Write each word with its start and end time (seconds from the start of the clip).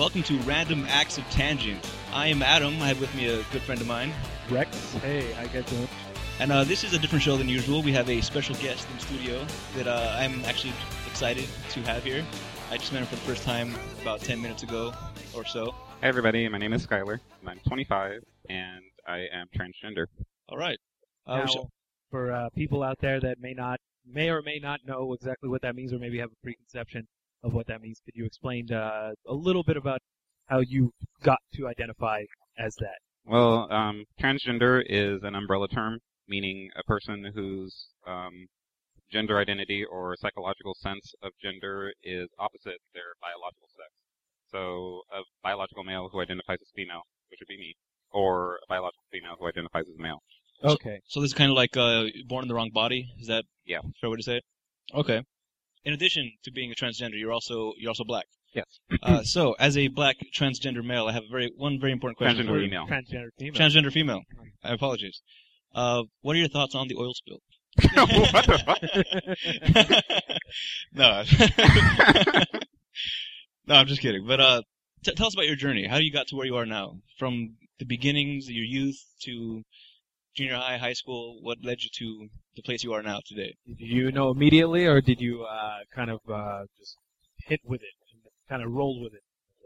right, 0.00 0.14
welcome 0.14 0.22
to 0.22 0.38
Random 0.48 0.86
Acts 0.88 1.18
of 1.18 1.24
Tangent. 1.24 1.86
I 2.12 2.28
am 2.28 2.42
Adam. 2.42 2.80
I 2.80 2.88
have 2.88 3.00
with 3.00 3.14
me 3.14 3.26
a 3.26 3.42
good 3.52 3.60
friend 3.60 3.80
of 3.80 3.86
mine. 3.86 4.12
Recks, 4.48 4.94
hey, 4.94 5.34
I 5.34 5.46
get 5.48 5.66
to 5.66 5.88
And 6.38 6.50
uh, 6.50 6.64
this 6.64 6.84
is 6.84 6.94
a 6.94 6.98
different 6.98 7.22
show 7.22 7.36
than 7.36 7.50
usual. 7.50 7.82
We 7.82 7.92
have 7.92 8.08
a 8.08 8.22
special 8.22 8.54
guest 8.56 8.88
in 8.88 8.96
the 8.96 9.02
studio 9.02 9.46
that 9.76 9.86
uh, 9.86 10.16
I'm 10.16 10.42
actually 10.46 10.72
excited 11.06 11.46
to 11.72 11.80
have 11.82 12.02
here. 12.02 12.24
I 12.70 12.78
just 12.78 12.92
met 12.94 13.00
him 13.00 13.08
for 13.08 13.16
the 13.16 13.20
first 13.22 13.44
time 13.44 13.74
about 14.00 14.20
10 14.20 14.40
minutes 14.40 14.62
ago 14.62 14.94
or 15.34 15.44
so. 15.44 15.74
Hi 16.00 16.08
everybody, 16.08 16.48
my 16.48 16.56
name 16.56 16.72
is 16.72 16.86
Skyler. 16.86 17.20
and 17.40 17.50
I'm 17.50 17.60
25 17.68 18.22
and 18.48 18.82
I 19.06 19.26
am 19.32 19.48
transgender. 19.54 20.06
All 20.48 20.56
right. 20.56 20.78
Uh, 21.26 21.36
now, 21.36 21.44
we 21.44 21.50
should- 21.50 21.66
for 22.10 22.32
uh, 22.32 22.48
people 22.56 22.82
out 22.82 22.96
there 23.00 23.20
that 23.20 23.38
may 23.38 23.52
not, 23.52 23.78
may 24.04 24.30
or 24.30 24.40
may 24.40 24.58
not 24.60 24.80
know 24.86 25.12
exactly 25.12 25.48
what 25.48 25.62
that 25.62 25.76
means, 25.76 25.92
or 25.92 25.98
maybe 25.98 26.18
have 26.18 26.30
a 26.32 26.42
preconception 26.42 27.06
of 27.42 27.52
what 27.52 27.66
that 27.68 27.80
means, 27.80 28.00
could 28.04 28.14
you 28.16 28.24
explain 28.24 28.72
uh, 28.72 29.12
a 29.26 29.34
little 29.34 29.62
bit 29.62 29.76
about 29.76 30.00
how 30.46 30.60
you 30.60 30.92
got 31.22 31.38
to 31.54 31.68
identify 31.68 32.22
as 32.58 32.74
that? 32.76 32.98
Well, 33.24 33.70
um, 33.72 34.04
transgender 34.20 34.82
is 34.86 35.22
an 35.22 35.34
umbrella 35.34 35.68
term 35.68 35.98
meaning 36.30 36.70
a 36.78 36.82
person 36.84 37.30
whose 37.34 37.88
um, 38.06 38.46
gender 39.12 39.38
identity 39.38 39.84
or 39.84 40.16
psychological 40.20 40.74
sense 40.80 41.12
of 41.22 41.32
gender 41.42 41.92
is 42.04 42.28
opposite 42.38 42.78
their 42.94 43.12
biological 43.20 43.68
sex. 43.76 43.90
So, 44.50 45.02
a 45.12 45.20
biological 45.42 45.84
male 45.84 46.08
who 46.10 46.20
identifies 46.20 46.58
as 46.62 46.68
female, 46.74 47.02
which 47.30 47.40
would 47.40 47.48
be 47.48 47.58
me, 47.58 47.74
or 48.12 48.54
a 48.56 48.66
biological 48.68 49.04
female 49.12 49.34
who 49.38 49.48
identifies 49.48 49.84
as 49.92 49.98
male. 49.98 50.22
Okay. 50.62 51.00
so 51.06 51.20
this 51.20 51.30
is 51.30 51.34
kind 51.34 51.50
of 51.50 51.56
like 51.56 51.76
uh, 51.76 52.04
born 52.28 52.44
in 52.44 52.48
the 52.48 52.54
wrong 52.54 52.70
body. 52.72 53.06
Is 53.18 53.26
that 53.28 53.44
Yeah. 53.64 53.78
a 53.78 53.90
fair 54.00 54.10
way 54.10 54.16
to 54.16 54.22
say 54.22 54.36
it? 54.36 54.44
Okay. 54.94 55.22
In 55.84 55.92
addition 55.92 56.32
to 56.44 56.50
being 56.52 56.70
a 56.70 56.74
transgender, 56.74 57.18
you're 57.18 57.32
also 57.32 57.72
you're 57.78 57.90
also 57.90 58.04
black. 58.04 58.26
Yes. 58.54 58.66
Uh, 59.02 59.22
so, 59.24 59.54
as 59.58 59.76
a 59.76 59.88
black 59.88 60.16
transgender 60.34 60.84
male, 60.84 61.06
I 61.06 61.12
have 61.12 61.24
a 61.24 61.30
very 61.30 61.52
one 61.56 61.80
very 61.80 61.92
important 61.92 62.18
question 62.18 62.46
Transgender 62.46 62.48
for 62.48 62.58
you. 62.58 62.68
female. 62.68 62.86
Transgender 62.86 63.28
female. 63.38 63.54
Transgender 63.54 63.92
female. 63.92 64.20
I 64.62 64.72
apologize. 64.74 65.22
Uh, 65.74 66.02
what 66.22 66.34
are 66.36 66.38
your 66.38 66.48
thoughts 66.48 66.74
on 66.74 66.88
the 66.88 66.96
oil 66.96 67.14
spill? 67.14 67.38
what 68.32 68.46
the 68.46 68.58
fuck? 68.66 68.82
no. 70.92 71.22
no, 73.66 73.74
I'm 73.74 73.86
just 73.86 74.00
kidding. 74.00 74.26
But 74.26 74.40
uh, 74.40 74.62
t- 75.04 75.14
tell 75.14 75.28
us 75.28 75.34
about 75.34 75.46
your 75.46 75.54
journey. 75.56 75.86
How 75.86 75.98
you 75.98 76.12
got 76.12 76.26
to 76.28 76.36
where 76.36 76.46
you 76.46 76.56
are 76.56 76.66
now, 76.66 76.98
from 77.18 77.56
the 77.78 77.84
beginnings, 77.84 78.46
of 78.48 78.52
your 78.52 78.64
youth, 78.64 79.00
to 79.22 79.62
junior 80.34 80.56
high, 80.56 80.78
high 80.78 80.92
school. 80.92 81.38
What 81.42 81.58
led 81.62 81.82
you 81.82 81.90
to 81.98 82.28
the 82.56 82.62
place 82.62 82.82
you 82.84 82.92
are 82.92 83.02
now 83.02 83.20
today? 83.26 83.54
did 83.66 83.78
you 83.80 84.12
know 84.12 84.30
immediately, 84.30 84.86
or 84.86 85.00
did 85.00 85.20
you 85.20 85.42
uh, 85.44 85.78
kind 85.94 86.10
of 86.10 86.20
uh, 86.32 86.64
just 86.78 86.96
hit 87.46 87.60
with 87.64 87.80
it, 87.82 87.94
and 88.12 88.22
kind 88.48 88.62
of 88.62 88.72
roll 88.72 89.02
with 89.02 89.14
it? 89.14 89.22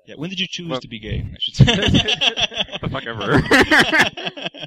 Yeah. 0.07 0.15
When 0.17 0.29
did 0.31 0.39
you 0.41 0.47
choose 0.49 0.69
Well- 0.69 0.81
to 0.81 0.89
be 0.89 1.01
gay? 1.01 1.25
I 1.33 1.37
should 1.41 1.55
say. 1.57 1.65
what 1.65 2.81
the 2.83 2.89
fuck 2.91 3.07
ever. 3.07 4.67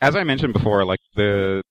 As 0.00 0.14
I 0.14 0.22
mentioned 0.24 0.52
before, 0.52 0.84
like 0.84 1.00
the 1.16 1.62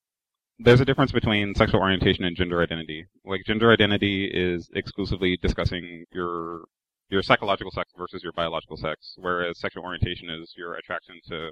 there's 0.60 0.80
a 0.80 0.84
difference 0.84 1.12
between 1.12 1.54
sexual 1.54 1.80
orientation 1.80 2.24
and 2.24 2.36
gender 2.36 2.60
identity. 2.62 3.06
Like 3.24 3.42
gender 3.46 3.70
identity 3.72 4.26
is 4.32 4.68
exclusively 4.74 5.38
discussing 5.40 6.04
your 6.12 6.64
your 7.10 7.22
psychological 7.22 7.70
sex 7.70 7.90
versus 7.96 8.22
your 8.22 8.32
biological 8.32 8.76
sex, 8.76 9.14
whereas 9.16 9.58
sexual 9.58 9.82
orientation 9.84 10.28
is 10.28 10.52
your 10.56 10.74
attraction 10.74 11.14
to 11.28 11.50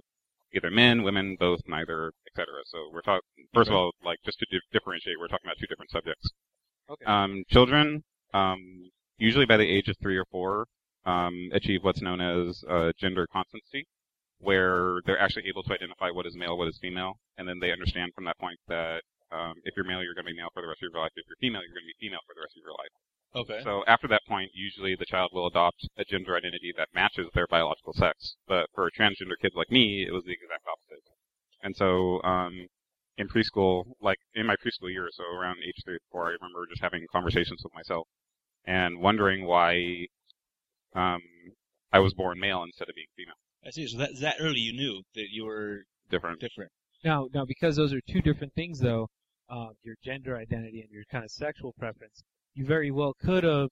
either 0.55 0.71
men, 0.71 1.03
women, 1.03 1.37
both, 1.39 1.61
neither, 1.67 2.12
etc. 2.27 2.47
So 2.67 2.91
we're 2.93 3.03
talking 3.03 3.23
first 3.55 3.71
of 3.71 3.77
all, 3.77 3.93
like 4.05 4.19
just 4.25 4.39
to 4.41 4.47
di- 4.51 4.61
differentiate, 4.73 5.17
we're 5.19 5.29
talking 5.29 5.47
about 5.47 5.59
two 5.59 5.67
different 5.67 5.91
subjects. 5.91 6.31
Okay. 6.91 7.05
Um, 7.05 7.45
children, 7.49 8.05
um, 8.33 8.91
usually 9.19 9.47
by 9.47 9.57
the 9.57 9.69
age 9.69 9.89
of 9.89 9.97
three 10.01 10.17
or 10.17 10.25
four, 10.31 10.67
um, 11.05 11.51
achieve 11.53 11.83
what's 11.83 12.03
known 12.03 12.21
as 12.21 12.62
uh, 12.69 12.93
gender 12.99 13.27
constancy, 13.33 13.87
where 14.39 15.01
they're 15.07 15.19
actually 15.19 15.49
able 15.49 15.62
to 15.65 15.73
identify 15.73 16.11
what 16.11 16.27
is 16.27 16.34
male, 16.37 16.57
what 16.59 16.69
is 16.69 16.78
female, 16.81 17.15
and 17.39 17.49
then 17.49 17.59
they 17.61 17.73
understand 17.73 18.13
from 18.15 18.25
that 18.25 18.39
point 18.39 18.59
that 18.69 19.03
um, 19.33 19.55
if 19.65 19.75
you're 19.77 19.87
male, 19.87 20.03
you're 20.03 20.15
going 20.15 20.27
to 20.27 20.33
be 20.33 20.39
male 20.39 20.51
for 20.55 20.63
the 20.63 20.69
rest 20.69 20.83
of 20.83 20.91
your 20.93 21.03
life. 21.03 21.11
If 21.17 21.27
you're 21.27 21.41
female, 21.41 21.63
you're 21.63 21.75
going 21.75 21.87
to 21.87 21.95
be 21.99 22.07
female 22.07 22.23
for 22.27 22.34
the 22.34 22.43
rest 22.43 22.55
of 22.55 22.63
your 22.63 22.75
life. 22.78 22.95
Okay. 23.36 23.60
So 23.62 23.84
after 23.86 24.08
that 24.08 24.22
point, 24.28 24.50
usually 24.54 24.97
the 24.97 25.04
child 25.04 25.30
will 25.32 25.47
adopt 25.47 25.88
a 25.97 26.04
gender 26.04 26.36
identity 26.36 26.72
that 26.76 26.88
matches 26.94 27.26
their 27.34 27.47
biological 27.47 27.92
sex. 27.92 28.36
But 28.48 28.66
for 28.74 28.91
transgender 28.91 29.38
kids 29.41 29.54
like 29.54 29.70
me, 29.70 30.04
it 30.06 30.12
was 30.12 30.24
the 30.24 30.32
exact 30.32 30.64
opposite. 30.66 31.04
And 31.62 31.76
so 31.76 32.22
um, 32.22 32.66
in 33.16 33.28
preschool, 33.28 33.84
like 34.00 34.19
in 34.34 34.47
my 34.47 34.56
preschool 34.56 34.91
years, 34.91 35.14
so 35.16 35.24
around 35.24 35.58
age 35.66 35.82
three 35.84 35.97
or 35.97 36.00
four, 36.10 36.26
I 36.26 36.32
remember 36.32 36.66
just 36.69 36.82
having 36.82 37.06
conversations 37.12 37.60
with 37.62 37.74
myself 37.74 38.06
and 38.64 39.00
wondering 39.00 39.47
why 39.47 40.06
um, 40.94 41.20
I 41.92 42.00
was 42.00 42.14
born 42.14 42.38
male 42.41 42.62
instead 42.62 42.88
of 42.88 42.94
being 42.94 43.06
female. 43.16 43.34
I 43.64 43.70
see. 43.70 43.86
So 43.86 43.98
that 43.98 44.10
that 44.20 44.36
early 44.41 44.60
you 44.60 44.72
knew 44.72 45.03
that 45.14 45.26
you 45.30 45.44
were 45.44 45.84
Different. 46.10 46.41
different. 46.41 46.70
Now, 47.04 47.28
now, 47.34 47.44
because 47.44 47.76
those 47.76 47.92
are 47.92 48.00
two 48.08 48.20
different 48.20 48.54
things, 48.54 48.78
though, 48.78 49.08
um, 49.48 49.70
your 49.82 49.97
gender 50.04 50.36
identity 50.36 50.80
and 50.80 50.91
your 50.91 51.04
kind 51.10 51.24
of 51.24 51.30
sexual 51.30 51.72
preference, 51.78 52.22
you 52.56 52.65
very 52.65 52.91
well 52.91 53.15
could 53.22 53.44
have 53.44 53.69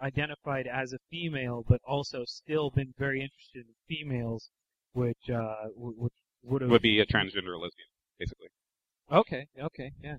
identified 0.00 0.66
as 0.66 0.92
a 0.92 0.98
female, 1.10 1.64
but 1.68 1.80
also 1.86 2.24
still 2.26 2.70
been 2.70 2.94
very 2.98 3.20
interested 3.20 3.64
in 3.66 3.74
females, 3.88 4.50
which 4.92 5.28
uh, 5.30 5.66
which 5.76 6.12
would 6.44 6.62
have 6.62 6.70
Would 6.70 6.82
be 6.82 7.00
a 7.00 7.06
transgender 7.06 7.54
lesbian, 7.60 7.90
basically. 8.18 8.48
okay, 9.10 9.46
okay, 9.60 9.90
yeah. 10.02 10.16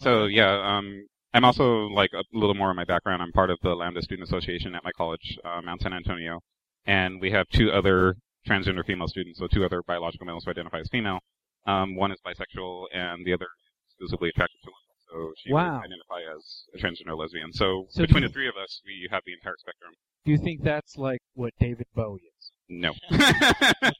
So 0.00 0.24
yeah, 0.26 0.76
um, 0.76 1.06
I'm 1.34 1.44
also 1.44 1.86
like 1.88 2.10
a 2.14 2.22
little 2.32 2.54
more 2.54 2.70
of 2.70 2.76
my 2.76 2.84
background. 2.84 3.22
I'm 3.22 3.32
part 3.32 3.50
of 3.50 3.58
the 3.62 3.74
Lambda 3.74 4.02
Student 4.02 4.28
Association 4.28 4.74
at 4.74 4.82
my 4.84 4.92
college, 4.96 5.38
uh, 5.44 5.60
Mount 5.62 5.82
San 5.82 5.92
Antonio, 5.92 6.40
and 6.86 7.20
we 7.20 7.30
have 7.30 7.46
two 7.48 7.70
other 7.70 8.16
transgender 8.48 8.84
female 8.84 9.08
students, 9.08 9.38
so 9.38 9.46
two 9.46 9.64
other 9.64 9.82
biological 9.86 10.26
males 10.26 10.44
who 10.44 10.50
identify 10.50 10.78
as 10.80 10.88
female. 10.90 11.18
Um, 11.66 11.94
one 11.96 12.10
is 12.12 12.18
bisexual, 12.26 12.86
and 12.94 13.26
the 13.26 13.32
other 13.34 13.44
is 13.44 13.92
exclusively 13.92 14.30
attracted 14.30 14.56
to 14.64 14.68
women. 14.70 14.89
So 15.10 15.32
she 15.36 15.52
Wow. 15.52 15.72
would 15.80 15.84
identify 15.86 16.20
as 16.36 16.64
a 16.74 16.78
transgender 16.78 17.18
lesbian. 17.18 17.52
So, 17.52 17.86
So 17.90 18.02
between 18.02 18.22
the 18.22 18.28
three 18.28 18.48
of 18.48 18.56
us, 18.56 18.80
we 18.84 19.08
have 19.10 19.22
the 19.26 19.32
entire 19.32 19.56
spectrum. 19.58 19.92
Do 20.24 20.30
you 20.32 20.38
think 20.38 20.62
that's 20.62 20.96
like 20.96 21.20
what 21.34 21.52
David 21.58 21.86
Bowie 21.94 22.20
is? 22.38 22.52
No. 22.68 22.92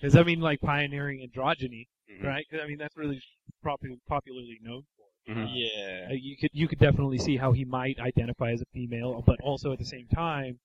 Because 0.00 0.14
I 0.16 0.22
mean, 0.24 0.40
like 0.40 0.60
pioneering 0.60 1.26
androgyny, 1.26 1.86
Mhm. 2.10 2.22
right? 2.24 2.46
'Cause, 2.50 2.60
I 2.62 2.66
mean, 2.66 2.76
that's 2.78 2.96
really 2.96 3.20
popular, 3.62 3.96
popularly 4.06 4.58
known 4.60 4.82
for. 4.96 5.32
Mhm. 5.32 5.48
Yeah. 5.54 6.08
Uh, 6.10 6.14
you 6.14 6.36
could 6.36 6.50
you 6.52 6.68
could 6.68 6.78
definitely 6.78 7.18
see 7.18 7.36
how 7.36 7.52
he 7.52 7.64
might 7.64 7.98
identify 7.98 8.50
as 8.52 8.60
a 8.60 8.66
female, 8.66 9.22
but 9.22 9.40
also 9.40 9.72
at 9.72 9.78
the 9.78 9.84
same 9.86 10.06
time, 10.08 10.60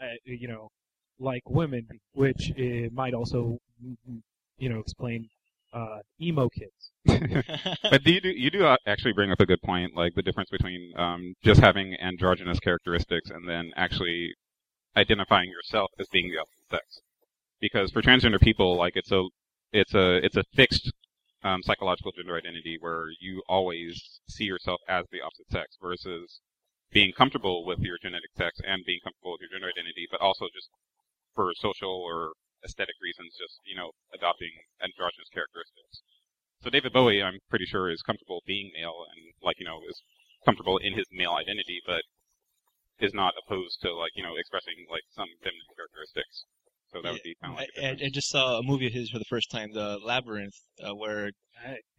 uh, 0.00 0.14
you 0.24 0.48
know, 0.48 0.70
like 1.18 1.48
women, 1.48 1.86
which 2.12 2.52
uh, 2.52 2.88
might 2.92 3.12
also, 3.14 3.58
mm, 3.84 3.96
mm, 4.08 4.22
you 4.58 4.68
know, 4.70 4.78
explain 4.80 5.28
uh, 5.72 5.98
emo 6.20 6.48
kids. 6.48 6.90
but 7.82 8.02
do 8.04 8.12
you 8.12 8.20
do 8.20 8.28
you 8.30 8.50
do 8.50 8.64
uh, 8.64 8.76
actually 8.86 9.12
bring 9.12 9.30
up 9.30 9.40
a 9.40 9.46
good 9.46 9.62
point, 9.62 9.96
like 9.96 10.14
the 10.14 10.22
difference 10.22 10.50
between 10.50 10.92
um, 10.96 11.34
just 11.42 11.60
having 11.60 11.94
androgynous 12.00 12.60
characteristics 12.60 13.30
and 13.30 13.48
then 13.48 13.70
actually 13.76 14.34
identifying 14.96 15.48
yourself 15.48 15.90
as 15.98 16.06
being 16.12 16.30
the 16.30 16.38
opposite 16.38 16.70
sex. 16.70 17.00
Because 17.60 17.90
for 17.90 18.02
transgender 18.02 18.40
people, 18.40 18.76
like 18.76 18.96
it's 18.96 19.12
a 19.12 19.24
it's 19.72 19.94
a 19.94 20.16
it's 20.24 20.36
a 20.36 20.44
fixed 20.54 20.92
um, 21.42 21.62
psychological 21.62 22.12
gender 22.12 22.36
identity 22.36 22.76
where 22.80 23.06
you 23.20 23.42
always 23.48 24.20
see 24.28 24.44
yourself 24.44 24.80
as 24.88 25.06
the 25.10 25.20
opposite 25.20 25.50
sex, 25.50 25.76
versus 25.80 26.40
being 26.92 27.12
comfortable 27.12 27.64
with 27.64 27.78
your 27.80 27.96
genetic 28.02 28.30
sex 28.36 28.58
and 28.66 28.82
being 28.84 28.98
comfortable 29.04 29.32
with 29.32 29.40
your 29.40 29.50
gender 29.50 29.68
identity, 29.68 30.06
but 30.10 30.20
also 30.20 30.46
just 30.52 30.68
for 31.34 31.52
social 31.56 31.90
or 31.90 32.32
aesthetic 32.64 32.96
reasons, 33.02 33.34
just 33.38 33.60
you 33.64 33.76
know 33.76 33.90
adopting 34.14 34.50
androgynous 34.82 35.28
characteristics. 35.32 36.02
So 36.62 36.68
David 36.70 36.92
Bowie, 36.92 37.22
I'm 37.22 37.38
pretty 37.48 37.64
sure, 37.66 37.88
is 37.90 38.02
comfortable 38.02 38.42
being 38.46 38.70
male 38.76 39.06
and 39.08 39.32
like 39.42 39.56
you 39.58 39.66
know 39.66 39.80
is 39.88 40.02
comfortable 40.44 40.78
in 40.78 40.92
his 40.94 41.06
male 41.12 41.32
identity, 41.32 41.80
but 41.86 42.02
is 43.00 43.14
not 43.14 43.32
opposed 43.40 43.80
to 43.82 43.94
like 43.94 44.12
you 44.14 44.22
know 44.22 44.36
expressing 44.36 44.74
like 44.90 45.04
some 45.10 45.28
feminine 45.42 45.72
characteristics. 45.76 46.44
So 46.92 47.00
that 47.02 47.12
would 47.12 47.22
be 47.22 47.36
kind 47.40 47.52
of 47.54 47.58
like 47.58 47.68
a 47.76 47.78
I, 47.78 47.82
difference. 47.92 48.02
I 48.02 48.08
just 48.12 48.28
saw 48.30 48.58
a 48.58 48.62
movie 48.62 48.88
of 48.88 48.92
his 48.92 49.10
for 49.10 49.18
the 49.18 49.24
first 49.30 49.50
time, 49.50 49.72
The 49.72 49.98
Labyrinth, 50.04 50.54
uh, 50.82 50.94
where 50.94 51.30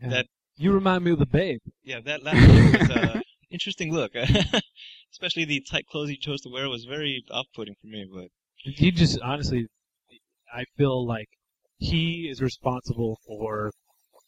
That- 0.01 0.27
you 0.57 0.73
remind 0.73 1.05
me 1.05 1.11
of 1.11 1.19
the 1.19 1.25
Babe. 1.25 1.59
yeah, 1.81 2.01
that 2.01 2.23
labyrinth 2.23 2.77
was 2.77 2.89
uh, 2.89 3.21
interesting 3.49 3.93
look. 3.93 4.11
Especially 5.13 5.45
the 5.45 5.61
tight 5.71 5.85
clothes 5.87 6.09
he 6.09 6.17
chose 6.17 6.41
to 6.41 6.49
wear 6.49 6.67
was 6.69 6.83
very 6.85 7.23
off-putting 7.31 7.75
for 7.81 7.87
me. 7.87 8.05
But 8.13 8.27
You 8.65 8.91
just 8.91 9.19
honestly, 9.21 9.67
I 10.53 10.65
feel 10.77 11.05
like 11.05 11.29
he 11.77 12.27
is 12.29 12.41
responsible 12.41 13.17
for 13.27 13.71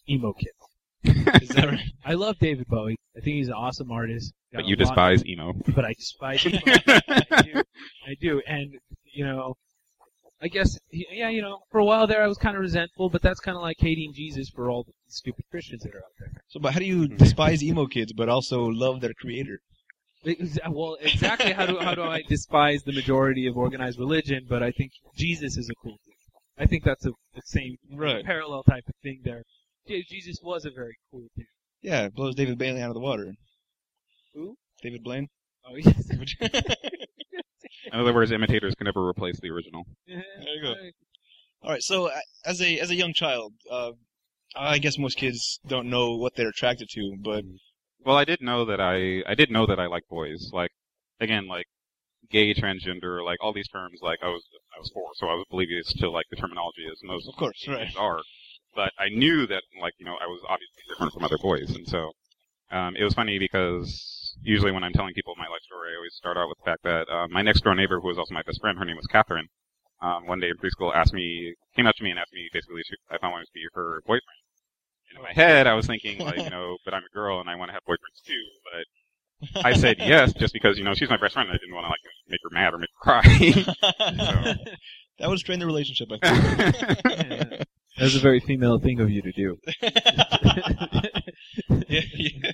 emo 0.10 0.34
kids. 0.34 0.64
is 1.42 1.50
that 1.50 1.68
right? 1.68 1.80
I 2.06 2.14
love 2.14 2.38
David 2.40 2.68
Bowie. 2.68 2.96
I 3.16 3.20
think 3.20 3.36
he's 3.36 3.50
an 3.50 3.54
awesome 3.54 3.92
artist. 3.92 4.34
Got 4.52 4.60
but 4.60 4.66
a 4.66 4.70
you 4.70 4.76
lot- 4.76 4.80
despise 4.80 5.26
emo. 5.26 5.54
but 5.76 5.86
I 5.86 5.94
despise 5.94 6.46
emo. 6.46 6.60
I 6.66 7.42
do. 7.42 7.64
I 8.08 8.16
do. 8.20 8.42
And, 8.48 8.76
you 9.14 9.26
know, 9.26 9.56
I 10.42 10.48
guess, 10.48 10.78
yeah, 10.92 11.30
you 11.30 11.42
know, 11.42 11.60
for 11.72 11.80
a 11.80 11.86
while 11.86 12.06
there 12.06 12.22
I 12.22 12.28
was 12.28 12.38
kind 12.38 12.56
of 12.56 12.62
resentful, 12.62 13.10
but 13.10 13.22
that's 13.22 13.40
kind 13.40 13.56
of 13.56 13.62
like 13.62 13.78
hating 13.80 14.14
Jesus 14.14 14.50
for 14.50 14.70
all 14.70 14.84
the 14.84 14.92
stupid 15.08 15.46
Christians 15.50 15.84
that 15.84 15.94
are 15.94 16.00
out 16.00 16.12
there. 16.20 16.32
So, 16.50 16.60
but 16.60 16.74
how 16.74 16.80
do 16.80 16.86
you 16.86 17.06
hmm. 17.06 17.16
despise 17.16 17.64
emo 17.64 17.86
kids 17.86 18.12
but 18.14 18.30
also 18.30 18.64
love 18.64 19.00
their 19.02 19.14
creator? 19.14 19.60
Ex- 20.26 20.60
Well, 20.70 20.98
exactly 21.02 21.52
how 21.52 21.66
do 21.66 21.78
how 21.80 21.96
do 21.96 22.04
I 22.04 22.22
despise 22.28 22.84
the 22.84 22.94
majority 22.94 23.48
of 23.48 23.58
organized 23.58 24.00
religion? 24.00 24.46
But 24.50 24.64
I 24.64 24.72
think 24.72 24.92
Jesus 25.16 25.58
is 25.58 25.70
a 25.70 25.76
cool 25.76 25.98
dude. 26.06 26.13
I 26.58 26.66
think 26.66 26.84
that's 26.84 27.06
a 27.06 27.12
the 27.34 27.42
same 27.46 27.78
Right. 27.92 28.24
parallel 28.26 28.64
type 28.64 28.84
of 28.88 28.94
thing 29.02 29.22
there. 29.24 29.44
Yeah, 29.86 30.00
Jesus 30.08 30.38
was 30.44 30.66
a 30.66 30.72
very 30.72 30.96
cool 31.12 31.28
dude. 31.36 31.46
Yeah, 31.82 32.06
it 32.06 32.14
blows 32.16 32.36
David 32.36 32.58
Blaine 32.58 32.78
out 32.78 32.90
of 32.90 32.94
the 32.94 33.00
water. 33.02 33.34
Who? 34.34 34.56
David 34.82 35.04
Blaine. 35.04 35.28
Oh 35.68 35.76
yes. 35.76 36.10
In 37.92 38.00
other 38.00 38.14
words, 38.14 38.32
imitators 38.32 38.76
can 38.76 38.86
never 38.86 39.06
replace 39.06 39.40
the 39.40 39.50
original. 39.50 39.84
there 40.08 40.24
you 40.56 40.62
go. 40.62 40.74
All 41.64 41.72
right. 41.72 41.82
So, 41.84 42.08
uh, 42.08 42.20
as 42.46 42.62
a 42.62 42.80
as 42.80 42.90
a 42.92 42.96
young 42.96 43.14
child, 43.14 43.54
uh, 43.70 43.92
I 44.56 44.78
guess 44.80 44.98
most 44.98 45.18
kids 45.18 45.60
don't 45.68 45.90
know 45.90 46.16
what 46.16 46.36
they're 46.36 46.50
attracted 46.50 46.90
to, 46.92 47.16
but 47.22 47.44
Well, 48.06 48.16
I 48.18 48.26
did 48.26 48.42
know 48.42 48.66
that 48.66 48.80
I 48.80 49.24
I 49.30 49.36
did 49.36 49.52
know 49.52 49.66
that 49.66 49.80
I 49.80 49.88
like 49.88 50.04
boys. 50.10 50.50
Like 50.54 50.72
again, 51.20 51.48
like 51.48 51.66
gay, 52.30 52.54
transgender, 52.54 53.24
like 53.24 53.38
all 53.42 53.54
these 53.54 53.68
terms. 53.68 54.00
Like 54.02 54.20
I 54.22 54.28
was 54.28 54.44
I 54.76 54.80
was 54.80 54.92
four, 54.94 55.10
so 55.16 55.28
I 55.28 55.34
was 55.34 55.46
oblivious 55.50 55.94
to 55.94 56.10
like 56.10 56.26
the 56.30 56.36
terminology 56.36 56.86
as 56.92 57.00
most 57.04 57.28
of 57.28 57.36
course, 57.36 57.66
right. 57.68 57.94
are. 57.98 58.22
But 58.76 58.92
I 58.98 59.10
knew 59.10 59.46
that 59.48 59.64
like 59.82 59.94
you 59.98 60.06
know 60.06 60.16
I 60.22 60.28
was 60.28 60.42
obviously 60.48 60.84
different 60.90 61.14
from 61.14 61.24
other 61.24 61.38
boys, 61.38 61.76
and 61.76 61.88
so 61.88 62.12
um, 62.72 62.96
it 62.96 63.04
was 63.04 63.14
funny 63.14 63.38
because 63.38 64.36
usually 64.42 64.72
when 64.72 64.84
I'm 64.84 64.94
telling 64.94 65.14
people 65.14 65.36
my 65.38 65.48
life 65.48 65.62
story, 65.62 65.94
I 65.94 65.98
always 65.98 66.16
start 66.16 66.38
out 66.38 66.50
with 66.50 66.58
the 66.58 66.66
fact 66.66 66.84
that 66.84 67.10
uh, 67.10 67.28
my 67.30 67.42
next 67.42 67.64
door 67.64 67.76
neighbor, 67.76 68.00
who 68.00 68.08
was 68.08 68.18
also 68.18 68.34
my 68.34 68.42
best 68.42 68.60
friend, 68.62 68.78
her 68.78 68.86
name 68.86 68.98
was 68.98 69.08
Catherine. 69.08 69.48
Um, 70.02 70.28
one 70.28 70.40
day 70.40 70.50
in 70.50 70.58
preschool, 70.58 70.94
asked 70.94 71.14
me, 71.14 71.54
came 71.76 71.88
up 71.88 71.96
to 71.96 72.04
me 72.04 72.10
and 72.10 72.20
asked 72.20 72.34
me 72.34 72.50
basically 72.52 72.82
if 73.12 73.24
I 73.24 73.30
wanted 73.30 73.46
to 73.46 73.54
be 73.54 73.64
her 73.74 74.02
boyfriend. 74.06 74.42
And 75.10 75.18
in 75.18 75.24
my 75.24 75.32
head, 75.32 75.66
I 75.66 75.76
was 75.76 75.88
thinking 75.88 76.20
like, 76.20 76.38
you 76.44 76.50
know, 76.50 76.78
but 76.84 76.94
I'm 76.94 77.04
a 77.04 77.14
girl 77.14 77.40
and 77.40 77.50
I 77.50 77.56
want 77.56 77.70
to 77.70 77.74
have 77.74 77.84
boyfriends 77.88 78.20
too. 78.26 78.44
But 78.66 78.84
I 79.56 79.74
said 79.74 79.98
yes 80.00 80.34
just 80.34 80.54
because 80.54 80.78
you 80.78 80.84
know 80.84 80.94
she's 80.94 81.10
my 81.10 81.18
best 81.18 81.34
friend. 81.34 81.50
I 81.50 81.54
didn't 81.54 81.74
want 81.74 81.86
to 81.86 81.90
like 81.90 82.00
make 82.28 82.40
her 82.44 82.50
mad 82.52 82.74
or 82.74 82.78
make 82.80 82.90
her 83.02 83.22
cry. 83.22 83.22
that 85.20 85.30
would 85.30 85.40
strain 85.40 85.60
the 85.60 85.66
relationship. 85.66 86.10
I 86.12 86.18
think. 87.44 87.64
That's 87.98 88.16
a 88.16 88.20
very 88.20 88.40
female 88.40 88.80
thing 88.80 89.00
of 89.00 89.10
you 89.10 89.22
to 89.22 89.32
do. 89.32 89.58
yeah, 91.88 92.02
yeah. 92.16 92.52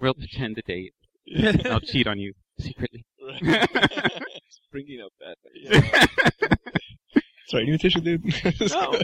we'll 0.00 0.14
pretend 0.14 0.56
to 0.56 0.62
date. 0.62 0.94
I'll 1.66 1.80
cheat 1.80 2.06
on 2.06 2.18
you 2.20 2.34
secretly. 2.58 3.04
Right. 3.20 3.68
Bringing 4.70 5.00
up 5.00 5.12
that. 5.20 5.36
Sorry, 7.48 7.64
you 7.64 7.72
need 7.72 7.74
a 7.74 7.78
tissue, 7.78 8.00
dude. 8.00 8.24
No. 8.70 9.00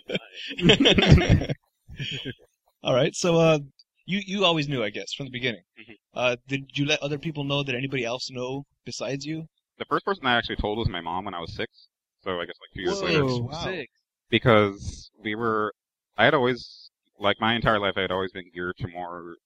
All 2.85 2.95
right. 2.95 3.15
So, 3.15 3.37
uh, 3.37 3.59
you 4.07 4.21
you 4.27 4.45
always 4.45 4.69
knew, 4.69 4.83
I 4.83 4.91
guess, 4.91 5.13
from 5.13 5.27
the 5.27 5.33
beginning. 5.33 5.63
Mhm. 5.81 5.95
Uh, 6.15 6.37
did 6.49 6.77
you 6.79 6.85
let 6.87 7.03
other 7.03 7.19
people 7.19 7.45
know? 7.45 7.63
Did 7.63 7.75
anybody 7.75 8.05
else 8.05 8.31
know 8.31 8.65
besides 8.85 9.25
you? 9.27 9.47
the 9.79 9.87
first 9.87 10.05
person 10.05 10.27
I 10.27 10.37
actually 10.37 10.57
told 10.57 10.79
was 10.79 10.89
my 10.89 11.01
mom 11.01 11.25
when 11.25 11.35
I 11.35 11.41
was 11.41 11.53
six. 11.55 11.89
So 12.23 12.41
I 12.41 12.45
guess 12.47 12.55
like 12.61 12.71
two 12.75 12.83
years 12.83 13.03
later. 13.03 13.25
Whoa, 13.25 13.49
Wow. 13.51 13.65
sick. 13.65 13.89
because 14.31 15.11
we 15.23 15.35
were 15.35 15.73
I 16.17 16.25
had 16.25 16.35
always 16.35 16.91
like 17.19 17.41
my 17.41 17.55
entire 17.55 17.81
life 17.81 17.95
I 17.97 18.03
had 18.03 18.13
always 18.13 18.31
been 18.33 18.51
geared 18.55 18.77
to 18.79 18.89
more 18.89 19.37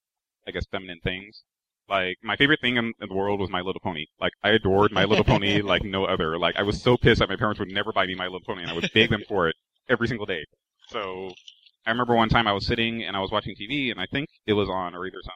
I 0.47 0.51
guess 0.51 0.67
feminine 0.71 1.01
things. 1.03 1.43
Like 1.89 2.17
my 2.23 2.37
favorite 2.37 2.61
thing 2.61 2.77
in, 2.77 2.93
in 3.01 3.09
the 3.09 3.15
world 3.15 3.41
was 3.41 3.49
My 3.49 3.61
Little 3.61 3.81
Pony. 3.81 4.07
Like 4.21 4.33
I 4.43 4.51
adored 4.51 4.93
My 4.93 5.05
Little 5.05 5.25
Pony 5.25 5.63
like 5.73 5.85
no 5.85 6.05
other. 6.05 6.39
Like 6.39 6.57
I 6.57 6.63
was 6.65 6.83
so 6.83 6.97
pissed 6.97 7.21
that 7.21 7.29
my 7.29 7.37
parents 7.37 7.59
would 7.61 7.71
never 7.71 7.93
buy 7.93 8.05
me 8.07 8.15
My 8.15 8.25
Little 8.27 8.41
Pony 8.41 8.63
and 8.63 8.71
I 8.71 8.75
would 8.75 8.91
beg 8.93 9.11
them 9.11 9.23
for 9.29 9.49
it 9.49 9.55
every 9.89 10.09
single 10.09 10.27
day. 10.27 10.45
So 10.89 11.33
I 11.87 11.91
remember 11.91 12.15
one 12.17 12.29
time 12.29 12.47
I 12.49 12.53
was 12.53 12.67
sitting 12.67 13.03
and 13.05 13.17
I 13.17 13.21
was 13.21 13.31
watching 13.31 13.55
TV 13.55 13.91
and 13.91 14.01
I 14.01 14.07
think 14.11 14.29
it 14.47 14.55
was 14.55 14.69
on 14.69 14.95
or 14.95 15.07
either 15.07 15.19
some 15.23 15.35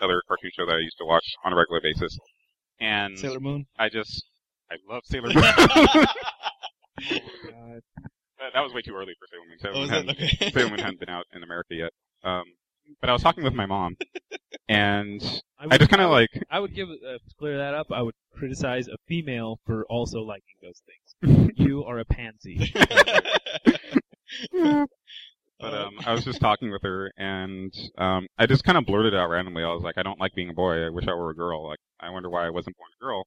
other 0.00 0.22
cartoon 0.28 0.50
show 0.54 0.66
that 0.66 0.74
I 0.74 0.78
used 0.78 0.98
to 0.98 1.04
watch 1.04 1.24
on 1.44 1.52
a 1.52 1.56
regular 1.56 1.80
basis. 1.80 2.16
And 2.80 3.18
Sailor 3.18 3.40
Moon. 3.40 3.66
I 3.78 3.88
just 3.88 4.24
I 4.70 4.76
love 4.88 5.02
Sailor 5.06 5.28
Moon. 5.34 5.42
oh 5.44 6.06
God. 7.02 7.82
That- 8.38 8.52
that 8.54 8.60
was 8.60 8.72
way 8.72 8.82
too 8.82 8.94
early 8.94 9.14
for 9.18 9.26
Sailor 9.26 9.46
Moon. 9.48 9.58
Sailor 9.58 9.74
Oh, 9.74 9.80
Moon 9.80 9.88
hadn't- 9.88 10.10
okay? 10.10 10.50
Sailor 10.52 10.70
Moon 10.70 10.78
hadn't 10.78 11.00
been 11.00 11.08
out 11.08 11.24
in 11.34 11.42
America 11.42 11.74
yet. 11.74 11.90
Um, 12.22 12.44
but 13.00 13.10
I 13.10 13.12
was 13.12 13.20
talking 13.22 13.42
with 13.44 13.52
my 13.52 13.66
mom, 13.66 13.96
and 14.68 15.20
I, 15.58 15.66
I 15.72 15.76
just 15.78 15.90
kind 15.90 16.00
of 16.02 16.10
like, 16.10 16.30
I 16.50 16.58
would 16.60 16.74
give 16.74 16.88
uh, 16.88 17.18
to 17.18 17.34
clear 17.38 17.58
that 17.58 17.74
up. 17.74 17.88
I 17.92 18.00
would 18.00 18.14
criticize 18.34 18.88
a 18.88 18.96
female 19.06 19.58
for 19.66 19.84
also 19.90 20.20
liking 20.22 20.54
those 20.62 20.80
things. 20.86 21.50
you 21.56 21.84
are 21.84 21.98
a 21.98 22.04
pansy. 22.06 22.72
but 25.60 25.74
um, 25.74 25.94
I 26.06 26.12
was 26.12 26.24
just 26.24 26.40
talking 26.40 26.70
with 26.70 26.82
her, 26.82 27.10
and 27.16 27.72
um, 27.96 28.26
I 28.38 28.46
just 28.46 28.64
kind 28.64 28.78
of 28.78 28.86
blurted 28.86 29.14
out 29.14 29.28
randomly. 29.28 29.62
I 29.62 29.72
was 29.72 29.82
like, 29.82 29.98
I 29.98 30.02
don't 30.02 30.20
like 30.20 30.34
being 30.34 30.50
a 30.50 30.54
boy. 30.54 30.86
I 30.86 30.90
wish 30.90 31.06
I 31.08 31.14
were 31.14 31.30
a 31.30 31.34
girl. 31.34 31.66
Like, 31.66 31.78
I 32.00 32.10
wonder 32.10 32.30
why 32.30 32.46
I 32.46 32.50
wasn't 32.50 32.76
born 32.76 32.90
a 33.00 33.04
girl. 33.04 33.24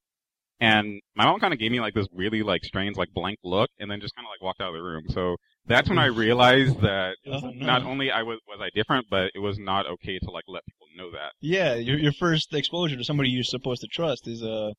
And 0.60 1.00
my 1.16 1.24
mom 1.24 1.40
kind 1.40 1.52
of 1.52 1.58
gave 1.58 1.72
me 1.72 1.80
like 1.80 1.94
this 1.94 2.06
really 2.12 2.42
like 2.44 2.62
strange 2.62 2.96
like 2.96 3.12
blank 3.12 3.38
look, 3.42 3.68
and 3.78 3.90
then 3.90 4.00
just 4.00 4.14
kind 4.14 4.24
of 4.26 4.30
like 4.30 4.40
walked 4.42 4.60
out 4.60 4.68
of 4.68 4.74
the 4.74 4.82
room. 4.82 5.02
So 5.08 5.36
that's 5.66 5.88
when 5.88 5.98
I 5.98 6.06
realized 6.06 6.80
that 6.82 7.16
Oh, 7.26 7.40
no. 7.40 7.66
not 7.66 7.82
only 7.82 8.10
I 8.12 8.22
was 8.22 8.38
was 8.46 8.60
I 8.62 8.68
different, 8.74 9.06
but 9.10 9.32
it 9.34 9.40
was 9.40 9.58
not 9.58 9.86
okay 9.86 10.18
to 10.20 10.30
like 10.30 10.44
let 10.46 10.64
people 10.66 10.86
know 10.96 11.10
that. 11.12 11.32
Yeah, 11.40 11.74
your 11.74 11.98
your 11.98 12.12
first 12.12 12.54
exposure 12.54 12.96
to 12.96 13.04
somebody 13.04 13.30
you're 13.30 13.42
supposed 13.42 13.80
to 13.80 13.88
trust 13.88 14.28
is 14.28 14.42
uh 14.42 14.70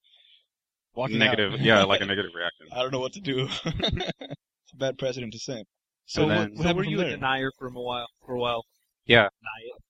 walking 0.95 1.19
negative, 1.19 1.59
yeah, 1.59 1.83
like 1.83 2.01
a 2.01 2.05
negative 2.05 2.31
reaction. 2.33 2.67
I 2.71 2.81
don't 2.81 2.91
know 2.91 2.99
what 2.99 3.13
to 3.13 3.21
do. 3.21 3.47
it's 3.65 4.73
a 4.73 4.77
bad 4.77 4.97
precedent 4.97 5.33
to 5.33 5.39
set. 5.39 5.65
So 6.05 6.23
And 6.23 6.29
what, 6.29 6.35
then- 6.37 6.51
what 6.57 6.63
so 6.67 6.73
were 6.75 6.83
from 6.83 6.91
you 6.91 7.01
a 7.01 7.05
denier 7.09 7.51
for 7.57 7.67
a 7.67 7.71
while? 7.71 8.07
For 8.25 8.35
a 8.35 8.39
while, 8.39 8.63
Yeah. 9.05 9.29
deny 9.39 9.61
it. 9.67 9.81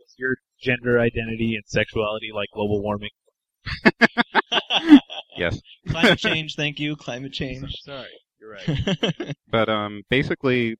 Was 0.00 0.14
your 0.18 0.36
gender 0.60 0.98
identity 1.00 1.54
and 1.56 1.64
sexuality 1.66 2.30
like 2.34 2.48
global 2.52 2.82
warming? 2.82 3.10
Yes. 5.36 5.60
Climate 5.88 6.18
change, 6.18 6.54
thank 6.54 6.78
you. 6.78 6.94
Climate 6.96 7.32
change. 7.32 7.72
Sorry, 7.82 8.06
you're 8.40 8.52
right. 8.52 9.34
But 9.50 9.68
um, 9.68 10.02
basically, 10.08 10.76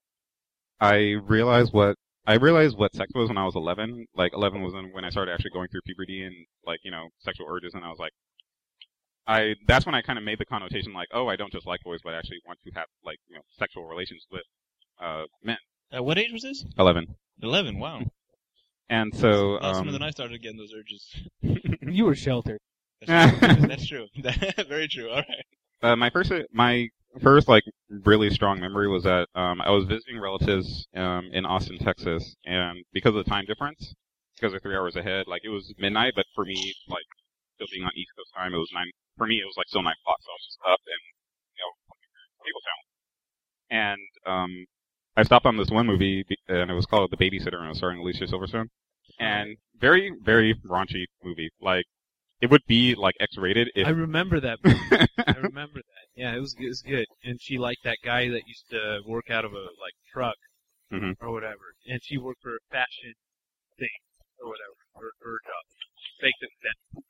I 0.81 1.15
realized 1.27 1.73
what 1.73 1.97
I 2.27 2.35
realized 2.35 2.79
what 2.79 2.95
sex 2.95 3.11
was 3.15 3.29
when 3.29 3.37
I 3.39 3.45
was 3.45 3.57
11. 3.57 4.07
Like 4.15 4.33
11 4.33 4.63
was 4.63 4.73
when- 4.73 4.93
when 4.93 5.05
I 5.05 5.11
started 5.11 5.33
actually 5.33 5.51
going 5.51 5.69
through 5.69 5.81
puberty 5.87 6.23
and 6.23 6.35
like 6.65 6.79
you 6.85 6.91
know 6.93 7.09
sexual 7.21 7.47
urges, 7.51 7.75
and 7.75 7.85
I 7.85 7.89
was 7.89 7.99
like, 7.99 8.13
I 9.27 9.55
that's 9.67 9.87
when 9.87 9.95
I 9.95 10.03
kind 10.03 10.19
of 10.19 10.25
made 10.25 10.39
the 10.39 10.45
connotation 10.45 10.93
like, 10.93 11.09
oh, 11.13 11.29
I 11.29 11.37
don't 11.37 11.53
just 11.53 11.67
like 11.67 11.81
boys, 11.83 12.01
but 12.05 12.15
I 12.15 12.19
actually 12.19 12.41
want 12.47 12.59
to 12.65 12.71
have 12.73 12.87
like 13.05 13.19
you 13.29 13.37
know 13.37 13.43
sexual 13.59 13.87
relations 13.87 14.27
with 14.31 14.43
uh 15.01 15.25
men. 15.43 15.57
At 15.93 16.05
what 16.05 16.19
age 16.19 16.33
was 16.33 16.43
this? 16.43 16.65
11. 16.79 17.15
Eleven. 17.43 17.79
Wow. 17.79 18.03
And 18.91 19.15
so 19.15 19.59
That's 19.61 19.79
um, 19.79 19.85
sooner 19.85 19.93
than 19.93 20.03
I 20.03 20.11
started 20.11 20.43
getting 20.43 20.59
those 20.59 20.75
urges. 20.77 21.23
you 21.83 22.05
were 22.05 22.15
sheltered. 22.15 22.59
That's 23.07 23.39
true. 23.39 23.49
That's 23.69 23.87
true. 23.87 24.07
Very 24.69 24.89
true. 24.89 25.11
All 25.11 25.17
right. 25.17 25.45
uh, 25.83 25.97
my 25.97 26.11
first 26.11 26.33
my 26.53 26.89
first 27.23 27.49
like 27.49 27.65
really 27.89 28.31
strong 28.31 28.61
memory 28.61 28.89
was 28.89 29.05
that 29.05 29.29
um, 29.35 29.61
I 29.61 29.71
was 29.71 29.85
visiting 29.85 30.21
relatives 30.21 30.87
um, 30.95 31.31
in 31.33 31.47
Austin, 31.47 31.79
Texas, 31.79 32.37
and 32.45 32.85
because 32.93 33.15
of 33.15 33.25
the 33.25 33.31
time 33.31 33.45
difference, 33.47 33.95
because 34.37 34.53
they're 34.53 34.61
three 34.61 34.77
hours 34.77 34.97
ahead, 34.97 35.27
like 35.27 35.43
it 35.45 35.49
was 35.49 35.73
midnight, 35.79 36.15
but 36.17 36.27
for 36.35 36.45
me, 36.45 36.75
like 36.89 37.05
still 37.55 37.69
being 37.73 37.85
on 37.85 37.93
East 37.97 38.11
Coast 38.17 38.33
time, 38.37 38.53
it 38.53 38.59
was 38.59 38.71
nine. 38.75 38.91
For 39.17 39.27
me, 39.27 39.37
it 39.41 39.45
was 39.47 39.55
like 39.57 39.69
still 39.69 39.83
nine 39.83 39.95
o'clock, 40.03 40.19
so 40.23 40.31
I 40.31 40.35
was 40.35 40.45
just 40.47 40.59
up 40.67 40.81
and 40.87 41.03
you 41.55 41.63
know 41.63 41.73
cable 42.45 42.63
channel, 42.67 42.85
and 43.71 44.03
um, 44.27 44.67
I 45.17 45.23
stopped 45.23 45.47
on 45.47 45.57
this 45.57 45.71
one 45.71 45.87
movie, 45.87 46.25
and 46.49 46.71
it 46.71 46.75
was 46.75 46.87
called 46.87 47.11
The 47.11 47.17
Babysitter, 47.17 47.57
and 47.59 47.67
it 47.67 47.69
was 47.69 47.79
starring 47.79 48.01
Alicia 48.01 48.27
Silverstone, 48.27 48.69
and 49.21 49.57
very 49.79 50.13
very 50.25 50.55
raunchy 50.67 51.05
movie, 51.23 51.51
like. 51.61 51.85
It 52.41 52.51
would 52.51 52.67
be 52.69 52.95
like 52.95 53.15
X-rated 53.21 53.71
if 53.75 53.87
I 53.87 53.91
remember 53.91 54.39
that. 54.41 54.59
movie. 54.65 55.07
I 55.17 55.37
remember 55.39 55.81
that. 55.81 56.05
Yeah, 56.15 56.37
it 56.37 56.41
was 56.41 56.55
it 56.59 56.67
was 56.69 56.83
good. 56.83 57.07
And 57.23 57.41
she 57.41 57.57
liked 57.57 57.85
that 57.85 57.97
guy 58.05 58.29
that 58.29 58.43
used 58.47 58.69
to 58.71 59.01
work 59.07 59.31
out 59.31 59.47
of 59.47 59.53
a 59.55 59.65
like 59.81 59.97
truck 60.13 60.35
Mhm. 60.93 61.15
or 61.21 61.31
whatever. 61.33 61.73
And 61.87 62.01
she 62.03 62.19
worked 62.19 62.43
for 62.43 62.57
a 62.57 62.61
fashion 62.71 63.15
thing 63.79 63.97
or 64.43 64.49
whatever. 64.51 64.77
Her 64.97 65.11
her 65.25 65.39
job. 65.47 65.65
Faked 66.21 66.43
it 66.43 66.51
then. 66.63 67.03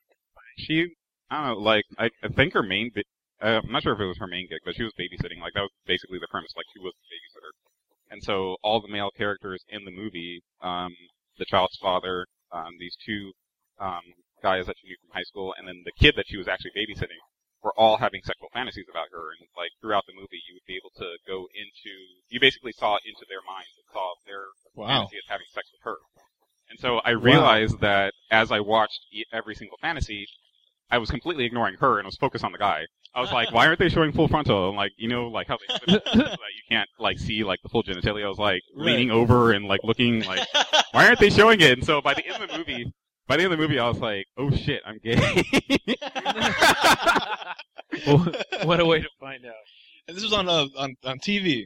she 0.57 0.93
I 1.29 1.37
don't 1.37 1.57
know, 1.57 1.61
like 1.63 1.85
I, 1.97 2.09
I 2.23 2.27
think 2.29 2.53
her 2.53 2.63
main 2.63 2.91
bi- 2.93 3.01
uh, 3.41 3.61
I'm 3.63 3.71
not 3.71 3.83
sure 3.83 3.93
if 3.93 3.99
it 3.99 4.05
was 4.05 4.17
her 4.19 4.27
main 4.27 4.47
gig, 4.49 4.59
but 4.63 4.75
she 4.75 4.83
was 4.83 4.93
babysitting. 4.93 5.41
Like 5.41 5.53
that 5.53 5.61
was 5.67 5.73
basically 5.85 6.19
the 6.19 6.27
premise. 6.31 6.53
Like 6.55 6.65
she 6.73 6.79
was 6.79 6.93
the 6.93 7.09
babysitter, 7.11 7.51
and 8.11 8.23
so 8.23 8.57
all 8.63 8.79
the 8.81 8.87
male 8.91 9.11
characters 9.17 9.63
in 9.69 9.83
the 9.85 9.91
movie, 9.91 10.41
um, 10.61 10.93
the 11.37 11.45
child's 11.45 11.77
father, 11.81 12.25
um, 12.51 12.71
these 12.79 12.95
two 13.05 13.31
um, 13.79 14.01
guys 14.41 14.65
that 14.67 14.75
she 14.81 14.87
knew 14.87 14.95
from 15.01 15.13
high 15.17 15.27
school, 15.27 15.53
and 15.57 15.67
then 15.67 15.81
the 15.83 15.91
kid 15.99 16.13
that 16.15 16.25
she 16.27 16.37
was 16.37 16.47
actually 16.47 16.71
babysitting, 16.77 17.19
were 17.63 17.73
all 17.77 17.97
having 17.97 18.21
sexual 18.23 18.47
fantasies 18.53 18.85
about 18.89 19.09
her. 19.11 19.33
And 19.39 19.49
like 19.57 19.71
throughout 19.81 20.05
the 20.07 20.13
movie, 20.13 20.39
you 20.47 20.53
would 20.55 20.67
be 20.69 20.77
able 20.77 20.93
to 21.01 21.17
go 21.27 21.47
into 21.57 21.91
you 22.29 22.39
basically 22.39 22.71
saw 22.77 22.95
into 23.03 23.25
their 23.27 23.41
minds 23.45 23.73
and 23.75 23.85
saw 23.91 24.13
their 24.25 24.45
Wow. 24.75 24.87
fantasy 25.09 25.17
of 25.17 25.27
having 25.27 25.47
sex 25.53 25.67
with 25.73 25.81
her. 25.83 25.97
And 26.69 26.79
so 26.79 26.97
I 27.03 27.11
realized 27.11 27.79
that 27.81 28.13
as 28.31 28.51
I 28.51 28.59
watched 28.59 28.99
every 29.33 29.55
single 29.55 29.77
fantasy, 29.81 30.25
I 30.91 30.97
was 30.97 31.09
completely 31.09 31.45
ignoring 31.45 31.75
her 31.79 31.99
and 31.99 32.05
was 32.05 32.17
focused 32.17 32.43
on 32.43 32.51
the 32.51 32.57
guy. 32.57 32.85
I 33.13 33.21
was 33.21 33.31
like, 33.31 33.51
why 33.53 33.67
aren't 33.67 33.79
they 33.79 33.89
showing 33.89 34.11
full 34.11 34.27
frontal? 34.27 34.69
And 34.69 34.77
like, 34.77 34.91
you 34.97 35.07
know, 35.07 35.27
like 35.27 35.47
how 35.47 35.57
they 35.57 35.75
so 35.87 35.99
that 35.99 36.15
you 36.15 36.61
can't 36.69 36.89
like 36.99 37.19
see 37.19 37.43
like 37.43 37.59
the 37.63 37.69
full 37.69 37.83
genitalia. 37.83 38.25
I 38.25 38.29
was 38.29 38.37
like 38.37 38.61
Right. 38.75 38.85
leaning 38.87 39.11
over 39.11 39.51
and 39.51 39.65
like 39.65 39.81
looking 39.83 40.23
like, 40.23 40.45
why 40.91 41.07
aren't 41.07 41.19
they 41.19 41.29
showing 41.29 41.61
it? 41.61 41.71
And 41.79 41.85
so 41.85 42.01
by 42.01 42.13
the 42.13 42.25
end 42.27 42.43
of 42.43 42.49
the 42.49 42.57
movie, 42.57 42.91
by 43.27 43.37
the 43.37 43.43
end 43.43 43.53
of 43.53 43.57
the 43.57 43.63
movie, 43.63 43.79
I 43.79 43.87
was 43.87 43.99
like, 43.99 44.25
"Oh 44.37 44.51
shit, 44.51 44.81
I'm 44.85 44.99
gay." 45.03 45.15
what 48.63 48.79
a 48.79 48.85
way 48.85 49.01
to 49.01 49.09
find 49.19 49.45
out. 49.45 49.53
And 50.07 50.15
this 50.15 50.23
was 50.23 50.33
on 50.33 50.47
uh, 50.47 50.67
on 50.77 50.95
on 51.03 51.19
TV. 51.19 51.65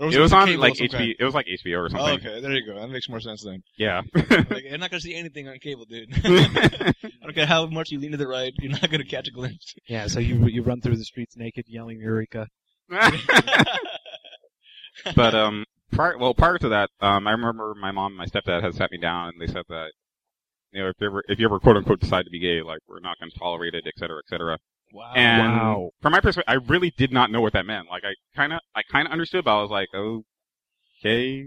Or 0.00 0.10
it 0.10 0.18
was 0.18 0.32
on 0.32 0.56
like 0.56 0.74
HBO. 0.74 0.90
kind? 0.92 1.14
It 1.18 1.24
was 1.24 1.34
like 1.34 1.46
HBO 1.46 1.76
or 1.78 1.84
Oh, 1.84 1.88
something. 1.88 2.26
okay, 2.26 2.40
there 2.40 2.52
you 2.52 2.64
go. 2.64 2.74
That 2.80 2.88
makes 2.88 3.06
more 3.08 3.20
sense 3.20 3.44
then. 3.44 3.62
Yeah. 3.76 4.00
Like, 4.50 4.64
you're 4.64 4.78
not 4.78 4.90
gonna 4.90 5.00
see 5.00 5.14
anything 5.14 5.46
on 5.46 5.58
cable, 5.58 5.84
dude. 5.84 6.08
I 6.24 6.92
don't 7.22 7.34
care 7.34 7.44
how 7.46 7.66
much 7.66 7.90
you 7.90 7.98
lean 8.00 8.12
to 8.12 8.16
the 8.16 8.26
right, 8.26 8.52
you're 8.60 8.72
not 8.72 8.90
gonna 8.90 9.04
catch 9.04 9.28
a 9.28 9.30
glimpse. 9.30 9.74
Yeah, 9.88 10.06
so 10.06 10.18
you 10.18 10.46
you 10.46 10.62
run 10.62 10.80
through 10.80 10.96
the 10.96 11.04
streets 11.04 11.36
naked, 11.36 11.66
yelling 11.68 12.00
Eureka. 12.00 12.48
but 15.14 15.34
um, 15.34 15.64
prior 15.92 16.16
well 16.18 16.34
prior 16.34 16.58
to 16.58 16.68
that, 16.70 16.90
um, 17.00 17.26
I 17.26 17.32
remember 17.32 17.74
my 17.80 17.90
mom 17.92 18.12
and 18.12 18.16
my 18.18 18.26
stepdad 18.26 18.62
had 18.62 18.74
sat 18.74 18.90
me 18.90 18.98
down 18.98 19.28
and 19.28 19.40
they 19.40 19.46
said 19.52 19.64
that 19.68 19.92
you 20.72 20.82
know 20.82 20.88
if 20.88 20.96
you 21.00 21.06
ever 21.06 21.22
if 21.28 21.38
you 21.38 21.44
ever 21.46 21.58
quote 21.60 21.76
unquote 21.76 22.00
decide 22.00 22.24
to 22.24 22.30
be 22.30 22.38
gay, 22.40 22.62
like 22.62 22.80
we're 22.88 23.00
not 23.00 23.18
going 23.20 23.30
to 23.30 23.38
tolerate 23.38 23.74
it, 23.74 23.84
et 23.86 23.94
cetera, 23.98 24.18
et 24.18 24.28
cetera. 24.28 24.58
Wow. 24.92 25.12
And 25.14 25.52
Wow. 25.52 25.90
from 26.00 26.12
my 26.12 26.20
perspective, 26.20 26.50
I 26.52 26.54
really 26.70 26.92
did 26.96 27.12
not 27.12 27.30
know 27.30 27.40
what 27.40 27.52
that 27.54 27.66
meant. 27.66 27.88
Like 27.88 28.04
I 28.04 28.14
kind 28.34 28.52
of 28.52 28.60
I 28.74 28.82
kind 28.82 29.06
of 29.06 29.12
understood, 29.12 29.44
but 29.44 29.58
I 29.58 29.62
was 29.62 29.70
like, 29.70 29.88
okay, 29.94 31.46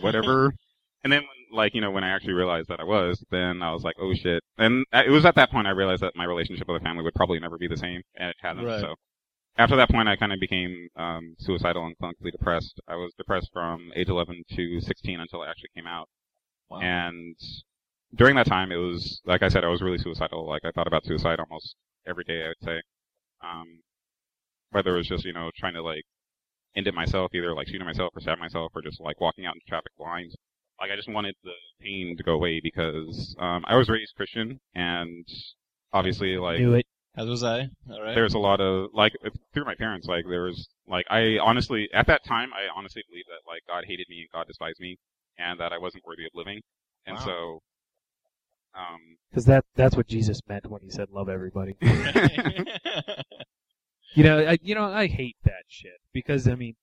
whatever. 0.00 0.54
and 1.04 1.12
then 1.12 1.22
like 1.52 1.74
you 1.74 1.80
know 1.80 1.90
when 1.90 2.04
I 2.04 2.10
actually 2.10 2.34
realized 2.34 2.68
that 2.68 2.80
I 2.80 2.84
was, 2.84 3.24
then 3.30 3.62
I 3.62 3.72
was 3.72 3.82
like, 3.82 3.96
oh 4.00 4.14
shit. 4.14 4.42
And 4.58 4.84
it 4.92 5.10
was 5.10 5.24
at 5.24 5.34
that 5.36 5.50
point 5.50 5.66
I 5.66 5.70
realized 5.70 6.02
that 6.02 6.16
my 6.16 6.24
relationship 6.24 6.68
with 6.68 6.80
the 6.80 6.84
family 6.84 7.02
would 7.02 7.14
probably 7.14 7.40
never 7.40 7.58
be 7.58 7.68
the 7.68 7.76
same, 7.76 8.02
and 8.14 8.30
it 8.30 8.36
hasn't. 8.40 8.66
Right. 8.66 8.80
So 8.80 8.94
after 9.56 9.76
that 9.76 9.90
point, 9.90 10.08
I 10.08 10.16
kind 10.16 10.32
of 10.32 10.40
became 10.40 10.88
um, 10.96 11.34
suicidal 11.38 11.84
and 11.84 11.96
clinically 11.98 12.32
depressed. 12.32 12.80
I 12.88 12.94
was 12.94 13.12
depressed 13.18 13.50
from 13.52 13.90
age 13.96 14.08
11 14.08 14.44
to 14.56 14.80
16 14.80 15.20
until 15.20 15.42
I 15.42 15.50
actually 15.50 15.70
came 15.74 15.86
out. 15.86 16.08
Wow. 16.70 16.80
And 16.80 17.36
during 18.14 18.36
that 18.36 18.46
time, 18.46 18.70
it 18.72 18.76
was 18.76 19.20
like 19.24 19.42
I 19.42 19.48
said, 19.48 19.64
I 19.64 19.68
was 19.68 19.82
really 19.82 19.98
suicidal. 19.98 20.48
Like 20.48 20.64
I 20.64 20.70
thought 20.70 20.86
about 20.86 21.04
suicide 21.04 21.40
almost 21.40 21.74
every 22.06 22.24
day. 22.24 22.44
I 22.44 22.48
would 22.48 22.62
say, 22.64 22.80
um, 23.42 23.80
whether 24.70 24.94
it 24.94 24.98
was 24.98 25.08
just 25.08 25.24
you 25.24 25.32
know 25.32 25.50
trying 25.56 25.74
to 25.74 25.82
like 25.82 26.04
end 26.76 26.86
it 26.86 26.94
myself, 26.94 27.30
either 27.34 27.54
like 27.54 27.66
shooting 27.68 27.86
myself 27.86 28.10
or 28.14 28.20
stabbing 28.20 28.40
myself, 28.40 28.72
or 28.74 28.82
just 28.82 29.00
like 29.00 29.20
walking 29.20 29.46
out 29.46 29.54
in 29.54 29.60
traffic 29.68 29.92
lines. 29.98 30.34
Like 30.80 30.90
I 30.90 30.96
just 30.96 31.10
wanted 31.10 31.34
the 31.44 31.52
pain 31.80 32.16
to 32.16 32.22
go 32.22 32.32
away 32.32 32.60
because 32.62 33.36
um, 33.38 33.64
I 33.66 33.76
was 33.76 33.88
raised 33.88 34.14
Christian, 34.16 34.58
and 34.74 35.26
obviously 35.92 36.36
like 36.36 36.58
Knew 36.60 36.74
it. 36.74 36.86
As 37.16 37.28
was 37.28 37.42
I. 37.42 37.68
All 37.90 38.00
right. 38.02 38.14
there's 38.14 38.34
a 38.34 38.38
lot 38.38 38.60
of 38.60 38.88
like 38.94 39.12
through 39.52 39.64
my 39.64 39.74
parents 39.74 40.06
like 40.06 40.24
there 40.28 40.44
was 40.44 40.68
like 40.86 41.04
i 41.10 41.38
honestly 41.42 41.88
at 41.92 42.06
that 42.06 42.24
time 42.24 42.50
i 42.54 42.62
honestly 42.74 43.02
believed 43.10 43.26
that 43.28 43.50
like 43.50 43.62
god 43.66 43.84
hated 43.84 44.06
me 44.08 44.20
and 44.20 44.28
god 44.32 44.46
despised 44.46 44.78
me 44.78 44.96
and 45.36 45.58
that 45.58 45.72
i 45.72 45.76
wasn't 45.78 46.02
worthy 46.06 46.24
of 46.24 46.30
living 46.34 46.60
and 47.06 47.16
Wow. 47.16 47.24
so 47.24 47.60
um 48.74 49.16
Because 49.30 49.44
that 49.46 49.64
that's 49.74 49.96
what 49.96 50.08
Jesus 50.08 50.40
meant 50.48 50.70
when 50.70 50.82
he 50.82 50.90
said 50.90 51.08
love 51.10 51.28
everybody. 51.28 51.76
You 54.14 54.24
know, 54.24 54.40
I, 54.40 54.58
you 54.62 54.74
know, 54.74 54.84
I 54.84 55.06
hate 55.06 55.36
that 55.44 55.64
shit 55.68 56.00
because 56.12 56.48
I 56.48 56.54
mean, 56.54 56.74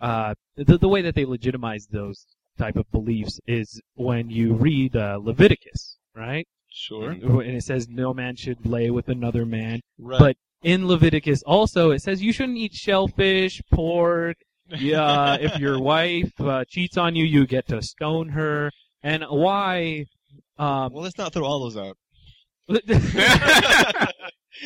uh, 0.00 0.34
the 0.56 0.76
the 0.76 0.88
way 0.88 1.00
that 1.02 1.14
they 1.14 1.24
legitimize 1.24 1.86
those 1.86 2.26
type 2.58 2.76
of 2.76 2.90
beliefs 2.90 3.40
is 3.46 3.80
when 3.94 4.28
you 4.28 4.52
read 4.54 4.94
uh, 4.96 5.18
Leviticus, 5.20 5.96
right? 6.14 6.46
sure. 6.70 7.10
And 7.10 7.56
it 7.56 7.62
says 7.62 7.88
no 7.88 8.12
man 8.12 8.36
should 8.36 8.66
lay 8.66 8.90
with 8.90 9.08
another 9.08 9.46
man. 9.46 9.80
Right. 9.98 10.18
But 10.18 10.36
in 10.62 10.86
Leviticus 10.88 11.42
also 11.44 11.90
it 11.92 12.02
says 12.02 12.22
you 12.22 12.32
shouldn't 12.32 12.58
eat 12.58 12.74
shellfish, 12.74 13.62
pork. 13.72 14.36
Yeah, 14.68 15.36
if 15.40 15.58
your 15.58 15.80
wife 15.92 16.38
uh, 16.40 16.64
cheats 16.68 16.98
on 16.98 17.14
you, 17.16 17.24
you 17.24 17.46
get 17.46 17.68
to 17.68 17.80
stone 17.82 18.30
her. 18.30 18.70
And 19.02 19.24
why? 19.28 20.06
Um, 20.58 20.92
well, 20.92 21.02
let's 21.02 21.18
not 21.18 21.32
throw 21.32 21.44
all 21.44 21.60
those 21.60 21.76
out. 21.76 21.96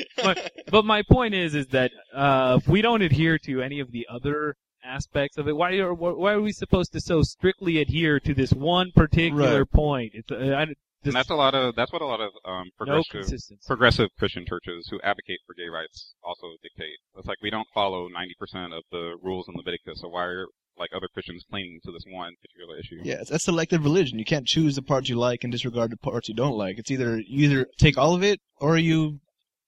but, 0.23 0.53
but 0.71 0.85
my 0.85 1.03
point 1.11 1.35
is, 1.35 1.55
is 1.55 1.67
that 1.69 1.91
uh, 2.15 2.59
if 2.61 2.69
we 2.69 2.83
don't 2.83 3.03
adhere 3.03 3.39
to 3.39 3.63
any 3.63 3.81
of 3.81 3.91
the 3.93 4.07
other 4.11 4.57
aspects 4.85 5.39
of 5.39 5.49
it, 5.49 5.57
why 5.57 5.75
are 5.79 5.93
why 5.95 6.33
are 6.33 6.41
we 6.41 6.53
supposed 6.53 6.93
to 6.93 7.01
so 7.01 7.23
strictly 7.23 7.81
adhere 7.81 8.21
to 8.21 8.35
this 8.35 8.53
one 8.53 8.93
particular 8.95 9.61
Right. 9.61 9.71
point? 9.71 10.13
It's 10.15 10.31
uh, 10.31 10.37
I, 10.37 10.67
and 11.05 11.15
that's 11.15 11.31
a 11.31 11.35
lot 11.35 11.55
of 11.55 11.75
that's 11.75 11.93
what 11.93 12.03
a 12.03 12.07
lot 12.07 12.21
of 12.21 12.33
um 12.45 12.71
progressive 12.77 13.11
consistency. 13.11 13.63
progressive 13.67 14.11
christian 14.19 14.45
churches 14.47 14.89
who 14.91 15.01
advocate 15.03 15.39
for 15.47 15.55
gay 15.55 15.69
rights 15.69 16.15
also 16.25 16.49
dictate 16.63 16.99
it's 17.17 17.27
like 17.27 17.39
we 17.41 17.51
don't 17.51 17.69
follow 17.73 18.09
90% 18.09 18.77
of 18.77 18.83
the 18.91 19.15
rules 19.23 19.47
in 19.49 19.55
leviticus 19.55 20.01
so 20.01 20.09
why 20.09 20.25
are 20.25 20.47
like 20.79 20.91
other 20.95 21.09
christians 21.13 21.45
clinging 21.51 21.81
to 21.85 21.93
this 21.93 22.05
one 22.09 22.35
particular 22.41 22.79
issue 22.79 23.01
Yeah, 23.03 23.23
that's 23.29 23.45
selective 23.45 23.85
religion. 23.85 24.19
You 24.19 24.25
can't 24.25 24.47
choose 24.47 24.77
the 24.77 24.83
parts 24.83 25.09
you 25.09 25.17
like 25.17 25.45
and 25.45 25.53
disregard 25.53 25.91
the 25.91 25.97
parts 25.97 26.29
you 26.29 26.35
don't 26.35 26.57
like. 26.57 26.79
It's 26.79 26.91
either 26.91 27.19
you 27.19 27.51
either 27.51 27.67
take 27.79 27.99
all 27.99 28.15
of 28.15 28.23
it 28.23 28.41
or 28.57 28.77
you 28.79 29.21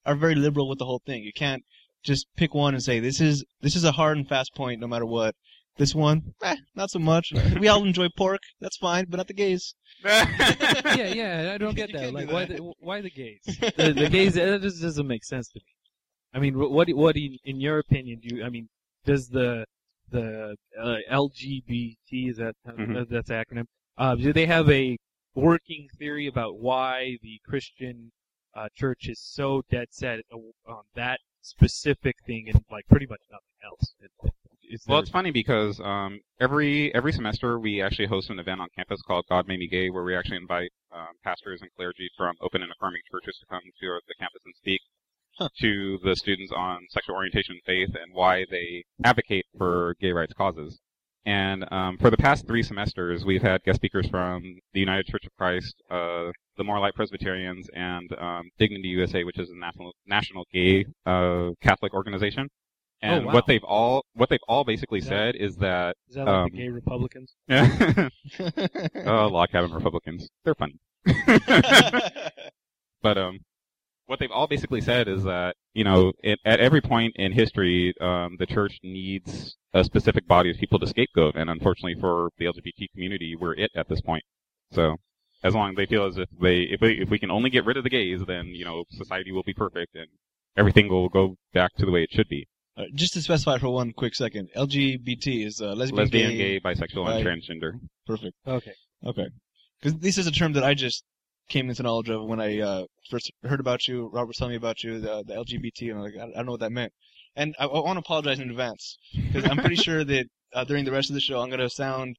are 0.07 0.15
very 0.15 0.35
liberal 0.35 0.69
with 0.69 0.79
the 0.79 0.87
whole 0.87 1.03
thing. 1.05 1.23
You 1.23 1.33
can't 1.33 1.63
just 2.03 2.27
pick 2.37 2.55
one 2.55 2.75
and 2.75 2.83
say 2.83 3.01
this 3.01 3.21
is 3.21 3.45
this 3.61 3.77
is 3.77 3.85
a 3.85 3.93
hard 3.93 4.17
and 4.17 4.29
fast 4.29 4.55
point 4.55 4.81
no 4.81 4.87
matter 4.87 5.07
what. 5.07 5.35
This 5.77 5.95
one, 5.95 6.35
eh, 6.43 6.57
not 6.75 6.91
so 6.91 6.99
much. 6.99 7.33
We 7.59 7.69
all 7.69 7.85
enjoy 7.85 8.09
pork. 8.15 8.41
That's 8.61 8.77
fine, 8.77 9.07
but 9.09 9.17
not 9.17 9.29
the 9.29 9.35
gays. 9.35 9.75
yeah, 10.05 10.85
yeah, 10.85 11.53
I 11.55 11.59
don't 11.59 11.75
get 11.75 11.93
that. 11.93 12.13
Like, 12.13 12.29
do 12.29 12.35
why 12.35 12.45
that. 12.45 12.57
the, 12.57 12.73
why 12.81 13.01
the 13.01 13.11
gays? 13.11 13.41
The, 13.77 13.93
the 13.93 14.09
gays 14.11 14.35
that 14.35 14.61
just 14.61 14.83
doesn't 14.83 15.07
make 15.07 15.25
sense 15.25 15.49
to 15.49 15.61
me. 15.61 15.73
I 16.35 16.39
mean, 16.39 16.59
what 16.59 16.89
what 16.91 17.17
in, 17.17 17.39
in 17.45 17.61
your 17.61 17.79
opinion 17.79 18.21
do 18.21 18.37
you? 18.37 18.45
I 18.45 18.51
mean, 18.51 18.69
does 19.07 19.29
the 19.29 19.65
the 20.11 20.57
uh, 20.79 20.97
LGBT 21.11 22.29
is 22.29 22.37
that 22.39 22.55
Mhm. 22.67 22.97
uh, 22.97 23.05
that's 23.09 23.31
acronym? 23.31 23.67
Uh, 23.97 24.15
do 24.15 24.33
they 24.33 24.47
have 24.47 24.69
a 24.71 24.97
working 25.35 25.89
theory 25.99 26.27
about 26.27 26.59
why 26.59 27.19
the 27.23 27.41
Christian 27.45 28.11
uh, 28.55 28.69
church 28.75 29.09
is 29.09 29.21
so 29.21 29.63
dead 29.71 29.89
set 29.91 30.21
on 30.67 30.83
that 30.95 31.21
specific 31.41 32.17
thing 32.27 32.49
and 32.49 32.65
like 32.71 32.87
pretty 32.89 33.07
much 33.07 33.21
nothing 33.31 33.59
else? 33.65 33.95
It, 34.01 34.11
it's 34.63 34.87
Well, 34.87 35.01
it's 35.01 35.11
funny 35.11 35.31
because 35.31 35.81
um, 35.81 36.21
every 36.41 36.95
every 36.95 37.13
semester 37.13 37.59
we 37.59 37.83
actually 37.83 38.07
host 38.07 38.31
an 38.31 38.39
event 38.39 38.61
on 38.61 38.69
campus 38.77 39.03
called 39.03 39.25
God 39.29 39.47
Made 39.49 39.59
Me 39.61 39.69
Gay, 39.69 39.91
where 39.91 40.05
we 40.05 40.17
actually 40.17 40.37
invite 40.37 40.71
um, 40.93 41.15
pastors 41.25 41.61
and 41.63 41.71
clergy 41.77 42.09
from 42.17 42.35
open 42.41 42.63
and 42.63 42.73
affirming 42.73 43.03
churches 43.11 43.37
to 43.41 43.47
come 43.47 43.63
to 43.63 44.01
the 44.09 44.15
campus 44.19 44.43
and 44.45 44.55
speak. 44.57 44.81
To 45.61 45.99
the 46.05 46.15
students 46.17 46.53
on 46.55 46.81
sexual 46.91 47.17
orientation 47.17 47.55
and 47.55 47.63
faith 47.65 47.95
and 47.95 48.13
why 48.13 48.45
they 48.51 48.85
advocate 49.05 49.47
for 49.57 49.95
gay 50.01 50.13
rights 50.13 50.33
causes. 50.35 50.81
And 51.27 51.71
um, 51.71 51.99
for 51.99 52.09
the 52.11 52.17
past 52.17 52.47
three 52.47 52.63
semesters, 52.63 53.25
we've 53.27 53.43
had 53.43 53.63
guest 53.65 53.77
speakers 53.77 54.09
from 54.09 54.43
the 54.73 54.81
United 54.81 55.07
Church 55.07 55.25
of 55.27 55.33
Christ, 55.37 55.75
uh, 55.91 56.31
the 56.57 56.65
More 56.65 56.79
Light 56.81 56.95
Presbyterians, 56.95 57.69
and 57.75 58.11
um, 58.19 58.49
Dignity 58.59 58.89
USA, 58.89 59.25
which 59.25 59.39
is 59.39 59.51
a 59.51 59.55
national 59.57 59.93
national 60.07 60.45
gay 60.53 60.87
uh, 61.07 61.51
Catholic 61.63 61.93
organization. 61.93 62.49
And 63.03 63.25
Oh, 63.25 63.27
wow. 63.29 63.33
what 63.35 63.47
they've 63.47 63.65
all 63.65 64.05
what 64.15 64.29
they've 64.29 64.39
all 64.49 64.65
basically 64.65 64.99
Is 64.99 65.07
that- 65.07 65.35
said 65.35 65.37
is 65.37 65.57
that 65.57 65.97
is 66.09 66.17
that 66.17 66.25
like 66.27 66.35
um, 66.35 66.49
the 66.53 66.57
gay 66.59 66.69
Republicans? 66.69 67.35
Yeah, 67.49 68.09
oh, 69.07 69.27
log 69.29 69.49
cabin 69.51 69.73
Republicans, 69.73 70.29
they're 70.45 70.55
funny. 70.55 70.75
but 74.21 74.25
what 74.25 74.29
they've 74.29 74.37
all 74.37 74.47
basically 74.47 74.81
said 74.81 75.09
is 75.09 75.25
that 75.25 75.57
you 75.73 75.85
know 75.85 76.13
it, 76.23 76.39
at 76.45 76.61
every 76.61 76.81
point 76.81 77.15
in 77.17 77.33
history, 77.33 77.95
um, 78.01 78.37
the 78.39 78.47
church 78.47 78.79
needs 78.83 79.57
a 79.73 79.83
specific 79.85 80.27
body 80.29 80.51
of 80.51 80.57
people 80.59 80.79
to 80.79 80.87
scapegoat, 80.87 81.37
and 81.37 81.49
unfortunately 81.49 82.01
for 82.01 82.31
the 82.39 82.45
LGBT 82.45 82.91
community, 82.93 83.35
we're 83.37 83.55
it 83.55 83.71
at 83.75 83.89
this 83.89 84.01
point. 84.01 84.25
So. 84.73 84.97
As 85.43 85.55
long 85.55 85.71
as 85.71 85.77
they 85.77 85.87
feel 85.87 86.05
as 86.05 86.19
if 86.19 86.29
they, 86.39 86.65
if 86.65 86.83
we, 86.83 87.01
if 87.01 87.09
we 87.09 87.19
can 87.19 87.31
only 87.31 87.49
get 87.49 87.65
rid 87.65 87.79
of 87.79 87.83
the 87.83 87.89
gays, 87.89 88.21
then 88.27 88.49
you 88.49 88.63
know 88.63 88.85
society 88.91 89.33
will 89.33 89.43
be 89.43 89.55
perfect 89.55 89.95
and 89.95 90.07
everything 90.55 90.89
will 90.89 91.09
go 91.09 91.37
back 91.55 91.75
to 91.79 91.87
the 91.87 91.91
way 91.91 92.03
it 92.03 92.13
should 92.13 92.29
be. 92.29 92.47
Uh, 92.77 92.85
just 92.95 93.15
to 93.15 93.23
specify 93.23 93.57
for 93.57 93.71
one 93.71 93.93
quick 93.93 94.15
second, 94.15 94.51
LGBT 94.55 95.47
is 95.47 95.63
uh, 95.63 95.73
lesbian, 95.73 95.97
Lesbian, 95.97 96.31
gay, 96.33 96.37
gay, 96.37 96.61
bisexual, 96.61 97.07
Right. 97.07 97.27
and 97.27 97.43
transgender. 97.43 97.73
Perfect. 98.07 98.35
Okay. 98.47 98.75
Okay. 99.07 99.29
Because 99.81 99.99
this 100.01 100.19
is 100.19 100.27
a 100.27 100.31
term 100.31 100.53
that 100.53 100.63
I 100.63 100.75
just 100.75 101.05
came 101.51 101.69
into 101.69 101.83
knowledge 101.83 102.09
of 102.09 102.25
when 102.25 102.41
I 102.41 102.61
uh, 102.61 102.85
first 103.11 103.31
heard 103.43 103.61
about 103.61 103.87
you. 103.87 104.09
Robert 104.13 104.29
was 104.29 104.37
telling 104.39 104.53
me 104.53 104.57
about 104.57 104.83
you, 104.83 105.01
the, 105.01 105.23
the 105.27 105.35
LGBT, 105.35 105.91
and 105.91 105.99
I'm 105.99 106.03
like, 106.03 106.15
I, 106.17 106.25
I 106.25 106.37
don't 106.37 106.47
know 106.47 106.53
what 106.53 106.61
that 106.61 106.73
meant. 106.73 106.93
And 107.37 107.55
I, 107.59 107.67
I 107.67 107.81
want 107.81 107.97
to 107.97 108.01
apologize 108.01 108.39
in 108.41 108.49
advance 108.51 108.97
because 109.15 109.45
I'm 109.49 109.59
pretty 109.59 109.77
sure 109.77 110.03
that 110.05 110.27
uh, 110.55 110.65
during 110.65 110.85
the 110.85 110.93
rest 110.93 111.11
of 111.11 111.15
the 111.15 111.21
show 111.21 111.41
I'm 111.41 111.49
going 111.51 111.61
to 111.61 111.71
sound 111.71 112.17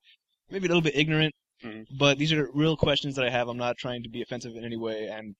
maybe 0.50 0.68
a 0.68 0.70
little 0.70 0.82
bit 0.82 0.96
ignorant, 0.96 1.34
Mhm. 1.64 1.86
but 2.00 2.18
these 2.18 2.34
are 2.34 2.50
real 2.54 2.76
questions 2.76 3.16
that 3.16 3.26
I 3.26 3.30
have. 3.30 3.48
I'm 3.48 3.58
not 3.58 3.78
trying 3.78 4.04
to 4.04 4.10
be 4.10 4.22
offensive 4.22 4.54
in 4.56 4.66
any 4.66 4.78
way, 4.78 5.08
and 5.08 5.36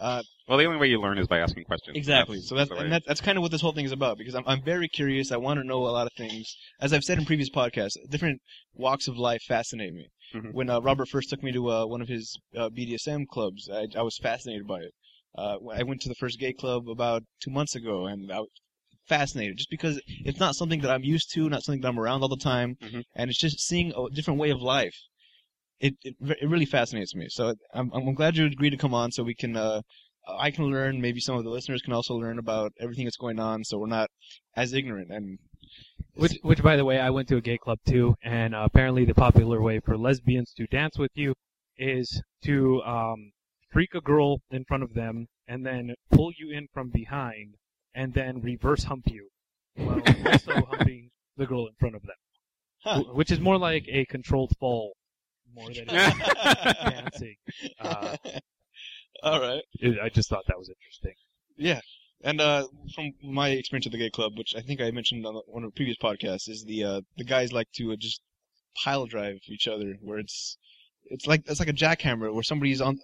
uh, 0.00 0.22
Well, 0.48 0.58
the 0.58 0.64
only 0.64 0.78
way 0.78 0.88
you 0.88 1.00
learn 1.00 1.18
is 1.18 1.26
by 1.28 1.38
asking 1.38 1.64
questions. 1.64 1.96
Exactly. 1.96 2.40
So 2.40 2.54
that's 2.54 2.70
and 2.70 2.90
that, 2.92 3.02
that's 3.06 3.20
kind 3.20 3.36
of 3.38 3.42
what 3.42 3.50
this 3.52 3.60
whole 3.60 3.72
thing 3.72 3.84
is 3.84 3.92
about 3.92 4.18
because 4.18 4.34
I'm 4.34 4.44
I'm 4.46 4.62
very 4.62 4.88
curious. 4.88 5.30
I 5.30 5.36
want 5.36 5.60
to 5.60 5.64
know 5.66 5.78
a 5.86 5.94
lot 5.98 6.06
of 6.06 6.12
things. 6.16 6.56
As 6.80 6.92
I've 6.92 7.04
said 7.04 7.18
in 7.18 7.24
previous 7.26 7.50
podcasts, 7.50 7.96
different 8.08 8.40
walks 8.74 9.06
of 9.08 9.16
life 9.16 9.42
fascinate 9.46 9.92
me. 9.94 10.08
Mhm. 10.34 10.52
When 10.52 10.70
uh, 10.70 10.80
Robert 10.80 11.08
first 11.08 11.30
took 11.30 11.42
me 11.42 11.52
to 11.52 11.70
uh, 11.70 11.86
one 11.86 12.00
of 12.02 12.08
his 12.08 12.38
uh, 12.56 12.68
BDSM 12.70 13.26
clubs, 13.28 13.68
I, 13.68 13.86
I 13.96 14.02
was 14.02 14.16
fascinated 14.18 14.66
by 14.66 14.80
it. 14.80 14.94
Uh, 15.36 15.56
I 15.72 15.82
went 15.82 16.00
to 16.02 16.08
the 16.08 16.14
first 16.16 16.38
gay 16.38 16.52
club 16.52 16.88
about 16.88 17.22
two 17.40 17.50
months 17.50 17.74
ago, 17.76 18.06
and 18.06 18.30
I 18.32 18.40
was 18.40 18.48
fascinated 19.08 19.56
just 19.58 19.70
because 19.70 20.00
it's 20.06 20.40
not 20.40 20.54
something 20.56 20.80
that 20.80 20.90
I'm 20.90 21.04
used 21.04 21.32
to, 21.34 21.48
not 21.48 21.62
something 21.62 21.80
that 21.82 21.88
I'm 21.88 21.98
around 21.98 22.22
all 22.22 22.28
the 22.28 22.36
time, 22.36 22.76
Mhm. 22.82 23.02
and 23.14 23.30
it's 23.30 23.38
just 23.40 23.60
seeing 23.60 23.92
a 23.96 24.08
different 24.14 24.40
way 24.40 24.50
of 24.50 24.60
life. 24.60 24.96
it, 25.80 25.94
it 26.02 26.14
it 26.20 26.48
really 26.48 26.66
fascinates 26.66 27.14
me. 27.14 27.26
So 27.30 27.54
I'm 27.72 27.90
I'm 27.94 28.14
glad 28.14 28.36
you 28.36 28.44
agreed 28.46 28.70
to 28.70 28.76
come 28.76 28.94
on 28.94 29.12
so 29.12 29.22
we 29.22 29.34
can 29.34 29.56
uh 29.56 29.80
I 30.28 30.50
can 30.50 30.66
learn 30.66 31.00
maybe 31.00 31.20
some 31.20 31.36
of 31.36 31.44
the 31.44 31.50
listeners 31.50 31.82
can 31.82 31.94
also 31.94 32.14
learn 32.14 32.38
about 32.38 32.72
everything 32.78 33.04
that's 33.06 33.16
going 33.16 33.40
on 33.40 33.64
so 33.64 33.78
we're 33.78 33.86
not 34.00 34.10
as 34.54 34.74
ignorant 34.74 35.10
and 35.10 35.38
Which, 36.14 36.38
which, 36.42 36.62
by 36.62 36.76
the 36.76 36.84
way, 36.84 36.98
I 36.98 37.10
went 37.10 37.28
to 37.28 37.36
a 37.36 37.40
gay 37.40 37.58
club 37.58 37.78
too, 37.86 38.14
and 38.22 38.54
uh, 38.54 38.62
apparently 38.64 39.04
the 39.04 39.14
popular 39.14 39.60
way 39.62 39.80
for 39.80 39.96
lesbians 39.96 40.52
to 40.54 40.66
dance 40.66 40.98
with 40.98 41.10
you 41.14 41.34
is 41.78 42.22
to 42.44 42.82
um, 42.82 43.32
freak 43.72 43.94
a 43.94 44.00
girl 44.00 44.40
in 44.50 44.64
front 44.64 44.82
of 44.82 44.94
them, 44.94 45.28
and 45.48 45.64
then 45.64 45.94
pull 46.10 46.30
you 46.38 46.50
in 46.50 46.66
from 46.74 46.90
behind, 46.90 47.54
and 47.94 48.12
then 48.14 48.40
reverse 48.42 48.84
hump 48.84 49.04
you, 49.06 49.28
while 49.76 50.02
also 50.26 50.52
humping 50.70 51.10
the 51.36 51.46
girl 51.46 51.66
in 51.66 51.74
front 51.78 51.94
of 51.94 52.02
them. 52.02 52.16
Huh. 52.82 53.02
Wh- 53.02 53.16
Which 53.16 53.30
is 53.30 53.40
more 53.40 53.56
like 53.58 53.84
a 53.88 54.04
controlled 54.06 54.52
fall, 54.58 54.94
more 55.54 55.68
than 55.72 55.86
dancing. 55.86 57.36
Uh, 57.80 58.16
All 59.22 59.40
right. 59.40 59.62
it- 59.80 59.98
I 60.02 60.08
just 60.08 60.28
thought 60.28 60.44
that 60.48 60.58
was 60.58 60.68
interesting. 60.68 61.14
Yeah. 61.56 61.80
And 62.22 62.40
uh, 62.40 62.66
from 62.94 63.12
my 63.22 63.50
experience 63.50 63.86
at 63.86 63.92
the 63.92 63.98
gay 63.98 64.10
club, 64.10 64.36
which 64.36 64.54
I 64.54 64.60
think 64.60 64.80
I 64.80 64.90
mentioned 64.90 65.24
on 65.24 65.40
one 65.46 65.64
of 65.64 65.70
the 65.70 65.76
previous 65.76 65.96
podcasts, 65.96 66.48
is 66.48 66.64
the 66.64 66.84
uh, 66.84 67.00
the 67.16 67.24
guys 67.24 67.52
like 67.52 67.68
to 67.76 67.92
uh, 67.92 67.96
just 67.96 68.20
pile 68.82 69.06
drive 69.06 69.38
each 69.48 69.66
other, 69.66 69.96
where 70.02 70.18
it's 70.18 70.58
it's 71.06 71.26
like 71.26 71.42
it's 71.46 71.60
like 71.60 71.68
a 71.68 71.72
jackhammer, 71.72 72.32
where 72.32 72.42
somebody's 72.42 72.80
on 72.80 72.98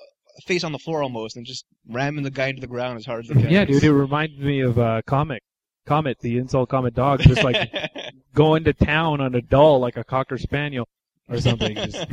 face 0.45 0.65
on 0.65 0.73
the 0.73 0.79
floor 0.79 1.03
almost, 1.03 1.37
and 1.37 1.47
just 1.47 1.65
ramming 1.89 2.25
the 2.25 2.31
guy 2.31 2.49
into 2.49 2.61
the 2.61 2.67
ground 2.67 2.99
as 2.99 3.07
hard 3.07 3.25
as 3.25 3.29
they 3.29 3.41
can. 3.41 3.51
Yeah, 3.51 3.65
dude, 3.65 3.83
it 3.83 3.93
reminded 3.93 4.39
me 4.39 4.61
of 4.61 4.79
uh, 4.79 5.03
Comic. 5.07 5.43
Comet, 5.87 6.19
the 6.21 6.37
insult 6.37 6.69
Comet 6.69 6.95
dog, 6.95 7.21
just 7.21 7.45
like 7.45 7.73
going 8.35 8.65
to 8.65 8.73
town 8.73 9.21
on 9.21 9.35
a 9.35 9.41
doll 9.41 9.79
like 9.79 9.97
a 9.97 10.05
cocker 10.05 10.37
spaniel 10.37 10.89
or 11.29 11.41
something. 11.41 11.75
Just, 11.77 12.07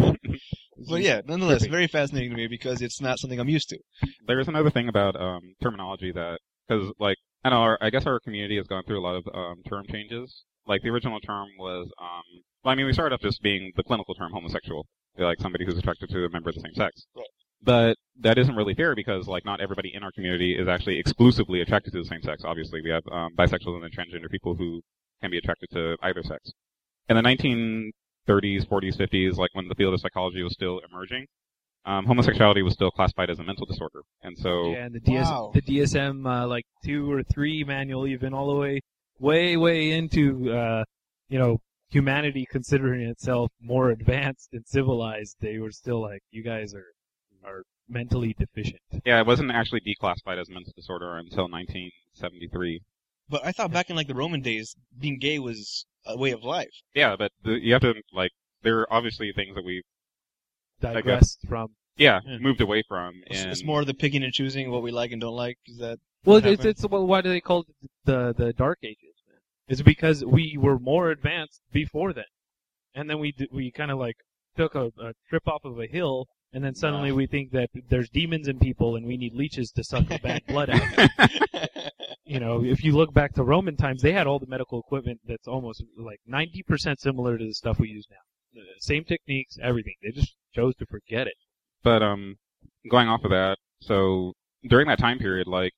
but 0.90 1.02
yeah, 1.02 1.22
nonetheless, 1.26 1.66
Trippy. 1.66 1.72
very 1.72 1.88
fascinating 1.88 2.32
to 2.32 2.36
me 2.36 2.48
because 2.48 2.82
it's 2.82 3.02
not 3.02 3.20
something 3.20 3.40
I'm 3.40 3.50
used 3.50 3.70
to. 3.70 3.80
There 4.28 4.40
is 4.40 4.48
another 4.48 4.70
thing 4.70 4.90
about 4.90 5.20
um, 5.20 5.56
terminology 5.62 6.12
that, 6.12 6.40
because 6.68 6.92
like 7.00 7.18
I 7.44 7.50
know, 7.50 7.58
our, 7.58 7.78
I 7.82 7.90
guess 7.90 8.06
our 8.06 8.20
community 8.20 8.58
has 8.58 8.68
gone 8.68 8.84
through 8.86 9.00
a 9.00 9.06
lot 9.06 9.16
of 9.16 9.28
um, 9.34 9.62
term 9.68 9.86
changes. 9.90 10.44
Like 10.66 10.82
the 10.82 10.90
original 10.90 11.20
term 11.20 11.50
was, 11.60 11.92
um, 12.00 12.42
well, 12.64 12.72
I 12.72 12.76
mean, 12.76 12.86
we 12.86 12.94
started 12.94 13.14
off 13.14 13.22
just 13.22 13.42
being 13.42 13.74
the 13.76 13.84
clinical 13.84 14.16
term 14.16 14.32
homosexual, 14.32 14.88
like 15.18 15.40
somebody 15.42 15.66
who's 15.66 15.78
attracted 15.78 16.10
to 16.10 16.26
a 16.26 16.30
member 16.30 16.50
of 16.50 16.56
the 16.56 16.62
same 16.62 16.74
sex. 16.74 17.06
Right. 17.16 17.26
But 17.62 17.98
that 18.22 18.38
isn't 18.38 18.56
really 18.56 18.74
fair 18.74 18.96
because 18.96 19.28
like 19.28 19.46
not 19.46 19.60
everybody 19.60 19.94
in 19.94 20.04
our 20.04 20.12
community 20.12 20.58
is 20.58 20.68
actually 20.68 21.00
exclusively 21.00 21.62
attracted 21.62 21.92
to 21.94 22.00
the 22.00 22.06
same 22.06 22.22
sex. 22.22 22.44
Obviously, 22.46 22.82
we 22.82 22.90
have 22.90 23.04
um, 23.12 23.34
bisexuals 23.38 23.84
and 23.84 23.94
transgender 23.94 24.30
people 24.30 24.56
who 24.56 24.82
can 25.22 25.32
be 25.32 25.38
attracted 25.38 25.70
to 25.72 25.98
either 26.02 26.24
sex. 26.24 26.52
In 27.10 27.18
the 27.18 27.22
1930s, 27.22 28.66
40s, 28.68 28.98
50s, 28.98 29.36
like 29.36 29.50
when 29.54 29.68
the 29.68 29.76
field 29.76 29.94
of 29.94 30.00
psychology 30.00 30.44
was 30.44 30.54
still 30.54 30.80
emerging, 30.90 31.26
um, 31.86 32.06
homosexuality 32.06 32.62
was 32.62 32.74
still 32.74 32.92
classified 32.92 33.30
as 33.30 33.40
a 33.40 33.44
mental 33.44 33.66
disorder, 33.66 34.02
and 34.22 34.38
so 34.38 34.72
yeah, 34.72 34.86
and 34.86 34.96
the 34.96 35.00
DS, 35.00 35.26
Wow. 35.28 35.52
the 35.54 35.62
DSM 35.62 36.26
uh, 36.26 36.48
like 36.48 36.66
two 36.84 37.12
or 37.12 37.24
three 37.24 37.64
manual, 37.64 38.08
even 38.08 38.34
all 38.34 38.54
the 38.54 38.60
way, 38.60 38.80
way, 39.20 39.58
way 39.58 39.92
into 39.92 40.52
uh, 40.52 40.84
you 41.30 41.38
know 41.40 41.60
humanity 41.90 42.46
considering 42.50 43.02
itself 43.08 43.52
more 43.62 43.92
advanced 43.92 44.50
and 44.54 44.66
civilized, 44.66 45.36
they 45.42 45.60
were 45.60 45.72
still 45.72 46.02
like, 46.02 46.22
you 46.32 46.42
guys 46.44 46.74
are 46.74 46.88
are 47.46 47.64
mentally 47.90 48.34
deficient. 48.40 48.80
Yeah, 49.06 49.20
it 49.20 49.28
wasn't 49.28 49.52
actually 49.52 49.82
declassified 49.82 50.40
as 50.40 50.48
a 50.50 50.54
mental 50.54 50.74
disorder 50.76 51.18
until 51.18 51.44
1973. 51.50 52.82
But 53.30 53.46
I 53.46 53.52
thought 53.52 53.72
back 53.72 53.90
in 53.90 53.96
like 53.96 54.08
the 54.08 54.14
Roman 54.16 54.42
days, 54.42 54.76
being 54.98 55.18
gay 55.20 55.40
was 55.40 55.86
a 56.06 56.18
way 56.18 56.32
of 56.32 56.44
life. 56.44 56.70
Yeah, 56.96 57.16
but 57.18 57.32
the, 57.44 57.54
you 57.62 57.74
have 57.74 57.82
to 57.82 57.94
like 58.14 58.32
there 58.64 58.80
are 58.80 58.94
obviously 58.94 59.32
things 59.36 59.56
that 59.56 59.64
we 59.66 59.82
Digressed 60.92 61.40
from 61.48 61.70
yeah, 61.96 62.20
Yeah. 62.26 62.38
moved 62.40 62.60
away 62.60 62.84
from. 62.88 63.22
It's, 63.28 63.42
And 63.42 63.52
it's 63.52 63.64
more 63.64 63.86
the 63.86 63.94
picking 63.94 64.24
and 64.24 64.34
choosing 64.34 64.72
what 64.72 64.82
we 64.82 64.92
like 64.92 65.12
and 65.12 65.22
don't 65.22 65.36
like. 65.36 65.58
Is 65.68 65.78
that 65.78 66.00
Well, 66.26 66.38
What 66.38 66.46
it's, 66.46 66.58
happened? 66.64 66.70
it's 66.70 66.86
well, 66.88 67.06
why 67.08 67.22
do 67.22 67.30
they 67.30 67.42
call 67.42 67.62
it 67.62 67.90
the 68.06 68.34
the 68.38 68.52
Dark 68.54 68.80
Ages? 68.84 69.16
Man? 69.30 69.38
It's 69.68 69.82
because 69.82 70.26
we 70.26 70.58
were 70.60 70.80
more 70.80 71.12
advanced 71.12 71.62
before 71.72 72.12
then, 72.14 72.32
and 72.96 73.10
then 73.10 73.20
we 73.20 73.32
d- 73.32 73.48
we 73.52 73.72
kind 73.72 73.92
of 73.92 74.00
like 74.00 74.18
took 74.58 74.74
a, 74.76 74.86
a 75.00 75.14
trip 75.30 75.48
off 75.48 75.64
of 75.66 75.80
a 75.80 75.88
hill, 75.88 76.28
and 76.52 76.64
then 76.64 76.74
suddenly 76.76 77.12
Wow. 77.12 77.18
we 77.18 77.28
think 77.28 77.52
that 77.52 77.70
there's 77.90 78.10
demons 78.10 78.48
in 78.48 78.58
people, 78.60 78.96
and 78.96 79.06
we 79.06 79.16
need 79.18 79.34
leeches 79.34 79.72
to 79.72 79.84
suck 79.84 80.08
the 80.08 80.20
bad 80.20 80.42
blood 80.48 80.70
out. 80.72 81.10
You 82.26 82.40
know, 82.40 82.64
if 82.64 82.84
you 82.84 82.96
look 82.96 83.14
back 83.14 83.34
to 83.36 83.44
Roman 83.44 83.76
times, 83.76 84.02
they 84.02 84.14
had 84.14 84.28
all 84.28 84.40
the 84.40 84.48
medical 84.48 84.80
equipment 84.80 85.20
that's 85.28 85.48
almost 85.48 85.84
like 85.98 86.20
90% 86.28 86.98
similar 87.00 87.38
to 87.38 87.46
the 87.46 87.54
stuff 87.54 87.80
we 87.80 87.90
use 87.90 88.08
now. 88.10 88.18
The 88.54 88.62
Same 88.80 89.04
techniques, 89.04 89.58
everything. 89.62 89.96
They 90.02 90.12
just 90.12 90.34
chose 90.54 90.76
to 90.78 90.86
forget 90.86 91.28
it. 91.28 91.36
But 91.84 92.02
um, 92.02 92.38
going 92.90 93.08
off 93.08 93.24
of 93.24 93.32
that, 93.32 93.58
so 93.82 94.34
during 94.68 94.88
that 94.88 95.00
time 95.00 95.20
period, 95.20 95.48
like 95.48 95.74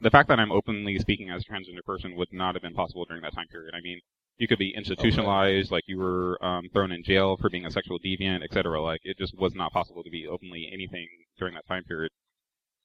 the 0.00 0.10
fact 0.10 0.28
that 0.28 0.38
I'm 0.38 0.52
openly 0.52 0.98
speaking 0.98 1.30
as 1.30 1.42
a 1.42 1.52
transgender 1.52 1.84
person 1.84 2.16
would 2.16 2.32
not 2.32 2.54
have 2.54 2.62
been 2.62 2.74
possible 2.74 3.04
during 3.04 3.22
that 3.22 3.34
time 3.34 3.48
period. 3.50 3.74
I 3.74 3.80
mean, 3.80 4.00
you 4.38 4.46
could 4.46 4.58
be 4.58 4.74
institutionalized, 4.76 5.70
like 5.70 5.84
you 5.86 5.98
were 5.98 6.42
um, 6.44 6.68
thrown 6.72 6.92
in 6.92 7.02
jail 7.02 7.36
for 7.36 7.48
being 7.48 7.64
a 7.64 7.70
sexual 7.70 7.98
deviant, 7.98 8.42
etc. 8.42 8.80
Like 8.82 9.00
it 9.04 9.18
just 9.18 9.36
was 9.38 9.54
not 9.54 9.72
possible 9.72 10.02
to 10.02 10.10
be 10.10 10.26
openly 10.26 10.68
anything 10.72 11.08
during 11.38 11.54
that 11.54 11.66
time 11.66 11.84
period. 11.84 12.12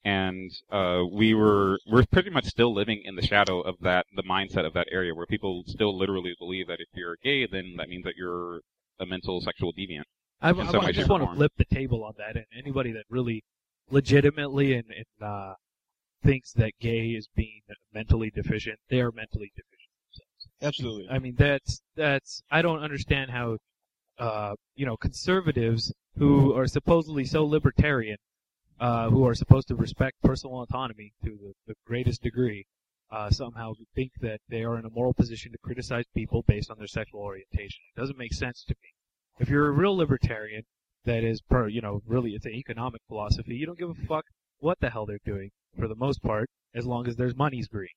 And 0.03 0.51
uh, 0.71 1.03
we 1.11 1.33
were 1.33 1.77
we're 1.85 2.05
pretty 2.11 2.31
much 2.31 2.45
still 2.45 2.73
living 2.73 3.01
in 3.03 3.15
the 3.15 3.21
shadow 3.21 3.61
of 3.61 3.75
that 3.81 4.05
the 4.15 4.23
mindset 4.23 4.65
of 4.65 4.73
that 4.73 4.87
area 4.91 5.13
where 5.13 5.27
people 5.27 5.63
still 5.67 5.95
literally 5.95 6.33
believe 6.39 6.67
that 6.67 6.79
if 6.79 6.87
you're 6.95 7.17
gay, 7.23 7.45
then 7.45 7.75
that 7.77 7.89
means 7.89 8.05
that 8.05 8.15
you're 8.17 8.61
a 8.99 9.05
mental 9.05 9.41
sexual 9.41 9.73
deviant. 9.73 10.05
I, 10.41 10.49
I, 10.49 10.85
I 10.85 10.91
just 10.91 11.09
want 11.09 11.23
to 11.23 11.35
flip 11.35 11.51
the 11.57 11.65
table 11.65 12.03
on 12.03 12.13
that, 12.17 12.35
and 12.35 12.45
anybody 12.57 12.91
that 12.93 13.03
really 13.09 13.43
legitimately 13.89 14.73
and, 14.73 14.85
and 14.89 15.27
uh, 15.27 15.53
thinks 16.23 16.53
that 16.53 16.71
gay 16.79 17.09
is 17.09 17.27
being 17.35 17.61
mentally 17.93 18.31
deficient, 18.33 18.79
they 18.89 19.01
are 19.01 19.11
mentally 19.11 19.51
deficient 19.55 19.91
themselves. 20.07 20.47
Absolutely. 20.61 21.07
I 21.09 21.19
mean, 21.19 21.35
that's 21.37 21.81
that's. 21.95 22.41
I 22.49 22.61
don't 22.61 22.79
understand 22.79 23.31
how, 23.31 23.57
uh, 24.17 24.55
you 24.75 24.85
know, 24.85 24.97
conservatives 24.97 25.93
who 26.17 26.53
are 26.53 26.67
supposedly 26.67 27.25
so 27.25 27.45
libertarian, 27.45 28.17
uh, 28.79 29.09
who 29.09 29.25
are 29.25 29.35
supposed 29.35 29.67
to 29.69 29.75
respect 29.75 30.17
personal 30.23 30.61
autonomy 30.61 31.13
to 31.23 31.29
the, 31.29 31.53
the 31.67 31.75
greatest 31.85 32.21
degree, 32.21 32.65
uh, 33.11 33.29
somehow 33.29 33.73
think 33.95 34.11
that 34.21 34.39
they 34.49 34.63
are 34.63 34.77
in 34.77 34.85
a 34.85 34.89
moral 34.89 35.13
position 35.13 35.51
to 35.51 35.57
criticize 35.59 36.05
people 36.15 36.43
based 36.47 36.71
on 36.71 36.77
their 36.77 36.87
sexual 36.87 37.21
orientation. 37.21 37.79
It 37.95 37.99
doesn't 37.99 38.17
make 38.17 38.33
sense 38.33 38.63
to 38.67 38.75
me. 38.81 38.89
If 39.39 39.49
you're 39.49 39.67
a 39.67 39.71
real 39.71 39.95
libertarian, 39.95 40.63
that 41.05 41.23
is, 41.23 41.41
per 41.41 41.67
you 41.67 41.81
know, 41.81 42.01
really, 42.05 42.31
it's 42.31 42.45
an 42.45 42.53
economic 42.53 43.01
philosophy. 43.07 43.55
You 43.55 43.65
don't 43.65 43.79
give 43.79 43.89
a 43.89 44.07
fuck 44.07 44.25
what 44.59 44.79
the 44.79 44.89
hell 44.89 45.05
they're 45.05 45.19
doing 45.25 45.49
for 45.77 45.87
the 45.87 45.95
most 45.95 46.21
part, 46.21 46.49
as 46.75 46.85
long 46.85 47.07
as 47.07 47.15
there's 47.15 47.35
money's 47.35 47.67
green. 47.67 47.89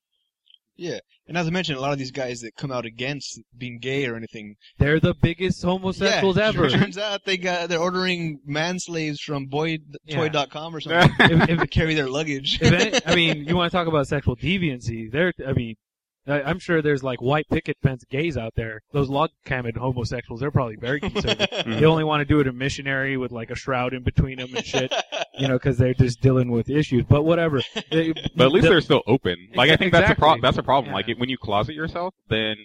Yeah. 0.77 0.99
And 1.29 1.39
as 1.39 1.47
I 1.47 1.51
mentioned, 1.51 1.79
a 1.79 1.81
lot 1.81 1.93
of 1.93 1.99
these 1.99 2.11
guys 2.11 2.41
that 2.41 2.57
come 2.57 2.73
out 2.73 2.85
against 2.85 3.41
being 3.57 3.79
gay 3.79 4.07
or 4.07 4.17
anything, 4.17 4.57
They're 4.79 5.01
the 5.01 5.15
biggest 5.15 5.63
homosexuals 5.63 6.37
yeah, 6.37 6.49
ever. 6.49 6.69
Turns 6.69 6.99
out 6.99 7.25
they 7.25 7.37
got 7.37 7.69
they're 7.69 7.79
ordering 7.79 8.41
man 8.45 8.79
slaves 8.79 9.21
from 9.21 9.49
boytoy.com 9.49 10.75
or 10.75 10.81
something 10.81 11.11
if, 11.21 11.49
if, 11.49 11.61
to 11.61 11.67
carry 11.67 11.95
their 11.95 12.09
luggage. 12.09 12.59
if 12.61 12.73
any, 12.73 13.01
I 13.07 13.15
mean, 13.15 13.45
you 13.45 13.57
want 13.57 13.71
to 13.71 13.77
talk 13.77 13.87
about 13.87 14.09
sexual 14.09 14.37
deviancy? 14.37 15.11
There, 15.11 15.33
I 15.47 15.53
mean, 15.53 15.77
I'm 16.27 16.59
sure 16.59 16.81
there's 16.81 17.03
like 17.03 17.21
white 17.21 17.47
picket 17.51 17.77
fence 17.83 18.05
gays 18.11 18.37
out 18.37 18.55
there. 18.57 18.81
Those 18.93 19.09
log 19.09 19.31
cabin 19.45 19.75
homosexuals, 19.75 20.41
they're 20.41 20.51
probably 20.51 20.77
very 20.77 21.01
conservative. 21.09 21.49
Mm-hmm. 21.65 21.81
they 21.81 21.87
only 21.87 22.05
want 22.05 22.21
to 22.21 22.25
do 22.25 22.41
it 22.41 22.47
a 22.47 22.53
missionary 22.53 23.17
with 23.17 23.33
like 23.33 23.51
a 23.51 23.55
shroud 23.55 23.95
in 23.95 24.03
between 24.03 24.39
them 24.39 24.55
and 24.55 24.65
shit, 24.65 24.93
you 25.39 25.49
know, 25.49 25.55
because 25.55 25.79
they're 25.79 25.95
just 25.95 26.21
dealing 26.21 26.51
with 26.51 26.69
issues. 26.69 27.05
But 27.09 27.23
whatever. 27.25 27.63
They- 27.91 28.13
But 28.37 28.47
at 28.47 28.53
least 28.53 28.65
the- 28.65 28.71
they're 28.71 28.81
still 28.81 29.03
open. 29.07 29.37
Like 29.55 29.71
I 29.71 29.75
Exa- 29.75 29.79
think 29.79 29.93
that's 29.93 30.11
a 30.11 30.15
pro- 30.15 30.41
that's 30.41 30.59
a 30.59 30.63
problem. 30.63 30.91
Yeah. 30.91 30.97
Like 30.97 31.09
it, 31.09 31.19
when 31.19 31.29
you 31.29 31.39
closet 31.39 31.75
yourself, 31.75 32.15
then 32.29 32.57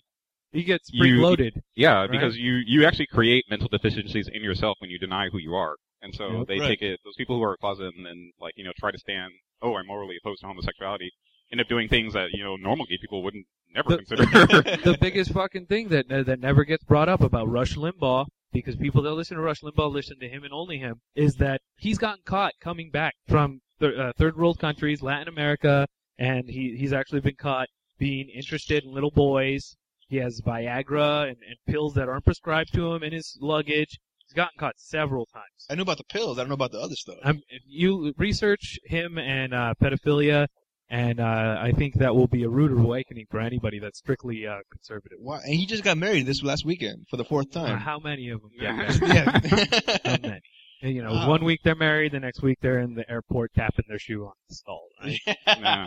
he 0.51 0.63
gets 0.63 0.89
you- 0.91 1.03
preloaded. 1.03 1.61
yeah, 1.75 2.01
Right. 2.01 2.11
because 2.11 2.37
you 2.37 2.59
you 2.65 2.85
actually 2.85 3.07
create 3.07 3.45
mental 3.49 3.67
deficiencies 3.69 4.27
in 4.31 4.43
yourself 4.43 4.77
when 4.79 4.89
you 4.89 4.99
deny 4.99 5.29
who 5.29 5.37
you 5.37 5.53
are, 5.55 5.75
and 6.01 6.13
so 6.15 6.39
Yep. 6.39 6.47
they 6.47 6.59
Right. 6.59 6.67
take 6.69 6.81
it. 6.81 6.99
Those 7.05 7.15
people 7.17 7.37
who 7.37 7.43
are 7.43 7.55
closeted 7.57 7.93
and 7.95 8.05
then 8.05 8.31
like 8.41 8.53
you 8.57 8.63
know 8.63 8.71
try 8.79 8.91
to 8.91 8.97
stand. 8.99 9.31
Oh, 9.61 9.75
I'm 9.75 9.87
morally 9.87 10.15
opposed 10.21 10.41
to 10.41 10.47
homosexuality. 10.47 11.11
End 11.51 11.59
up 11.62 11.67
doing 11.67 11.88
things 11.88 12.13
that 12.13 12.29
you 12.31 12.43
know 12.43 12.55
normal 12.55 12.85
gay 12.85 12.97
people 13.01 13.23
wouldn't 13.23 13.45
never 13.73 13.89
The- 13.89 13.97
consider. 13.97 14.23
the 14.83 14.97
biggest 15.01 15.31
fucking 15.33 15.65
thing 15.65 15.88
that 15.89 16.07
that 16.09 16.39
never 16.39 16.63
gets 16.63 16.83
brought 16.83 17.09
up 17.09 17.21
about 17.21 17.49
Rush 17.49 17.75
Limbaugh, 17.75 18.27
because 18.53 18.75
people 18.75 19.01
that 19.03 19.13
listen 19.13 19.35
to 19.38 19.41
Rush 19.43 19.62
Limbaugh 19.62 19.91
listen 19.91 20.19
to 20.19 20.29
him 20.29 20.43
and 20.43 20.53
only 20.53 20.77
him, 20.77 21.01
is 21.15 21.35
that 21.35 21.62
he's 21.77 21.97
gotten 21.97 22.21
caught 22.25 22.53
coming 22.62 22.91
back 22.91 23.15
from 23.27 23.62
th- 23.79 23.97
uh, 23.97 24.13
third 24.17 24.38
world 24.38 24.59
countries, 24.59 25.01
Latin 25.01 25.27
America, 25.27 25.88
and 26.17 26.49
he 26.49 26.75
he's 26.77 26.93
actually 26.93 27.21
been 27.21 27.35
caught 27.35 27.67
being 27.97 28.29
interested 28.29 28.83
in 28.83 28.91
little 28.93 29.12
boys. 29.12 29.75
He 30.07 30.17
has 30.17 30.41
Viagra 30.41 31.23
and, 31.27 31.38
and 31.47 31.55
pills 31.67 31.93
that 31.95 32.09
aren't 32.09 32.25
prescribed 32.25 32.73
to 32.73 32.93
him 32.93 33.03
in 33.03 33.13
his 33.13 33.38
luggage. 33.41 33.99
He's 34.25 34.33
gotten 34.35 34.57
caught 34.59 34.75
several 34.77 35.25
times. 35.27 35.65
I 35.69 35.75
know 35.75 35.81
about 35.83 35.97
the 35.97 36.03
pills. 36.03 36.38
I 36.38 36.41
don't 36.41 36.49
know 36.49 36.53
about 36.55 36.71
the 36.71 36.79
other 36.79 36.95
stuff. 36.95 37.17
Um, 37.23 37.41
if 37.49 37.63
you 37.67 38.13
research 38.17 38.79
him 38.85 39.17
and 39.17 39.53
uh, 39.53 39.73
pedophilia, 39.81 40.47
and 40.89 41.19
uh, 41.19 41.58
I 41.60 41.71
think 41.78 41.95
that 41.95 42.15
will 42.15 42.28
be 42.28 42.43
a 42.43 42.49
rude 42.49 42.71
awakening 42.71 43.25
for 43.30 43.39
anybody 43.39 43.80
that's 43.80 43.99
strictly 43.99 44.47
uh, 44.47 44.58
conservative. 44.71 45.17
Why? 45.21 45.39
And 45.43 45.54
he 45.54 45.65
just 45.65 45.84
got 45.84 45.97
married 45.97 46.25
this 46.25 46.41
last 46.43 46.65
weekend 46.65 47.06
for 47.10 47.17
the 47.17 47.23
fourth 47.25 47.56
Uh, 47.56 47.65
time. 47.67 47.78
how 47.80 47.99
many 47.99 48.30
of 48.30 48.41
them? 48.41 48.52
Yeah. 48.60 48.97
yeah. 49.02 49.39
How 50.06 50.17
many? 50.21 50.41
And, 50.82 50.95
you 50.95 51.04
know, 51.04 51.12
Wow. 51.12 51.30
one 51.30 51.43
week 51.43 51.60
they're 51.63 51.75
married, 51.75 52.13
the 52.13 52.19
next 52.21 52.41
week 52.41 52.58
they're 52.62 52.80
in 52.80 52.95
the 52.95 53.10
airport 53.12 53.54
tapping 53.54 53.86
their 53.89 53.99
shoe 53.99 54.25
on 54.25 54.34
the 54.47 54.56
stall. 54.56 54.88
Right? 55.04 55.19
Yeah. 55.45 55.86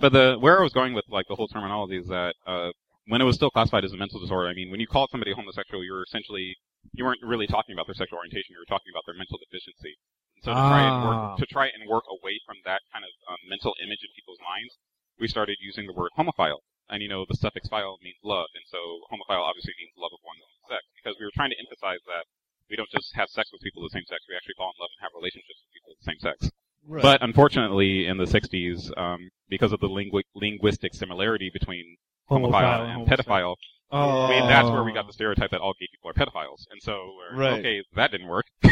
But 0.00 0.12
the 0.12 0.36
where 0.40 0.58
I 0.58 0.62
was 0.62 0.72
going 0.72 0.94
with 0.94 1.04
like 1.08 1.26
the 1.28 1.34
whole 1.36 1.48
terminology 1.48 1.98
is 1.98 2.08
that 2.08 2.34
uh, 2.46 2.70
when 3.06 3.20
it 3.20 3.24
was 3.24 3.36
still 3.36 3.50
classified 3.50 3.84
as 3.84 3.92
a 3.92 3.96
mental 3.96 4.20
disorder, 4.20 4.48
I 4.48 4.54
mean, 4.54 4.70
when 4.70 4.80
you 4.80 4.86
called 4.86 5.10
somebody 5.10 5.32
homosexual, 5.34 5.84
you 5.84 5.92
were 5.92 6.02
essentially 6.02 6.56
you 6.94 7.04
weren't 7.04 7.20
really 7.22 7.46
talking 7.46 7.74
about 7.74 7.86
their 7.86 7.94
sexual 7.94 8.18
orientation. 8.18 8.50
You 8.56 8.58
were 8.60 8.68
talking 8.72 8.90
about 8.92 9.02
their 9.06 9.14
mental 9.16 9.38
deficiency. 9.38 9.94
And 10.38 10.44
so 10.46 10.54
to 10.54 10.62
try 10.70 10.82
and 10.86 10.94
Ah. 11.02 11.06
work 11.08 11.38
to 11.42 11.46
try 11.50 11.66
and 11.66 11.82
work 11.90 12.06
away 12.06 12.38
from 12.46 12.62
that 12.64 12.80
kind 12.94 13.02
of 13.04 13.10
um, 13.26 13.38
mental 13.50 13.74
image 13.82 14.02
in 14.06 14.10
people's 14.14 14.38
minds, 14.38 14.78
we 15.18 15.26
started 15.26 15.58
using 15.60 15.86
the 15.90 15.92
word 15.92 16.10
homophile. 16.16 16.62
And 16.88 17.02
you 17.02 17.08
know, 17.10 17.26
the 17.28 17.34
suffix 17.36 17.66
phile 17.68 17.98
means 18.00 18.16
love, 18.22 18.48
and 18.54 18.64
so 18.70 18.78
homophile 19.10 19.42
obviously 19.42 19.74
means 19.82 19.92
love 19.98 20.14
of 20.14 20.22
one's 20.24 20.40
own 20.46 20.70
sex. 20.72 20.86
Because 20.94 21.18
we 21.18 21.26
were 21.26 21.34
trying 21.34 21.50
to 21.50 21.58
emphasize 21.58 22.00
that 22.06 22.24
we 22.70 22.76
don't 22.76 22.88
just 22.94 23.12
have 23.18 23.28
sex 23.28 23.50
with 23.52 23.60
people 23.66 23.82
of 23.84 23.90
the 23.90 23.96
same 23.98 24.06
sex; 24.06 24.22
we 24.30 24.36
actually 24.38 24.54
fall 24.56 24.70
in 24.72 24.78
love 24.80 24.88
and 24.96 25.02
have 25.04 25.12
relationships 25.18 25.58
with 25.66 25.72
people 25.74 25.90
of 25.92 25.98
the 25.98 26.06
same 26.08 26.20
sex. 26.22 26.36
Right. 26.86 27.02
But 27.02 27.20
unfortunately, 27.22 28.06
in 28.06 28.16
the 28.16 28.24
60s, 28.26 28.88
um, 28.96 29.28
because 29.50 29.72
of 29.72 29.80
the 29.80 29.88
lingu- 29.90 30.22
linguistic 30.34 30.94
similarity 30.94 31.50
between 31.52 31.96
homophile 32.30 32.86
and 32.88 33.04
homosexual. 33.04 33.06
pedophile, 33.36 33.56
Oh. 33.90 34.24
I 34.26 34.30
mean, 34.30 34.48
that's 34.48 34.68
where 34.68 34.84
we 34.84 34.92
got 34.92 35.06
the 35.06 35.12
stereotype 35.12 35.50
that 35.50 35.60
all 35.60 35.72
gay 35.80 35.86
people 35.90 36.10
are 36.10 36.12
pedophiles. 36.14 36.64
And 36.70 36.80
so, 36.82 37.12
we're, 37.32 37.38
Right. 37.38 37.58
okay, 37.60 37.82
that 37.94 38.10
didn't 38.10 38.28
work. 38.28 38.44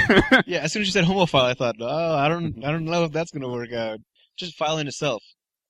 yeah, 0.46 0.58
as 0.60 0.72
soon 0.72 0.82
as 0.82 0.88
you 0.88 0.92
said 0.92 1.04
homophile, 1.04 1.44
I 1.44 1.54
thought, 1.54 1.76
oh, 1.80 2.14
I 2.16 2.28
don't, 2.28 2.62
I 2.64 2.70
don't 2.70 2.84
know 2.84 3.04
if 3.04 3.12
that's 3.12 3.30
gonna 3.30 3.48
work 3.48 3.72
out. 3.72 3.98
Just 4.36 4.58
phile 4.58 4.78
in 4.80 4.86
itself 4.88 5.22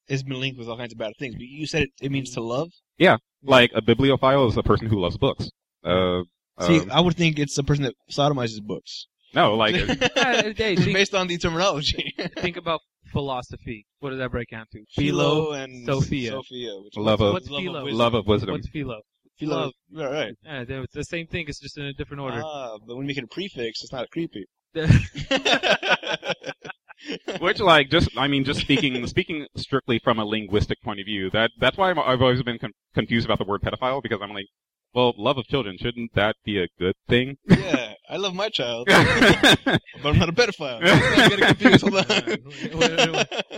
has 0.08 0.22
been 0.24 0.40
linked 0.40 0.58
with 0.58 0.68
all 0.68 0.76
kinds 0.76 0.92
of 0.92 0.98
bad 0.98 1.12
things. 1.18 1.34
But 1.34 1.42
you 1.42 1.66
said 1.66 1.82
it, 1.84 1.90
it 2.02 2.10
means 2.12 2.32
to 2.34 2.40
love. 2.40 2.70
Yeah, 2.98 3.18
like, 3.42 3.70
a 3.74 3.82
bibliophile 3.82 4.48
is 4.48 4.56
a 4.56 4.62
person 4.64 4.88
who 4.88 4.98
loves 5.00 5.16
books. 5.18 5.48
Uh, 5.84 6.22
See, 6.60 6.80
um, 6.80 6.90
I 6.90 7.00
would 7.00 7.14
think 7.16 7.38
it's 7.38 7.56
a 7.58 7.62
person 7.62 7.84
that 7.84 7.94
sodomizes 8.10 8.62
books. 8.62 9.06
no, 9.34 9.54
like, 9.54 9.74
Yeah, 9.76 10.42
hey, 10.56 10.74
think, 10.74 10.92
based 10.92 11.14
on 11.14 11.26
the 11.28 11.36
terminology. 11.38 12.14
think 12.38 12.56
about 12.56 12.80
philosophy. 13.12 13.86
What 14.00 14.10
does 14.10 14.18
that 14.18 14.30
break 14.30 14.48
down 14.50 14.64
to? 14.72 14.84
Philo 14.94 15.52
and 15.52 15.84
Sophia. 15.86 16.30
Sophia, 16.32 16.70
which 16.82 16.96
Love 16.96 17.20
of- 17.20 17.32
What's 17.34 17.48
philo? 17.48 17.84
wisdom. 17.84 17.98
love 17.98 18.14
of 18.14 18.26
wisdom. 18.26 18.50
What's 18.52 18.68
philo? 18.68 19.00
Philo. 19.38 19.56
love. 19.56 19.72
Right, 19.92 20.10
right. 20.12 20.34
Yeah, 20.44 20.64
they're- 20.64 20.82
it's 20.82 20.94
the 20.94 21.04
same 21.04 21.26
thing. 21.26 21.46
It's 21.48 21.60
just 21.60 21.76
in 21.78 21.84
a 21.84 21.92
different 21.92 22.22
order. 22.22 22.42
Ah, 22.44 22.76
but 22.86 22.96
when 22.96 23.04
you 23.04 23.08
make 23.08 23.18
it 23.18 23.24
a 23.24 23.28
prefix, 23.28 23.82
it's 23.82 23.92
not 23.92 24.10
creepy. 24.10 24.46
Which, 27.40 27.60
like, 27.60 27.90
just 27.90 28.08
I 28.16 28.26
mean, 28.26 28.44
just 28.44 28.60
speaking 28.60 29.06
speaking 29.06 29.46
strictly 29.56 29.98
from 30.02 30.18
a 30.18 30.24
linguistic 30.24 30.80
point 30.82 30.98
of 31.00 31.06
view, 31.06 31.30
that 31.30 31.50
that's 31.60 31.76
why 31.76 31.90
I'm, 31.90 31.98
I've 31.98 32.22
always 32.22 32.42
been 32.42 32.58
con- 32.58 32.72
confused 32.94 33.26
about 33.26 33.38
the 33.38 33.44
word 33.44 33.60
pedophile 33.62 34.02
because 34.02 34.20
I'm 34.22 34.32
like, 34.32 34.46
well, 34.94 35.12
love 35.18 35.36
of 35.38 35.46
children 35.46 35.76
shouldn't 35.78 36.14
that 36.14 36.36
be 36.44 36.58
a 36.58 36.66
good 36.78 36.94
thing? 37.08 37.36
yeah, 37.48 37.92
I 38.08 38.16
love 38.16 38.34
my 38.34 38.48
child, 38.48 38.86
but 38.88 39.80
I'm 40.04 40.18
not 40.18 40.30
a 40.30 40.32
pedophile. 40.32 40.80
I'm 40.82 41.28
getting 41.28 41.46
confused. 41.46 41.82
Hold 41.82 41.96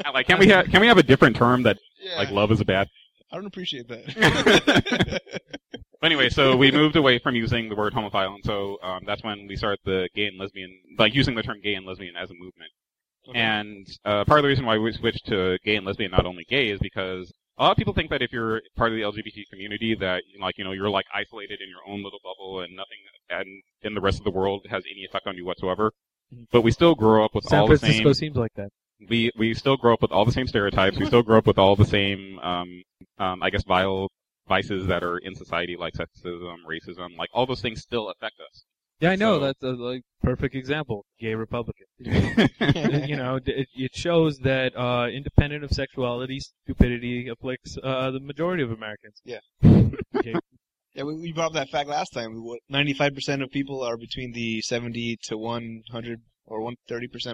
on. 0.05 0.15
like, 0.15 0.27
can 0.27 0.39
we 0.39 0.49
have 0.49 0.67
can 0.67 0.81
we 0.81 0.89
have 0.89 0.99
a 0.99 1.03
different 1.05 1.37
term 1.37 1.63
that 1.63 1.79
Yeah, 2.01 2.17
like 2.17 2.31
love 2.31 2.51
is 2.51 2.61
a 2.61 2.65
bad? 2.65 2.89
I 3.31 3.37
don't 3.37 3.47
appreciate 3.47 3.87
that. 3.89 5.21
Anyway, 6.03 6.29
so 6.29 6.57
we 6.57 6.71
moved 6.71 6.95
away 6.95 7.19
from 7.19 7.35
using 7.35 7.69
the 7.69 7.75
word 7.75 7.93
homophile, 7.93 8.35
and 8.35 8.45
so 8.45 8.79
um, 8.83 9.03
that's 9.05 9.23
when 9.25 9.47
we 9.49 9.57
started 9.57 9.81
the 9.85 10.09
gay 10.15 10.27
and 10.27 10.39
lesbian, 10.39 10.71
like 10.97 11.15
using 11.15 11.35
the 11.35 11.43
term 11.43 11.61
gay 11.61 11.75
and 11.75 11.85
lesbian 11.85 12.15
as 12.15 12.31
a 12.31 12.35
movement. 12.35 12.71
Okay. 13.29 13.39
And 13.39 13.87
uh, 14.05 14.25
part 14.25 14.39
of 14.39 14.45
the 14.45 14.49
reason 14.49 14.65
why 14.65 14.79
we 14.79 14.93
switched 14.93 15.27
to 15.27 15.59
gay 15.65 15.77
and 15.77 15.85
lesbian, 15.85 16.13
not 16.13 16.25
only 16.25 16.45
gay, 16.49 16.71
is 16.71 16.79
because 16.79 17.33
a 17.59 17.65
lot 17.65 17.73
of 17.73 17.77
people 17.77 17.93
think 17.93 18.11
that 18.11 18.23
if 18.23 18.33
you're 18.33 18.63
part 18.77 18.93
of 18.93 18.97
the 18.97 19.03
LGBT 19.03 19.43
community, 19.51 19.97
that 19.97 20.23
like 20.41 20.57
you 20.57 20.65
know 20.65 20.73
you're 20.73 20.89
like 20.89 21.07
isolated 21.13 21.61
in 21.61 21.69
your 21.69 21.81
own 21.93 22.05
little 22.05 22.21
bubble, 22.23 22.61
and 22.61 22.77
nothing 22.77 22.99
and 23.31 23.63
in 23.83 23.95
the 23.95 24.01
rest 24.01 24.19
of 24.19 24.25
the 24.25 24.31
world 24.31 24.67
has 24.71 24.85
any 24.91 25.05
effect 25.05 25.27
on 25.27 25.37
you 25.37 25.45
whatsoever. 25.45 25.93
But 26.53 26.63
we 26.63 26.71
still 26.71 26.95
grow 26.95 27.25
up 27.25 27.35
with 27.35 27.45
San 27.45 27.61
all 27.61 27.69
the 27.69 27.79
Francisco 27.79 28.13
same. 28.13 28.15
seems 28.15 28.37
like 28.37 28.55
that. 28.55 28.71
We 29.09 29.33
we 29.37 29.55
still 29.55 29.77
grow 29.77 29.95
up 29.95 30.03
with 30.03 30.13
all 30.13 30.25
the 30.25 30.33
same 30.33 30.47
stereotypes. 30.47 30.97
we 30.97 31.07
still 31.07 31.23
grow 31.23 31.39
up 31.39 31.47
with 31.47 31.59
all 31.59 31.75
the 31.77 31.85
same, 31.85 32.39
um, 32.41 32.83
um, 33.19 33.43
I 33.43 33.51
guess, 33.51 33.65
vile 33.65 34.09
vices 34.49 34.87
that 34.87 35.03
are 35.03 35.19
in 35.19 35.35
society, 35.35 35.77
like 35.79 35.95
sexism, 35.95 36.57
racism, 36.69 37.17
like 37.17 37.29
all 37.33 37.47
those 37.47 37.61
things 37.63 37.81
still 37.83 38.09
affect 38.11 38.35
us. 38.41 38.65
Yeah, 39.01 39.11
I 39.11 39.17
know. 39.17 39.39
So- 39.39 39.45
That's 39.47 39.63
a 39.63 39.69
like 39.69 40.03
perfect 40.23 40.55
example. 40.57 41.05
Gay 41.21 41.35
Republican. 41.35 41.87
you 42.01 43.17
know, 43.17 43.39
it, 43.45 43.69
it 43.77 43.95
shows 43.95 44.39
that 44.39 44.77
uh, 44.77 45.07
independent 45.09 45.63
of 45.65 45.71
sexuality, 45.71 46.41
stupidity 46.41 47.29
afflicts 47.29 47.79
uh, 47.83 48.11
the 48.11 48.21
majority 48.21 48.63
of 48.63 48.71
Americans. 48.73 49.21
Yeah. 49.25 49.39
Okay. 50.17 50.35
Yeah, 50.95 51.03
we, 51.05 51.15
we 51.15 51.33
brought 51.33 51.49
up 51.49 51.53
that 51.53 51.69
fact 51.69 51.89
last 51.89 52.13
time. 52.13 52.43
What, 52.43 52.59
95% 52.73 53.43
of 53.43 53.51
people 53.51 53.83
are 53.83 53.97
between 53.97 54.33
the 54.33 54.61
70 54.63 55.19
to 55.25 55.37
100 55.37 56.21
or 56.47 56.61
130% 56.61 56.73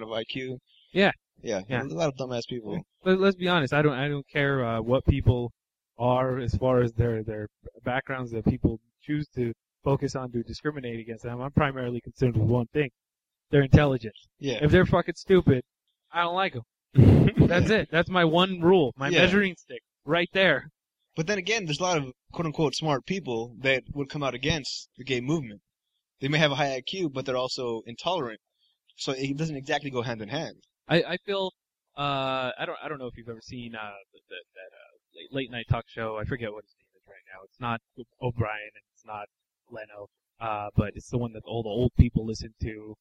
of 0.02 0.08
IQ. 0.08 0.58
Yeah. 0.92 1.12
Yeah. 1.42 1.60
Yeah. 1.68 1.82
A 1.82 1.84
lot 1.84 2.08
of 2.08 2.16
dumbass 2.16 2.42
people. 2.48 2.78
But 3.02 3.18
let's 3.20 3.36
be 3.36 3.48
honest. 3.48 3.72
I 3.72 3.80
don't. 3.80 3.94
I 3.94 4.08
don't 4.08 4.26
care 4.28 4.64
uh, 4.64 4.80
what 4.82 5.06
people 5.06 5.52
are 5.98 6.38
as 6.38 6.54
far 6.56 6.80
as 6.82 6.92
their 6.92 7.22
their 7.22 7.48
backgrounds 7.84 8.30
that 8.32 8.44
people 8.44 8.80
choose 9.02 9.26
to 9.36 9.52
focus 9.82 10.16
on 10.16 10.30
to 10.32 10.42
discriminate 10.42 10.98
against 11.00 11.24
them. 11.24 11.40
I'm 11.40 11.52
primarily 11.52 12.00
concerned 12.00 12.36
with 12.36 12.48
one 12.48 12.66
thing: 12.72 12.90
their 13.50 13.62
intelligence. 13.62 14.16
Yeah. 14.38 14.58
If 14.62 14.70
they're 14.70 14.86
fucking 14.86 15.14
stupid, 15.16 15.62
I 16.12 16.22
don't 16.22 16.34
like 16.34 16.54
them. 16.54 16.62
That's 17.48 17.70
it. 17.70 17.88
That's 17.90 18.08
my 18.08 18.24
one 18.24 18.60
rule. 18.60 18.92
My 18.96 19.08
Yeah. 19.08 19.20
measuring 19.20 19.54
stick. 19.58 19.80
Right 20.04 20.28
there. 20.32 20.68
But 21.16 21.26
then 21.26 21.38
again, 21.38 21.64
there's 21.64 21.80
a 21.80 21.82
lot 21.82 21.98
of 21.98 22.12
quote 22.32 22.46
unquote 22.46 22.74
smart 22.74 23.06
people 23.06 23.54
that 23.60 23.82
would 23.94 24.08
come 24.08 24.22
out 24.22 24.34
against 24.34 24.88
the 24.98 25.04
gay 25.04 25.20
movement. 25.20 25.60
They 26.20 26.28
may 26.28 26.38
have 26.38 26.52
a 26.52 26.56
high 26.56 26.80
IQ, 26.80 27.12
but 27.12 27.24
they're 27.26 27.36
also 27.36 27.82
intolerant. 27.86 28.40
So 28.96 29.12
it 29.12 29.36
doesn't 29.36 29.56
exactly 29.56 29.90
go 29.90 30.02
hand 30.02 30.22
in 30.22 30.28
hand. 30.28 30.56
I, 30.88 31.02
I 31.02 31.16
feel 31.24 31.52
uh 31.96 32.50
I 32.58 32.64
don't 32.66 32.78
I 32.82 32.88
don't 32.88 32.98
know 32.98 33.06
if 33.06 33.16
you've 33.16 33.28
ever 33.28 33.40
seen 33.42 33.74
uh 33.74 33.90
the, 34.12 34.18
the, 34.28 34.36
that 34.56 34.70
uh 34.76 34.83
late, 35.14 35.32
late 35.32 35.50
night 35.50 35.66
talk 35.70 35.84
show. 35.88 36.16
I 36.20 36.24
forget 36.24 36.52
what 36.52 36.64
his 36.64 36.74
name 36.78 36.88
is 36.96 37.02
right 37.08 37.24
now. 37.32 37.40
It's 37.44 37.60
not 37.60 37.80
O'Brien 38.22 38.70
and 38.74 38.84
it's 38.92 39.04
not 39.06 39.26
Leno. 39.70 40.08
Uh 40.40 40.70
but 40.76 40.92
it's 40.94 41.10
the 41.10 41.18
one 41.18 41.32
that 41.32 41.42
all 41.44 41.62
the 41.62 41.68
old 41.68 41.92
people 41.98 42.26
listen 42.26 42.54
to. 42.62 42.94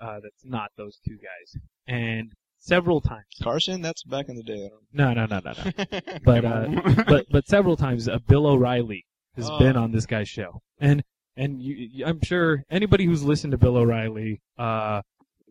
Uh 0.00 0.20
that's 0.22 0.44
not 0.44 0.70
those 0.76 0.98
two 1.06 1.16
guys. 1.16 1.60
And 1.86 2.32
several 2.58 3.00
times. 3.00 3.26
Carson, 3.42 3.82
that's 3.82 4.02
back 4.04 4.28
in 4.28 4.36
the 4.36 4.42
day. 4.42 4.70
No, 4.92 5.12
no, 5.12 5.26
no, 5.26 5.40
no, 5.44 5.52
no. 5.52 5.72
I 5.78 6.18
But 6.24 6.44
uh 6.44 6.68
but 7.06 7.26
but 7.30 7.46
several 7.46 7.76
times 7.76 8.08
uh, 8.08 8.18
Bill 8.26 8.46
O'Reilly 8.46 9.04
has 9.36 9.48
Oh. 9.50 9.58
been 9.58 9.76
on 9.76 9.92
this 9.92 10.06
guy's 10.06 10.28
show. 10.28 10.60
And 10.78 11.02
and 11.36 11.60
you, 11.62 11.74
you- 11.74 12.06
I'm 12.06 12.20
sure 12.22 12.62
anybody 12.70 13.06
who's 13.06 13.24
listened 13.24 13.50
to 13.52 13.58
Bill 13.58 13.76
O'Reilly 13.76 14.40
uh 14.58 15.02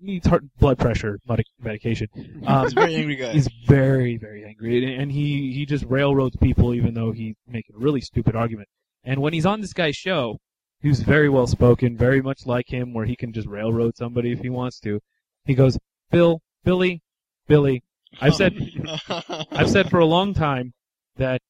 needs 0.04 0.28
heart 0.28 0.44
blood 0.60 0.78
pressure 0.78 1.20
medication. 1.60 2.08
Um, 2.46 2.64
He's 2.66 2.72
a 2.74 2.76
very 2.76 2.96
angry 2.96 3.16
guy. 3.16 3.32
He's 3.34 3.50
very, 3.68 4.18
very 4.18 4.44
angry, 4.46 4.84
and- 4.86 5.02
and 5.02 5.12
he 5.12 5.54
he 5.54 5.66
just 5.66 5.86
railroads 5.86 6.36
people, 6.38 6.74
even 6.74 6.94
though 6.94 7.12
he's 7.12 7.36
making 7.48 7.76
a 7.76 7.80
really 7.80 8.02
stupid 8.02 8.36
argument. 8.36 8.68
And 9.04 9.22
when 9.22 9.34
he's 9.34 9.46
on 9.46 9.62
this 9.62 9.74
guy's 9.74 9.96
show, 9.96 10.38
who's 10.82 11.00
very 11.00 11.30
well 11.30 11.48
spoken, 11.48 11.98
very 11.98 12.22
much 12.22 12.46
like 12.46 12.68
him, 12.70 12.94
where 12.94 13.06
he 13.06 13.16
can 13.16 13.34
just 13.34 13.48
railroad 13.48 13.96
somebody 13.98 14.32
if 14.32 14.40
he 14.42 14.50
wants 14.50 14.80
to. 14.82 15.00
He 15.46 15.56
goes, 15.56 15.78
"Bill, 16.12 16.42
Billy, 16.64 17.02
Billy, 17.48 17.84
I've 18.22 18.36
said 18.36 18.54
I've 19.52 19.70
said 19.70 19.90
for 19.90 20.00
a 20.00 20.06
long 20.06 20.34
time 20.34 20.74
that 21.18 21.42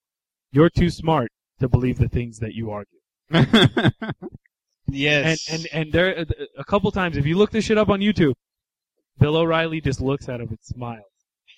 you're 0.52 0.70
too 0.70 0.89
smart 0.89 1.32
to 1.60 1.68
believe 1.68 1.98
the 1.98 2.10
things 2.10 2.39
that 2.39 2.54
you 2.54 2.72
argue." 2.72 3.00
yes. 4.94 5.50
And 5.50 5.60
and 5.60 5.68
and 5.74 5.94
there 5.94 6.26
a 6.58 6.64
couple 6.64 6.92
times, 6.92 7.18
if 7.18 7.26
you 7.26 7.38
look 7.38 7.52
this 7.52 7.66
shit 7.66 7.78
up 7.78 7.90
on 7.90 8.00
YouTube, 8.00 8.34
Bill 9.20 9.38
O'Reilly 9.38 9.82
just 9.82 10.02
looks 10.02 10.30
at 10.30 10.42
him 10.42 10.50
and 10.50 10.60
smiles. 10.62 11.06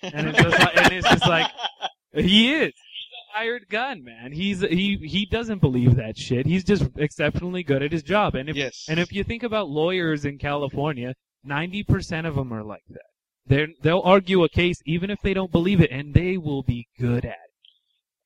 And 0.02 0.28
it's 0.28 0.38
just 0.38 0.58
like, 0.58 0.76
and 0.76 0.92
it's 0.92 1.08
just 1.08 1.26
like 1.26 1.50
he 2.12 2.52
is. 2.54 2.72
He's 2.74 3.34
a 3.34 3.38
hired 3.38 3.68
gun, 3.68 4.04
man. 4.04 4.32
He's 4.32 4.60
he 4.60 4.96
he 4.96 5.26
doesn't 5.26 5.60
believe 5.60 5.96
that 5.96 6.16
shit. 6.18 6.46
He's 6.46 6.64
just 6.64 6.84
exceptionally 6.96 7.62
good 7.62 7.82
at 7.82 7.92
his 7.92 8.02
job. 8.02 8.34
And 8.34 8.48
if 8.48 8.56
yes. 8.56 8.86
and 8.88 9.00
if 9.00 9.12
you 9.12 9.24
think 9.24 9.42
about 9.42 9.68
lawyers 9.68 10.24
in 10.24 10.38
California, 10.38 11.14
ninety 11.44 11.82
percent 11.82 12.26
of 12.26 12.34
them 12.34 12.52
are 12.52 12.64
like 12.64 12.84
that. 12.90 13.00
They 13.46 13.66
they'll 13.82 14.02
argue 14.04 14.44
a 14.44 14.48
case 14.48 14.80
even 14.86 15.10
if 15.10 15.20
they 15.22 15.34
don't 15.34 15.52
believe 15.52 15.80
it, 15.80 15.90
and 15.90 16.12
they 16.12 16.36
will 16.36 16.62
be 16.62 16.88
good 16.98 17.24
at 17.24 17.32
it. 17.32 17.38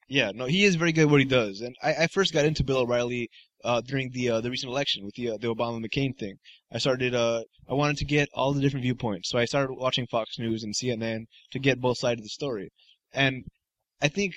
Yeah, 0.08 0.32
no, 0.34 0.46
he 0.46 0.64
is 0.64 0.74
very 0.74 0.90
good 0.90 1.02
at 1.02 1.10
what 1.10 1.20
he 1.20 1.26
does. 1.26 1.60
And 1.60 1.76
I, 1.80 1.94
I 1.94 2.06
first 2.08 2.32
got 2.32 2.44
into 2.44 2.64
Bill 2.64 2.78
O'Reilly 2.78 3.30
uh, 3.64 3.80
during 3.80 4.10
the 4.10 4.28
uh, 4.30 4.40
the 4.40 4.50
recent 4.50 4.70
election 4.70 5.04
with 5.04 5.14
the 5.14 5.30
uh, 5.30 5.36
the 5.36 5.54
Obama 5.54 5.84
McCain 5.84 6.16
thing. 6.18 6.36
I 6.72 6.78
started 6.78 7.14
uh, 7.14 7.42
I 7.68 7.74
wanted 7.74 7.96
to 7.98 8.04
get 8.04 8.28
all 8.34 8.52
the 8.52 8.60
different 8.60 8.84
viewpoints, 8.84 9.28
so 9.30 9.38
I 9.38 9.44
started 9.44 9.74
watching 9.74 10.06
Fox 10.06 10.38
News 10.38 10.62
and 10.62 10.74
CNN 10.74 11.26
to 11.52 11.58
get 11.58 11.80
both 11.80 11.98
sides 11.98 12.20
of 12.20 12.24
the 12.24 12.30
story. 12.30 12.70
And 13.12 13.44
I 14.00 14.08
think 14.08 14.34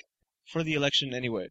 for 0.52 0.62
the 0.62 0.74
election 0.74 1.14
anyway, 1.14 1.48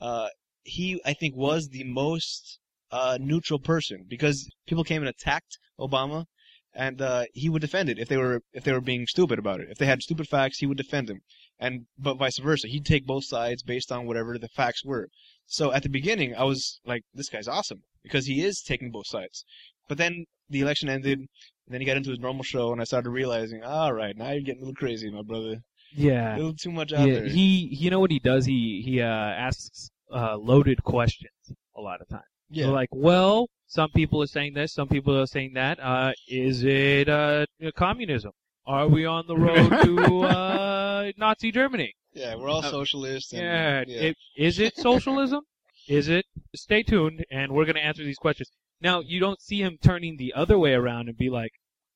uh, 0.00 0.28
he 0.62 1.00
I 1.04 1.12
think 1.14 1.36
was 1.36 1.68
the 1.68 1.84
most 1.84 2.58
uh, 2.90 3.18
neutral 3.20 3.58
person 3.58 4.04
because 4.08 4.48
people 4.66 4.84
came 4.84 5.02
and 5.02 5.08
attacked 5.08 5.58
Obama, 5.78 6.26
and 6.74 7.00
uh, 7.00 7.24
he 7.32 7.48
would 7.48 7.62
defend 7.62 7.88
it 7.88 7.98
if 7.98 8.08
they 8.08 8.16
were 8.16 8.42
if 8.52 8.64
they 8.64 8.72
were 8.72 8.80
being 8.80 9.06
stupid 9.06 9.38
about 9.38 9.60
it. 9.60 9.68
If 9.70 9.78
they 9.78 9.86
had 9.86 10.02
stupid 10.02 10.28
facts, 10.28 10.58
he 10.58 10.66
would 10.66 10.78
defend 10.78 11.08
them. 11.08 11.20
and 11.58 11.86
but 11.98 12.14
vice 12.14 12.38
versa. 12.38 12.68
He'd 12.68 12.86
take 12.86 13.06
both 13.06 13.24
sides 13.24 13.62
based 13.62 13.92
on 13.92 14.06
whatever 14.06 14.38
the 14.38 14.48
facts 14.48 14.84
were. 14.84 15.08
So 15.52 15.70
at 15.72 15.82
the 15.82 15.90
beginning, 15.90 16.34
I 16.34 16.44
was 16.44 16.80
like, 16.86 17.02
this 17.12 17.28
guy's 17.28 17.46
awesome 17.46 17.82
because 18.02 18.24
he 18.24 18.42
is 18.42 18.62
taking 18.62 18.90
both 18.90 19.06
sides. 19.06 19.44
But 19.86 19.98
then 19.98 20.24
the 20.48 20.60
election 20.60 20.88
ended, 20.88 21.18
and 21.18 21.28
then 21.68 21.80
he 21.82 21.86
got 21.86 21.98
into 21.98 22.08
his 22.08 22.18
normal 22.20 22.42
show, 22.42 22.72
and 22.72 22.80
I 22.80 22.84
started 22.84 23.10
realizing, 23.10 23.62
all 23.62 23.92
right, 23.92 24.16
now 24.16 24.30
you're 24.30 24.40
getting 24.40 24.62
a 24.62 24.64
little 24.64 24.74
crazy, 24.74 25.10
my 25.10 25.20
brother. 25.22 25.56
Yeah, 25.94 26.34
a 26.34 26.38
little 26.38 26.54
too 26.54 26.72
much 26.72 26.94
out 26.94 27.06
Yeah, 27.06 27.14
there. 27.20 27.28
he, 27.28 27.68
you 27.70 27.90
know 27.90 28.00
what 28.00 28.10
he 28.10 28.18
does? 28.18 28.46
He, 28.46 28.80
he, 28.82 29.02
uh, 29.02 29.04
asks, 29.06 29.90
uh, 30.10 30.36
loaded 30.38 30.82
questions 30.84 31.32
a 31.76 31.80
lot 31.82 32.00
of 32.00 32.08
times. 32.08 32.24
yeah. 32.48 32.64
They're 32.64 32.72
like, 32.74 32.88
well, 32.92 33.48
some 33.66 33.90
people 33.90 34.22
are 34.22 34.26
saying 34.26 34.54
this, 34.54 34.72
some 34.72 34.88
people 34.88 35.14
are 35.18 35.26
saying 35.26 35.52
that. 35.54 35.78
Uh, 35.80 36.12
is 36.28 36.64
it, 36.64 37.10
uh, 37.10 37.44
communism? 37.76 38.32
Are 38.66 38.88
we 38.88 39.04
on 39.04 39.26
the 39.26 39.36
road 39.36 39.68
to, 39.84 40.22
uh, 40.36 41.12
Nazi 41.18 41.52
Germany? 41.52 41.92
Yeah, 42.14 42.34
we're 42.36 42.48
all 42.48 42.64
Uh, 42.64 42.70
socialists. 42.70 43.32
And, 43.32 43.42
Yeah. 43.42 43.84
yeah. 43.86 44.00
It, 44.08 44.16
is 44.36 44.58
it 44.58 44.76
socialism? 44.76 45.40
is 45.88 46.08
it? 46.08 46.24
Stay 46.54 46.82
tuned, 46.82 47.24
and 47.30 47.52
we're 47.52 47.64
going 47.64 47.74
to 47.76 47.84
answer 47.84 48.04
these 48.04 48.16
questions. 48.18 48.50
Now, 48.80 49.00
you 49.00 49.18
don't 49.20 49.40
see 49.40 49.60
him 49.62 49.78
turning 49.82 50.16
the 50.16 50.32
other 50.34 50.58
way 50.58 50.72
around 50.74 51.08
and 51.08 51.16
be 51.18 51.28
like, 51.30 51.52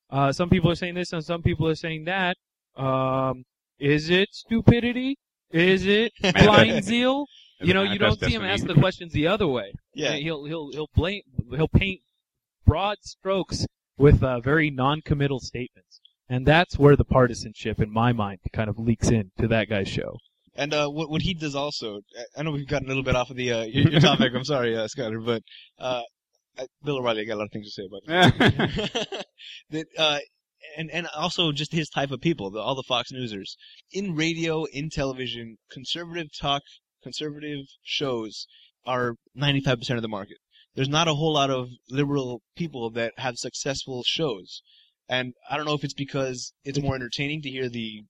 uh, 0.09 0.31
some 0.31 0.49
people 0.49 0.69
are 0.71 0.75
saying 0.75 0.95
this 0.95 1.11
and 1.13 1.23
some 1.23 1.41
people 1.41 1.67
are 1.67 1.75
saying 1.75 2.05
that. 2.05 2.37
Um, 2.75 3.43
is 3.79 4.09
it 4.09 4.29
stupidity? 4.33 5.17
Is 5.51 5.85
it 5.85 6.11
blind 6.21 6.83
zeal? 6.83 7.25
You 7.59 7.73
know, 7.73 7.83
you 7.83 7.97
don't 7.97 8.19
see 8.19 8.31
him 8.33 8.43
ask 8.43 8.65
the 8.67 8.73
questions 8.75 9.13
the 9.13 9.27
other 9.27 9.47
way. 9.47 9.73
yeah. 9.93 10.13
He'll 10.15 10.45
he'll 10.45 10.69
he'll 10.71 10.89
blame 10.95 11.21
he'll 11.55 11.67
paint 11.67 12.01
broad 12.65 12.97
strokes 13.01 13.65
with 13.97 14.21
uh, 14.23 14.39
very 14.41 14.69
non-committal 14.69 15.39
statements, 15.39 15.99
and 16.29 16.45
that's 16.45 16.77
where 16.77 16.95
the 16.95 17.05
partisanship, 17.05 17.79
in 17.79 17.91
my 17.91 18.11
mind, 18.13 18.39
kind 18.53 18.69
of 18.69 18.77
leaks 18.79 19.09
into 19.09 19.47
that 19.47 19.69
guy's 19.69 19.87
show. 19.87 20.17
And 20.55 20.73
uh, 20.73 20.89
what 20.89 21.09
what 21.09 21.21
he 21.21 21.33
does 21.33 21.55
also, 21.55 22.01
I- 22.35 22.43
know 22.43 22.51
we've 22.51 22.67
gotten 22.67 22.87
a 22.87 22.89
little 22.89 23.03
bit 23.03 23.15
off 23.15 23.29
of 23.29 23.35
the 23.35 23.51
uh, 23.51 23.63
your, 23.63 23.89
your 23.91 23.99
topic. 24.09 24.33
I'm 24.35 24.43
sorry, 24.43 24.75
uh, 24.75 24.87
Skyler, 24.87 25.23
but 25.23 25.43
uh, 25.79 26.01
I- 26.57 26.67
Bill 26.83 26.97
O'Reilly, 26.97 27.21
I 27.21 27.25
got 27.25 27.35
a 27.35 27.41
lot 27.41 27.45
of 27.45 27.51
things 27.51 27.67
to 27.67 27.71
say 27.71 27.87
about 27.87 28.39
this. 28.39 29.23
that 29.69 29.85
uh, 29.97 30.19
and 30.75 30.89
and 30.91 31.07
also 31.15 31.51
just 31.51 31.71
his 31.71 31.89
type 31.89 32.11
of 32.11 32.21
people, 32.21 32.49
the, 32.49 32.59
all 32.59 32.75
the 32.75 32.83
Fox 32.83 33.11
Newsers 33.11 33.55
in 33.91 34.15
radio, 34.15 34.65
in 34.65 34.89
television, 34.89 35.57
conservative 35.71 36.27
talk, 36.39 36.63
conservative 37.03 37.65
shows 37.83 38.47
are 38.85 39.15
95% 39.37 39.95
of 39.95 40.01
the 40.01 40.07
market. 40.07 40.37
There's 40.75 40.89
not 40.89 41.07
a 41.07 41.13
whole 41.15 41.33
lot 41.33 41.49
of 41.49 41.69
liberal 41.89 42.41
people 42.55 42.89
that 42.91 43.13
have 43.17 43.35
successful 43.37 44.03
shows, 44.05 44.61
and 45.09 45.33
I 45.49 45.57
don't 45.57 45.65
know 45.65 45.73
if 45.73 45.83
it's 45.83 45.93
because 45.93 46.53
it's 46.63 46.79
more 46.81 46.95
entertaining 46.95 47.41
to 47.43 47.49
hear 47.49 47.69
the 47.69 48.03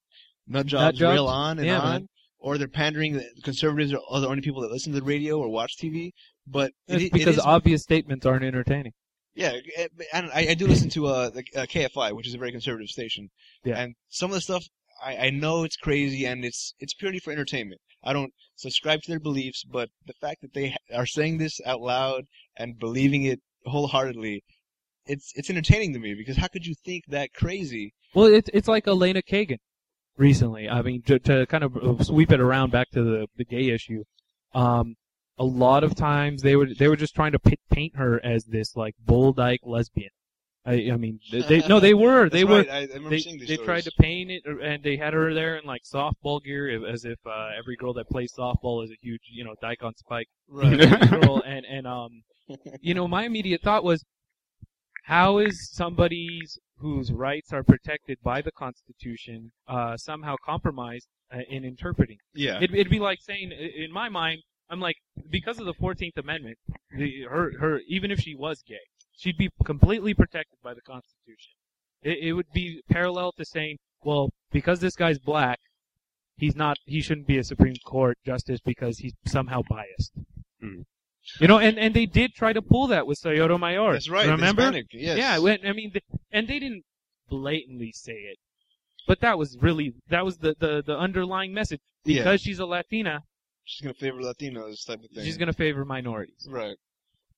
nut 0.48 0.66
jobs, 0.66 0.98
jobs? 0.98 1.14
rail 1.16 1.28
on 1.28 1.58
and 1.60 1.68
Yeah, 1.68 1.80
on, 1.80 1.92
man. 1.92 2.08
or 2.40 2.58
they're 2.58 2.68
pandering. 2.68 3.14
The 3.14 3.26
conservatives 3.44 3.94
are, 3.94 4.00
are 4.10 4.20
the 4.22 4.28
only 4.28 4.42
people 4.42 4.62
that 4.62 4.72
listen 4.72 4.94
to 4.94 5.00
the 5.00 5.06
radio 5.06 5.38
or 5.40 5.50
watch 5.50 5.74
TV. 5.78 6.12
But 6.46 6.72
it, 6.88 6.96
It's 6.96 7.04
it 7.06 7.14
because 7.14 7.38
is 7.38 7.44
obvious 7.44 7.84
statements 7.84 8.26
aren't 8.26 8.46
entertaining. 8.46 8.94
yeah, 9.36 9.58
eh, 9.76 9.88
and 10.14 10.32
I, 10.34 10.48
I 10.50 10.54
do 10.54 10.66
listen 10.68 10.90
to 10.92 11.08
uh, 11.08 11.30
the, 11.30 11.44
uh, 11.56 11.66
KFI, 11.66 12.14
which 12.16 12.28
is 12.28 12.34
a 12.34 12.38
very 12.38 12.52
conservative 12.52 12.88
station. 12.90 13.30
Yeah. 13.64 13.78
And 13.80 13.96
some 14.10 14.32
of 14.32 14.36
the 14.36 14.42
stuff, 14.42 14.64
I, 15.04 15.18
I 15.18 15.30
know 15.30 15.64
it's 15.64 15.76
crazy 15.76 16.26
and 16.26 16.44
it's 16.46 16.74
it's 16.80 16.94
purely 16.94 17.20
for 17.20 17.32
entertainment. 17.32 17.82
I 18.04 18.14
don't 18.14 18.32
subscribe 18.56 19.02
to 19.02 19.12
their 19.12 19.20
beliefs, 19.20 19.64
but 19.70 19.90
the 20.06 20.14
fact 20.22 20.42
that 20.42 20.54
they 20.54 20.70
ha- 20.70 20.78
are 20.96 21.06
saying 21.06 21.38
this 21.40 21.60
out 21.66 21.82
loud 21.82 22.24
and 22.56 22.80
believing 22.80 23.24
it 23.24 23.42
wholeheartedly, 23.66 24.44
it's 25.08 25.34
it's 25.36 25.50
entertaining 25.50 25.94
to 25.94 26.00
me 26.00 26.14
because 26.14 26.38
how 26.38 26.48
could 26.48 26.66
you 26.66 26.76
think 26.86 27.06
that 27.08 27.34
crazy? 27.34 27.94
Well, 28.14 28.26
it's 28.26 28.50
it's 28.54 28.68
like 28.68 28.88
Elena 28.88 29.22
Kagan 29.22 29.60
recently. 30.18 30.68
I 30.70 30.82
mean, 30.82 31.02
to, 31.04 31.20
to 31.20 31.46
kind 31.46 31.64
of 31.64 32.06
sweep 32.06 32.32
it 32.32 32.40
around 32.40 32.72
back 32.72 32.90
to 32.92 33.04
the 33.04 33.28
the 33.38 33.46
gay 33.46 33.70
issue. 33.70 34.04
Um, 34.54 34.96
a 35.38 35.44
lot 35.44 35.84
of 35.84 35.96
times 35.96 36.42
they 36.42 36.56
were 36.56 36.68
they 36.74 36.88
were 36.88 36.96
just 36.96 37.16
trying 37.16 37.32
to 37.34 37.40
pit, 37.40 37.60
paint 37.72 37.96
her 37.96 38.24
as 38.26 38.46
this 38.46 38.76
like 38.76 38.96
bull 39.06 39.34
dyke 39.34 39.62
lesbian. 39.64 40.10
I, 40.66 40.92
I 40.92 40.98
mean, 40.98 41.22
they, 41.32 41.66
no, 41.70 41.80
they 41.80 41.94
were 41.94 42.30
they 42.30 42.44
were 42.44 42.66
I, 42.70 42.80
I 42.80 42.88
remember 42.96 43.12
they, 43.12 43.38
they 43.48 43.58
tried 43.58 43.86
to 43.86 43.92
paint 44.00 44.32
it 44.32 44.44
uh, 44.46 44.60
and 44.60 44.84
they 44.84 44.98
had 44.98 45.14
her 45.14 45.34
there 45.34 45.56
in 45.56 45.66
like 45.66 45.84
softball 45.84 46.44
gear 46.44 46.86
as 46.86 47.06
if 47.06 47.20
uh, 47.26 47.50
every 47.58 47.78
girl 47.78 47.94
that 47.94 48.10
plays 48.10 48.34
softball 48.38 48.84
is 48.84 48.92
a 48.92 48.98
huge 49.02 49.22
you 49.32 49.46
know 49.46 49.56
dyke 49.62 49.82
on 49.82 49.96
spike 49.96 50.28
right. 50.50 51.10
girl 51.10 51.42
and 51.46 51.66
and 51.66 51.88
um 51.88 52.24
you 52.82 52.94
know 52.94 53.08
my 53.08 53.24
immediate 53.24 53.62
thought 53.62 53.86
was 53.86 54.04
how 55.08 55.38
is 55.38 55.70
somebody's 55.72 56.60
whose 56.80 57.14
rights 57.14 57.54
are 57.54 57.64
protected 57.64 58.18
by 58.24 58.42
the 58.42 58.52
constitution 58.52 59.52
uh 59.68 59.96
somehow 59.96 60.36
compromised 60.44 61.08
uh, 61.34 61.40
in 61.50 61.64
interpreting 61.64 62.18
yeah. 62.36 62.58
it'd, 62.58 62.74
it'd 62.74 62.90
be 62.90 63.00
like 63.00 63.20
saying 63.22 63.52
in 63.52 63.92
my 63.92 64.10
mind 64.10 64.40
i'm 64.70 64.82
like 64.82 64.98
because 65.30 65.60
of 65.60 65.66
the 65.66 65.74
14th 65.76 66.18
amendment 66.18 66.58
the, 66.98 67.24
her 67.24 67.58
her 67.58 67.80
even 67.88 68.12
if 68.12 68.20
she 68.20 68.36
was 68.36 68.62
gay 68.68 68.86
she'd 69.18 69.38
be 69.38 69.50
completely 69.64 70.14
protected 70.14 70.60
by 70.62 70.74
the 70.74 70.82
constitution 70.82 71.54
it, 72.04 72.18
it 72.22 72.34
would 72.34 72.52
be 72.54 72.82
parallel 72.90 73.32
to 73.32 73.46
saying 73.46 73.78
well 74.04 74.30
because 74.52 74.82
this 74.82 74.96
guy's 74.96 75.20
black 75.20 75.60
he's 76.36 76.56
not 76.56 76.78
he 76.86 77.02
shouldn't 77.02 77.28
be 77.28 77.38
a 77.38 77.44
supreme 77.44 77.78
court 77.86 78.18
justice 78.26 78.60
because 78.60 78.98
he's 79.00 79.14
somehow 79.26 79.62
biased 79.70 80.12
Hmm. 80.62 80.82
You 81.40 81.48
know 81.48 81.60
and 81.60 81.78
and 81.78 81.94
they 81.94 82.06
did 82.06 82.34
try 82.34 82.54
to 82.54 82.62
pull 82.62 82.88
that 82.88 83.06
with 83.08 83.18
Sotomayor 83.18 83.94
That's 83.94 84.10
right. 84.10 84.28
remember 84.28 84.62
Hispanic, 84.64 84.86
yes. 84.94 85.18
yeah 85.18 85.38
when, 85.40 85.60
i 85.66 85.74
mean 85.74 85.92
th- 85.92 86.04
and 86.32 86.48
they 86.48 86.60
didn't 86.60 86.84
blatantly 87.30 87.92
say 87.94 88.14
it 88.14 88.38
but 89.08 89.20
that 89.22 89.38
was 89.38 89.58
really 89.62 89.94
that 90.10 90.24
was 90.26 90.38
the 90.38 90.56
the, 90.60 90.82
the 90.86 90.98
underlying 90.98 91.54
message 91.54 91.82
Yeah. 92.06 92.20
because 92.24 92.42
she's 92.42 92.60
a 92.60 92.66
latina 92.66 93.24
She's 93.70 93.82
gonna 93.82 93.94
favor 93.96 94.20
Latinos 94.22 94.86
type 94.86 95.04
of 95.04 95.10
thing. 95.12 95.26
she's 95.26 95.38
going 95.38 95.48
to 95.48 95.54
favor 95.54 95.84
minorities 95.84 96.48
Right. 96.50 96.78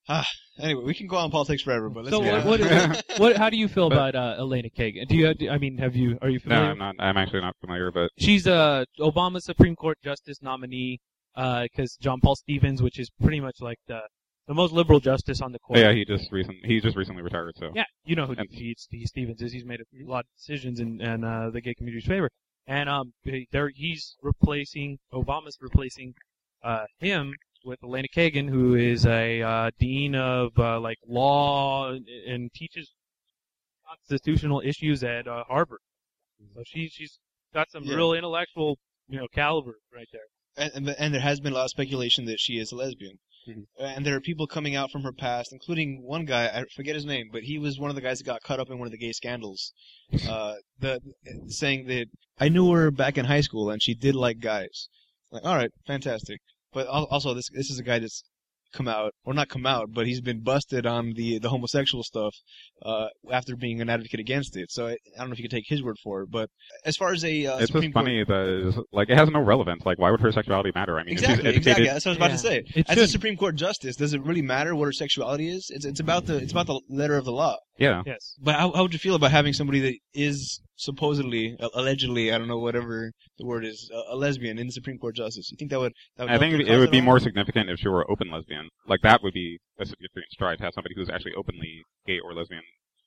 Ah, 0.08 0.26
anyway, 0.58 0.82
we 0.84 0.94
can 0.94 1.06
go 1.06 1.16
on 1.16 1.30
politics 1.30 1.62
forever, 1.62 1.90
but 1.90 2.04
let's 2.04 2.16
So 2.16 2.22
get 2.22 2.44
what, 2.46 2.60
what, 2.60 3.04
what, 3.18 3.36
how 3.36 3.50
do 3.50 3.56
you 3.56 3.68
feel 3.68 3.88
But- 3.90 4.14
about 4.14 4.38
uh, 4.38 4.40
Elena 4.42 4.68
Kagan? 4.70 5.06
Do 5.08 5.14
you, 5.16 5.50
I 5.50 5.58
mean, 5.58 5.76
have 5.78 5.94
you, 5.94 6.18
are 6.22 6.28
you 6.30 6.40
familiar? 6.40 6.68
no, 6.68 6.72
familiar? 6.74 6.90
I'm 6.90 6.96
not. 6.96 7.04
I'm 7.04 7.16
actually 7.16 7.42
not 7.42 7.54
familiar, 7.60 7.90
but 7.92 8.10
She's 8.18 8.46
a 8.46 8.86
Obama 8.98 9.40
Supreme 9.42 9.76
Court 9.76 9.98
Justice 10.02 10.38
nominee, 10.40 11.00
because 11.34 11.96
John 12.00 12.20
Paul 12.20 12.36
Stevens, 12.36 12.82
which 12.82 12.98
is 12.98 13.10
pretty 13.22 13.40
much 13.40 13.60
like 13.60 13.78
the 13.86 14.00
the 14.48 14.54
most 14.54 14.72
liberal 14.72 14.98
justice 14.98 15.40
on 15.40 15.52
the 15.52 15.58
court. 15.60 15.78
yeah, 15.78 15.92
he 15.92 16.04
just 16.04 16.32
recent 16.32 16.56
he 16.64 16.80
just 16.80 16.96
recently 16.96 17.22
retired. 17.22 17.54
So 17.56 17.70
Yeah, 17.74 17.84
you 18.04 18.16
know 18.16 18.26
who 18.26 18.34
And- 18.36 18.48
he, 18.50 18.74
he 18.90 19.06
Stevens 19.06 19.40
is. 19.42 19.52
He's 19.52 19.64
made 19.64 19.80
a 19.80 19.84
lot 20.10 20.20
of 20.20 20.30
decisions 20.36 20.80
in, 20.80 21.00
in 21.00 21.22
uh, 21.24 21.50
the 21.50 21.60
gay 21.60 21.74
community's 21.74 22.06
favor, 22.08 22.30
and 22.66 22.88
um, 22.88 23.12
there 23.52 23.70
he's 23.74 24.16
replacing 24.22 24.98
Obama's 25.12 25.56
replacing 25.60 26.14
uh, 26.64 26.84
him 26.98 27.34
with 27.64 27.78
Elena 27.84 28.08
Kagan, 28.08 28.48
who 28.48 28.74
is 28.74 29.06
a 29.06 29.42
uh, 29.42 29.70
dean 29.78 30.14
of 30.16 30.58
uh, 30.58 30.80
like 30.80 30.98
law 31.06 31.90
and, 31.92 32.08
and 32.08 32.52
teaches 32.52 32.90
constitutional 33.88 34.60
issues 34.64 35.02
at 35.04 35.26
uh, 35.28 35.44
Harvard. 35.44 35.80
So 36.54 36.62
she 36.64 36.88
she's 36.88 37.18
got 37.52 37.70
some 37.70 37.84
Yeah. 37.84 37.94
real 37.96 38.14
intellectual 38.14 38.78
you 39.08 39.18
know 39.18 39.28
caliber 39.32 39.74
right 39.94 40.08
there. 40.12 40.22
And, 40.60 40.72
and, 40.74 40.96
and 40.98 41.14
there 41.14 41.20
has 41.20 41.40
been 41.40 41.52
a 41.52 41.56
lot 41.56 41.64
of 41.64 41.70
speculation 41.70 42.26
that 42.26 42.38
she 42.38 42.58
is 42.58 42.72
a 42.72 42.76
lesbian. 42.76 43.18
Mhm. 43.48 43.64
And 43.78 44.04
there 44.06 44.14
are 44.14 44.20
people 44.20 44.46
coming 44.46 44.76
out 44.76 44.90
from 44.90 45.02
her 45.02 45.12
past, 45.12 45.52
including 45.52 46.02
one 46.02 46.26
guy, 46.26 46.46
I 46.46 46.64
forget 46.76 46.94
his 46.94 47.06
name, 47.06 47.30
but 47.32 47.44
he 47.44 47.58
was 47.58 47.78
one 47.78 47.90
of 47.90 47.96
the 47.96 48.02
guys 48.02 48.18
that 48.18 48.24
got 48.24 48.42
caught 48.42 48.60
up 48.60 48.70
in 48.70 48.78
one 48.78 48.86
of 48.86 48.92
the 48.92 48.98
gay 48.98 49.12
scandals. 49.12 49.72
Uh, 50.28 50.56
the 50.78 51.00
saying 51.46 51.86
that 51.86 52.06
I 52.38 52.48
knew 52.48 52.72
her 52.72 52.90
back 52.90 53.16
in 53.16 53.26
high 53.26 53.42
school 53.42 53.70
and 53.70 53.80
she 53.80 53.94
did 53.94 54.16
like 54.16 54.40
guys. 54.40 54.88
Like, 55.30 55.44
all 55.44 55.54
right, 55.54 55.70
fantastic. 55.86 56.40
But 56.72 56.86
also, 56.88 57.32
this 57.34 57.48
this 57.52 57.70
is 57.70 57.78
a 57.78 57.84
guy 57.84 58.00
that's 58.00 58.22
come 58.72 58.88
out, 58.88 59.12
or 59.24 59.34
not 59.34 59.48
come 59.48 59.66
out, 59.66 59.92
but 59.92 60.06
he's 60.06 60.20
been 60.20 60.40
busted 60.40 60.86
on 60.86 61.12
the 61.14 61.38
the 61.38 61.48
homosexual 61.48 62.02
stuff 62.02 62.34
uh, 62.84 63.08
after 63.30 63.56
being 63.56 63.80
an 63.80 63.88
advocate 63.88 64.20
against 64.20 64.56
it. 64.56 64.70
So 64.70 64.86
I, 64.86 64.92
I 64.92 64.96
don't 65.18 65.28
know 65.28 65.32
if 65.32 65.38
you 65.38 65.44
could 65.44 65.56
take 65.56 65.66
his 65.66 65.82
word 65.82 65.96
for 66.02 66.22
it, 66.22 66.30
but 66.30 66.48
as 66.84 66.96
far 66.96 67.12
as 67.12 67.24
a 67.24 67.46
uh, 67.46 67.58
it's 67.58 67.66
Supreme 67.66 67.84
just 67.84 67.94
funny 67.94 68.24
that 68.24 68.84
like 68.92 69.10
it 69.10 69.16
has 69.16 69.28
no 69.30 69.40
relevance. 69.40 69.84
Like, 69.84 69.98
why 69.98 70.10
would 70.10 70.20
her 70.20 70.32
sexuality 70.32 70.72
matter? 70.74 70.98
I 70.98 71.04
mean, 71.04 71.14
if 71.14 71.20
she's 71.20 71.28
Exactly, 71.28 71.48
educated, 71.48 71.56
exactly. 71.56 71.86
That's 71.86 72.04
what 72.06 72.10
I 72.10 72.12
was 72.12 72.16
about 72.18 72.30
to 72.30 72.38
say. 72.38 72.64
It 72.74 72.90
As 72.90 72.98
a. 72.98 73.06
Supreme 73.08 73.36
Court 73.36 73.56
justice, 73.56 73.96
does 73.96 74.14
it 74.14 74.22
really 74.22 74.42
matter 74.42 74.74
what 74.74 74.86
her 74.86 74.92
sexuality 74.92 75.48
is? 75.48 75.70
It's 75.70 75.84
it's 75.84 76.00
about 76.00 76.26
the 76.26 76.36
it's 76.36 76.52
about 76.52 76.66
the 76.66 76.80
letter 76.88 77.16
of 77.16 77.24
the 77.24 77.32
law. 77.32 77.56
Yeah. 77.80 78.02
Yes. 78.06 78.36
But 78.40 78.56
how, 78.56 78.72
how 78.72 78.82
would 78.82 78.92
you 78.92 78.98
feel 78.98 79.14
about 79.14 79.30
having 79.30 79.52
somebody 79.52 79.80
that 79.80 79.94
is 80.14 80.60
supposedly, 80.76 81.56
uh, 81.58 81.68
allegedly, 81.74 82.32
I 82.32 82.38
don't 82.38 82.46
know, 82.46 82.58
whatever 82.58 83.10
the 83.38 83.46
word 83.46 83.64
is, 83.64 83.90
a, 83.92 84.14
a 84.14 84.16
lesbian 84.16 84.58
in 84.58 84.66
the 84.66 84.72
Supreme 84.72 84.98
Court 84.98 85.16
justice? 85.16 85.50
You 85.50 85.56
think 85.56 85.70
that 85.70 85.80
would? 85.80 85.92
That 86.16 86.24
would 86.24 86.32
I 86.32 86.38
think 86.38 86.60
it 86.60 86.78
would 86.78 86.90
be 86.90 86.98
all? 86.98 87.04
more 87.04 87.20
significant 87.20 87.70
if 87.70 87.80
she 87.80 87.88
were 87.88 88.08
open 88.10 88.30
lesbian. 88.30 88.68
Like 88.86 89.00
that 89.02 89.22
would 89.22 89.32
be 89.32 89.58
a 89.78 89.86
significant 89.86 90.26
stride 90.30 90.58
to 90.58 90.64
have 90.64 90.74
somebody 90.74 90.94
who's 90.94 91.08
actually 91.08 91.34
openly 91.36 91.82
gay 92.06 92.20
or 92.22 92.34
lesbian 92.34 92.62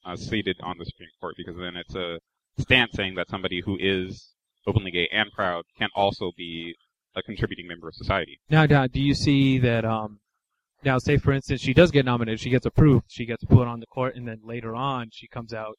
uh, 0.05 0.15
seated 0.15 0.57
on 0.63 0.77
the 0.79 0.85
Supreme 0.85 1.09
Court, 1.21 1.35
because 1.37 1.55
then 1.55 1.75
it's 1.75 1.95
a 1.95 2.19
stance 2.59 2.91
saying 2.93 3.15
that 3.15 3.29
somebody 3.29 3.61
who 3.63 3.77
is 3.79 4.29
openly 4.65 4.91
gay 4.91 5.07
and 5.11 5.31
proud 5.31 5.63
can 5.77 5.89
also 5.95 6.31
be 6.35 6.75
a 7.15 7.21
contributing 7.21 7.67
member 7.67 7.87
of 7.87 7.93
society. 7.93 8.39
Now, 8.49 8.65
now, 8.65 8.87
do 8.87 8.99
you 8.99 9.13
see 9.13 9.59
that? 9.59 9.85
Um, 9.85 10.19
now, 10.85 10.97
say 10.97 11.17
for 11.17 11.31
instance, 11.33 11.61
she 11.61 11.73
does 11.73 11.91
get 11.91 12.05
nominated, 12.05 12.39
she 12.39 12.49
gets 12.49 12.65
approved, 12.65 13.05
she 13.09 13.25
gets 13.25 13.43
put 13.45 13.67
on 13.67 13.79
the 13.79 13.85
court, 13.87 14.15
and 14.15 14.27
then 14.27 14.39
later 14.43 14.75
on, 14.75 15.09
she 15.11 15.27
comes 15.27 15.53
out 15.53 15.75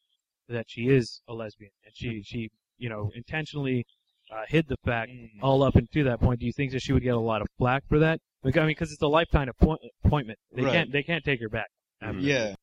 that 0.49 0.65
she 0.67 0.89
is 0.89 1.21
a 1.27 1.33
lesbian, 1.33 1.71
and 1.85 1.93
she, 1.95 2.21
she, 2.23 2.49
you 2.77 2.89
know, 2.89 3.11
intentionally 3.15 3.85
uh, 4.31 4.43
hid 4.47 4.67
the 4.67 4.77
fact 4.83 5.11
Mm. 5.11 5.29
all 5.41 5.61
up 5.63 5.75
until 5.75 6.05
that 6.05 6.19
point. 6.19 6.39
Do 6.39 6.45
you 6.47 6.53
think 6.53 6.71
that 6.71 6.81
she 6.81 6.93
would 6.93 7.03
get 7.03 7.13
a 7.15 7.19
lot 7.19 7.41
of 7.41 7.47
flack 7.57 7.83
for 7.87 7.99
that? 7.99 8.19
Like, 8.43 8.57
I 8.57 8.61
mean, 8.61 8.69
because 8.69 8.91
it's 8.91 9.01
a 9.01 9.07
lifetime 9.07 9.49
appoint- 9.49 9.81
appointment. 10.03 10.39
They 10.53 10.63
Right. 10.63 10.73
can't 10.73 10.91
they 10.91 11.03
can't 11.03 11.23
take 11.23 11.39
her 11.41 11.49
back. 11.49 11.67
after. 12.01 12.19
Yeah. 12.19 12.55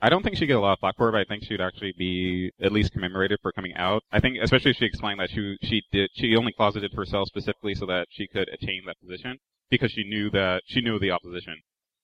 I 0.00 0.08
don't 0.10 0.22
think 0.22 0.36
she'd 0.36 0.46
get 0.46 0.56
a 0.56 0.60
lot 0.60 0.74
of 0.74 0.78
flack 0.78 0.96
for 0.96 1.08
it, 1.08 1.12
but 1.12 1.20
I 1.20 1.24
think 1.24 1.42
she'd 1.44 1.60
actually 1.60 1.92
be 1.98 2.52
at 2.60 2.70
least 2.72 2.92
commemorated 2.92 3.40
for 3.42 3.50
coming 3.52 3.74
out. 3.74 4.02
I 4.12 4.20
think, 4.20 4.36
especially 4.40 4.70
if 4.70 4.76
she 4.76 4.84
explained 4.84 5.18
that 5.20 5.30
she 5.30 5.56
she 5.62 5.82
did 5.92 6.10
she 6.14 6.36
only 6.36 6.52
closeted 6.52 6.92
herself 6.94 7.26
specifically 7.28 7.74
so 7.74 7.84
that 7.86 8.06
she 8.10 8.26
could 8.28 8.48
attain 8.50 8.82
that 8.86 9.00
position 9.00 9.38
because 9.70 9.90
she 9.90 10.04
knew 10.04 10.30
that 10.30 10.62
she 10.66 10.80
knew 10.80 10.98
the 10.98 11.10
opposition. 11.10 11.56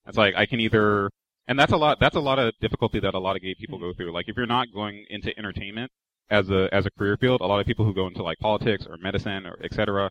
It's 0.07 0.19
like 0.19 0.35
I 0.37 0.47
can 0.47 0.61
either, 0.61 1.11
and 1.49 1.59
that's 1.59 1.73
a 1.73 1.77
lot. 1.77 1.99
That's 2.01 2.17
a 2.17 2.21
lot 2.21 2.39
of 2.39 2.55
difficulty 2.61 3.01
that 3.01 3.15
a 3.15 3.19
lot 3.19 3.37
of 3.37 3.43
gay 3.43 3.55
people 3.59 3.79
go 3.79 3.93
through. 3.93 4.13
Like 4.13 4.29
if 4.29 4.37
you're 4.37 4.47
not 4.47 4.69
going 4.73 5.05
into 5.09 5.37
entertainment 5.39 5.91
as 6.31 6.51
a 6.51 6.69
as 6.73 6.87
a 6.87 6.91
career 6.91 7.17
field, 7.17 7.41
a 7.41 7.47
lot 7.47 7.61
of 7.61 7.67
people 7.67 7.85
who 7.85 7.95
go 7.95 8.07
into 8.07 8.23
like 8.23 8.39
politics 8.39 8.87
or 8.89 8.97
medicine 8.99 9.47
or 9.47 9.59
etc. 9.63 10.11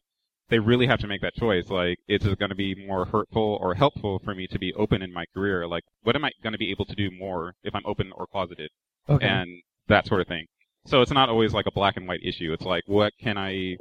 They 0.49 0.59
really 0.59 0.87
have 0.87 0.99
to 0.99 1.07
make 1.07 1.21
that 1.21 1.35
choice. 1.35 1.69
Like, 1.69 1.97
is 2.07 2.25
it 2.25 2.37
going 2.37 2.49
to 2.49 2.55
be 2.55 2.75
more 2.75 3.05
hurtful 3.05 3.57
or 3.61 3.75
helpful 3.75 4.19
for 4.23 4.35
me 4.35 4.45
to 4.47 4.59
be 4.59 4.73
open 4.73 5.01
in 5.01 5.13
my 5.13 5.23
career? 5.33 5.65
Like, 5.65 5.83
what 6.03 6.17
am 6.17 6.25
I 6.25 6.31
going 6.43 6.51
to 6.51 6.59
be 6.59 6.69
able 6.69 6.85
to 6.85 6.95
do 6.95 7.09
more 7.09 7.53
if 7.63 7.73
I'm 7.73 7.85
open 7.85 8.11
or 8.13 8.27
closeted? 8.27 8.69
Okay. 9.09 9.25
and 9.25 9.61
that 9.87 10.05
sort 10.05 10.21
of 10.21 10.27
thing. 10.27 10.45
So 10.85 11.01
it's 11.01 11.11
not 11.11 11.29
always 11.29 11.53
like 11.53 11.65
a 11.65 11.71
black 11.71 11.97
and 11.97 12.07
white 12.07 12.21
issue. 12.23 12.51
It's 12.53 12.65
like, 12.65 12.83
what 12.87 13.13
can 13.21 13.37
I, 13.37 13.77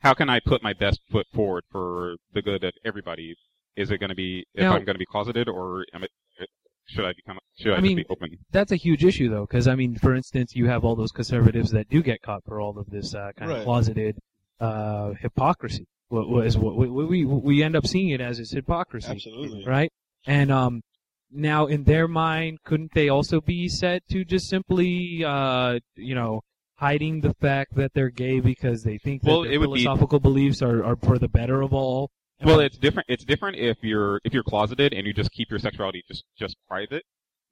how 0.00 0.14
can 0.14 0.28
I 0.28 0.40
put 0.40 0.62
my 0.62 0.72
best 0.72 1.00
foot 1.10 1.26
forward 1.34 1.64
for 1.70 2.16
the 2.32 2.42
good 2.42 2.64
of 2.64 2.72
everybody? 2.84 3.36
Is 3.76 3.90
it 3.90 3.98
going 3.98 4.10
to 4.10 4.14
be 4.16 4.44
if 4.54 4.62
Now- 4.62 4.74
I'm 4.76 4.84
going 4.84 4.94
to 4.94 4.98
be 4.98 5.06
closeted 5.06 5.48
or 5.48 5.84
am 5.94 6.02
it, 6.04 6.10
should 6.86 7.04
I 7.04 7.12
become, 7.14 7.38
should 7.58 7.72
I, 7.72 7.74
I 7.74 7.76
just 7.78 7.82
mean- 7.86 7.96
be 7.98 8.06
open? 8.10 8.38
That's 8.50 8.72
a 8.72 8.76
huge 8.76 9.04
issue, 9.04 9.30
though, 9.30 9.46
because 9.46 9.66
I 9.68 9.74
mean, 9.76 9.96
for 9.96 10.14
instance, 10.14 10.54
you 10.54 10.66
have 10.68 10.84
all 10.84 10.96
those 10.96 11.12
conservatives 11.12 11.70
that 11.70 11.88
do 11.88 12.02
get 12.02 12.20
caught 12.22 12.42
for 12.44 12.60
all 12.60 12.78
of 12.78 12.90
this 12.90 13.14
uh, 13.14 13.30
kind 13.36 13.50
Right. 13.50 13.58
of 13.60 13.64
closeted 13.64 14.18
uh, 14.60 15.12
hypocrisy. 15.20 15.86
What 16.08 16.28
was 16.28 16.58
what 16.58 16.76
we, 16.76 16.88
we 16.90 17.24
we 17.24 17.62
end 17.62 17.74
up 17.74 17.86
seeing 17.86 18.10
it 18.10 18.20
as 18.20 18.38
is 18.38 18.50
hypocrisy, 18.50 19.10
Absolutely. 19.12 19.64
right? 19.66 19.90
And 20.26 20.52
um, 20.52 20.82
now 21.30 21.64
in 21.66 21.84
their 21.84 22.06
mind, 22.06 22.58
couldn't 22.64 22.92
they 22.94 23.08
also 23.08 23.40
be 23.40 23.66
said 23.68 24.02
to 24.10 24.22
just 24.24 24.46
simply, 24.50 25.24
uh, 25.24 25.78
you 25.96 26.14
know, 26.14 26.42
hiding 26.76 27.22
the 27.22 27.32
fact 27.40 27.76
that 27.76 27.92
they're 27.94 28.10
gay 28.10 28.40
because 28.40 28.82
they 28.82 28.98
think 28.98 29.22
that 29.22 29.30
Well, 29.30 29.42
their 29.44 29.52
it 29.52 29.58
would 29.58 29.72
be- 29.72 29.84
philosophical 29.84 30.20
beliefs 30.20 30.60
are, 30.60 30.84
are 30.84 30.96
for 30.96 31.18
the 31.18 31.28
better 31.28 31.62
of 31.62 31.72
all? 31.72 32.10
Well, 32.44 32.60
it's 32.60 32.78
different. 32.78 33.06
It's 33.08 33.24
different 33.24 33.56
if 33.58 33.78
you're 33.82 34.20
if 34.24 34.32
you're 34.32 34.42
closeted 34.42 34.92
and 34.92 35.06
you 35.06 35.12
just 35.12 35.30
keep 35.32 35.50
your 35.50 35.58
sexuality 35.58 36.02
just 36.08 36.24
just 36.38 36.56
private. 36.68 37.04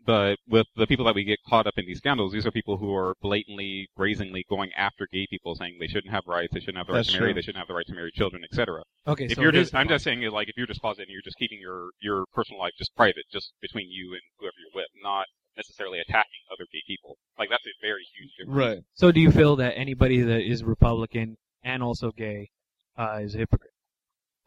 But 0.04 0.38
with 0.48 0.66
the 0.76 0.86
people 0.86 1.04
that 1.04 1.14
we 1.14 1.24
get 1.24 1.38
caught 1.46 1.66
up 1.66 1.74
in 1.76 1.84
these 1.84 1.98
scandals, 1.98 2.32
these 2.32 2.46
are 2.46 2.50
people 2.50 2.78
who 2.78 2.94
are 2.94 3.14
blatantly, 3.20 3.86
brazenly 3.94 4.46
going 4.48 4.70
after 4.74 5.06
gay 5.12 5.26
people, 5.28 5.54
saying 5.54 5.76
they 5.78 5.88
shouldn't 5.88 6.12
have 6.12 6.24
rights, 6.26 6.54
they 6.54 6.60
shouldn't 6.60 6.78
have 6.78 6.86
the 6.86 6.94
right 6.94 7.00
That's 7.00 7.12
to 7.12 7.20
marry, 7.20 7.32
true. 7.32 7.34
they 7.34 7.42
shouldn't 7.42 7.58
have 7.58 7.68
the 7.68 7.74
right 7.74 7.86
to 7.86 7.94
marry 7.94 8.10
children, 8.10 8.42
etc. 8.42 8.82
okay. 9.06 9.26
if 9.26 9.34
so 9.34 9.42
you're 9.42 9.52
here's 9.52 9.64
just, 9.64 9.72
the 9.72 9.78
I'm 9.78 9.88
just 9.88 10.02
saying, 10.02 10.22
like, 10.30 10.48
if 10.48 10.56
you're 10.56 10.66
just 10.66 10.80
closeted 10.80 11.08
and 11.08 11.12
you're 11.12 11.22
just 11.22 11.36
keeping 11.36 11.60
your 11.60 11.90
your 12.00 12.24
personal 12.32 12.58
life 12.60 12.72
just 12.78 12.96
private, 12.96 13.24
just 13.30 13.52
between 13.60 13.90
you 13.90 14.12
and 14.12 14.22
whoever 14.38 14.54
you're 14.58 14.72
with, 14.74 14.88
not 15.02 15.26
necessarily 15.56 15.98
attacking 16.00 16.40
other 16.50 16.66
gay 16.72 16.82
people. 16.86 17.18
Like 17.38 17.48
that's 17.50 17.66
a 17.66 17.76
very 17.82 18.06
huge 18.16 18.30
difference. 18.38 18.56
Right. 18.56 18.78
So 18.94 19.12
do 19.12 19.20
you 19.20 19.30
feel 19.30 19.56
that 19.56 19.74
anybody 19.76 20.22
that 20.22 20.40
is 20.40 20.64
Republican 20.64 21.36
and 21.62 21.82
also 21.82 22.10
gay 22.12 22.50
uh, 22.98 23.18
is 23.20 23.34
a 23.34 23.38
hypocrite? 23.38 23.72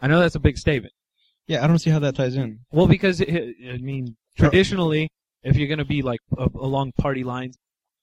I 0.02 0.08
know 0.08 0.20
that's 0.20 0.36
a 0.36 0.40
big 0.40 0.58
statement. 0.58 0.94
Yeah, 1.48 1.64
I 1.64 1.68
don't 1.68 1.80
see 1.80 1.90
how 1.90 2.00
that 2.00 2.16
ties 2.16 2.36
in. 2.36 2.60
Well, 2.72 2.88
because 2.88 3.20
it, 3.22 3.56
I 3.70 3.78
mean, 3.78 4.16
traditionally, 4.38 5.10
if 5.44 5.58
you're 5.58 5.68
going 5.68 5.80
to 5.80 5.86
be 5.86 6.02
like 6.02 6.20
uh, 6.38 6.48
along 6.56 6.94
party 6.94 7.24
lines, 7.24 7.58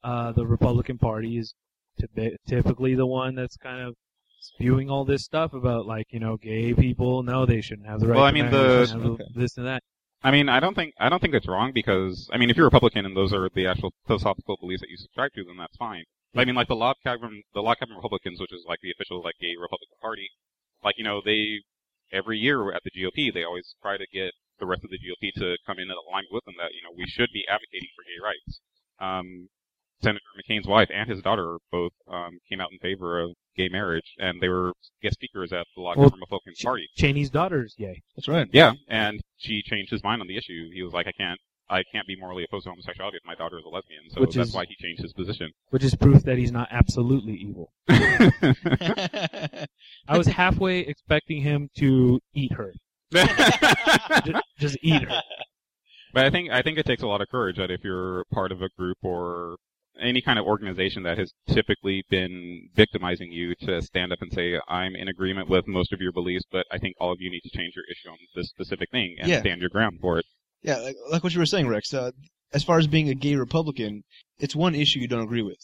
uh, 0.04 0.32
the 0.32 0.46
Republican 0.46 0.98
Party 0.98 1.38
is 1.38 1.54
typ- 2.00 2.36
typically 2.46 2.94
the 2.94 3.06
one 3.06 3.34
that's 3.34 3.56
kind 3.56 3.80
of 3.80 3.94
spewing 4.40 4.90
all 4.90 5.04
this 5.04 5.24
stuff 5.24 5.52
about 5.54 5.86
like 5.86 6.06
you 6.10 6.20
know 6.20 6.36
gay 6.36 6.74
people. 6.74 7.22
No, 7.22 7.46
they 7.46 7.60
shouldn't 7.60 7.86
have 7.88 8.00
the 8.00 8.08
right. 8.08 8.16
Well, 8.16 8.24
I 8.24 8.32
mean, 8.32 8.50
the- 8.50 8.92
Okay. 8.94 9.24
this 9.34 9.56
and 9.56 9.66
that. 9.66 9.82
I 10.22 10.30
mean, 10.30 10.50
I 10.50 10.60
don't 10.60 10.74
think 10.74 10.92
I 11.00 11.08
don't 11.08 11.20
think 11.22 11.34
it's 11.34 11.48
wrong 11.48 11.72
because 11.72 12.28
I 12.32 12.36
mean, 12.36 12.50
if 12.50 12.56
you're 12.56 12.66
Republican 12.66 13.06
and 13.06 13.16
those 13.16 13.32
are 13.32 13.48
the 13.54 13.66
actual 13.66 13.92
philosophical 14.06 14.58
beliefs 14.60 14.82
that 14.82 14.90
you 14.90 14.98
subscribe 14.98 15.32
to, 15.34 15.44
then 15.44 15.56
that's 15.56 15.76
fine. 15.78 16.04
But 16.34 16.42
I 16.42 16.44
mean, 16.44 16.54
like 16.54 16.68
the 16.68 16.76
Log 16.76 16.96
Cabin, 17.02 17.42
the 17.54 17.62
Log 17.62 17.78
Cabin 17.78 17.96
Republicans, 17.96 18.38
which 18.38 18.52
is 18.52 18.64
like 18.68 18.80
the 18.82 18.90
official 18.90 19.22
like 19.22 19.34
gay 19.40 19.54
Republican 19.58 19.96
Party, 20.00 20.28
like 20.84 20.96
you 20.98 21.04
know, 21.04 21.22
they 21.24 21.60
every 22.12 22.38
year 22.38 22.72
at 22.72 22.82
the 22.84 22.90
GOP 22.90 23.32
they 23.32 23.44
always 23.44 23.74
try 23.82 23.96
to 23.96 24.06
get 24.12 24.32
the 24.58 24.66
rest 24.66 24.84
of 24.84 24.90
the 24.90 24.98
GOP 24.98 25.32
to 25.34 25.56
come 25.66 25.78
in 25.78 25.90
and 25.90 25.98
alignment 26.08 26.32
with 26.32 26.44
them 26.44 26.54
that 26.58 26.72
you 26.74 26.82
know 26.82 26.94
we 26.96 27.06
should 27.06 27.30
be 27.32 27.44
advocating 27.48 27.88
for 27.96 28.04
gay 28.04 28.20
rights. 28.22 28.60
Um, 29.00 29.48
Senator 30.02 30.24
McCain's 30.38 30.66
wife 30.66 30.88
and 30.92 31.08
his 31.10 31.20
daughter 31.20 31.58
both 31.70 31.92
um, 32.08 32.38
came 32.48 32.60
out 32.60 32.72
in 32.72 32.78
favor 32.78 33.20
of 33.20 33.32
gay 33.56 33.68
marriage, 33.68 34.14
and 34.18 34.40
they 34.40 34.48
were 34.48 34.72
guest 35.02 35.14
speakers 35.14 35.52
at 35.52 35.66
the 35.76 35.82
Log 35.82 35.98
Well, 35.98 36.08
Cabin 36.08 36.20
Republican 36.20 36.54
Party. 36.62 36.88
Cheney's 36.96 37.30
daughter's 37.30 37.74
gay. 37.74 38.02
That's 38.16 38.28
right. 38.28 38.48
Yeah, 38.52 38.72
and 38.88 39.20
she 39.36 39.62
changed 39.62 39.90
his 39.90 40.02
mind 40.02 40.22
on 40.22 40.26
the 40.28 40.36
issue. 40.36 40.70
He 40.72 40.82
was 40.82 40.92
like, 40.92 41.06
I 41.06 41.12
can't, 41.12 41.38
I 41.70 41.82
can't 41.92 42.06
be 42.06 42.16
morally 42.18 42.44
opposed 42.44 42.64
to 42.64 42.70
homosexuality 42.70 43.16
if 43.18 43.24
my 43.26 43.34
daughter 43.36 43.56
is 43.58 43.64
a 43.64 43.68
lesbian. 43.68 44.00
So 44.10 44.20
Which 44.20 44.34
that's 44.34 44.48
is- 44.50 44.54
why 44.54 44.64
he 44.68 44.74
changed 44.80 45.02
his 45.02 45.12
position. 45.12 45.52
Which 45.70 45.84
is 45.84 45.94
proof 45.94 46.22
that 46.24 46.36
he's 46.36 46.50
not 46.52 46.68
absolutely 46.70 47.34
evil. 47.34 47.72
I 47.88 49.66
was 50.18 50.26
halfway 50.26 50.80
expecting 50.80 51.42
him 51.42 51.68
to 51.78 52.20
eat 52.34 52.52
her. 52.52 52.72
Just, 53.12 54.30
just 54.58 54.78
eat 54.82 55.02
her. 55.02 55.20
but 56.12 56.24
I 56.26 56.30
think 56.30 56.50
I 56.50 56.62
think 56.62 56.78
it 56.78 56.86
takes 56.86 57.02
a 57.02 57.06
lot 57.06 57.20
of 57.20 57.28
courage 57.28 57.56
that 57.56 57.70
if 57.70 57.82
you're 57.84 58.24
part 58.32 58.52
of 58.52 58.62
a 58.62 58.68
group 58.78 58.98
or 59.02 59.56
any 60.00 60.20
kind 60.22 60.38
of 60.38 60.46
organization 60.46 61.02
that 61.02 61.18
has 61.18 61.32
typically 61.48 62.04
been 62.08 62.68
victimizing 62.74 63.30
you 63.32 63.54
to 63.66 63.82
stand 63.82 64.12
up 64.12 64.18
and 64.22 64.32
say, 64.32 64.58
I'm 64.68 64.94
in 64.94 65.08
agreement 65.08 65.48
with 65.50 65.66
most 65.66 65.92
of 65.92 66.00
your 66.00 66.12
beliefs, 66.12 66.44
but 66.50 66.64
I 66.70 66.78
think 66.78 66.94
all 67.00 67.12
of 67.12 67.18
you 67.20 67.30
need 67.30 67.42
to 67.42 67.50
change 67.50 67.74
your 67.76 67.84
issue 67.90 68.08
on 68.10 68.16
this 68.34 68.48
specific 68.48 68.90
thing 68.90 69.16
and 69.18 69.28
Yeah. 69.28 69.40
stand 69.40 69.60
your 69.60 69.68
ground 69.70 69.98
for 70.00 70.18
it. 70.18 70.24
Yeah, 70.62 70.76
like, 70.78 70.96
like 71.10 71.22
what 71.24 71.32
you 71.32 71.40
were 71.40 71.46
saying, 71.46 71.68
Recks. 71.68 71.92
Uh, 71.94 72.10
as 72.52 72.64
far 72.64 72.78
as 72.78 72.86
being 72.86 73.08
a 73.08 73.14
gay 73.14 73.34
Republican, 73.36 74.02
it's 74.38 74.56
one 74.56 74.74
issue 74.74 74.98
you 75.00 75.08
don't 75.08 75.22
agree 75.22 75.42
with. 75.42 75.60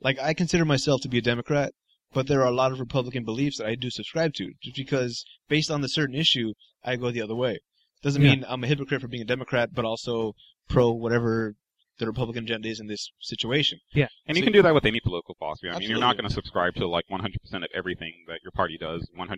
Like, 0.00 0.18
I 0.18 0.34
consider 0.34 0.64
myself 0.64 1.02
to 1.02 1.08
be 1.08 1.18
a 1.18 1.22
Democrat, 1.22 1.72
but 2.12 2.26
there 2.26 2.40
are 2.40 2.48
a 2.48 2.54
lot 2.54 2.72
of 2.72 2.80
Republican 2.80 3.24
beliefs 3.24 3.58
that 3.58 3.66
I 3.66 3.74
do 3.74 3.90
subscribe 3.90 4.32
to, 4.34 4.52
just 4.62 4.76
because 4.76 5.24
based 5.48 5.70
on 5.70 5.82
the 5.82 5.88
certain 5.88 6.14
issue, 6.14 6.54
I 6.82 6.96
go 6.96 7.10
the 7.10 7.22
other 7.22 7.36
way. 7.36 7.60
Doesn't 8.02 8.22
Yeah. 8.22 8.30
mean 8.30 8.44
I'm 8.48 8.64
a 8.64 8.66
hypocrite 8.66 9.02
for 9.02 9.08
being 9.08 9.22
a 9.22 9.26
Democrat, 9.26 9.70
but 9.74 9.84
also 9.84 10.34
pro 10.68 10.90
whatever 10.90 11.54
the 12.00 12.06
Republican 12.06 12.44
agenda 12.44 12.68
is 12.68 12.80
in 12.80 12.86
this 12.86 13.12
situation. 13.20 13.78
Yeah. 13.94 14.08
And 14.26 14.36
you 14.36 14.42
can 14.42 14.52
do 14.52 14.62
that 14.62 14.74
with 14.74 14.84
any 14.84 15.00
political 15.00 15.34
philosophy. 15.38 15.68
I 15.70 15.78
mean, 15.78 15.88
you're 15.88 16.00
not 16.00 16.16
going 16.16 16.28
to 16.28 16.34
subscribe 16.34 16.74
to 16.76 16.88
like 16.88 17.04
100% 17.10 17.24
of 17.54 17.68
everything 17.74 18.12
that 18.26 18.40
your 18.42 18.50
party 18.52 18.76
does 18.78 19.08
100% 19.18 19.28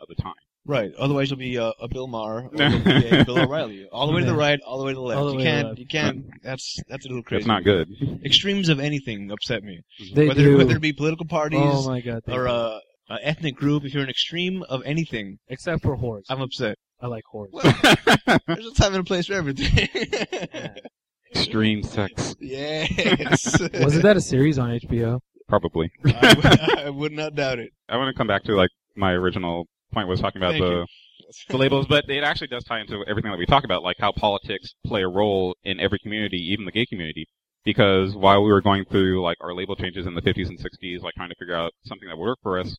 of 0.00 0.08
the 0.08 0.14
time. 0.22 0.34
Right. 0.66 0.92
Otherwise, 0.98 1.30
you'll 1.30 1.38
be 1.38 1.56
a, 1.56 1.72
a 1.80 1.88
Bill 1.88 2.06
Maher 2.06 2.48
or 2.52 2.62
you'll 2.64 2.80
be 2.80 3.08
a 3.08 3.24
Bill 3.24 3.40
O'Reilly. 3.40 3.88
All 3.90 4.06
the 4.06 4.12
way 4.12 4.20
to 4.20 4.26
the 4.26 4.34
right, 4.34 4.60
all 4.66 4.78
the 4.78 4.84
way 4.84 4.92
to 4.92 4.96
the 4.96 5.00
left. 5.00 5.18
All 5.18 5.26
the 5.26 5.32
you 5.32 5.38
way 5.38 5.44
to 5.44 5.50
the 5.50 5.56
can't. 5.56 5.68
left. 5.68 5.78
You 5.80 5.86
can't. 5.86 6.24
That's 6.42 6.78
that's 6.88 7.06
a 7.06 7.08
little 7.08 7.22
crazy. 7.22 7.40
It's 7.40 7.48
not 7.48 7.64
good. 7.64 7.88
Extremes 8.24 8.68
of 8.68 8.78
anything 8.78 9.30
upset 9.30 9.62
me. 9.62 9.80
They 10.14 10.28
whether 10.28 10.42
do. 10.42 10.56
whether 10.58 10.76
it 10.76 10.82
be 10.82 10.92
political 10.92 11.26
parties 11.26 11.60
oh 11.62 11.88
my 11.88 12.00
god. 12.00 12.22
they 12.26 12.34
or 12.34 12.44
do. 12.44 12.50
a, 12.50 12.80
a 13.10 13.18
ethnic 13.22 13.56
group, 13.56 13.84
if 13.84 13.94
you're 13.94 14.02
an 14.04 14.10
extreme 14.10 14.62
of 14.68 14.82
anything, 14.84 15.38
Except 15.48 15.82
for 15.82 15.96
whores. 15.96 16.24
I'm 16.28 16.40
upset. 16.42 16.76
I 17.00 17.06
like 17.06 17.24
whores. 17.32 17.50
There's 18.46 18.66
a 18.66 18.74
time 18.74 18.92
and 18.94 19.00
a 19.00 19.04
place 19.04 19.26
for 19.26 19.34
everything. 19.34 19.88
Extreme 21.34 21.82
sex. 21.84 22.34
yes. 22.40 23.58
Wasn't 23.74 24.02
that 24.02 24.16
a 24.16 24.20
series 24.20 24.58
on 24.58 24.70
HBO? 24.70 25.20
Probably. 25.48 25.90
I, 26.06 26.84
would- 26.86 26.94
would 26.96 27.12
not 27.12 27.34
doubt 27.34 27.58
it. 27.58 27.70
I 27.88 27.96
want 27.96 28.14
to 28.14 28.18
come 28.18 28.26
back 28.26 28.44
to 28.44 28.54
like 28.54 28.70
my 28.96 29.12
original 29.12 29.66
point 29.92 30.08
was 30.08 30.20
talking 30.20 30.40
about 30.40 30.52
Thank 30.52 30.62
the 30.64 30.70
you. 30.70 30.86
the 31.48 31.56
labels, 31.56 31.86
but 31.88 32.08
it 32.08 32.22
actually 32.24 32.46
does 32.48 32.64
tie 32.64 32.80
into 32.80 33.04
everything 33.08 33.30
that 33.30 33.38
we 33.38 33.46
talk 33.46 33.64
about, 33.64 33.82
like 33.82 33.96
how 33.98 34.12
politics 34.12 34.74
play 34.86 35.02
a 35.02 35.08
role 35.08 35.56
in 35.64 35.80
every 35.80 35.98
community, 35.98 36.38
even 36.52 36.64
the 36.64 36.72
gay 36.72 36.86
community. 36.86 37.26
Because 37.64 38.14
while 38.14 38.42
we 38.42 38.50
were 38.50 38.60
going 38.62 38.84
through 38.86 39.22
like 39.22 39.36
our 39.40 39.52
label 39.54 39.76
changes 39.76 40.06
in 40.06 40.14
the 40.14 40.22
50s 40.22 40.48
and 40.48 40.58
60s, 40.58 41.02
like 41.02 41.14
trying 41.14 41.28
to 41.28 41.34
figure 41.38 41.54
out 41.56 41.72
something 41.84 42.08
that 42.08 42.16
would 42.16 42.24
work 42.24 42.38
for 42.42 42.58
us, 42.58 42.76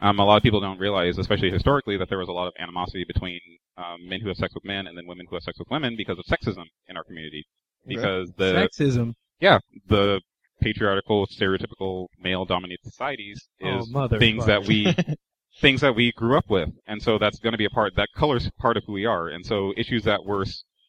um, 0.00 0.18
a 0.18 0.24
lot 0.24 0.36
of 0.36 0.42
people 0.42 0.60
don't 0.60 0.78
realize, 0.78 1.16
especially 1.18 1.50
historically, 1.50 1.96
that 1.96 2.08
there 2.08 2.18
was 2.18 2.28
a 2.28 2.32
lot 2.32 2.46
of 2.48 2.52
animosity 2.58 3.04
between 3.06 3.40
um, 3.78 4.08
men 4.08 4.20
who 4.20 4.28
have 4.28 4.36
sex 4.36 4.52
with 4.54 4.64
men 4.64 4.86
and 4.86 4.96
then 4.98 5.06
women 5.06 5.26
who 5.28 5.36
have 5.36 5.42
sex 5.42 5.58
with 5.58 5.68
women 5.70 5.94
because 5.96 6.18
of 6.18 6.24
sexism 6.26 6.64
in 6.88 6.96
our 6.96 7.04
community. 7.04 7.46
Because 7.86 8.32
the 8.36 8.68
Sexism. 8.78 9.14
Yeah, 9.40 9.58
the 9.88 10.20
patriarchal, 10.60 11.26
stereotypical 11.26 12.06
male-dominated 12.18 12.82
societies 12.84 13.46
Oh, 13.62 13.78
is 13.80 13.90
mother. 13.90 14.18
things 14.18 14.44
fuck. 14.44 14.46
that 14.46 14.66
we 14.66 14.94
things 15.60 15.80
that 15.82 15.94
we 15.94 16.12
grew 16.12 16.36
up 16.36 16.48
with, 16.48 16.70
and 16.86 17.02
so 17.02 17.18
that's 17.18 17.38
going 17.38 17.52
to 17.52 17.58
be 17.58 17.64
a 17.66 17.70
part 17.70 17.94
that 17.96 18.08
colors 18.16 18.50
part 18.58 18.76
of 18.76 18.84
who 18.86 18.92
we 18.92 19.04
are. 19.06 19.28
And 19.28 19.44
so 19.44 19.72
issues 19.76 20.04
that 20.04 20.24
were 20.24 20.44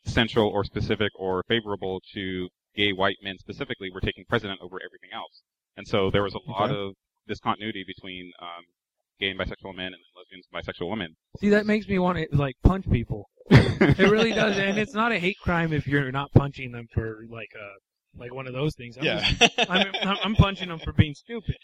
central 0.06 0.50
or 0.50 0.64
specific 0.64 1.12
or 1.20 1.43
favorable 1.48 2.02
to 2.14 2.48
gay 2.76 2.93
white 2.93 3.18
men 3.24 3.38
specifically 3.39 3.89
were 3.93 4.02
taking 4.02 4.24
precedent 4.30 4.60
over 4.62 4.78
everything 4.86 5.10
else. 5.14 5.41
And 5.76 5.86
so 5.88 6.10
there 6.10 6.24
was 6.24 6.34
a 6.36 6.50
lot 6.50 6.72
Okay. 6.72 6.80
of 6.80 6.93
discontinuity 7.28 7.84
between 7.86 8.32
um, 8.41 8.64
gay 9.20 9.30
and 9.30 9.39
bisexual 9.39 9.76
men 9.76 9.88
and 9.88 9.97
lesbians 10.15 10.47
and 10.51 10.63
bisexual 10.63 10.89
women. 10.89 11.15
See, 11.39 11.49
that 11.49 11.65
makes 11.65 11.88
me 11.88 11.99
want 11.99 12.18
to 12.18 12.28
like 12.38 12.55
punch 12.63 12.89
people. 12.89 13.30
It 13.49 13.99
really 13.99 14.34
does, 14.34 14.57
and 14.57 14.78
it's 14.78 14.93
not 14.93 15.11
a 15.11 15.20
hate 15.20 15.38
crime 15.41 15.72
if 15.74 15.88
you're 15.88 16.11
not 16.11 16.32
punching 16.34 16.72
them 16.72 16.88
for 16.93 17.20
like 17.30 17.49
uh 17.55 17.76
like 18.20 18.34
one 18.34 18.47
of 18.47 18.53
those 18.53 18.74
things. 18.76 18.97
I'm 18.97 19.03
yeah. 19.05 19.20
just- 19.32 19.53
I'm, 19.70 19.88
I'm, 20.01 20.18
I'm 20.24 20.36
punching 20.36 20.70
them 20.70 20.80
for 20.80 20.91
being 20.91 21.13
stupid. 21.13 21.55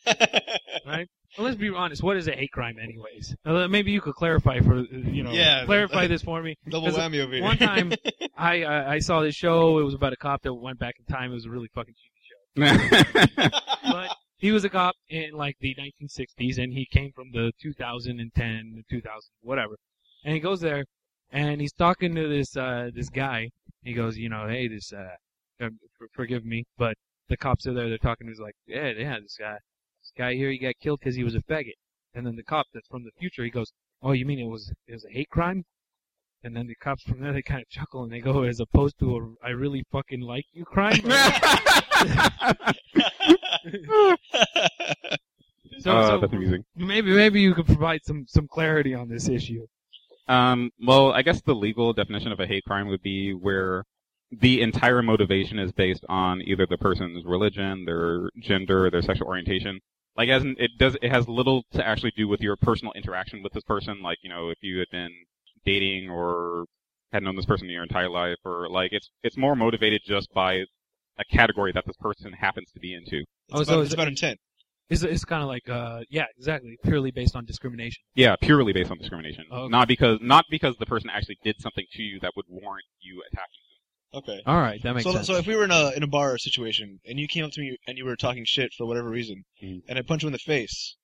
Right? 0.85 1.07
Well, 1.37 1.45
let's 1.45 1.57
be 1.57 1.69
honest. 1.69 2.03
What 2.03 2.15
is 2.17 2.27
a 2.27 2.31
hate 2.33 2.51
crime, 2.51 2.75
anyways? 2.81 3.35
Uh, 3.43 3.67
maybe 3.67 3.91
you 3.91 4.01
could 4.01 4.13
clarify 4.13 4.59
for 4.59 4.81
you 4.81 5.23
know 5.23 5.31
Yeah. 5.31 5.65
clarify 5.65 6.05
this 6.07 6.21
for 6.21 6.41
me. 6.43 6.55
Double 6.69 6.87
'Cause 6.89 6.97
whammy 6.97 7.23
over 7.23 7.33
here. 7.33 7.43
One 7.43 7.57
time, 7.57 7.93
I 8.37 8.61
uh, 8.63 8.85
I 8.91 8.99
saw 8.99 9.21
this 9.21 9.33
show. 9.35 9.79
It 9.79 9.83
was 9.83 9.95
about 9.95 10.13
a 10.13 10.17
cop 10.17 10.43
that 10.43 10.53
went 10.53 10.77
back 10.79 10.95
in 10.99 11.05
time. 11.13 11.31
It 11.31 11.35
was 11.35 11.45
a 11.45 11.49
really 11.49 11.69
fucking 11.73 11.95
cheesy 11.95 12.69
show. 12.69 13.49
But 13.83 14.15
he 14.43 14.51
was 14.51 14.65
a 14.65 14.69
cop 14.69 14.95
in 15.07 15.31
like 15.31 15.55
the 15.61 15.73
1960s, 15.75 16.61
and 16.61 16.73
he 16.73 16.85
came 16.85 17.13
from 17.13 17.31
the 17.31 17.53
2010, 17.61 18.83
2000, 18.89 19.21
whatever. 19.39 19.77
And 20.25 20.33
he 20.33 20.41
goes 20.41 20.59
there, 20.59 20.83
and 21.31 21.61
he's 21.61 21.71
talking 21.71 22.13
to 22.15 22.27
this 22.27 22.57
uh 22.57 22.89
this 22.93 23.09
guy. 23.09 23.51
He 23.83 23.93
goes, 23.93 24.17
you 24.17 24.27
know, 24.27 24.49
hey, 24.49 24.67
this 24.67 24.91
uh, 24.91 25.15
uh, 25.63 25.69
forgive 26.11 26.43
me, 26.43 26.65
but 26.77 26.95
the 27.29 27.37
cops 27.37 27.65
are 27.67 27.73
there. 27.73 27.87
They're 27.87 27.97
talking. 27.97 28.27
He's 28.27 28.41
like, 28.41 28.55
yeah, 28.67 28.91
yeah, 28.97 29.17
this 29.21 29.37
guy, 29.39 29.55
this 30.01 30.11
guy 30.17 30.35
here, 30.35 30.51
he 30.51 30.57
got 30.57 30.75
killed 30.81 30.99
because 30.99 31.15
he 31.15 31.23
was 31.23 31.35
a 31.35 31.41
faggot. 31.41 31.77
And 32.13 32.27
then 32.27 32.35
the 32.35 32.43
cop 32.43 32.65
that's 32.73 32.89
from 32.89 33.05
the 33.05 33.11
future, 33.17 33.45
he 33.45 33.49
goes, 33.49 33.71
oh, 34.01 34.11
you 34.11 34.25
mean 34.25 34.39
it 34.39 34.49
was 34.49 34.73
it 34.89 34.93
was 34.93 35.05
a 35.05 35.13
hate 35.13 35.29
crime? 35.29 35.63
And 36.43 36.53
then 36.53 36.67
the 36.67 36.75
cops 36.75 37.03
from 37.03 37.21
there, 37.21 37.31
they 37.31 37.43
kind 37.43 37.61
of 37.61 37.69
chuckle 37.69 38.03
and 38.03 38.11
they 38.11 38.19
go, 38.19 38.43
as 38.43 38.59
opposed 38.59 38.99
to 38.99 39.15
a 39.15 39.47
I 39.47 39.51
really 39.51 39.85
fucking 39.89 40.19
like 40.19 40.47
you 40.51 40.65
crime. 40.65 40.99
so, 45.79 45.91
oh, 45.91 46.07
so 46.07 46.19
that's 46.19 46.33
amusing. 46.33 46.65
maybe 46.75 47.11
maybe 47.11 47.41
you 47.41 47.53
could 47.53 47.65
provide 47.65 48.01
some 48.03 48.25
some 48.27 48.47
clarity 48.47 48.93
on 48.93 49.09
this 49.09 49.29
issue. 49.29 49.65
Um, 50.27 50.71
well, 50.81 51.11
I 51.11 51.21
guess 51.21 51.41
the 51.41 51.53
legal 51.53 51.93
definition 51.93 52.31
of 52.31 52.39
a 52.39 52.47
hate 52.47 52.63
crime 52.65 52.87
would 52.87 53.01
be 53.01 53.33
where 53.33 53.83
the 54.31 54.61
entire 54.61 55.01
motivation 55.01 55.59
is 55.59 55.71
based 55.71 56.05
on 56.09 56.41
either 56.41 56.65
the 56.65 56.77
person's 56.77 57.25
religion, 57.25 57.85
their 57.85 58.29
gender, 58.39 58.89
their 58.89 59.01
sexual 59.01 59.27
orientation. 59.27 59.79
Like, 60.15 60.29
as 60.29 60.43
in, 60.43 60.55
it 60.59 60.71
does, 60.77 60.95
it 61.01 61.11
has 61.11 61.27
little 61.27 61.63
to 61.73 61.85
actually 61.85 62.13
do 62.15 62.27
with 62.27 62.41
your 62.41 62.55
personal 62.55 62.93
interaction 62.93 63.43
with 63.43 63.53
this 63.53 63.63
person. 63.63 64.01
Like, 64.01 64.19
you 64.21 64.29
know, 64.29 64.49
if 64.49 64.57
you 64.61 64.79
had 64.79 64.89
been 64.91 65.11
dating 65.65 66.09
or 66.09 66.65
had 67.11 67.23
known 67.23 67.35
this 67.35 67.45
person 67.45 67.69
your 67.69 67.83
entire 67.83 68.09
life, 68.09 68.37
or 68.45 68.69
like, 68.69 68.91
it's 68.93 69.09
it's 69.23 69.37
more 69.37 69.55
motivated 69.55 70.01
just 70.05 70.31
by 70.33 70.65
a 71.17 71.25
category 71.31 71.71
that 71.71 71.85
this 71.85 71.97
person 71.97 72.33
happens 72.33 72.71
to 72.73 72.79
be 72.79 72.93
into. 72.93 73.23
It's, 73.49 73.53
Oh, 73.53 73.57
about, 73.57 73.67
so 73.67 73.79
it's 73.81 73.87
is- 73.89 73.93
about 73.93 74.07
intent. 74.07 74.39
It's 74.89 75.01
it's 75.01 75.23
kind 75.25 75.41
of 75.41 75.47
like 75.47 75.67
uh 75.69 76.01
yeah 76.09 76.25
exactly 76.37 76.77
purely 76.83 77.09
based 77.09 77.35
on 77.35 77.45
discrimination. 77.45 78.03
Yeah, 78.15 78.35
purely 78.35 78.73
based 78.73 78.91
on 78.91 78.97
discrimination, 78.97 79.45
Oh, 79.49 79.61
okay. 79.63 79.69
not 79.71 79.87
because 79.87 80.19
not 80.21 80.45
because 80.51 80.75
the 80.77 80.85
person 80.85 81.09
actually 81.09 81.37
did 81.43 81.59
something 81.61 81.85
to 81.93 82.03
you 82.03 82.19
that 82.19 82.33
would 82.35 82.45
warrant 82.49 82.83
you 82.99 83.23
attacking. 83.31 83.47
Them. 84.11 84.21
Okay. 84.35 84.41
All 84.45 84.57
right, 84.59 84.83
that 84.83 84.93
makes 84.93 85.05
So, 85.05 85.13
sense. 85.13 85.25
so 85.27 85.35
if 85.37 85.47
we 85.47 85.55
were 85.55 85.63
in 85.63 85.71
a 85.71 85.91
in 85.95 86.03
a 86.03 86.07
bar 86.07 86.37
situation 86.37 86.99
and 87.07 87.17
you 87.17 87.27
came 87.27 87.45
up 87.45 87.51
to 87.51 87.61
me 87.61 87.77
and 87.87 87.97
you 87.97 88.05
were 88.05 88.15
talking 88.17 88.43
shit 88.45 88.71
for 88.77 88.85
whatever 88.85 89.09
reason, 89.09 89.43
Mhm. 89.63 89.81
and 89.87 89.97
I 89.97 90.01
punch 90.03 90.21
you 90.23 90.27
in 90.27 90.33
the 90.33 90.37
face, 90.39 90.95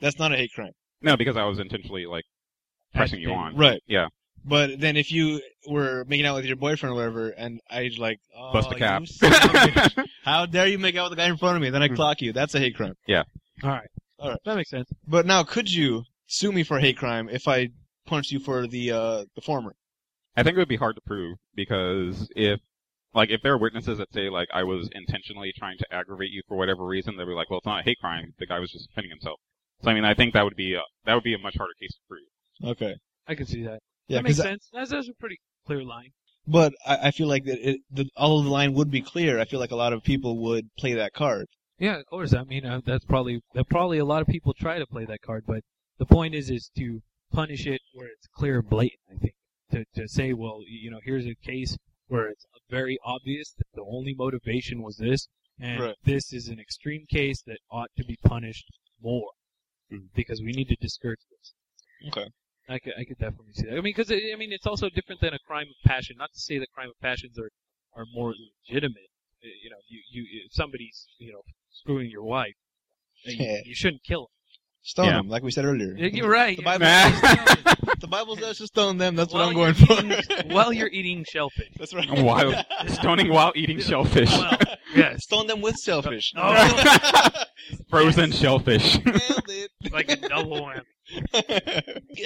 that's 0.00 0.18
not 0.18 0.32
a 0.32 0.36
hate 0.36 0.50
crime, 0.54 0.72
No, 1.02 1.16
because 1.16 1.36
I 1.36 1.44
was 1.44 1.58
intentionally 1.60 2.06
like 2.06 2.24
pressing 2.94 3.20
you 3.20 3.32
on. 3.32 3.54
right? 3.54 3.80
Yeah. 3.86 4.08
But 4.44 4.80
then 4.80 4.96
if 4.96 5.12
you 5.12 5.40
were 5.68 6.04
making 6.08 6.26
out 6.26 6.36
with 6.36 6.44
your 6.46 6.56
boyfriend 6.56 6.92
or 6.92 6.96
whatever, 6.96 7.28
and 7.30 7.60
I 7.70 7.90
like 7.98 8.20
oh, 8.36 8.52
Bust 8.52 8.70
the 8.70 8.76
cap. 8.76 9.00
you 9.02 9.06
son 9.06 9.32
of 9.32 9.38
a 9.42 9.46
bitch. 9.68 10.06
How 10.24 10.46
dare 10.46 10.66
you 10.66 10.78
make 10.78 10.96
out 10.96 11.10
with 11.10 11.18
the 11.18 11.22
guy 11.22 11.28
in 11.28 11.36
front 11.36 11.56
of 11.56 11.62
me? 11.62 11.70
Then 11.70 11.82
I 11.82 11.88
Hmm. 11.88 11.94
clock 11.96 12.22
you. 12.22 12.32
That's 12.32 12.54
a 12.54 12.58
hate 12.58 12.74
crime. 12.76 12.94
Yeah. 13.06 13.24
All 13.62 13.70
right, 13.70 13.88
All 14.18 14.30
right. 14.30 14.38
that 14.46 14.56
makes 14.56 14.70
sense. 14.70 14.88
But 15.06 15.26
now, 15.26 15.42
could 15.42 15.70
you 15.70 16.04
sue 16.26 16.52
me 16.52 16.62
for 16.62 16.78
hate 16.78 16.96
crime 16.96 17.28
if 17.28 17.46
I 17.46 17.68
punched 18.06 18.32
you 18.32 18.40
for 18.40 18.66
the 18.66 18.90
uh 18.92 19.24
the 19.34 19.42
former? 19.42 19.74
I 20.36 20.42
think 20.42 20.56
it 20.56 20.58
would 20.58 20.68
be 20.68 20.76
hard 20.76 20.96
to 20.96 21.02
prove 21.02 21.36
because 21.54 22.30
if, 22.34 22.60
like, 23.12 23.28
if 23.30 23.42
there 23.42 23.52
are 23.52 23.58
witnesses 23.58 23.98
that 23.98 24.12
say 24.14 24.30
like 24.30 24.48
I 24.54 24.62
was 24.62 24.88
intentionally 24.92 25.52
trying 25.58 25.76
to 25.78 25.86
aggravate 25.92 26.30
you 26.30 26.42
for 26.48 26.56
whatever 26.56 26.86
reason, 26.86 27.16
they'd 27.16 27.24
be 27.26 27.32
like, 27.32 27.50
well, 27.50 27.58
it's 27.58 27.66
not 27.66 27.80
a 27.80 27.82
hate 27.82 27.98
crime. 28.00 28.32
The 28.38 28.46
guy 28.46 28.58
was 28.58 28.70
just 28.70 28.88
defending 28.88 29.10
himself. 29.10 29.38
So 29.82 29.90
I 29.90 29.94
mean, 29.94 30.04
I 30.06 30.14
think 30.14 30.32
that 30.34 30.44
would 30.44 30.56
be 30.56 30.74
a, 30.74 30.80
that 31.04 31.14
would 31.14 31.24
be 31.24 31.34
a 31.34 31.38
much 31.38 31.56
harder 31.58 31.74
case 31.80 31.92
to 31.92 32.00
prove. 32.08 32.72
Okay. 32.72 32.94
I 33.26 33.34
can 33.34 33.46
see 33.46 33.62
that. 33.64 33.80
Yeah, 34.10 34.18
that 34.18 34.24
makes 34.24 34.36
sense. 34.36 34.68
That's, 34.72 34.90
that's 34.90 35.08
a 35.08 35.14
pretty 35.14 35.38
clear 35.66 35.82
line. 35.84 36.10
but 36.46 36.72
I, 36.86 37.08
I 37.08 37.10
feel 37.12 37.28
like 37.28 37.44
that 37.44 37.58
it, 37.68 37.80
the, 37.90 38.08
although 38.16 38.42
the 38.44 38.50
line 38.50 38.74
would 38.74 38.90
be 38.90 39.00
clear, 39.02 39.38
I 39.38 39.44
feel 39.44 39.60
like 39.60 39.70
a 39.70 39.76
lot 39.76 39.92
of 39.92 40.02
people 40.02 40.38
would 40.42 40.68
play 40.78 40.94
that 40.94 41.12
card. 41.12 41.46
Yeah, 41.78 41.96
of 41.98 42.06
course. 42.06 42.34
I 42.34 42.44
mean, 42.44 42.66
uh, 42.66 42.80
that's 42.84 43.04
probably 43.04 43.40
that 43.54 43.68
probably 43.68 43.98
a 43.98 44.04
lot 44.04 44.20
of 44.22 44.28
people 44.28 44.52
try 44.52 44.78
to 44.78 44.86
play 44.86 45.04
that 45.06 45.22
card, 45.22 45.44
but 45.46 45.60
the 45.98 46.06
point 46.06 46.34
is 46.34 46.50
is 46.50 46.70
to 46.76 47.00
punish 47.32 47.66
it 47.66 47.80
where 47.94 48.08
it's 48.08 48.26
clear 48.34 48.58
and 48.58 48.68
blatant. 48.68 49.00
I 49.10 49.16
think 49.18 49.34
to 49.72 49.84
to 49.94 50.08
say, 50.08 50.32
well, 50.34 50.60
you 50.66 50.90
know, 50.90 51.00
here's 51.04 51.26
a 51.26 51.34
case 51.34 51.76
where 52.08 52.26
it's 52.28 52.44
very 52.68 52.98
obvious 53.04 53.52
that 53.58 53.66
the 53.74 53.84
only 53.88 54.14
motivation 54.14 54.82
was 54.82 54.96
this, 54.96 55.28
and 55.60 55.80
Right. 55.80 55.94
this 56.04 56.32
is 56.32 56.48
an 56.48 56.58
extreme 56.58 57.04
case 57.08 57.40
that 57.46 57.58
ought 57.70 57.90
to 57.96 58.04
be 58.04 58.16
punished 58.24 58.66
more 59.00 59.30
Mhm. 59.92 60.08
because 60.14 60.40
we 60.42 60.52
need 60.52 60.68
to 60.68 60.76
discourage 60.80 61.20
this. 61.30 61.54
Okay. 62.08 62.28
I 62.70 62.78
could, 62.78 62.92
I 62.98 63.04
could 63.04 63.18
definitely 63.18 63.52
see 63.54 63.64
that. 63.66 63.72
I 63.72 63.74
mean, 63.76 63.92
because 63.96 64.10
I 64.12 64.36
mean, 64.38 64.52
it's 64.52 64.66
also 64.66 64.88
different 64.88 65.20
than 65.20 65.34
a 65.34 65.38
crime 65.46 65.66
of 65.68 65.74
passion. 65.88 66.16
Not 66.18 66.30
to 66.32 66.40
say 66.40 66.58
that 66.58 66.68
crime 66.74 66.88
of 66.88 66.98
passions 67.02 67.38
are 67.38 67.50
are 67.96 68.04
more 68.14 68.32
legitimate. 68.68 69.10
Uh, 69.44 69.48
You 69.62 69.70
know, 69.70 69.76
you 69.88 70.00
you 70.10 70.22
if 70.46 70.52
somebody's 70.52 71.06
you 71.18 71.32
know 71.32 71.42
screwing 71.70 72.10
your 72.10 72.22
wife, 72.24 72.54
uh, 73.26 73.32
you, 73.32 73.62
you 73.66 73.74
shouldn't 73.74 74.04
kill 74.04 74.20
them. 74.22 74.28
Stone 74.82 75.06
Yeah. 75.06 75.16
them, 75.18 75.28
like 75.28 75.42
we 75.42 75.50
said 75.50 75.64
earlier. 75.66 75.94
You're 75.96 76.30
right. 76.30 76.56
The 76.56 76.62
Bible, 76.62 76.86
right. 76.86 77.76
the 78.00 78.06
Bible 78.06 78.34
says 78.36 78.56
to 78.58 78.66
stone 78.66 78.96
them. 78.96 79.14
That's 79.14 79.30
what 79.34 79.42
I'm 79.42 79.52
going 79.52 79.74
you're 79.76 79.86
for. 79.86 80.04
eating- 80.06 80.50
while 80.56 80.72
you're 80.72 80.88
eating 80.88 81.22
shellfish. 81.30 81.68
That's 81.78 81.92
right. 81.92 82.08
While 82.22 82.54
stoning 82.88 83.28
while 83.30 83.52
eating 83.56 83.78
shellfish, 83.80 84.30
Well, 84.30 84.56
yes, 84.94 85.24
Stone 85.24 85.48
them 85.48 85.60
with 85.60 85.76
shellfish. 85.78 86.32
Oh. 86.34 87.28
frozen 87.90 88.32
shellfish. 88.32 89.04
Nailed 89.04 89.48
it. 89.48 89.70
like 89.92 90.10
a 90.10 90.16
double 90.16 90.60
whammy. 90.62 90.80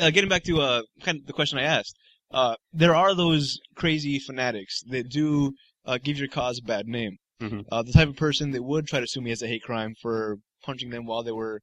uh, 0.00 0.10
getting 0.10 0.28
back 0.28 0.44
to 0.44 0.60
uh, 0.60 0.82
kind 1.02 1.20
of 1.20 1.26
the 1.26 1.32
question 1.32 1.58
I 1.58 1.62
asked, 1.62 1.96
uh, 2.30 2.56
there 2.72 2.94
are 2.94 3.14
those 3.14 3.58
crazy 3.76 4.18
fanatics 4.18 4.82
that 4.88 5.08
do 5.08 5.52
uh, 5.84 5.98
give 6.02 6.18
your 6.18 6.28
cause 6.28 6.58
a 6.58 6.66
bad 6.66 6.86
name. 6.86 7.16
Mhm. 7.40 7.64
Uh, 7.70 7.82
the 7.82 7.92
type 7.92 8.08
of 8.08 8.16
person 8.16 8.52
that 8.52 8.62
would 8.62 8.86
try 8.86 9.00
to 9.00 9.06
sue 9.06 9.20
me 9.20 9.30
as 9.30 9.42
a 9.42 9.46
hate 9.46 9.62
crime 9.62 9.94
for 10.00 10.36
punching 10.62 10.90
them 10.90 11.04
while 11.04 11.22
they 11.22 11.32
were 11.32 11.60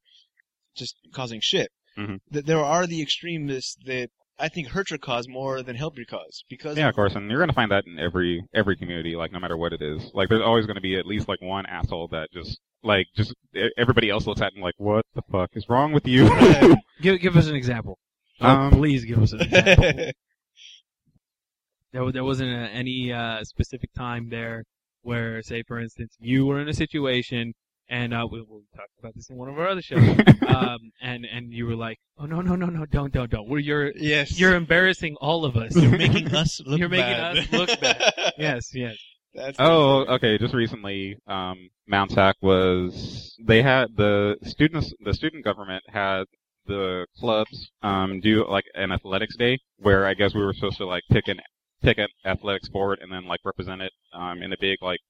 just 0.76 0.94
causing 1.12 1.40
shit. 1.42 1.70
Mhm. 1.98 2.20
Th- 2.32 2.44
there 2.44 2.64
are 2.64 2.86
the 2.86 3.02
extremists 3.02 3.76
that 3.84 4.10
I 4.38 4.48
think 4.48 4.68
hurt 4.68 4.90
your 4.90 4.98
cause 4.98 5.28
more 5.28 5.62
than 5.62 5.76
help 5.76 5.96
your 5.96 6.06
cause 6.06 6.42
because 6.48 6.76
yeah, 6.76 6.88
of 6.88 6.94
course, 6.94 7.14
and 7.14 7.30
you're 7.30 7.40
gonna 7.40 7.52
find 7.52 7.70
that 7.70 7.86
in 7.86 7.98
every 7.98 8.42
every 8.54 8.76
community, 8.76 9.14
like 9.14 9.32
no 9.32 9.38
matter 9.40 9.56
what 9.56 9.72
it 9.72 9.82
is. 9.82 10.10
Like 10.14 10.28
there's 10.28 10.42
always 10.42 10.66
gonna 10.66 10.80
be 10.80 10.96
at 10.96 11.06
least 11.06 11.28
like 11.28 11.40
one 11.42 11.66
asshole 11.66 12.08
that 12.08 12.32
just 12.32 12.58
like 12.82 13.06
just 13.16 13.34
e- 13.54 13.70
everybody 13.76 14.10
else 14.10 14.26
looks 14.26 14.40
at 14.40 14.52
him 14.54 14.60
like, 14.62 14.74
what 14.78 15.04
the 15.14 15.22
fuck 15.30 15.50
is 15.54 15.68
wrong 15.68 15.92
with 15.92 16.06
you? 16.06 16.28
Give 17.00 17.20
give 17.20 17.36
us 17.36 17.48
an 17.48 17.54
example. 17.56 17.98
Oh, 18.40 18.46
Um, 18.48 18.70
please 18.72 19.04
give 19.04 19.20
us 19.22 19.32
an 19.32 19.40
example. 19.42 20.10
There, 21.92 22.10
there 22.10 22.24
wasn't 22.24 22.50
a, 22.50 22.68
any 22.70 23.12
uh, 23.12 23.44
specific 23.44 23.92
time 23.92 24.30
there 24.30 24.64
where, 25.02 25.42
say, 25.42 25.62
for 25.62 25.78
instance, 25.78 26.16
you 26.18 26.46
were 26.46 26.58
in 26.58 26.66
a 26.68 26.72
situation, 26.72 27.52
and 27.88 28.14
uh, 28.14 28.26
we, 28.30 28.40
we 28.40 28.62
talked 28.74 28.92
about 28.98 29.14
this 29.14 29.28
in 29.28 29.36
one 29.36 29.50
of 29.50 29.58
our 29.58 29.68
other 29.68 29.82
shows, 29.82 29.98
um, 30.46 30.78
and 31.02 31.26
and 31.26 31.52
you 31.52 31.66
were 31.66 31.76
like, 31.76 31.98
"Oh 32.16 32.24
no, 32.24 32.40
no, 32.40 32.54
no, 32.56 32.66
no, 32.66 32.86
don't, 32.86 33.12
don't, 33.12 33.30
don't! 33.30 33.46
We're 33.46 33.58
you're 33.58 33.92
yes, 33.94 34.40
you're 34.40 34.54
embarrassing 34.54 35.16
all 35.20 35.44
of 35.44 35.56
us. 35.58 35.76
You're 35.76 35.98
making 35.98 36.34
us 36.34 36.62
look 36.64 36.78
You're 36.80 36.88
making 36.88 37.12
bad. 37.12 37.36
us 37.36 37.52
look 37.52 37.80
bad. 37.80 38.32
yes, 38.38 38.70
yes. 38.74 38.96
That's 39.34 39.56
Oh, 39.58 40.04
okay. 40.16 40.36
Just 40.38 40.54
recently, 40.54 41.16
um, 41.26 41.70
Mount 41.86 42.10
Sac 42.12 42.36
was 42.42 43.34
they 43.44 43.62
had 43.62 43.96
the 43.96 44.36
students, 44.42 44.92
the 45.04 45.14
student 45.14 45.44
government 45.44 45.82
had 45.88 46.24
the 46.66 47.06
clubs 47.18 47.70
um, 47.82 48.20
do 48.20 48.46
like 48.48 48.64
an 48.74 48.92
athletics 48.92 49.36
day 49.36 49.58
where 49.78 50.06
I 50.06 50.14
guess 50.14 50.34
we 50.34 50.44
were 50.44 50.52
supposed 50.52 50.76
to 50.78 50.86
like 50.86 51.02
pick 51.10 51.26
an 51.28 51.40
pick 51.82 51.98
an 51.98 52.08
athletic 52.24 52.64
sport 52.64 53.00
and 53.02 53.10
then 53.12 53.26
like 53.26 53.40
represent 53.44 53.82
it 53.82 53.92
um, 54.12 54.42
in 54.42 54.52
a 54.52 54.56
big 54.60 54.78
like 54.82 55.00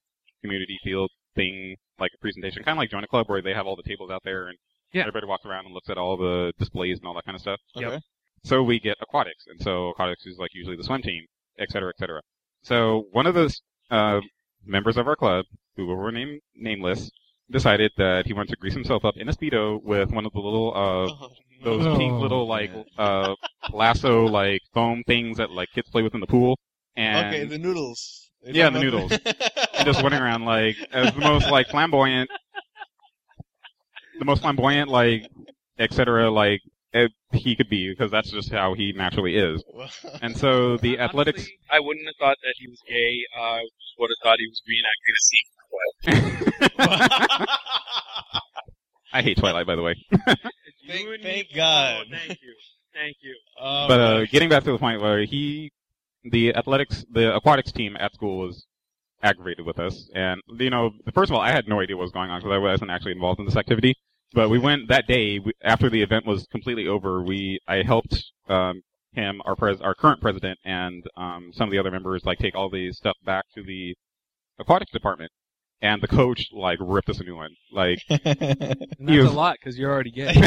community 0.40 0.78
field 0.82 1.10
thing, 1.34 1.76
like 1.98 2.10
a 2.14 2.18
presentation, 2.20 2.62
kind 2.62 2.76
of 2.76 2.80
like 2.80 2.90
join 2.90 3.04
a 3.04 3.08
club 3.08 3.28
where 3.28 3.42
they 3.42 3.52
have 3.52 3.66
all 3.66 3.76
the 3.76 3.82
tables 3.82 4.10
out 4.10 4.22
there 4.24 4.48
and 4.48 4.56
Yeah. 4.92 5.02
everybody 5.02 5.26
walks 5.26 5.44
around 5.44 5.66
and 5.66 5.74
looks 5.74 5.90
at 5.90 5.98
all 5.98 6.16
the 6.16 6.52
displays 6.58 6.98
and 6.98 7.06
all 7.06 7.14
that 7.14 7.24
kind 7.24 7.34
of 7.36 7.40
stuff. 7.42 7.60
okay. 7.76 8.00
So 8.44 8.62
we 8.62 8.80
get 8.80 8.96
aquatics, 9.00 9.44
and 9.46 9.60
so 9.62 9.90
aquatics 9.90 10.26
is 10.26 10.36
like 10.38 10.50
usually 10.54 10.76
the 10.76 10.82
swim 10.84 11.00
team, 11.02 11.26
et 11.58 11.70
cetera, 11.70 11.90
et 11.90 11.98
cetera. 11.98 12.20
So 12.62 13.06
one 13.12 13.26
of 13.26 13.34
those 13.34 13.60
uh, 13.92 14.20
members 14.66 14.98
of 14.98 15.08
our 15.08 15.16
club, 15.16 15.46
who 15.76 15.86
will 15.86 15.96
remain 15.98 16.40
nameless, 16.56 17.10
decided 17.50 17.92
that 17.98 18.26
he 18.26 18.34
wanted 18.34 18.50
to 18.50 18.56
grease 18.58 18.74
himself 18.74 19.04
up 19.04 19.16
in 19.18 19.28
a 19.28 19.32
speedo 19.32 19.82
with 19.84 20.10
one 20.12 20.26
of 20.26 20.32
the 20.32 20.40
little 20.40 20.72
uh, 20.76 21.10
Oh, 21.64 21.76
those 21.76 21.84
no. 21.84 21.96
pink 21.96 22.18
little 22.18 22.48
like 22.48 22.72
uh, 22.98 23.34
lasso 23.72 24.26
like 24.26 24.62
foam 24.74 25.02
things 25.06 25.38
that 25.38 25.50
like 25.50 25.70
kids 25.72 25.90
play 25.90 26.02
with 26.02 26.14
in 26.14 26.20
the 26.20 26.26
pool, 26.26 26.58
and 26.96 27.26
okay, 27.26 27.44
the 27.44 27.58
noodles. 27.58 28.30
You're 28.42 28.54
Yeah, 28.54 28.70
talking 28.70 28.74
the 28.74 28.80
noodles. 28.80 29.12
and 29.76 29.86
just 29.86 30.00
running 30.00 30.20
around 30.20 30.44
like 30.44 30.76
as 30.92 31.12
the 31.14 31.20
most 31.20 31.48
like 31.48 31.68
flamboyant, 31.68 32.30
the 34.18 34.24
most 34.24 34.42
flamboyant 34.42 34.88
like 34.90 35.28
etc. 35.78 36.30
like 36.30 36.60
eh, 36.94 37.08
he 37.32 37.56
could 37.56 37.68
be 37.68 37.90
because 37.90 38.10
that's 38.10 38.30
just 38.30 38.50
how 38.50 38.74
he 38.74 38.92
naturally 38.92 39.36
is. 39.36 39.62
And 40.20 40.36
so 40.36 40.76
the 40.76 40.98
athletics. 41.06 41.48
I 41.70 41.80
wouldn't 41.80 42.06
have 42.06 42.16
thought 42.18 42.36
that 42.42 42.54
he 42.58 42.68
was 42.68 42.80
gay. 42.88 43.24
Uh, 43.38 43.42
I 43.42 43.62
would 43.98 44.10
have 44.10 44.22
thought 44.22 44.38
he 44.38 44.46
was 44.48 44.62
reenacting 44.68 45.14
a 45.16 45.20
scene 45.26 45.48
from 45.54 46.68
Twilight. 47.38 47.48
I 49.12 49.22
hate 49.22 49.36
Twilight, 49.36 49.66
by 49.66 49.76
the 49.76 49.82
way. 49.82 49.94
Thank- 50.88 51.22
thank 51.22 51.54
God. 51.54 52.06
Oh, 52.06 52.10
thank 52.10 52.40
you. 52.42 52.54
Thank 52.94 53.16
you. 53.20 53.34
Oh, 53.60 53.88
but 53.88 54.00
uh, 54.00 54.24
getting 54.26 54.48
back 54.48 54.64
to 54.64 54.72
the 54.72 54.78
point 54.78 55.00
where 55.00 55.24
he, 55.24 55.70
the 56.24 56.54
athletics, 56.54 57.04
the 57.10 57.34
aquatics 57.34 57.72
team 57.72 57.96
at 57.98 58.14
school 58.14 58.38
was 58.38 58.66
aggravated 59.22 59.64
with 59.64 59.78
us, 59.78 60.10
and 60.14 60.40
you 60.58 60.68
know, 60.70 60.90
first 61.14 61.30
of 61.30 61.34
all, 61.36 61.40
I 61.40 61.50
had 61.50 61.68
no 61.68 61.80
idea 61.80 61.96
what 61.96 62.02
was 62.02 62.12
going 62.12 62.30
on 62.30 62.40
because 62.40 62.52
I 62.52 62.58
wasn't 62.58 62.90
actually 62.90 63.12
involved 63.12 63.40
in 63.40 63.46
this 63.46 63.56
activity. 63.56 63.94
But 64.34 64.48
we 64.48 64.58
went 64.58 64.88
that 64.88 65.06
day 65.06 65.38
we, 65.38 65.52
after 65.62 65.90
the 65.90 66.02
event 66.02 66.26
was 66.26 66.46
completely 66.50 66.88
over. 66.88 67.22
We 67.22 67.60
I 67.68 67.82
helped 67.82 68.24
um, 68.48 68.82
him, 69.12 69.40
our 69.44 69.54
pres, 69.56 69.80
our 69.80 69.94
current 69.94 70.20
president, 70.20 70.58
and 70.64 71.04
um, 71.16 71.50
some 71.54 71.68
of 71.68 71.72
the 71.72 71.78
other 71.78 71.90
members 71.90 72.24
like 72.24 72.38
take 72.38 72.54
all 72.54 72.70
the 72.70 72.92
stuff 72.92 73.16
back 73.24 73.44
to 73.54 73.62
the 73.62 73.94
aquatics 74.58 74.92
department, 74.92 75.30
and 75.80 76.02
the 76.02 76.08
coach 76.08 76.48
like 76.52 76.78
ripped 76.80 77.10
us 77.10 77.20
a 77.20 77.24
new 77.24 77.36
one. 77.36 77.50
Like 77.72 77.98
that's 78.08 78.98
was- 78.98 79.30
a 79.30 79.30
lot 79.30 79.56
because 79.60 79.78
you're 79.78 79.90
already 79.92 80.10
gay. 80.12 80.32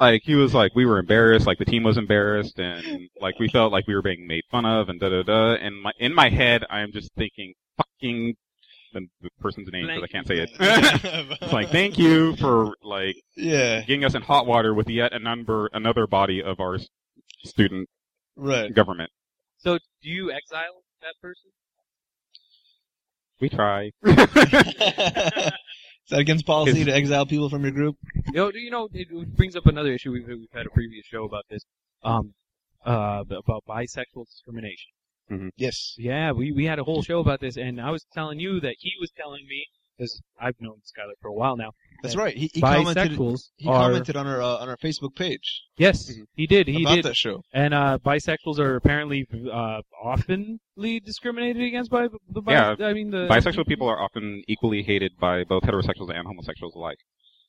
like 0.00 0.22
he 0.24 0.34
was 0.34 0.52
like 0.54 0.74
we 0.74 0.84
were 0.86 0.98
embarrassed, 0.98 1.46
like 1.46 1.58
the 1.58 1.64
team 1.64 1.84
was 1.84 1.96
embarrassed, 1.96 2.58
and 2.58 3.08
like 3.20 3.38
we 3.38 3.48
felt 3.48 3.70
like 3.72 3.86
we 3.86 3.94
were 3.94 4.02
being 4.02 4.26
made 4.26 4.42
fun 4.50 4.64
of, 4.66 4.88
and 4.88 4.98
da 4.98 5.08
da 5.10 5.22
da. 5.22 5.54
And 5.54 5.80
my 5.80 5.92
in 5.98 6.12
my 6.14 6.28
head, 6.28 6.64
I 6.68 6.80
am 6.80 6.90
just 6.92 7.12
thinking, 7.14 7.54
fucking 7.76 8.34
the, 8.94 9.06
the 9.20 9.28
person's 9.40 9.68
name 9.70 9.86
because 9.86 10.02
I 10.02 10.06
can't 10.06 10.26
say 10.26 10.38
it. 10.38 10.50
it's 10.60 11.52
like 11.52 11.70
thank 11.70 11.98
you 11.98 12.36
for 12.36 12.74
like 12.82 13.16
yeah, 13.36 13.80
getting 13.82 14.04
us 14.04 14.14
in 14.14 14.22
hot 14.22 14.46
water 14.46 14.72
with 14.74 14.88
yet 14.88 15.12
another 15.12 15.68
another 15.72 16.06
body 16.06 16.42
of 16.42 16.60
our 16.60 16.78
student 17.44 17.88
right. 18.36 18.74
government. 18.74 19.10
so, 19.58 19.78
do 20.02 20.08
you 20.08 20.32
exile 20.32 20.82
that 21.02 21.14
person? 21.20 21.50
We 23.40 23.48
try. 23.48 23.90
Is 26.04 26.10
that 26.10 26.20
against 26.20 26.46
policy 26.46 26.78
His- 26.78 26.86
to 26.86 26.94
exile 26.94 27.26
people 27.26 27.48
from 27.48 27.62
your 27.62 27.72
group? 27.72 27.96
You 28.26 28.32
know, 28.34 28.50
you 28.54 28.70
know, 28.70 28.88
it 28.92 29.36
brings 29.36 29.56
up 29.56 29.66
another 29.66 29.92
issue. 29.92 30.12
We've, 30.12 30.26
we've 30.26 30.48
had 30.52 30.66
a 30.66 30.70
previous 30.70 31.06
show 31.06 31.24
about 31.24 31.44
this, 31.50 31.64
um, 32.02 32.34
uh, 32.84 33.24
about 33.28 33.64
bisexual 33.68 34.26
discrimination. 34.26 34.92
Yes. 35.56 35.94
Yeah, 35.98 36.32
we, 36.32 36.52
we 36.52 36.64
had 36.66 36.78
a 36.78 36.84
whole 36.84 37.02
show 37.02 37.20
about 37.20 37.40
this, 37.40 37.56
and 37.56 37.80
I 37.80 37.90
was 37.90 38.04
telling 38.12 38.38
you 38.40 38.60
that 38.60 38.76
he 38.78 38.92
was 39.00 39.10
telling 39.16 39.46
me, 39.48 39.66
because 39.96 40.20
I've 40.40 40.54
known 40.60 40.76
Skyler 40.84 41.12
for 41.20 41.28
a 41.28 41.32
while 41.32 41.56
now, 41.56 41.70
That's 42.02 42.16
right. 42.16 42.36
He, 42.36 42.50
he 42.52 42.60
commented. 42.60 43.12
bisexuals 43.12 43.48
He 43.56 43.68
are, 43.68 43.74
commented 43.88 44.16
on 44.16 44.26
our 44.26 44.42
uh, 44.42 44.56
on 44.62 44.68
our 44.68 44.76
Facebook 44.76 45.14
page 45.14 45.62
yes, 45.78 46.10
Mhm. 46.12 46.24
he 46.34 46.46
did, 46.46 46.66
he 46.68 46.82
about 46.82 46.96
did, 46.96 47.04
that 47.06 47.16
show. 47.16 47.42
and 47.52 47.72
uh, 47.72 47.98
bisexuals 48.04 48.58
are 48.58 48.76
apparently 48.76 49.26
uh, 49.52 49.80
oftenly 50.04 51.02
discriminated 51.04 51.62
against 51.62 51.90
by 51.90 52.08
the 52.28 52.40
bi- 52.42 52.52
Yeah, 52.52 52.74
I 52.80 52.92
mean 52.92 53.10
the 53.10 53.26
Bisexual 53.30 53.66
people 53.66 53.88
are 53.88 54.00
often 54.02 54.42
equally 54.48 54.82
hated 54.82 55.12
by 55.18 55.44
both 55.44 55.62
heterosexuals 55.62 56.10
and 56.14 56.26
homosexuals 56.26 56.74
alike. 56.74 56.98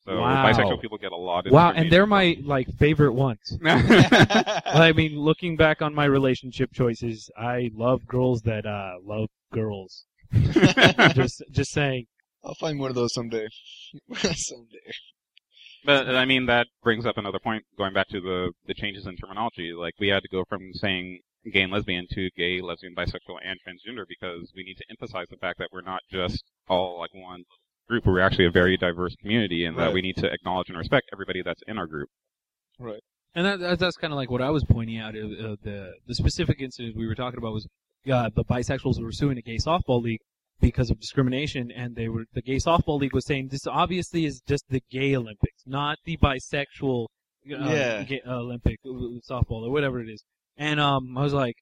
So 0.06 0.20
Wow. 0.20 0.44
bisexual 0.44 0.80
people 0.80 0.98
get 0.98 1.10
a 1.12 1.16
lot 1.16 1.46
of 1.46 1.52
Wow, 1.52 1.72
and 1.72 1.90
they're 1.90 2.06
my 2.06 2.36
like 2.44 2.68
favorite 2.78 3.12
ones. 3.12 3.58
I 3.64 4.92
mean, 4.94 5.18
looking 5.18 5.56
back 5.56 5.82
on 5.82 5.94
my 5.94 6.04
relationship 6.04 6.72
choices, 6.72 7.28
I 7.36 7.70
love 7.74 8.06
girls 8.06 8.42
that 8.42 8.66
uh 8.66 8.94
love 9.04 9.28
girls. 9.52 10.04
just 11.14 11.42
just 11.50 11.72
saying. 11.72 12.06
I'll 12.44 12.54
find 12.54 12.78
one 12.78 12.90
of 12.90 12.94
those 12.94 13.12
someday. 13.14 13.48
someday. 14.14 14.92
But 15.84 16.14
I 16.14 16.24
mean 16.24 16.46
that 16.46 16.68
brings 16.84 17.04
up 17.04 17.18
another 17.18 17.40
point. 17.40 17.64
Going 17.76 17.92
back 17.92 18.08
to 18.08 18.20
the 18.20 18.52
the 18.66 18.74
changes 18.74 19.06
in 19.06 19.16
terminology, 19.16 19.72
like 19.72 19.94
we 19.98 20.08
had 20.08 20.22
to 20.22 20.28
go 20.28 20.44
from 20.48 20.72
saying 20.72 21.20
gay 21.52 21.62
and 21.62 21.72
lesbian 21.72 22.06
to 22.12 22.30
gay, 22.36 22.60
lesbian, 22.60 22.94
bisexual, 22.94 23.38
and 23.44 23.58
transgender 23.66 24.04
because 24.08 24.52
we 24.54 24.62
need 24.62 24.76
to 24.76 24.84
emphasize 24.88 25.26
the 25.30 25.36
fact 25.36 25.58
that 25.58 25.68
we're 25.72 25.80
not 25.80 26.02
just 26.10 26.44
all 26.68 27.00
like 27.00 27.14
one 27.14 27.44
group. 27.88 27.95
We're 28.06 28.20
actually 28.20 28.46
a 28.46 28.50
very 28.50 28.76
diverse 28.76 29.14
community, 29.16 29.64
and 29.64 29.76
Right. 29.76 29.86
that 29.86 29.92
we 29.92 30.00
need 30.02 30.16
to 30.18 30.32
acknowledge 30.32 30.68
and 30.68 30.78
respect 30.78 31.08
everybody 31.12 31.42
that's 31.42 31.60
in 31.66 31.76
our 31.78 31.86
group. 31.86 32.08
Right. 32.78 33.00
And 33.34 33.44
that, 33.44 33.58
that 33.60 33.78
that's 33.78 33.96
kind 33.96 34.12
of 34.12 34.16
like 34.16 34.30
what 34.30 34.40
I 34.40 34.50
was 34.50 34.64
pointing 34.64 34.98
out. 34.98 35.14
Uh, 35.14 35.18
uh, 35.20 35.56
the 35.62 35.92
the 36.06 36.14
specific 36.14 36.60
incident 36.60 36.96
we 36.96 37.06
were 37.06 37.14
talking 37.14 37.38
about 37.38 37.52
was 37.52 37.66
uh, 38.10 38.30
the 38.34 38.44
bisexuals 38.44 39.02
were 39.02 39.12
suing 39.12 39.36
a 39.36 39.42
gay 39.42 39.56
softball 39.56 40.00
league 40.02 40.20
because 40.60 40.90
of 40.90 40.98
discrimination, 40.98 41.70
and 41.70 41.96
they 41.96 42.08
were 42.08 42.24
the 42.32 42.40
gay 42.40 42.56
softball 42.56 42.98
league 42.98 43.12
was 43.12 43.26
saying 43.26 43.48
this 43.48 43.66
obviously 43.66 44.24
is 44.24 44.40
just 44.48 44.64
the 44.70 44.80
gay 44.90 45.14
Olympics, 45.14 45.62
not 45.66 45.98
the 46.04 46.16
bisexual 46.16 47.04
uh, 47.04 47.08
Yeah. 47.46 48.02
gay, 48.04 48.22
Olympic 48.26 48.78
uh, 48.86 48.88
softball 49.30 49.66
or 49.66 49.70
whatever 49.70 50.00
it 50.00 50.08
is. 50.08 50.24
And 50.56 50.80
um, 50.80 51.16
I 51.18 51.22
was 51.22 51.34
like, 51.34 51.56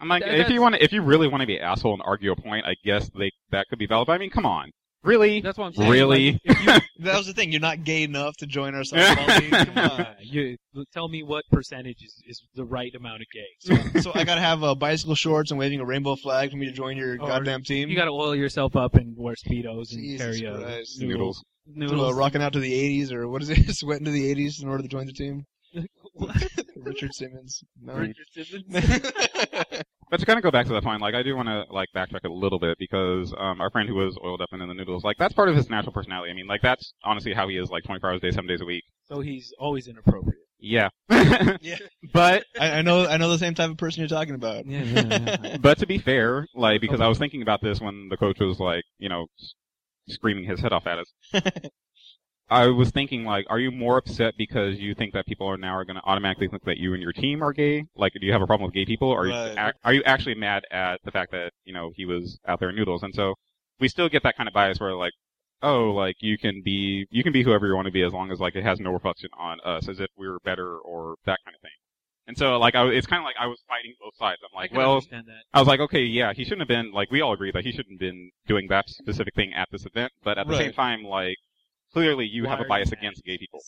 I'm 0.00 0.08
like, 0.08 0.24
That- 0.24 0.40
if 0.40 0.50
you 0.50 0.60
want, 0.60 0.74
if 0.76 0.92
you 0.92 1.02
really 1.02 1.28
want 1.28 1.42
to 1.42 1.46
be 1.46 1.56
an 1.58 1.62
asshole 1.62 1.92
and 1.92 2.02
argue 2.04 2.32
a 2.32 2.36
point, 2.36 2.66
I 2.66 2.74
guess 2.84 3.08
they 3.10 3.30
that 3.50 3.66
could 3.68 3.78
be 3.78 3.86
valid. 3.86 4.06
But 4.08 4.14
I 4.14 4.18
mean, 4.18 4.30
come 4.30 4.46
on, 4.46 4.70
really? 5.04 5.40
that's 5.40 5.58
what 5.58 5.66
I'm 5.66 5.74
saying. 5.74 5.90
Really? 5.90 6.32
Like, 6.32 6.60
you, 6.64 6.80
That 7.04 7.16
was 7.18 7.26
the 7.26 7.34
thing. 7.34 7.52
You're 7.52 7.60
not 7.60 7.84
gay 7.84 8.02
enough 8.04 8.36
to 8.38 8.46
join 8.46 8.74
our 8.74 8.82
softball 8.82 9.40
league. 9.40 9.50
Come 9.74 9.78
on. 9.78 10.06
You 10.20 10.56
tell 10.92 11.08
me 11.08 11.22
what 11.22 11.44
percentage 11.52 12.02
is, 12.02 12.22
is 12.26 12.42
the 12.54 12.64
right 12.64 12.94
amount 12.94 13.22
of 13.22 13.26
gay. 13.32 13.46
So, 13.92 14.00
so 14.00 14.12
I 14.14 14.24
gotta 14.24 14.40
have 14.40 14.62
uh, 14.64 14.74
bicycle 14.74 15.14
shorts 15.14 15.50
and 15.50 15.58
waving 15.58 15.80
a 15.80 15.84
rainbow 15.84 16.16
flag 16.16 16.50
for 16.50 16.56
me 16.56 16.66
to 16.66 16.72
join 16.72 16.96
your 16.96 17.14
Or 17.14 17.28
goddamn 17.28 17.62
team. 17.62 17.88
You 17.88 17.96
got 17.96 18.06
to 18.06 18.10
oil 18.12 18.34
yourself 18.34 18.76
up 18.76 18.94
and 18.94 19.14
wear 19.16 19.34
speedos 19.34 19.92
and 19.92 20.00
Jesus 20.02 20.40
carry 20.40 20.46
uh, 20.46 20.58
Christ. 20.60 21.00
noodles. 21.00 21.44
Noodles. 21.66 22.00
To, 22.00 22.06
uh, 22.06 22.12
rocking 22.18 22.42
out 22.42 22.52
to 22.54 22.60
the 22.60 22.72
80s 23.02 23.12
or 23.12 23.28
what 23.28 23.42
is 23.42 23.50
it? 23.50 23.58
Sweating 23.76 24.04
to 24.06 24.10
the 24.10 24.34
80s 24.34 24.62
in 24.62 24.68
order 24.68 24.82
to 24.82 24.88
join 24.88 25.06
the 25.06 25.12
team. 25.12 25.44
Richard 26.76 27.12
Simmons. 27.14 27.62
No. 27.82 27.94
Richard 27.94 28.26
Simmons? 28.32 29.02
But 30.10 30.20
to 30.20 30.26
kind 30.26 30.38
of 30.38 30.42
go 30.42 30.50
back 30.50 30.66
to 30.66 30.72
that 30.72 30.84
point, 30.84 31.00
like 31.00 31.14
I 31.14 31.22
do 31.22 31.34
want 31.36 31.48
to 31.48 31.64
like 31.72 31.88
backtrack 31.94 32.24
a 32.24 32.28
little 32.28 32.58
bit 32.58 32.78
because 32.78 33.32
um, 33.36 33.60
our 33.60 33.70
friend 33.70 33.88
who 33.88 33.94
was 33.96 34.16
oiled 34.24 34.40
up 34.40 34.48
and 34.52 34.62
in 34.62 34.68
the 34.68 34.74
noodles, 34.74 35.04
like 35.04 35.16
that's 35.18 35.34
part 35.34 35.48
of 35.48 35.56
his 35.56 35.68
natural 35.70 35.92
personality. 35.92 36.30
I 36.30 36.34
mean, 36.34 36.46
like 36.46 36.62
that's 36.62 36.92
honestly 37.04 37.32
how 37.32 37.48
he 37.48 37.56
is, 37.56 37.70
like 37.70 37.84
24 37.84 38.10
hours 38.10 38.18
a 38.18 38.20
day, 38.20 38.30
seven 38.30 38.46
days 38.46 38.60
a 38.60 38.64
week. 38.64 38.84
so 39.08 39.20
he's 39.20 39.52
always 39.58 39.88
inappropriate. 39.88 40.38
Yeah. 40.58 40.88
Yeah. 41.60 41.76
But 42.12 42.44
I, 42.60 42.78
I 42.78 42.82
know. 42.82 43.06
I 43.06 43.16
know 43.16 43.28
the 43.30 43.38
same 43.38 43.54
type 43.54 43.70
of 43.70 43.76
person 43.76 44.00
you're 44.00 44.08
talking 44.08 44.34
about. 44.34 44.66
Yeah, 44.66 44.82
yeah, 44.82 45.38
yeah. 45.42 45.56
but 45.60 45.78
to 45.78 45.86
be 45.86 45.98
fair, 45.98 46.46
like 46.54 46.80
because 46.80 47.00
I 47.00 47.08
was 47.08 47.18
thinking 47.18 47.42
about 47.42 47.60
this 47.62 47.80
when 47.80 48.08
the 48.08 48.16
coach 48.16 48.38
was 48.40 48.60
like, 48.60 48.84
you 48.98 49.08
know, 49.08 49.26
screaming 50.08 50.44
his 50.44 50.60
head 50.60 50.72
off 50.72 50.86
at 50.86 50.98
us. 50.98 51.12
I 52.50 52.66
was 52.66 52.90
thinking 52.90 53.24
like, 53.24 53.46
are 53.48 53.58
you 53.58 53.70
more 53.70 53.96
upset 53.96 54.34
because 54.36 54.78
you 54.78 54.94
think 54.94 55.14
that 55.14 55.26
people 55.26 55.46
are 55.46 55.56
now 55.56 55.74
are 55.74 55.84
going 55.84 55.96
to 55.96 56.02
automatically 56.04 56.46
think 56.48 56.64
that 56.64 56.76
you 56.76 56.92
and 56.92 57.02
your 57.02 57.12
team 57.12 57.42
are 57.42 57.52
gay? 57.52 57.86
Like, 57.96 58.12
do 58.12 58.26
you 58.26 58.32
have 58.32 58.42
a 58.42 58.46
problem 58.46 58.66
with 58.66 58.74
gay 58.74 58.84
people, 58.84 59.08
or 59.08 59.20
are, 59.22 59.26
you, 59.26 59.32
Right. 59.32 59.68
ac- 59.68 59.78
are 59.82 59.92
you 59.94 60.02
actually 60.04 60.34
mad 60.34 60.64
at 60.70 61.00
the 61.04 61.10
fact 61.10 61.32
that 61.32 61.52
you 61.64 61.72
know 61.72 61.90
he 61.96 62.04
was 62.04 62.38
out 62.46 62.60
there 62.60 62.68
in 62.70 62.76
noodles? 62.76 63.02
And 63.02 63.14
so 63.14 63.34
we 63.80 63.88
still 63.88 64.08
get 64.08 64.22
that 64.24 64.36
kind 64.36 64.46
of 64.48 64.52
bias 64.52 64.78
where 64.78 64.94
like, 64.94 65.12
oh, 65.62 65.90
like 65.92 66.16
you 66.20 66.36
can 66.36 66.60
be 66.62 67.06
you 67.10 67.22
can 67.22 67.32
be 67.32 67.42
whoever 67.42 67.66
you 67.66 67.74
want 67.74 67.86
to 67.86 67.92
be 67.92 68.02
as 68.02 68.12
long 68.12 68.30
as 68.30 68.40
like 68.40 68.54
it 68.56 68.62
has 68.62 68.78
no 68.78 68.90
reflection 68.90 69.30
on 69.38 69.58
us, 69.64 69.88
as 69.88 69.98
if 69.98 70.08
we 70.16 70.28
were 70.28 70.38
better 70.44 70.76
or 70.76 71.16
that 71.24 71.38
kind 71.46 71.54
of 71.54 71.62
thing. 71.62 71.70
And 72.26 72.36
so 72.38 72.58
like, 72.58 72.74
I, 72.74 72.86
it's 72.88 73.06
kind 73.06 73.20
of 73.20 73.24
like 73.24 73.36
I 73.40 73.46
was 73.46 73.62
fighting 73.68 73.94
both 74.00 74.14
sides. 74.16 74.40
I'm 74.42 74.54
like, 74.54 74.70
can 74.70 74.78
well. 74.78 75.02
I 75.52 75.58
was 75.60 75.68
like, 75.68 75.80
okay, 75.80 76.02
yeah, 76.02 76.32
he 76.34 76.44
shouldn't 76.44 76.60
have 76.60 76.68
been 76.68 76.92
like 76.92 77.10
we 77.10 77.22
all 77.22 77.32
agree 77.32 77.52
that 77.52 77.64
he 77.64 77.70
shouldn't 77.72 77.94
have 77.94 78.00
been 78.00 78.30
doing 78.46 78.66
that 78.68 78.88
specific 78.90 79.34
thing 79.34 79.54
at 79.54 79.68
this 79.72 79.86
event, 79.86 80.12
but 80.22 80.36
at 80.38 80.46
the 80.46 80.52
same 80.58 80.72
time, 80.74 81.02
like 81.04 81.36
clearly 81.94 82.26
you 82.26 82.44
Why 82.44 82.50
have 82.50 82.60
a 82.60 82.64
bias 82.64 82.92
against 82.92 83.24
gay 83.24 83.38
people. 83.38 83.60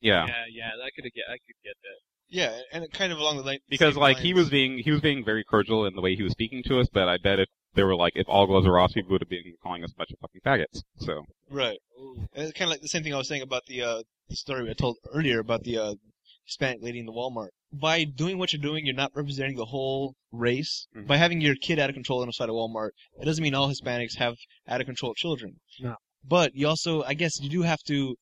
Yeah. 0.00 0.26
Yeah, 0.26 0.44
yeah, 0.50 0.70
I 0.82 0.90
could 0.94 1.04
get, 1.12 1.24
I 1.28 1.32
could 1.32 1.56
get 1.64 1.74
that. 1.82 1.98
Yeah, 2.28 2.58
and 2.72 2.82
it 2.84 2.92
kind 2.92 3.12
of 3.12 3.18
along 3.18 3.36
the 3.36 3.42
line. 3.42 3.58
Because 3.68 3.94
same 3.94 4.02
like 4.02 4.18
he 4.18 4.34
was 4.34 4.48
being 4.50 4.78
he 4.78 4.90
was 4.90 5.00
being 5.00 5.24
very 5.24 5.44
cordial 5.44 5.86
in 5.86 5.94
the 5.94 6.00
way 6.00 6.16
he 6.16 6.22
was 6.22 6.32
speaking 6.32 6.62
to 6.64 6.80
us, 6.80 6.88
but 6.92 7.08
I 7.08 7.18
bet 7.18 7.38
if 7.38 7.48
they 7.74 7.84
were 7.84 7.94
like 7.94 8.14
if 8.16 8.26
all 8.28 8.46
gloves 8.46 8.66
were 8.66 8.78
off, 8.80 8.92
he 8.94 9.02
would 9.02 9.20
have 9.20 9.28
been 9.28 9.54
calling 9.62 9.84
us 9.84 9.92
a 9.92 9.96
bunch 9.96 10.10
of 10.10 10.18
fucking 10.20 10.40
faggots. 10.44 10.82
So 10.98 11.22
right. 11.50 11.78
And 12.34 12.44
it's 12.44 12.52
kind 12.52 12.68
of 12.68 12.72
like 12.72 12.80
the 12.80 12.88
same 12.88 13.02
thing 13.04 13.14
I 13.14 13.18
was 13.18 13.28
saying 13.28 13.42
about 13.42 13.66
the 13.66 13.82
uh, 13.82 14.02
story 14.30 14.68
I 14.68 14.72
told 14.72 14.96
earlier 15.12 15.38
about 15.38 15.62
the 15.62 15.78
uh, 15.78 15.94
Hispanic 16.46 16.82
lady 16.82 16.98
in 16.98 17.06
the 17.06 17.12
Walmart. 17.12 17.48
By 17.72 18.04
doing 18.04 18.38
what 18.38 18.52
you're 18.52 18.62
doing, 18.62 18.86
you're 18.86 18.94
not 18.94 19.12
representing 19.14 19.56
the 19.56 19.66
whole 19.66 20.14
race. 20.32 20.86
Mhm. 20.96 21.06
By 21.06 21.16
having 21.18 21.40
your 21.40 21.54
kid 21.54 21.78
out 21.78 21.90
of 21.90 21.94
control 21.94 22.22
inside 22.22 22.48
a 22.48 22.52
Walmart, 22.52 22.90
it 23.20 23.24
doesn't 23.24 23.42
mean 23.42 23.54
all 23.54 23.68
Hispanics 23.68 24.16
have 24.16 24.34
out 24.66 24.80
of 24.80 24.86
control 24.86 25.14
children. 25.14 25.60
No. 25.80 25.96
But 26.28 26.54
you 26.54 26.66
also, 26.66 27.02
I 27.02 27.14
guess, 27.14 27.40
you 27.40 27.50
do 27.50 27.62
have 27.62 27.82
to. 27.86 28.16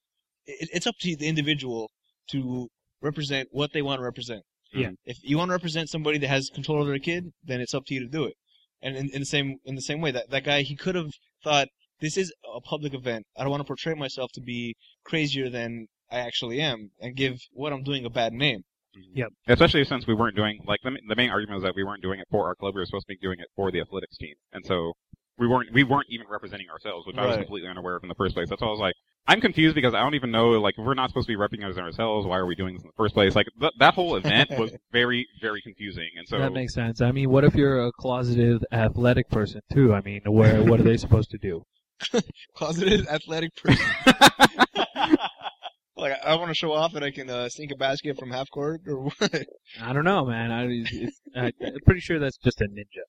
It, 0.46 0.68
it's 0.72 0.86
up 0.86 0.96
to 1.00 1.16
the 1.16 1.26
individual 1.26 1.90
to 2.30 2.68
represent 3.00 3.48
what 3.52 3.72
they 3.72 3.82
want 3.82 4.00
to 4.00 4.04
represent. 4.04 4.42
Yeah. 4.72 4.90
If 5.04 5.18
you 5.22 5.38
want 5.38 5.50
to 5.50 5.52
represent 5.52 5.88
somebody 5.88 6.18
that 6.18 6.26
has 6.28 6.50
control 6.52 6.80
over 6.80 6.90
their 6.90 6.98
kid, 6.98 7.32
then 7.44 7.60
it's 7.60 7.74
up 7.74 7.84
to 7.86 7.94
you 7.94 8.00
to 8.00 8.08
do 8.08 8.24
it. 8.24 8.34
And 8.82 8.96
in, 8.96 9.10
in 9.10 9.20
the 9.20 9.26
same 9.26 9.58
in 9.64 9.76
the 9.76 9.82
same 9.82 10.00
way, 10.00 10.10
that 10.10 10.30
that 10.30 10.44
guy 10.44 10.62
he 10.62 10.74
could 10.74 10.96
have 10.96 11.12
thought 11.42 11.68
this 12.00 12.16
is 12.16 12.32
a 12.54 12.60
public 12.60 12.92
event. 12.92 13.24
I 13.36 13.42
don't 13.42 13.50
want 13.50 13.60
to 13.60 13.66
portray 13.66 13.94
myself 13.94 14.30
to 14.34 14.40
be 14.40 14.74
crazier 15.04 15.48
than 15.48 15.86
I 16.10 16.18
actually 16.18 16.60
am 16.60 16.90
and 17.00 17.14
give 17.14 17.38
what 17.52 17.72
I'm 17.72 17.82
doing 17.82 18.04
a 18.04 18.10
bad 18.10 18.32
name. 18.32 18.62
Mm-hmm. 18.96 19.18
Yep. 19.18 19.28
especially 19.48 19.84
since 19.84 20.06
we 20.06 20.14
weren't 20.14 20.36
doing 20.36 20.60
like 20.68 20.78
the 20.84 20.96
the 21.08 21.16
main 21.16 21.30
argument 21.30 21.56
was 21.56 21.64
that 21.64 21.74
we 21.74 21.82
weren't 21.82 22.02
doing 22.02 22.20
it 22.20 22.28
for 22.30 22.46
our 22.46 22.54
club, 22.54 22.74
we 22.74 22.80
were 22.80 22.86
supposed 22.86 23.06
to 23.08 23.14
be 23.14 23.18
doing 23.20 23.40
it 23.40 23.48
for 23.56 23.72
the 23.72 23.80
athletics 23.80 24.16
team, 24.18 24.34
and 24.52 24.64
so 24.64 24.92
we 25.38 25.46
weren't 25.46 25.72
we 25.72 25.84
weren't 25.84 26.06
even 26.10 26.26
representing 26.28 26.68
ourselves, 26.70 27.06
which 27.06 27.16
I 27.16 27.26
was 27.26 27.36
completely 27.36 27.68
unaware 27.68 27.96
of 27.96 28.02
in 28.02 28.08
the 28.08 28.14
first 28.14 28.34
place. 28.34 28.48
That's 28.48 28.62
why 28.62 28.68
I 28.68 28.70
was 28.70 28.80
like, 28.80 28.94
I'm 29.26 29.40
confused 29.40 29.74
because 29.74 29.94
I 29.94 30.00
don't 30.00 30.14
even 30.14 30.30
know, 30.30 30.50
like, 30.50 30.74
if 30.76 30.84
we're 30.84 30.92
not 30.94 31.08
supposed 31.08 31.26
to 31.26 31.32
be 31.32 31.36
representing 31.36 31.78
ourselves, 31.78 32.26
why 32.26 32.36
are 32.36 32.44
we 32.44 32.54
doing 32.54 32.74
this 32.74 32.82
in 32.82 32.88
the 32.88 32.96
first 32.96 33.14
place? 33.14 33.34
Like, 33.34 33.46
th- 33.58 33.72
that 33.78 33.94
whole 33.94 34.16
event 34.16 34.50
was 34.50 34.76
very, 34.92 35.26
very 35.40 35.62
confusing. 35.62 36.10
And 36.18 36.28
so, 36.28 36.38
that 36.38 36.52
makes 36.52 36.74
sense. 36.74 37.00
I 37.00 37.10
mean, 37.10 37.30
what 37.30 37.42
if 37.42 37.54
you're 37.54 37.86
a 37.86 37.92
closeted 37.92 38.66
athletic 38.70 39.30
person 39.30 39.62
too? 39.72 39.94
I 39.94 40.02
mean, 40.02 40.20
where 40.26 40.62
what 40.62 40.78
are 40.78 40.84
they 40.84 40.98
supposed 40.98 41.30
to 41.30 41.38
do? 41.38 41.64
Closeted 42.54 43.06
athletic 43.08 43.54
person. 43.56 43.86
like 45.96 46.12
I, 46.22 46.34
want 46.34 46.48
to 46.48 46.54
show 46.54 46.72
off 46.72 46.92
that 46.92 47.02
I 47.02 47.10
can 47.10 47.30
uh, 47.30 47.48
sink 47.48 47.70
a 47.72 47.76
basket 47.76 48.18
from 48.18 48.30
half 48.30 48.50
court 48.50 48.82
or 48.86 49.04
what? 49.04 49.46
I 49.80 49.92
don't 49.92 50.04
know, 50.04 50.26
man. 50.26 50.50
I, 50.52 50.66
it's, 50.68 51.20
I, 51.34 51.52
I'm 51.64 51.80
pretty 51.86 52.00
sure 52.00 52.18
that's 52.18 52.36
just 52.36 52.60
a 52.60 52.64
ninja. 52.64 53.04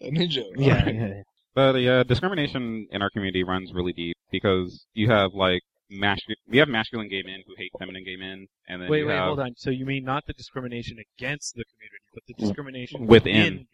A 0.00 0.10
ninja. 0.10 0.42
Yeah, 0.56 0.78
Alright. 0.78 0.94
yeah. 0.94 1.22
But 1.54 1.72
the 1.72 1.88
uh, 1.88 2.02
discrimination 2.04 2.86
in 2.90 3.02
our 3.02 3.10
community 3.10 3.44
runs 3.44 3.72
really 3.72 3.92
deep 3.92 4.16
because 4.30 4.86
you 4.94 5.10
have, 5.10 5.32
like, 5.34 5.62
masculine, 5.90 6.36
we 6.48 6.58
have 6.58 6.68
masculine 6.68 7.08
gay 7.08 7.22
men 7.24 7.42
who 7.46 7.54
hate 7.56 7.70
feminine 7.78 8.04
gay 8.04 8.16
men, 8.16 8.46
and 8.68 8.80
then 8.82 8.88
Wait, 8.88 9.04
wait, 9.04 9.16
have, 9.16 9.24
hold 9.24 9.40
on. 9.40 9.52
So 9.56 9.70
you 9.70 9.84
mean 9.86 10.04
not 10.04 10.24
the 10.26 10.32
discrimination 10.34 10.98
against 11.18 11.54
the 11.54 11.64
community, 11.64 12.04
but 12.14 12.22
the 12.28 12.34
discrimination 12.34 13.06
Within. 13.06 13.54
the- 13.56 13.66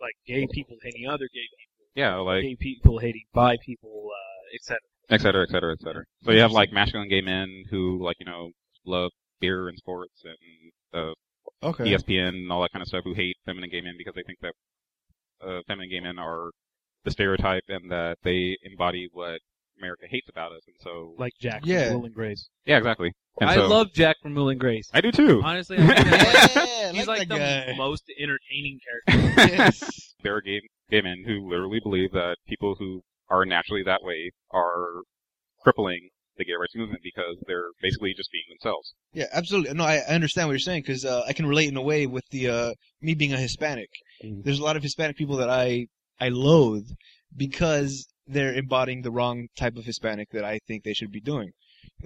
like 0.00 0.14
gay 0.26 0.46
people 0.50 0.76
hating 0.82 1.06
other 1.06 1.28
gay 1.34 1.44
people, 1.58 1.86
yeah, 1.94 2.16
like, 2.16 2.40
gay 2.42 2.56
people 2.56 2.98
hating 2.98 3.24
bi 3.34 3.58
people, 3.62 4.08
uh, 4.10 4.54
etc. 4.54 4.78
et 5.10 5.20
cetera, 5.20 5.42
et 5.42 5.50
cetera, 5.50 5.72
et 5.74 5.80
cetera. 5.82 6.04
So 6.24 6.30
you 6.30 6.40
have 6.40 6.52
like 6.52 6.72
masculine 6.72 7.10
gay 7.10 7.20
men 7.20 7.64
who 7.70 8.02
like 8.02 8.16
you 8.18 8.24
know 8.24 8.48
love 8.86 9.10
beer 9.40 9.68
and 9.68 9.76
sports 9.76 10.24
and 10.24 10.72
uh, 10.94 11.12
Okay. 11.62 11.84
ESPN 11.84 12.28
and 12.28 12.50
all 12.50 12.62
that 12.62 12.72
kind 12.72 12.80
of 12.80 12.88
stuff 12.88 13.04
who 13.04 13.12
hate 13.12 13.36
feminine 13.44 13.68
gay 13.68 13.82
men 13.82 13.94
because 13.98 14.14
they 14.14 14.22
think 14.22 14.38
that 14.40 14.54
uh, 15.46 15.60
feminine 15.66 15.90
gay 15.90 16.00
men 16.00 16.18
are 16.18 16.50
the 17.04 17.10
stereotype 17.10 17.62
and 17.68 17.90
that 17.90 18.18
they 18.22 18.56
embody 18.62 19.08
what 19.12 19.40
America 19.78 20.04
hates 20.10 20.28
about 20.28 20.52
us. 20.52 20.60
And 20.66 20.76
so 20.80 21.14
Like 21.18 21.32
Jack 21.40 21.62
Yeah. 21.64 21.88
from 21.90 21.98
Will 22.00 22.06
and 22.06 22.14
Grace. 22.14 22.48
yeah, 22.66 22.76
exactly. 22.76 23.12
And 23.40 23.48
I 23.48 23.54
so, 23.54 23.66
love 23.68 23.92
Jack 23.94 24.16
from 24.22 24.34
Will 24.34 24.50
and 24.50 24.60
Grace. 24.60 24.90
I 24.92 25.00
do 25.00 25.10
too. 25.10 25.40
Honestly, 25.42 25.78
I 25.78 25.86
think 25.86 26.10
that's 26.10 26.56
like- 26.56 26.66
Yeah, 26.68 26.92
he's 26.92 27.06
like 27.06 27.28
that 27.28 27.66
the 27.66 27.72
guy. 27.72 27.76
most 27.78 28.04
entertaining 28.18 28.78
character. 29.06 29.52
yes. 29.56 30.14
there 30.22 30.36
are 30.36 30.42
gay, 30.42 30.60
gay 30.90 31.00
men 31.00 31.22
who 31.26 31.48
literally 31.48 31.80
believe 31.82 32.12
that 32.12 32.36
people 32.46 32.74
who 32.78 33.00
are 33.30 33.46
naturally 33.46 33.82
that 33.84 34.02
way 34.02 34.30
are 34.50 35.02
crippling 35.62 36.08
the 36.36 36.44
gay 36.44 36.52
rights 36.58 36.74
movement 36.74 37.00
because 37.02 37.36
they're 37.46 37.68
basically 37.82 38.12
just 38.16 38.30
being 38.32 38.44
themselves. 38.50 38.94
Yeah, 39.12 39.26
absolutely. 39.32 39.72
No, 39.74 39.84
I, 39.84 39.96
I 40.08 40.14
understand 40.14 40.48
what 40.48 40.52
you're 40.52 40.58
saying 40.58 40.82
because 40.82 41.04
uh, 41.04 41.22
I 41.26 41.32
can 41.32 41.46
relate 41.46 41.68
in 41.68 41.76
a 41.76 41.82
way 41.82 42.06
with 42.06 42.24
the 42.30 42.48
uh, 42.48 42.74
me 43.00 43.14
being 43.14 43.32
a 43.32 43.36
Hispanic. 43.38 43.88
Mhm. 44.24 44.42
There's 44.44 44.58
a 44.58 44.64
lot 44.64 44.76
of 44.76 44.82
Hispanic 44.82 45.16
people 45.16 45.36
that 45.36 45.50
I 45.50 45.86
I 46.20 46.28
loathe 46.28 46.90
because 47.36 48.06
they're 48.26 48.54
embodying 48.54 49.02
the 49.02 49.10
wrong 49.10 49.48
type 49.56 49.76
of 49.76 49.84
Hispanic 49.86 50.28
that 50.32 50.44
I 50.44 50.58
think 50.66 50.84
they 50.84 50.92
should 50.94 51.10
be 51.10 51.20
doing. 51.20 51.50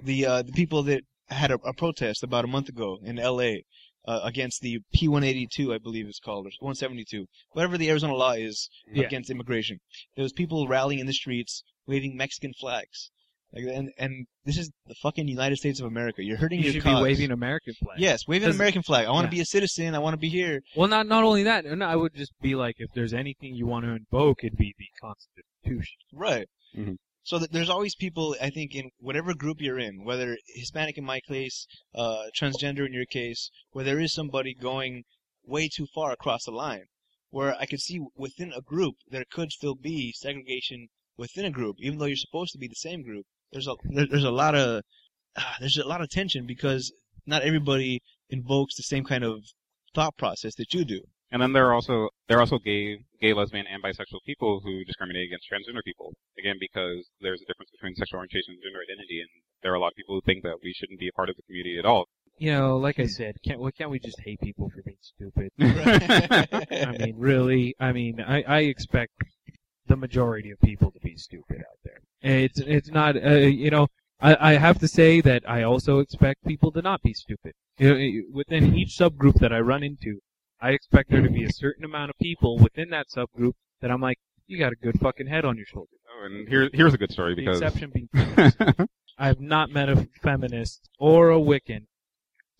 The 0.01 0.25
uh, 0.25 0.41
the 0.43 0.51
people 0.53 0.83
that 0.83 1.03
had 1.29 1.51
a, 1.51 1.55
a 1.65 1.73
protest 1.73 2.23
about 2.23 2.45
a 2.45 2.47
month 2.47 2.69
ago 2.69 2.99
in 3.03 3.19
L.A. 3.19 3.65
Uh, 4.07 4.19
against 4.23 4.61
the 4.61 4.77
P-182, 4.93 5.73
I 5.73 5.79
believe 5.79 6.05
it's 6.07 6.19
called, 6.19 6.45
or 6.45 6.51
172, 6.59 7.25
whatever 7.53 7.75
the 7.75 7.89
Arizona 7.89 8.13
law 8.13 8.33
is 8.33 8.69
Yeah. 8.93 9.03
against 9.03 9.31
immigration. 9.31 9.79
There 10.15 10.21
was 10.21 10.31
people 10.31 10.67
rallying 10.67 10.99
in 10.99 11.07
the 11.07 11.13
streets, 11.13 11.63
waving 11.87 12.15
Mexican 12.15 12.53
flags. 12.53 13.09
Like, 13.53 13.63
and 13.73 13.91
and 13.97 14.25
this 14.43 14.57
is 14.57 14.69
the 14.87 14.95
fucking 15.01 15.27
United 15.27 15.57
States 15.57 15.79
of 15.79 15.85
America. 15.85 16.21
You're 16.23 16.37
hurting 16.37 16.59
You 16.59 16.65
your 16.65 16.73
should 16.73 16.83
cause. 16.83 16.99
be 16.99 17.03
waving 17.03 17.31
American 17.31 17.73
flag. 17.81 17.99
Yes, 17.99 18.27
wave 18.27 18.43
an 18.43 18.49
'Cause- 18.49 18.55
American 18.55 18.81
flag. 18.83 19.05
I 19.07 19.11
want 19.11 19.29
to 19.29 19.35
yeah. 19.35 19.39
be 19.39 19.41
a 19.41 19.45
citizen. 19.45 19.95
I 19.95 19.99
want 19.99 20.13
to 20.13 20.17
be 20.17 20.29
here. 20.29 20.61
Well, 20.75 20.89
not 20.89 21.07
not 21.07 21.23
only 21.23 21.43
that. 21.43 21.63
No, 21.65 21.85
I 21.85 21.95
would 21.95 22.13
just 22.13 22.33
be 22.41 22.55
like, 22.55 22.75
if 22.79 22.89
there's 22.93 23.13
anything 23.13 23.55
you 23.55 23.65
want 23.65 23.85
to 23.85 23.91
invoke, 23.91 24.43
it'd 24.43 24.57
be 24.57 24.73
the 24.77 24.87
Constitution. 25.01 25.97
Right. 26.13 26.47
Mhm. 26.75 26.97
So 27.23 27.39
that 27.39 27.51
there's 27.53 27.69
always 27.69 27.95
people, 27.95 28.35
I 28.41 28.49
think, 28.49 28.75
in 28.75 28.91
whatever 28.99 29.33
group 29.33 29.61
you're 29.61 29.79
in, 29.79 30.03
whether 30.03 30.37
Hispanic 30.53 30.97
in 30.97 31.05
my 31.05 31.21
case, 31.21 31.65
uh, 31.95 32.25
transgender 32.39 32.85
in 32.85 32.93
your 32.93 33.05
case, 33.07 33.49
where 33.71 33.83
there 33.85 33.99
is 33.99 34.13
somebody 34.13 34.53
going 34.53 35.05
way 35.43 35.67
too 35.69 35.87
far 35.95 36.11
across 36.11 36.43
the 36.43 36.51
line, 36.51 36.85
where 37.29 37.55
I 37.55 37.65
could 37.65 37.79
see 37.81 37.99
within 38.15 38.51
a 38.53 38.61
group 38.61 38.95
there 39.07 39.25
could 39.31 39.51
still 39.51 39.75
be 39.75 40.11
segregation 40.11 40.89
within 41.17 41.45
a 41.45 41.51
group, 41.51 41.77
even 41.79 41.97
though 41.99 42.05
you're 42.05 42.15
supposed 42.17 42.51
to 42.51 42.59
be 42.59 42.67
the 42.67 42.75
same 42.75 43.01
group. 43.01 43.25
There's 43.55 43.67
a 43.67 43.75
there, 43.85 44.05
there's 44.05 44.25
a 44.25 44.31
lot 44.31 44.53
of 44.53 44.83
ah, 45.37 45.55
there's 45.61 45.77
a 45.77 45.87
lot 45.87 46.01
of 46.01 46.09
tension 46.09 46.45
because 46.45 46.91
not 47.25 47.43
everybody 47.43 48.01
invokes 48.29 48.75
the 48.75 48.83
same 48.83 49.05
kind 49.05 49.23
of 49.23 49.43
thought 49.93 50.17
process 50.17 50.55
that 50.55 50.73
you 50.73 50.83
do. 50.83 50.99
And 51.31 51.41
then 51.41 51.53
there 51.53 51.65
are 51.67 51.73
also 51.73 52.09
there 52.27 52.37
are 52.37 52.41
also 52.41 52.59
gay, 52.59 52.97
gay, 53.21 53.31
lesbian, 53.31 53.65
and 53.65 53.81
bisexual 53.81 54.19
people 54.25 54.59
who 54.61 54.83
discriminate 54.83 55.27
against 55.27 55.47
transgender 55.47 55.83
people. 55.85 56.11
Again, 56.37 56.57
because 56.59 57.07
there's 57.21 57.41
a 57.41 57.45
difference 57.45 57.71
between 57.71 57.95
sexual 57.95 58.17
orientation 58.17 58.55
and 58.55 58.61
gender 58.61 58.83
identity, 58.83 59.21
and 59.21 59.29
there 59.63 59.71
are 59.71 59.75
a 59.75 59.79
lot 59.79 59.87
of 59.87 59.95
people 59.95 60.15
who 60.15 60.21
think 60.25 60.43
that 60.43 60.57
we 60.61 60.73
shouldn't 60.73 60.99
be 60.99 61.07
a 61.07 61.13
part 61.13 61.29
of 61.29 61.37
the 61.37 61.43
community 61.43 61.79
at 61.79 61.85
all. 61.85 62.09
You 62.37 62.51
know, 62.51 62.75
like 62.75 62.99
I 62.99 63.07
said, 63.07 63.35
can't 63.41 63.61
why 63.61 63.71
can't 63.71 63.89
we 63.89 63.99
just 63.99 64.19
hate 64.19 64.41
people 64.41 64.69
for 64.69 64.83
being 64.83 64.99
stupid? 64.99 65.49
I 65.59 66.91
mean, 66.99 67.15
really. 67.15 67.73
I 67.79 67.93
mean, 67.93 68.19
I, 68.19 68.41
I 68.43 68.59
expect 68.67 69.13
the 69.87 69.95
majority 69.95 70.51
of 70.51 70.59
people 70.59 70.91
to 70.91 70.99
be 70.99 71.15
stupid 71.15 71.59
out 71.59 71.79
there. 71.85 72.01
It's 72.25 72.59
it's 72.59 72.89
not. 72.89 73.15
Uh, 73.15 73.35
you 73.35 73.69
know, 73.69 73.87
I, 74.19 74.53
I 74.53 74.57
have 74.57 74.79
to 74.79 74.87
say 74.87 75.21
that 75.21 75.43
I 75.47 75.61
also 75.63 75.99
expect 75.99 76.43
people 76.45 76.71
to 76.71 76.81
not 76.81 77.01
be 77.03 77.13
stupid. 77.13 77.53
You 77.77 77.89
know, 77.93 78.21
within 78.33 78.75
each 78.75 78.97
subgroup 78.97 79.35
that 79.39 79.53
I 79.53 79.59
run 79.59 79.83
into, 79.83 80.19
I 80.59 80.71
expect 80.71 81.11
there 81.11 81.21
to 81.21 81.29
be 81.29 81.43
a 81.43 81.51
certain 81.51 81.85
amount 81.85 82.09
of 82.09 82.17
people 82.19 82.57
within 82.57 82.89
that 82.89 83.07
subgroup 83.15 83.53
that 83.81 83.91
I'm 83.91 84.01
like, 84.01 84.17
you 84.47 84.57
got 84.57 84.71
a 84.71 84.75
good 84.75 84.99
fucking 84.99 85.27
head 85.27 85.45
on 85.45 85.55
your 85.57 85.65
shoulders. 85.67 85.99
Oh, 86.09 86.25
and 86.25 86.47
here 86.47 86.69
here's 86.73 86.93
a 86.93 86.97
good 86.97 87.11
story 87.11 87.35
The 87.35 87.41
because 87.41 87.61
exception 87.61 87.91
being, 87.93 88.09
I 89.19 89.27
have 89.27 89.39
not 89.39 89.69
met 89.69 89.89
a 89.89 90.07
feminist 90.23 90.89
or 90.97 91.29
a 91.29 91.37
Wiccan 91.37 91.85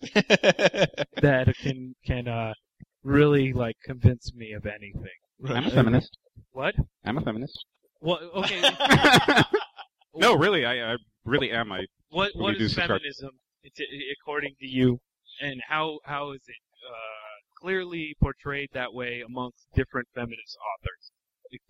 that 0.00 1.54
can 1.60 1.94
can 2.04 2.28
uh 2.28 2.52
really 3.02 3.52
like 3.52 3.76
convince 3.84 4.32
me 4.34 4.52
of 4.52 4.66
anything. 4.66 5.18
I'm 5.48 5.66
a 5.66 5.70
feminist. 5.70 6.16
What? 6.52 6.74
I'm 7.04 7.18
a 7.18 7.20
feminist. 7.20 7.64
Well, 8.00 8.18
Okay. 8.34 8.60
no, 10.26 10.36
really, 10.36 10.64
I, 10.64 10.92
I 10.92 10.96
really 11.24 11.50
am. 11.50 11.72
I 11.72 11.86
What 12.10 12.32
Really 12.34 12.42
what 12.42 12.56
is 12.56 12.74
feminism 12.74 13.30
according 14.20 14.54
to 14.60 14.66
you, 14.66 14.98
and 15.40 15.60
how 15.68 15.98
how 16.04 16.32
is 16.32 16.42
it 16.46 16.56
uh, 16.88 17.60
clearly 17.60 18.14
portrayed 18.20 18.70
that 18.72 18.92
way 18.92 19.22
amongst 19.26 19.66
different 19.74 20.08
feminist 20.14 20.56
authors? 20.56 21.10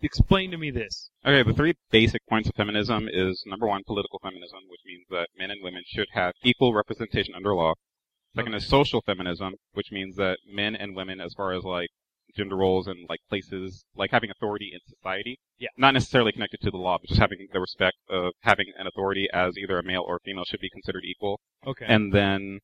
Explain 0.01 0.51
to 0.51 0.57
me 0.57 0.71
this. 0.71 1.09
Okay, 1.25 1.47
the 1.47 1.55
three 1.55 1.75
basic 1.91 2.25
points 2.27 2.49
of 2.49 2.55
feminism 2.55 3.07
is 3.11 3.43
number 3.45 3.67
one, 3.67 3.83
political 3.85 4.19
feminism, 4.19 4.59
which 4.69 4.81
means 4.85 5.05
that 5.11 5.27
men 5.37 5.51
and 5.51 5.63
women 5.63 5.83
should 5.85 6.07
have 6.13 6.33
equal 6.43 6.73
representation 6.73 7.35
under 7.35 7.53
law. 7.53 7.73
Second 8.35 8.55
is 8.55 8.67
social 8.67 9.01
feminism, 9.01 9.53
which 9.73 9.91
means 9.91 10.15
that 10.15 10.39
men 10.47 10.75
and 10.75 10.95
women, 10.95 11.21
as 11.21 11.33
far 11.33 11.53
as 11.53 11.63
like 11.63 11.89
gender 12.35 12.55
roles 12.55 12.87
and 12.87 13.05
like 13.09 13.19
places, 13.29 13.85
like 13.95 14.11
having 14.11 14.29
authority 14.29 14.71
in 14.73 14.79
society, 14.87 15.39
Yeah. 15.59 15.69
not 15.77 15.93
necessarily 15.93 16.31
connected 16.31 16.59
to 16.61 16.71
the 16.71 16.77
law, 16.77 16.97
but 16.99 17.07
just 17.07 17.19
having 17.19 17.47
the 17.51 17.59
respect 17.59 17.97
of 18.09 18.33
having 18.41 18.67
an 18.77 18.87
authority 18.87 19.27
as 19.33 19.57
either 19.57 19.77
a 19.79 19.83
male 19.83 20.03
or 20.07 20.17
a 20.17 20.19
female 20.19 20.43
should 20.45 20.59
be 20.59 20.69
considered 20.69 21.03
equal. 21.05 21.39
Okay. 21.65 21.85
And 21.87 22.13
then 22.13 22.59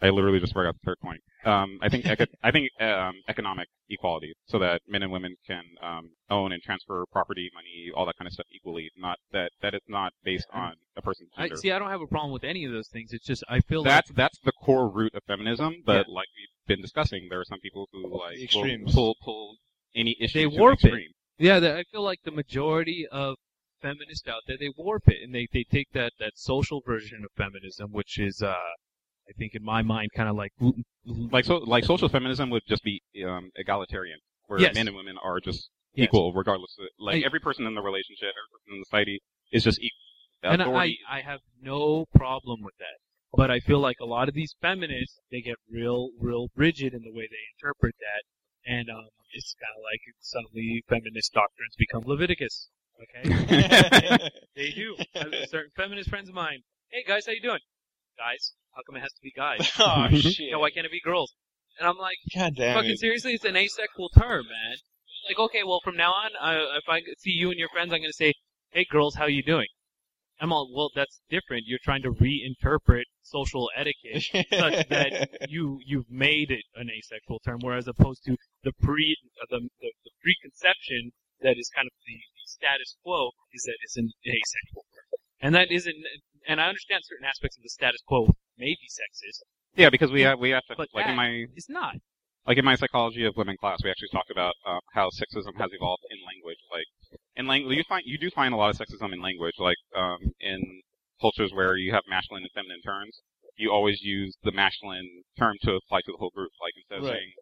I 0.00 0.10
literally 0.10 0.38
just 0.40 0.52
forgot 0.52 0.74
the 0.74 0.80
third 0.84 0.98
point. 1.00 1.20
Um, 1.44 1.78
I 1.82 1.88
think 1.88 2.06
eco- 2.06 2.26
I 2.42 2.50
think 2.50 2.70
um, 2.80 3.14
economic 3.28 3.68
equality, 3.88 4.32
so 4.46 4.58
that 4.58 4.80
men 4.86 5.02
and 5.02 5.10
women 5.10 5.34
can 5.46 5.62
um, 5.82 6.10
own 6.30 6.52
and 6.52 6.62
transfer 6.62 7.04
property, 7.10 7.50
money, 7.54 7.90
all 7.96 8.06
that 8.06 8.16
kind 8.18 8.26
of 8.26 8.32
stuff 8.32 8.46
equally. 8.54 8.90
Not 8.96 9.18
that 9.32 9.50
that 9.62 9.74
is 9.74 9.80
not 9.88 10.12
based 10.24 10.46
on 10.52 10.74
a 10.96 11.02
person's 11.02 11.30
I 11.36 11.42
gender. 11.48 11.56
see. 11.56 11.72
I 11.72 11.78
don't 11.78 11.90
have 11.90 12.00
a 12.00 12.06
problem 12.06 12.32
with 12.32 12.44
any 12.44 12.64
of 12.64 12.72
those 12.72 12.88
things. 12.88 13.12
It's 13.12 13.26
just 13.26 13.42
I 13.48 13.60
feel 13.60 13.82
that's 13.82 14.10
that's 14.12 14.38
the 14.40 14.52
core 14.52 14.88
root 14.90 15.14
of 15.14 15.22
feminism. 15.24 15.82
But 15.84 16.06
Yeah. 16.08 16.14
like 16.14 16.28
we've 16.36 16.66
been 16.68 16.82
discussing, 16.82 17.26
there 17.30 17.40
are 17.40 17.44
some 17.44 17.60
people 17.60 17.88
who 17.92 18.06
like 18.18 18.36
The 18.36 18.44
extremes. 18.44 18.94
pull 18.94 19.16
pull 19.24 19.56
any 19.96 20.16
issue 20.20 20.38
They 20.40 20.46
warp 20.46 20.74
it. 20.84 20.86
extreme. 20.86 21.08
like 21.38 21.46
yeah, 21.46 21.60
the, 21.60 21.76
I 21.78 21.84
feel 21.90 22.02
like 22.02 22.20
the 22.24 22.30
majority 22.32 23.06
of 23.10 23.36
feminists 23.80 24.26
out 24.28 24.42
there 24.48 24.56
they 24.58 24.70
warp 24.76 25.04
it 25.08 25.18
and 25.22 25.32
they 25.34 25.46
they 25.52 25.64
take 25.64 25.90
that 25.92 26.12
that 26.18 26.32
social 26.36 26.82
version 26.84 27.24
of 27.24 27.30
feminism, 27.36 27.92
which 27.92 28.18
is 28.18 28.42
uh 28.42 28.54
I 29.28 29.32
think 29.38 29.54
in 29.54 29.62
my 29.62 29.82
mind 29.82 30.08
kind 30.16 30.28
of 30.28 30.36
like 30.36 30.52
Like 31.04 31.44
so, 31.44 31.56
like 31.58 31.84
social 31.84 32.08
feminism 32.08 32.50
would 32.50 32.62
just 32.66 32.82
be 32.82 33.02
um, 33.26 33.50
egalitarian, 33.56 34.18
where 34.46 34.60
Yes. 34.60 34.74
men 34.74 34.88
and 34.88 34.96
women 34.96 35.16
are 35.22 35.40
just 35.40 35.68
Yes. 35.94 36.06
equal, 36.06 36.32
regardless. 36.32 36.76
Of, 36.78 36.86
like 36.98 37.22
I- 37.22 37.26
every 37.26 37.40
person 37.40 37.66
in 37.66 37.74
the 37.74 37.80
relationship, 37.82 38.28
every 38.28 38.50
person 38.52 38.72
in 38.74 38.78
the 38.80 38.84
society 38.84 39.20
is 39.52 39.64
just 39.64 39.78
equal. 39.80 39.98
And 40.52 40.62
I, 40.62 40.64
authority- 40.66 40.98
I 41.10 41.20
have 41.22 41.40
no 41.60 42.06
problem 42.14 42.62
with 42.62 42.74
that. 42.78 42.98
But 43.32 43.50
I 43.50 43.60
feel 43.60 43.80
like 43.80 43.96
a 44.00 44.06
lot 44.06 44.28
of 44.28 44.34
these 44.34 44.54
feminists, 44.62 45.18
they 45.30 45.40
get 45.42 45.56
real, 45.70 46.10
real 46.18 46.48
rigid 46.56 46.94
in 46.94 47.02
the 47.02 47.10
way 47.12 47.26
they 47.28 47.44
interpret 47.56 47.94
that. 48.00 48.22
And, 48.70 48.88
um, 48.90 49.08
it's 49.34 49.54
kind 49.60 49.74
of 49.76 49.82
like 49.82 50.00
suddenly 50.20 50.82
feminist 50.88 51.32
doctrines 51.34 51.74
become 51.76 52.02
Leviticus. 52.06 52.70
Okay? 53.02 54.30
they 54.56 54.70
do. 54.70 54.96
I 55.14 55.18
have 55.18 55.48
certain 55.48 55.70
feminist 55.76 56.08
friends 56.08 56.28
of 56.28 56.34
mine. 56.34 56.60
Hey 56.90 57.02
guys, 57.06 57.26
how 57.26 57.32
you 57.32 57.42
doing? 57.42 57.60
Guys? 58.18 58.52
How 58.74 58.82
come 58.86 58.96
it 58.96 59.00
has 59.00 59.12
to 59.12 59.22
be 59.22 59.32
guys? 59.34 59.70
oh 59.78 60.08
shit! 60.12 60.50
You 60.50 60.58
why 60.58 60.70
can't 60.70 60.86
it 60.86 60.92
be 60.92 61.00
girls? 61.00 61.32
And 61.78 61.88
I'm 61.88 61.96
like, 61.96 62.18
God 62.34 62.54
damn 62.56 62.74
fucking 62.74 62.90
it! 62.92 62.98
seriously, 62.98 63.34
it's 63.34 63.44
an 63.44 63.56
asexual 63.56 64.10
term, 64.10 64.44
man. 64.44 64.76
Like, 65.28 65.38
okay, 65.38 65.62
well, 65.64 65.80
from 65.84 65.96
now 65.96 66.12
on, 66.12 66.30
if 66.76 66.88
I 66.88 67.00
see 67.18 67.30
you 67.30 67.50
and 67.50 67.58
your 67.58 67.68
friends, 67.68 67.92
I'm 67.92 68.00
gonna 68.00 68.12
say, 68.12 68.34
"Hey, 68.70 68.84
girls, 68.90 69.14
how 69.14 69.26
you 69.26 69.42
doing?" 69.42 69.68
I'm 70.40 70.52
all, 70.52 70.70
well, 70.72 70.90
that's 70.94 71.20
different. 71.28 71.64
You're 71.66 71.82
trying 71.82 72.02
to 72.02 72.12
reinterpret 72.12 73.02
social 73.22 73.70
etiquette 73.76 74.22
such 74.52 74.88
that 74.88 75.28
you 75.48 75.80
you've 75.84 76.10
made 76.10 76.50
it 76.50 76.64
an 76.76 76.88
asexual 76.90 77.40
term, 77.44 77.58
whereas 77.60 77.88
opposed 77.88 78.24
to 78.26 78.36
the 78.62 78.72
pre 78.80 79.16
uh, 79.40 79.46
the, 79.50 79.68
the, 79.80 79.92
the 80.04 80.10
preconception 80.22 81.10
that 81.40 81.56
is 81.58 81.70
kind 81.74 81.86
of 81.86 81.92
the, 82.06 82.14
the 82.14 82.46
status 82.46 82.96
quo 83.02 83.30
is 83.52 83.62
that 83.64 83.76
it's 83.82 83.96
an 83.96 84.10
asexual 84.26 84.84
term, 84.94 85.20
and 85.40 85.54
that 85.54 85.70
isn't. 85.70 85.96
And 86.48 86.60
I 86.60 86.66
understand 86.66 87.02
certain 87.04 87.26
aspects 87.26 87.56
of 87.58 87.62
the 87.62 87.68
status 87.68 88.00
quo 88.08 88.26
may 88.56 88.72
be 88.72 88.88
sexist. 88.88 89.44
Yeah, 89.76 89.90
because 89.90 90.10
we 90.10 90.22
have 90.22 90.38
we 90.40 90.50
have 90.50 90.64
to 90.70 90.74
But 90.76 90.88
like 90.94 91.06
in 91.06 91.14
my 91.14 91.44
It's 91.54 91.68
not. 91.68 91.96
like 92.46 92.56
in 92.56 92.64
my 92.64 92.74
psychology 92.74 93.24
of 93.26 93.36
women 93.36 93.56
class, 93.60 93.78
we 93.84 93.90
actually 93.90 94.08
talked 94.10 94.30
about 94.30 94.54
um, 94.66 94.80
how 94.94 95.10
sexism 95.10 95.54
has 95.60 95.70
evolved 95.72 96.02
in 96.10 96.18
language. 96.26 96.58
Like 96.72 96.88
in 97.36 97.46
language, 97.46 97.76
you 97.76 97.84
find 97.86 98.02
you 98.06 98.16
do 98.18 98.30
find 98.30 98.54
a 98.54 98.56
lot 98.56 98.70
of 98.70 98.76
sexism 98.80 99.12
in 99.12 99.20
language. 99.20 99.54
Like 99.58 99.76
um, 99.94 100.18
in 100.40 100.80
cultures 101.20 101.52
where 101.52 101.76
you 101.76 101.92
have 101.92 102.02
masculine 102.08 102.42
and 102.44 102.50
feminine 102.54 102.80
terms, 102.80 103.20
you 103.56 103.70
always 103.70 104.00
use 104.00 104.34
the 104.42 104.52
masculine 104.52 105.06
term 105.38 105.54
to 105.64 105.74
apply 105.74 106.00
to 106.06 106.12
the 106.12 106.18
whole 106.18 106.30
group. 106.34 106.50
Like 106.62 106.72
instead 106.80 106.98
of 107.00 107.04
Right. 107.04 107.20
saying 107.20 107.32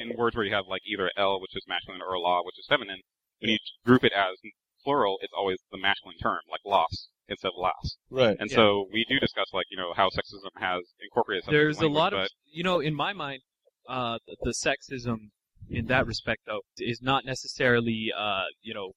in 0.00 0.16
words 0.16 0.34
where 0.34 0.44
you 0.46 0.54
have 0.54 0.64
like 0.66 0.82
either 0.88 1.10
L, 1.16 1.40
which 1.42 1.54
is 1.54 1.62
masculine, 1.68 2.00
or 2.00 2.18
la, 2.18 2.40
which 2.42 2.58
is 2.58 2.66
feminine, 2.68 3.00
when 3.40 3.50
you 3.50 3.58
group 3.84 4.02
it 4.02 4.12
as 4.12 4.34
plural, 4.82 5.18
it's 5.20 5.32
always 5.36 5.58
the 5.70 5.78
masculine 5.78 6.16
term, 6.18 6.40
like 6.50 6.60
los 6.64 7.08
instead 7.28 7.48
of 7.48 7.54
las. 7.56 7.96
right. 8.10 8.36
And 8.38 8.50
Yeah. 8.50 8.56
so 8.56 8.88
we 8.92 9.04
do 9.08 9.18
discuss 9.18 9.46
like 9.52 9.66
you 9.70 9.76
know 9.76 9.92
how 9.94 10.08
sexism 10.08 10.50
has 10.60 10.82
incorporated. 11.02 11.44
such 11.44 11.52
There's 11.52 11.78
a 11.78 11.82
language, 11.82 11.98
lot 11.98 12.14
of, 12.14 12.28
you 12.50 12.62
know, 12.62 12.80
in 12.80 12.94
my 12.94 13.12
mind, 13.12 13.42
uh, 13.88 14.18
the, 14.26 14.36
the 14.42 14.50
sexism 14.50 15.30
in 15.68 15.86
that 15.86 16.06
respect, 16.06 16.42
though, 16.46 16.60
is 16.78 17.00
not 17.02 17.24
necessarily, 17.24 18.12
uh, 18.16 18.44
you 18.62 18.74
know, 18.74 18.92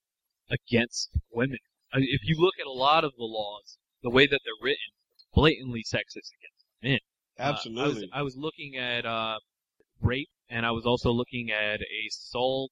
against 0.50 1.10
women. 1.32 1.58
I 1.94 2.00
if 2.00 2.22
you 2.24 2.36
look 2.40 2.56
at 2.60 2.68
a 2.68 2.72
lot 2.72 3.04
of 3.04 3.14
the 3.18 3.24
laws, 3.26 3.78
the 4.04 4.10
way 4.10 4.26
that 4.28 4.40
they're 4.44 4.54
written, 4.64 4.92
blatantly 5.34 5.82
sexist 5.82 6.30
against 6.38 6.66
men. 6.84 7.00
Uh, 7.40 7.44
I 7.44 7.50
was, 7.52 7.56
Absolutely. 7.58 8.10
I 8.14 8.22
was 8.22 8.36
looking 8.38 8.76
at 8.76 9.06
uh, 9.06 9.38
rape, 10.02 10.30
and 10.50 10.66
I 10.66 10.72
was 10.72 10.86
also 10.86 11.12
looking 11.12 11.50
at 11.52 11.80
assault. 12.08 12.72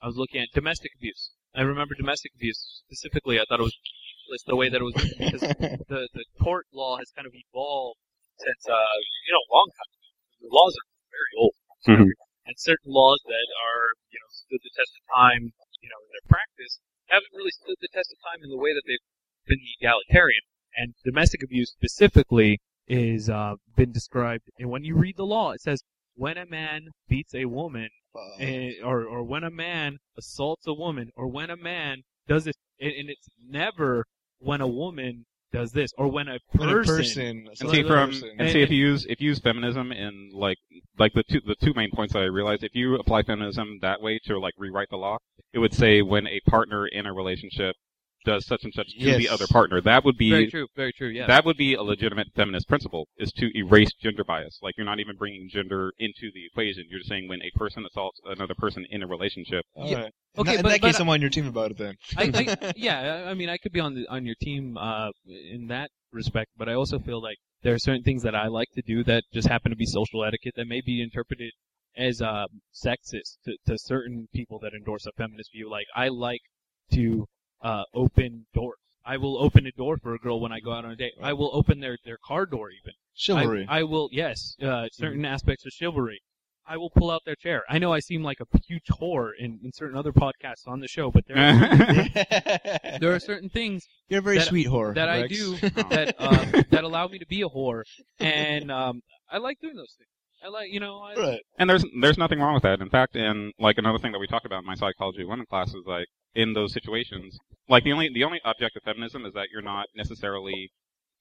I 0.00 0.06
was 0.06 0.16
looking 0.16 0.40
at 0.40 0.48
domestic 0.54 0.92
abuse. 0.96 1.32
I 1.54 1.62
remember 1.62 1.94
domestic 1.94 2.32
abuse 2.34 2.82
specifically. 2.86 3.38
I 3.38 3.44
thought 3.48 3.60
it 3.60 3.64
was 3.64 3.76
the 4.46 4.56
way 4.56 4.68
that 4.68 4.80
it 4.80 4.84
was 4.84 4.94
because 4.94 5.40
the 5.92 6.08
the 6.12 6.24
tort 6.42 6.66
law 6.72 6.96
has 6.98 7.10
kind 7.14 7.26
of 7.26 7.34
evolved 7.34 7.98
since 8.38 8.62
uh 8.68 8.96
you 9.26 9.32
know 9.32 9.42
a 9.44 9.50
long 9.54 9.68
time. 9.70 9.92
The 10.40 10.52
laws 10.52 10.74
are 10.76 10.86
very 11.12 11.34
old, 11.38 11.54
Mhm. 11.88 12.10
and 12.46 12.54
certain 12.58 12.92
laws 12.92 13.20
that 13.26 13.48
are 13.64 13.84
you 14.10 14.18
know 14.20 14.28
stood 14.30 14.60
the 14.62 14.74
test 14.76 14.92
of 14.96 15.02
time, 15.14 15.42
you 15.80 15.88
know, 15.88 16.00
in 16.04 16.10
their 16.12 16.28
practice 16.28 16.80
haven't 17.08 17.32
really 17.36 17.50
stood 17.50 17.76
the 17.80 17.88
test 17.92 18.12
of 18.12 18.18
time 18.24 18.42
in 18.42 18.50
the 18.50 18.56
way 18.56 18.72
that 18.72 18.82
they've 18.86 18.98
been 19.46 19.60
egalitarian. 19.78 20.40
And 20.76 20.94
domestic 21.04 21.42
abuse 21.42 21.70
specifically 21.70 22.60
is 22.88 23.28
uh, 23.30 23.54
been 23.76 23.92
described. 23.92 24.50
And 24.58 24.70
when 24.70 24.84
you 24.84 24.96
read 24.96 25.16
the 25.16 25.26
law, 25.26 25.52
it 25.52 25.60
says 25.60 25.82
when 26.16 26.36
a 26.36 26.46
man 26.46 26.88
beats 27.08 27.34
a 27.34 27.44
woman, 27.44 27.88
eh, 28.40 28.72
or 28.82 29.04
or 29.04 29.22
when 29.22 29.44
a 29.44 29.50
man 29.50 29.98
assaults 30.16 30.66
a 30.66 30.74
woman, 30.74 31.10
or 31.16 31.28
when 31.28 31.50
a 31.50 31.56
man 31.56 32.02
does 32.26 32.46
and, 32.46 32.54
and 32.80 33.10
it's 33.10 33.28
never 33.46 34.04
when 34.44 34.60
a 34.60 34.66
woman 34.68 35.24
does 35.52 35.70
this, 35.72 35.92
or 35.96 36.08
when 36.08 36.28
a 36.28 36.38
when 36.52 36.68
a 36.68 36.72
person. 36.72 36.96
person, 36.96 37.48
And 37.60 37.70
see 37.70 37.82
from 37.82 38.10
person- 38.10 38.36
and 38.38 38.50
see 38.50 38.60
if 38.62 38.70
you 38.70 38.76
use 38.78 39.06
if 39.08 39.20
you 39.20 39.28
use 39.28 39.38
feminism 39.38 39.92
in 39.92 40.30
like 40.32 40.58
like 40.98 41.12
the 41.14 41.22
two 41.22 41.40
the 41.46 41.54
two 41.56 41.72
main 41.74 41.90
points 41.92 42.12
that 42.12 42.20
I 42.20 42.26
realized 42.26 42.64
if 42.64 42.74
you 42.74 42.96
apply 42.96 43.22
feminism 43.22 43.78
that 43.80 44.02
way 44.02 44.18
to 44.26 44.38
like 44.38 44.54
rewrite 44.58 44.90
the 44.90 44.96
law, 44.96 45.18
it 45.52 45.60
would 45.60 45.72
say 45.74 46.02
when 46.02 46.26
a 46.26 46.40
partner 46.48 46.86
in 46.86 47.06
a 47.06 47.12
relationship 47.14 47.76
does 48.24 48.46
such 48.46 48.64
and 48.64 48.72
such 48.74 48.88
to 48.98 49.16
the 49.16 49.28
other 49.28 49.46
partner. 49.46 49.80
That 49.80 50.04
would 50.04 50.16
be 50.16 50.30
very 50.30 50.50
true, 50.50 50.66
very 50.76 50.92
true. 50.92 51.08
Yeah. 51.08 51.26
that 51.26 51.44
would 51.44 51.56
be 51.56 51.74
a 51.74 51.82
legitimate 51.82 52.28
feminist 52.34 52.68
principle 52.68 53.06
is 53.18 53.32
to 53.32 53.50
erase 53.56 53.92
gender 54.00 54.24
bias. 54.24 54.58
Like 54.62 54.74
you're 54.76 54.86
not 54.86 55.00
even 55.00 55.16
bringing 55.16 55.48
gender 55.50 55.92
into 55.98 56.30
the 56.34 56.46
equation. 56.46 56.84
You're 56.88 57.00
just 57.00 57.08
saying 57.10 57.28
when 57.28 57.40
a 57.42 57.50
person 57.58 57.84
assaults 57.86 58.20
another 58.24 58.54
person 58.56 58.84
in 58.90 59.02
a 59.02 59.06
relationship. 59.06 59.64
All 59.74 59.88
Yeah. 59.90 59.96
right. 59.96 60.12
In 60.36 60.40
Okay, 60.40 60.50
that, 60.52 60.56
in 60.58 60.62
but- 60.62 60.68
that 60.70 60.80
but 60.80 60.86
case, 60.88 60.98
I- 60.98 61.02
I'm 61.02 61.08
on 61.08 61.20
your 61.20 61.30
team 61.30 61.46
about 61.46 61.70
it 61.70 61.78
then. 61.78 61.94
I, 62.16 62.30
I, 62.34 62.72
yeah, 62.76 63.24
I- 63.26 63.30
I 63.30 63.34
mean, 63.34 63.48
I 63.48 63.56
could 63.56 63.72
be 63.72 63.80
on 63.80 63.94
the 63.94 64.06
on 64.08 64.24
your 64.26 64.34
team 64.40 64.76
uh, 64.78 65.10
in 65.26 65.66
that 65.68 65.90
respect, 66.12 66.50
but 66.56 66.68
I 66.68 66.74
also 66.74 66.98
feel 66.98 67.20
like 67.22 67.36
there 67.62 67.74
are 67.74 67.78
certain 67.78 68.02
things 68.02 68.22
that 68.22 68.34
I 68.34 68.48
like 68.48 68.68
to 68.74 68.82
do 68.82 69.04
that 69.04 69.24
just 69.32 69.48
happen 69.48 69.70
to 69.70 69.76
be 69.76 69.86
social 69.86 70.24
etiquette 70.24 70.54
that 70.56 70.66
may 70.66 70.80
be 70.84 71.02
interpreted 71.02 71.52
as 71.96 72.20
uh, 72.20 72.46
sexist 72.74 73.38
to, 73.44 73.56
to 73.66 73.78
certain 73.78 74.26
people 74.34 74.58
that 74.60 74.72
endorse 74.74 75.06
a 75.06 75.12
feminist 75.16 75.50
view. 75.52 75.70
Like 75.70 75.86
I 75.94 76.08
like 76.08 76.40
to 76.92 77.26
uh, 77.62 77.84
open 77.94 78.46
doors. 78.54 78.78
I 79.06 79.16
will 79.18 79.36
open 79.36 79.66
a 79.66 79.72
door 79.72 79.98
for 79.98 80.14
a 80.14 80.18
girl 80.18 80.40
when 80.40 80.52
I 80.52 80.60
go 80.60 80.72
out 80.72 80.84
on 80.84 80.92
a 80.92 80.96
date. 80.96 81.12
I 81.22 81.34
will 81.34 81.50
open 81.52 81.80
their 81.80 81.98
their 82.04 82.18
car 82.24 82.46
door 82.46 82.70
even. 82.70 82.94
Chivalry. 83.14 83.66
I, 83.68 83.80
I 83.80 83.82
will, 83.84 84.08
yes, 84.10 84.56
uh, 84.62 84.88
certain 84.92 85.24
aspects 85.24 85.64
of 85.66 85.72
chivalry. 85.72 86.20
I 86.66 86.78
will 86.78 86.90
pull 86.90 87.10
out 87.10 87.22
their 87.26 87.36
chair. 87.36 87.62
I 87.68 87.78
know 87.78 87.92
I 87.92 88.00
seem 88.00 88.22
like 88.22 88.38
a 88.40 88.46
huge 88.66 88.86
whore 88.86 89.32
in, 89.38 89.60
in 89.62 89.72
certain 89.72 89.96
other 89.98 90.12
podcasts 90.12 90.66
on 90.66 90.80
the 90.80 90.88
show, 90.88 91.10
but 91.10 91.24
there 91.26 91.36
are, 91.36 92.98
there 93.00 93.14
are 93.14 93.20
certain 93.20 93.50
things 93.50 93.86
You're 94.08 94.20
a 94.20 94.22
very 94.22 94.38
that- 94.38 94.46
sweet 94.46 94.66
whore. 94.66 94.94
that 94.94 95.08
I 95.10 95.26
do 95.26 95.56
that 95.60 96.14
uh, 96.18 96.62
that 96.70 96.84
allow 96.84 97.06
me 97.06 97.18
to 97.18 97.26
be 97.26 97.42
a 97.42 97.48
whore, 97.48 97.82
and 98.18 98.70
um, 98.72 99.02
I 99.30 99.38
like 99.38 99.60
doing 99.60 99.76
those 99.76 99.94
things. 99.98 100.08
I 100.42 100.48
like, 100.48 100.72
you 100.72 100.80
know, 100.80 100.98
I, 101.00 101.14
right. 101.14 101.40
And 101.58 101.68
there's 101.68 101.84
there's 102.00 102.18
nothing 102.18 102.38
wrong 102.40 102.54
with 102.54 102.62
that. 102.64 102.80
In 102.80 102.90
fact, 102.90 103.16
in 103.16 103.52
like 103.58 103.78
another 103.78 103.98
thing 103.98 104.12
that 104.12 104.18
we 104.18 104.26
talked 104.26 104.46
about 104.46 104.60
in 104.60 104.66
my 104.66 104.74
psychology 104.74 105.24
women 105.24 105.46
class 105.46 105.68
is 105.68 105.84
like 105.86 106.06
in 106.34 106.52
those 106.52 106.72
situations, 106.72 107.38
like 107.68 107.84
the 107.84 107.92
only 107.92 108.10
the 108.12 108.24
only 108.24 108.40
object 108.44 108.76
of 108.76 108.82
feminism 108.82 109.24
is 109.24 109.32
that 109.34 109.48
you're 109.52 109.62
not 109.62 109.86
necessarily 109.94 110.70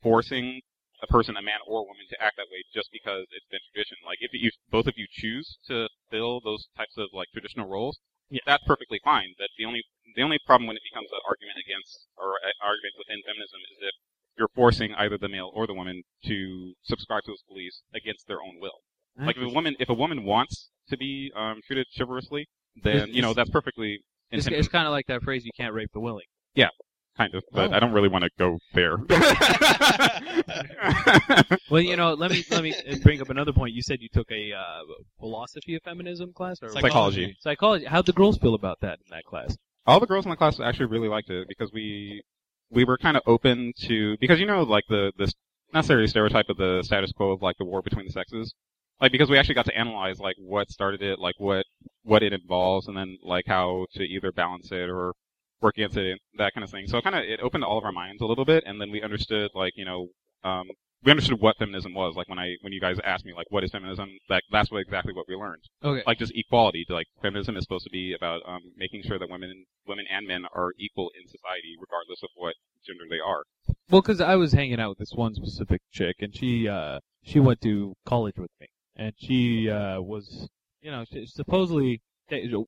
forcing 0.01 0.61
a 1.01 1.07
person, 1.07 1.35
a 1.35 1.41
man 1.41 1.59
or 1.67 1.79
a 1.81 1.83
woman, 1.83 2.05
to 2.09 2.17
act 2.21 2.37
that 2.37 2.47
way 2.51 2.63
just 2.73 2.89
because 2.91 3.25
it's 3.31 3.47
been 3.51 3.59
tradition. 3.73 3.97
Like 4.05 4.17
if 4.21 4.31
you 4.33 4.51
both 4.71 4.87
of 4.87 4.93
you 4.97 5.05
choose 5.11 5.57
to 5.67 5.87
fill 6.09 6.39
those 6.43 6.67
types 6.77 6.95
of 6.97 7.07
like 7.13 7.27
traditional 7.33 7.67
roles, 7.67 7.99
Yeah. 8.29 8.41
that's 8.45 8.63
perfectly 8.65 8.99
fine. 9.03 9.35
That 9.39 9.49
the 9.57 9.65
only 9.65 9.83
the 10.15 10.23
only 10.23 10.39
problem 10.45 10.67
when 10.67 10.77
it 10.77 10.83
becomes 10.91 11.09
an 11.11 11.19
argument 11.27 11.57
against 11.59 12.07
or 12.17 12.35
an 12.43 12.53
argument 12.61 12.95
within 12.97 13.19
feminism 13.25 13.59
is 13.71 13.77
if 13.81 13.95
you're 14.37 14.51
forcing 14.55 14.93
either 14.95 15.17
the 15.17 15.29
male 15.29 15.51
or 15.53 15.67
the 15.67 15.73
woman 15.73 16.01
to 16.25 16.73
subscribe 16.83 17.23
to 17.25 17.31
those 17.31 17.43
beliefs 17.47 17.83
against 17.93 18.27
their 18.27 18.41
own 18.41 18.59
will. 18.59 18.79
Like 19.15 19.37
if 19.37 19.43
a 19.43 19.49
woman, 19.49 19.75
if 19.79 19.89
a 19.89 19.93
woman 19.93 20.23
wants 20.23 20.69
to 20.89 20.97
be 20.97 21.31
um, 21.35 21.61
treated 21.67 21.85
chivalrously, 21.95 22.47
then 22.83 23.13
you 23.13 23.21
know 23.21 23.33
that's 23.33 23.51
perfectly 23.51 23.99
it's, 24.33 24.47
it's 24.47 24.67
kind 24.67 24.87
of 24.87 24.91
like 24.91 25.05
that 25.07 25.21
phrase, 25.23 25.45
"You 25.45 25.51
can't 25.55 25.73
rape 25.73 25.89
the 25.93 25.99
willing." 25.99 26.25
Yeah, 26.55 26.69
kind 27.17 27.33
of. 27.35 27.43
But 27.51 27.71
Oh. 27.71 27.75
I 27.75 27.79
don't 27.79 27.93
really 27.93 28.09
want 28.09 28.23
to 28.23 28.29
go 28.37 28.57
there. 28.73 28.97
Well, 31.69 31.81
you 31.81 31.95
know, 31.95 32.13
let 32.13 32.31
me 32.31 32.43
let 32.51 32.63
me 32.63 32.73
bring 33.01 33.21
up 33.21 33.29
another 33.29 33.53
point. 33.53 33.73
You 33.73 33.81
said 33.81 33.99
you 34.01 34.09
took 34.13 34.29
a 34.31 34.51
uh, 34.53 34.81
philosophy 35.19 35.75
of 35.75 35.81
feminism 35.83 36.31
class 36.33 36.57
or 36.61 36.69
Psychology. 36.69 37.35
Psychology. 37.39 37.85
How'd 37.85 38.05
the 38.05 38.13
girls 38.13 38.37
feel 38.37 38.53
about 38.53 38.79
that 38.81 38.99
in 39.05 39.09
that 39.09 39.23
class? 39.23 39.55
All 39.87 39.99
the 39.99 40.05
girls 40.05 40.25
in 40.25 40.31
the 40.31 40.37
class 40.37 40.59
actually 40.59 40.85
really 40.87 41.07
liked 41.07 41.29
it 41.29 41.47
because 41.47 41.71
we 41.73 42.21
we 42.69 42.83
were 42.83 42.97
kind 42.97 43.17
of 43.17 43.23
open 43.25 43.73
to 43.87 44.17
because 44.19 44.39
you 44.39 44.45
know 44.45 44.63
like 44.63 44.83
the 44.87 45.11
the 45.17 45.25
not 45.73 45.79
necessarily 45.79 46.07
stereotype 46.07 46.49
of 46.49 46.57
the 46.57 46.83
status 46.83 47.11
quo 47.11 47.31
of 47.31 47.41
like 47.41 47.57
the 47.57 47.65
war 47.65 47.81
between 47.81 48.05
the 48.05 48.11
sexes. 48.11 48.53
Like 49.01 49.11
because 49.11 49.29
we 49.29 49.37
actually 49.37 49.55
got 49.55 49.65
to 49.65 49.77
analyze 49.77 50.19
like 50.19 50.35
what 50.37 50.69
started 50.69 51.01
it, 51.01 51.19
like 51.19 51.35
what 51.37 51.65
what 52.03 52.23
it 52.23 52.33
involves, 52.33 52.87
and 52.87 52.97
then 52.97 53.17
like 53.23 53.45
how 53.47 53.85
to 53.95 54.03
either 54.03 54.31
balance 54.31 54.71
it 54.71 54.89
or 54.89 55.13
work 55.61 55.77
against 55.77 55.97
it, 55.97 56.19
that 56.37 56.53
kind 56.53 56.63
of 56.63 56.69
thing. 56.69 56.87
So 56.87 56.97
it 56.97 57.03
kind 57.03 57.15
of 57.15 57.23
it 57.23 57.39
opened 57.41 57.63
all 57.63 57.77
of 57.77 57.83
our 57.83 57.91
minds 57.91 58.21
a 58.21 58.25
little 58.25 58.45
bit, 58.45 58.63
and 58.65 58.79
then 58.79 58.91
we 58.91 59.01
understood 59.01 59.51
like 59.55 59.73
you 59.75 59.85
know 59.85 60.07
um, 60.43 60.67
we 61.03 61.11
understood 61.11 61.39
what 61.41 61.57
feminism 61.57 61.93
was. 61.93 62.15
Like 62.15 62.29
when 62.29 62.39
I 62.39 62.55
when 62.61 62.71
you 62.71 62.79
guys 62.79 62.97
asked 63.03 63.25
me 63.25 63.33
like 63.33 63.47
what 63.49 63.63
is 63.63 63.71
feminism, 63.71 64.09
like 64.29 64.43
that's 64.51 64.71
what 64.71 64.79
exactly 64.79 65.13
what 65.13 65.25
we 65.27 65.35
learned. 65.35 65.63
Okay. 65.83 66.03
Like 66.07 66.19
just 66.19 66.31
equality. 66.35 66.85
Like 66.89 67.07
feminism 67.21 67.57
is 67.57 67.63
supposed 67.63 67.85
to 67.85 67.89
be 67.89 68.13
about 68.13 68.41
um, 68.47 68.61
making 68.77 69.03
sure 69.03 69.19
that 69.19 69.29
women 69.29 69.65
women 69.87 70.05
and 70.09 70.27
men 70.27 70.45
are 70.53 70.71
equal 70.79 71.09
in 71.19 71.27
society, 71.27 71.75
regardless 71.79 72.23
of 72.23 72.29
what 72.35 72.55
gender 72.85 73.03
they 73.09 73.19
are. 73.19 73.43
Well, 73.89 74.01
because 74.01 74.21
I 74.21 74.35
was 74.35 74.53
hanging 74.53 74.79
out 74.79 74.89
with 74.89 74.99
this 74.99 75.13
one 75.13 75.35
specific 75.35 75.81
chick, 75.91 76.17
and 76.19 76.35
she 76.35 76.67
uh 76.67 76.99
she 77.21 77.39
went 77.39 77.61
to 77.61 77.95
college 78.05 78.35
with 78.37 78.51
me, 78.59 78.67
and 78.95 79.13
she 79.17 79.69
uh 79.69 79.99
was 80.01 80.49
you 80.81 80.91
know 80.91 81.05
she, 81.11 81.25
supposedly 81.25 82.01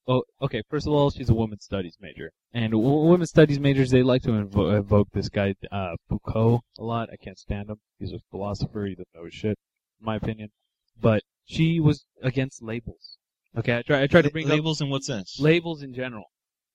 oh, 0.08 0.24
okay. 0.42 0.62
First 0.70 0.86
of 0.88 0.94
all, 0.94 1.10
she's 1.10 1.30
a 1.30 1.34
women's 1.34 1.64
studies 1.64 1.98
major, 2.00 2.32
and 2.54 2.72
w- 2.72 3.10
women's 3.10 3.30
studies 3.30 3.60
majors 3.60 3.90
they 3.92 4.04
like 4.04 4.22
to 4.24 4.30
invo- 4.30 4.78
evoke 4.78 5.10
this 5.14 5.30
guy 5.30 5.56
uh 5.72 5.96
Foucault 6.08 6.62
a 6.78 6.84
lot. 6.84 7.10
I 7.12 7.16
can't 7.18 7.40
stand 7.40 7.70
him. 7.70 7.78
He's 8.00 8.14
a 8.14 8.20
philosopher. 8.32 8.86
He 8.86 8.96
doesn't 8.96 9.08
know 9.16 9.30
shit, 9.30 9.58
in 10.00 10.06
my 10.06 10.16
opinion. 10.18 10.50
But 11.00 11.24
she 11.46 11.80
was 11.80 12.06
against 12.22 12.62
labels. 12.62 13.18
Okay, 13.58 13.78
I 13.78 13.82
try 13.82 14.02
I 14.04 14.08
tried 14.08 14.24
to 14.26 14.32
bring 14.32 14.46
up 14.46 14.52
labels 14.52 14.82
in 14.82 14.90
what 14.90 15.04
sense? 15.04 15.40
labels 15.40 15.82
in 15.82 15.94
general. 15.94 16.26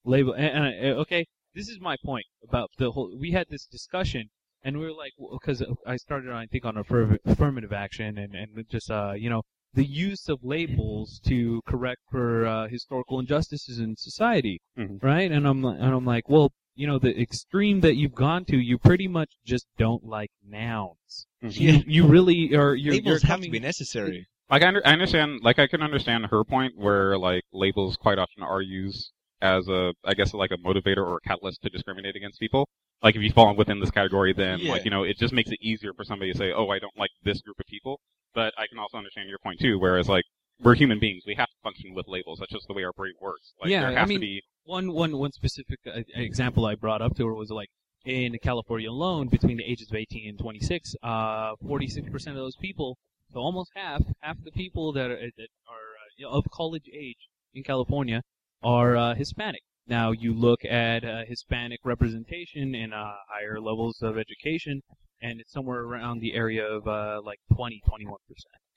Label, 0.05 0.33
and, 0.33 0.47
and 0.47 0.65
I- 0.65 1.01
okay, 1.01 1.27
this 1.55 1.69
is 1.69 1.79
my 1.81 1.97
point 2.05 2.27
about 2.43 2.71
the 2.79 2.93
whole. 2.93 3.15
We 3.19 3.33
had 3.33 3.49
this 3.51 3.67
discussion, 3.67 4.31
and 4.63 4.79
we 4.79 4.85
were 4.85 4.93
like, 4.93 5.13
because 5.33 5.63
I 5.87 5.97
started, 5.97 6.31
I 6.33 6.47
think, 6.47 6.65
on 6.65 6.77
affirmative 6.77 7.73
action, 7.73 8.19
and 8.19 8.35
and 8.35 8.69
just 8.69 8.91
uh, 8.91 9.13
you 9.17 9.31
know, 9.31 9.43
the 9.75 9.85
use 9.85 10.29
of 10.29 10.39
labels 10.43 11.21
to 11.27 11.61
correct 11.67 12.01
for 12.11 12.47
uh, 12.47 12.69
historical 12.69 13.19
injustices 13.21 13.79
in 13.79 13.97
society, 13.97 14.61
Mhm. 14.77 15.03
right? 15.03 15.31
And 15.31 15.47
I'm 15.47 15.65
and 15.65 15.95
I'm 15.95 16.05
like, 16.05 16.29
well, 16.29 16.53
you 16.75 16.87
know, 16.87 16.99
the 16.99 17.19
extreme 17.21 17.81
that 17.81 17.97
you've 17.97 18.15
gone 18.15 18.45
to, 18.47 18.57
you 18.59 18.79
pretty 18.79 19.09
much 19.09 19.31
just 19.45 19.67
don't 19.79 20.05
like 20.05 20.31
nouns. 20.47 21.27
Mhm. 21.43 21.61
Yeah. 21.61 21.73
You, 21.73 21.85
you 21.87 22.07
really 22.07 22.55
are. 22.55 22.75
You're, 22.75 22.95
Labels 22.95 23.23
you're 23.23 23.29
have 23.29 23.41
to 23.41 23.51
be 23.51 23.61
necessary. 23.61 24.27
Like 24.51 24.63
I, 24.63 24.69
under, 24.69 24.85
I 24.85 24.93
understand, 24.93 25.41
like 25.43 25.61
I 25.61 25.69
can 25.69 25.81
understand 25.81 26.27
her 26.27 26.43
point 26.43 26.77
where 26.77 27.17
like 27.17 27.45
labels 27.53 27.97
quite 27.97 28.19
often 28.19 28.43
are 28.43 28.61
used 28.61 29.13
as 29.41 29.69
a, 29.69 29.95
I 30.05 30.15
guess 30.15 30.35
like 30.35 30.51
a 30.51 30.57
motivator 30.57 31.07
or 31.07 31.19
a 31.19 31.21
catalyst 31.21 31.63
to 31.63 31.71
discriminate 31.71 32.17
against 32.17 32.41
people. 32.41 32.69
Like 33.03 33.17
if 33.17 33.23
you 33.23 33.33
fall 33.33 33.55
within 33.57 33.81
this 33.81 33.91
category, 33.91 34.33
then 34.33 34.59
Yeah. 34.61 34.73
like 34.73 34.85
you 34.85 34.91
know 34.91 35.03
it 35.05 35.19
just 35.19 35.33
makes 35.33 35.51
it 35.51 35.59
easier 35.63 35.93
for 35.95 36.05
somebody 36.05 36.33
to 36.33 36.39
say, 36.39 36.53
oh, 36.53 36.69
I 36.69 36.79
don't 36.79 36.97
like 36.99 37.11
this 37.23 37.41
group 37.43 37.59
of 37.59 37.67
people. 37.67 38.01
But 38.35 38.53
I 38.59 38.67
can 38.69 38.79
also 38.79 38.97
understand 38.99 39.29
your 39.29 39.39
point 39.43 39.59
too, 39.61 39.79
whereas 39.79 40.09
like 40.09 40.25
we're 40.61 40.75
human 40.75 40.99
beings, 41.01 41.25
we 41.27 41.35
have 41.37 41.49
to 41.49 41.57
function 41.63 41.95
with 41.95 42.07
labels. 42.07 42.39
That's 42.39 42.53
just 42.53 42.69
the 42.69 42.75
way 42.75 42.85
our 42.85 42.93
brain 42.93 43.15
works. 43.21 43.55
Like 43.61 43.71
Yeah, 43.71 43.91
there 43.91 43.99
I 43.99 44.05
mean- 44.05 44.19
to 44.19 44.27
be. 44.27 44.43
one 44.65 44.93
one 44.93 45.17
one 45.17 45.33
specific 45.33 45.79
uh, 45.87 46.03
example 46.15 46.67
I 46.67 46.75
brought 46.75 47.01
up 47.03 47.17
to 47.17 47.27
her 47.27 47.35
was 47.35 47.51
like 47.51 47.69
in 48.05 48.37
California 48.43 48.91
alone, 48.91 49.29
between 49.29 49.57
the 49.59 49.65
ages 49.65 49.91
of 49.91 49.97
18 49.97 50.29
and 50.29 50.39
26, 50.39 50.95
uh, 51.03 51.55
46% 51.63 52.29
of 52.29 52.35
those 52.37 52.57
people, 52.57 52.97
so 53.33 53.41
almost 53.41 53.71
half, 53.75 54.03
half 54.21 54.37
the 54.43 54.51
people 54.53 54.91
that 54.93 55.11
are, 55.11 55.17
that 55.17 55.49
are 55.69 55.91
uh, 56.01 56.09
you 56.17 56.25
know, 56.25 56.31
of 56.33 56.45
college 56.51 56.89
age 56.95 57.29
in 57.53 57.63
California 57.63 58.23
are 58.63 58.97
uh, 58.97 59.15
Hispanic. 59.15 59.61
Now 59.87 60.13
you 60.13 60.33
look 60.35 60.65
at 60.65 61.05
uh, 61.05 61.25
Hispanic 61.27 61.81
representation 61.85 62.75
in 62.75 62.93
uh, 62.93 63.13
higher 63.29 63.61
levels 63.61 64.01
of 64.03 64.19
education, 64.19 64.81
and 65.21 65.41
it's 65.41 65.53
somewhere 65.53 65.81
around 65.81 66.21
the 66.21 66.35
area 66.35 66.65
of 66.65 66.87
uh, 66.87 67.21
like 67.25 67.39
20, 67.55 67.81
21%. 67.89 68.15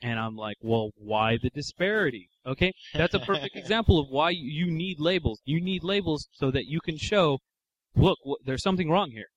And 0.02 0.20
I'm 0.20 0.36
like, 0.36 0.58
well, 0.62 0.90
why 0.98 1.38
the 1.42 1.50
disparity? 1.52 2.28
Okay, 2.46 2.74
that's 2.94 3.14
a 3.14 3.20
perfect 3.20 3.56
example 3.56 4.00
of 4.00 4.08
why 4.10 4.32
you 4.32 4.70
need 4.70 5.00
labels. 5.00 5.40
You 5.46 5.62
need 5.62 5.84
labels 5.84 6.28
so 6.34 6.52
that 6.52 6.66
you 6.66 6.80
can 6.82 6.98
show, 6.98 7.40
look, 7.96 8.18
there's 8.46 8.64
something 8.64 8.90
wrong 8.90 9.12
here. 9.12 9.28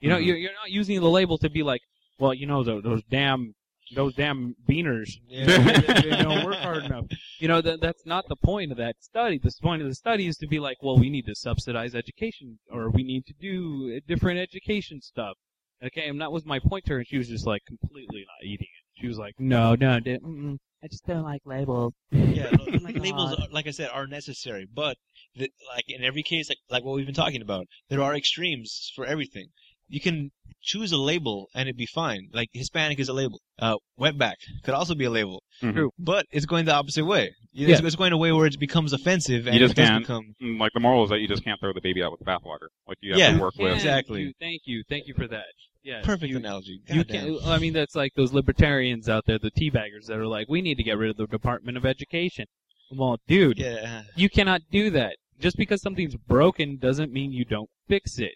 You 0.00 0.10
know, 0.10 0.18
Mhm. 0.18 0.26
you're, 0.26 0.36
you're 0.36 0.52
not 0.52 0.70
using 0.70 1.00
the 1.00 1.10
label 1.10 1.38
to 1.38 1.48
be 1.50 1.62
like, 1.62 1.80
well, 2.18 2.34
you 2.34 2.46
know, 2.46 2.64
those, 2.64 2.82
those 2.82 3.02
damn, 3.10 3.52
those 3.94 4.14
damn 4.14 4.54
beaners, 4.68 5.10
Yeah. 5.28 5.46
they, 5.46 6.02
they 6.10 6.22
don't 6.22 6.44
work 6.44 6.56
hard 6.56 6.84
enough. 6.84 7.06
You 7.38 7.48
know, 7.48 7.60
that, 7.60 7.80
that's 7.80 8.04
not 8.06 8.28
the 8.28 8.36
point 8.36 8.72
of 8.72 8.78
that 8.78 8.96
study. 9.00 9.38
The 9.38 9.52
point 9.62 9.82
of 9.82 9.88
the 9.88 9.94
study 9.94 10.26
is 10.26 10.36
to 10.38 10.46
be 10.46 10.58
like, 10.58 10.78
well, 10.82 10.98
we 10.98 11.10
need 11.10 11.26
to 11.26 11.34
subsidize 11.34 11.94
education, 11.94 12.58
or 12.70 12.90
we 12.90 13.02
need 13.04 13.24
to 13.26 13.34
do 13.40 13.94
uh, 13.96 14.00
different 14.08 14.38
education 14.40 15.00
stuff. 15.00 15.36
Okay, 15.84 16.08
and 16.08 16.20
that 16.20 16.32
was 16.32 16.44
my 16.46 16.58
point 16.58 16.86
to 16.86 16.94
her, 16.94 16.98
and 16.98 17.06
she 17.06 17.18
was 17.18 17.28
just 17.28 17.46
like 17.46 17.62
completely 17.66 18.20
not 18.26 18.44
eating 18.46 18.66
it. 18.66 19.00
She 19.00 19.06
was 19.08 19.18
like, 19.18 19.34
no, 19.38 19.74
no, 19.74 20.00
d- 20.00 20.16
mm-mm, 20.16 20.56
I 20.82 20.88
just 20.88 21.04
don't 21.04 21.22
like 21.22 21.42
labels. 21.44 21.92
Yeah, 22.10 22.50
Oh 22.60 22.78
labels, 22.94 23.38
are, 23.38 23.46
like 23.52 23.66
I 23.66 23.70
said, 23.72 23.90
are 23.92 24.06
necessary, 24.06 24.66
but 24.74 24.96
the, 25.34 25.50
like 25.74 25.84
in 25.88 26.02
every 26.02 26.22
case, 26.22 26.48
like 26.48 26.56
like 26.70 26.82
what 26.82 26.94
we've 26.96 27.04
been 27.04 27.14
talking 27.14 27.42
about, 27.42 27.66
there 27.90 28.00
are 28.02 28.16
extremes 28.16 28.90
for 28.96 29.04
everything. 29.04 29.48
You 29.88 30.00
can 30.00 30.30
choose 30.62 30.90
a 30.90 30.96
label 30.96 31.48
and 31.54 31.68
it'd 31.68 31.76
be 31.76 31.86
fine. 31.86 32.28
Like 32.32 32.48
Hispanic 32.52 32.98
is 32.98 33.08
a 33.08 33.12
label. 33.12 33.40
Uh, 33.58 33.76
wetback 34.00 34.34
could 34.64 34.74
also 34.74 34.94
be 34.96 35.04
a 35.04 35.10
label, 35.10 35.42
Mhm. 35.62 35.72
True. 35.74 35.90
but 35.98 36.26
it's 36.32 36.44
going 36.46 36.64
the 36.64 36.74
opposite 36.74 37.04
way. 37.04 37.32
It's, 37.54 37.80
Yeah. 37.80 37.86
it's 37.86 37.94
going 37.96 38.12
a 38.12 38.16
way 38.18 38.32
where 38.32 38.46
it 38.46 38.58
becomes 38.58 38.92
offensive 38.92 39.46
and 39.46 39.54
You 39.54 39.60
just 39.60 39.72
it 39.72 39.76
does 39.76 39.88
can't- 39.88 40.02
become. 40.04 40.34
Mm, 40.42 40.58
Like 40.58 40.72
the 40.72 40.80
moral 40.80 41.04
is 41.04 41.10
that 41.10 41.20
you 41.20 41.28
just 41.28 41.44
can't 41.44 41.60
throw 41.60 41.72
the 41.72 41.80
baby 41.80 42.02
out 42.02 42.10
with 42.10 42.18
the 42.20 42.26
bathwater. 42.26 42.68
Like 42.88 42.98
you 43.00 43.12
have 43.12 43.18
Yeah. 43.20 43.32
to 43.34 43.38
work 43.40 43.54
with. 43.56 43.68
Thank 43.68 43.76
Exactly. 43.76 44.22
you, 44.22 44.32
Thank 44.40 44.62
you. 44.64 44.82
Thank 44.88 45.06
you 45.06 45.14
for 45.14 45.28
that. 45.28 45.46
Yeah. 45.84 46.02
Perfect 46.02 46.30
you, 46.30 46.36
analogy. 46.38 46.80
You 46.88 47.04
Goddamn. 47.04 47.38
can 47.38 47.48
I 47.48 47.58
mean, 47.60 47.72
that's 47.72 47.94
like 47.94 48.12
those 48.16 48.32
libertarians 48.32 49.08
out 49.08 49.24
there, 49.26 49.38
the 49.38 49.52
teabaggers 49.52 50.06
that 50.08 50.18
are 50.18 50.26
like, 50.26 50.48
we 50.48 50.60
need 50.62 50.78
to 50.78 50.82
get 50.82 50.98
rid 50.98 51.10
of 51.10 51.16
the 51.16 51.26
Department 51.28 51.76
of 51.76 51.86
Education. 51.86 52.46
Well, 52.90 53.18
dude, 53.28 53.58
Yeah. 53.58 54.02
you 54.16 54.28
cannot 54.28 54.62
do 54.72 54.90
that. 54.90 55.16
Just 55.38 55.56
because 55.56 55.80
something's 55.82 56.16
broken 56.16 56.76
doesn't 56.78 57.12
mean 57.12 57.30
you 57.32 57.44
don't 57.44 57.70
fix 57.88 58.18
it. 58.18 58.34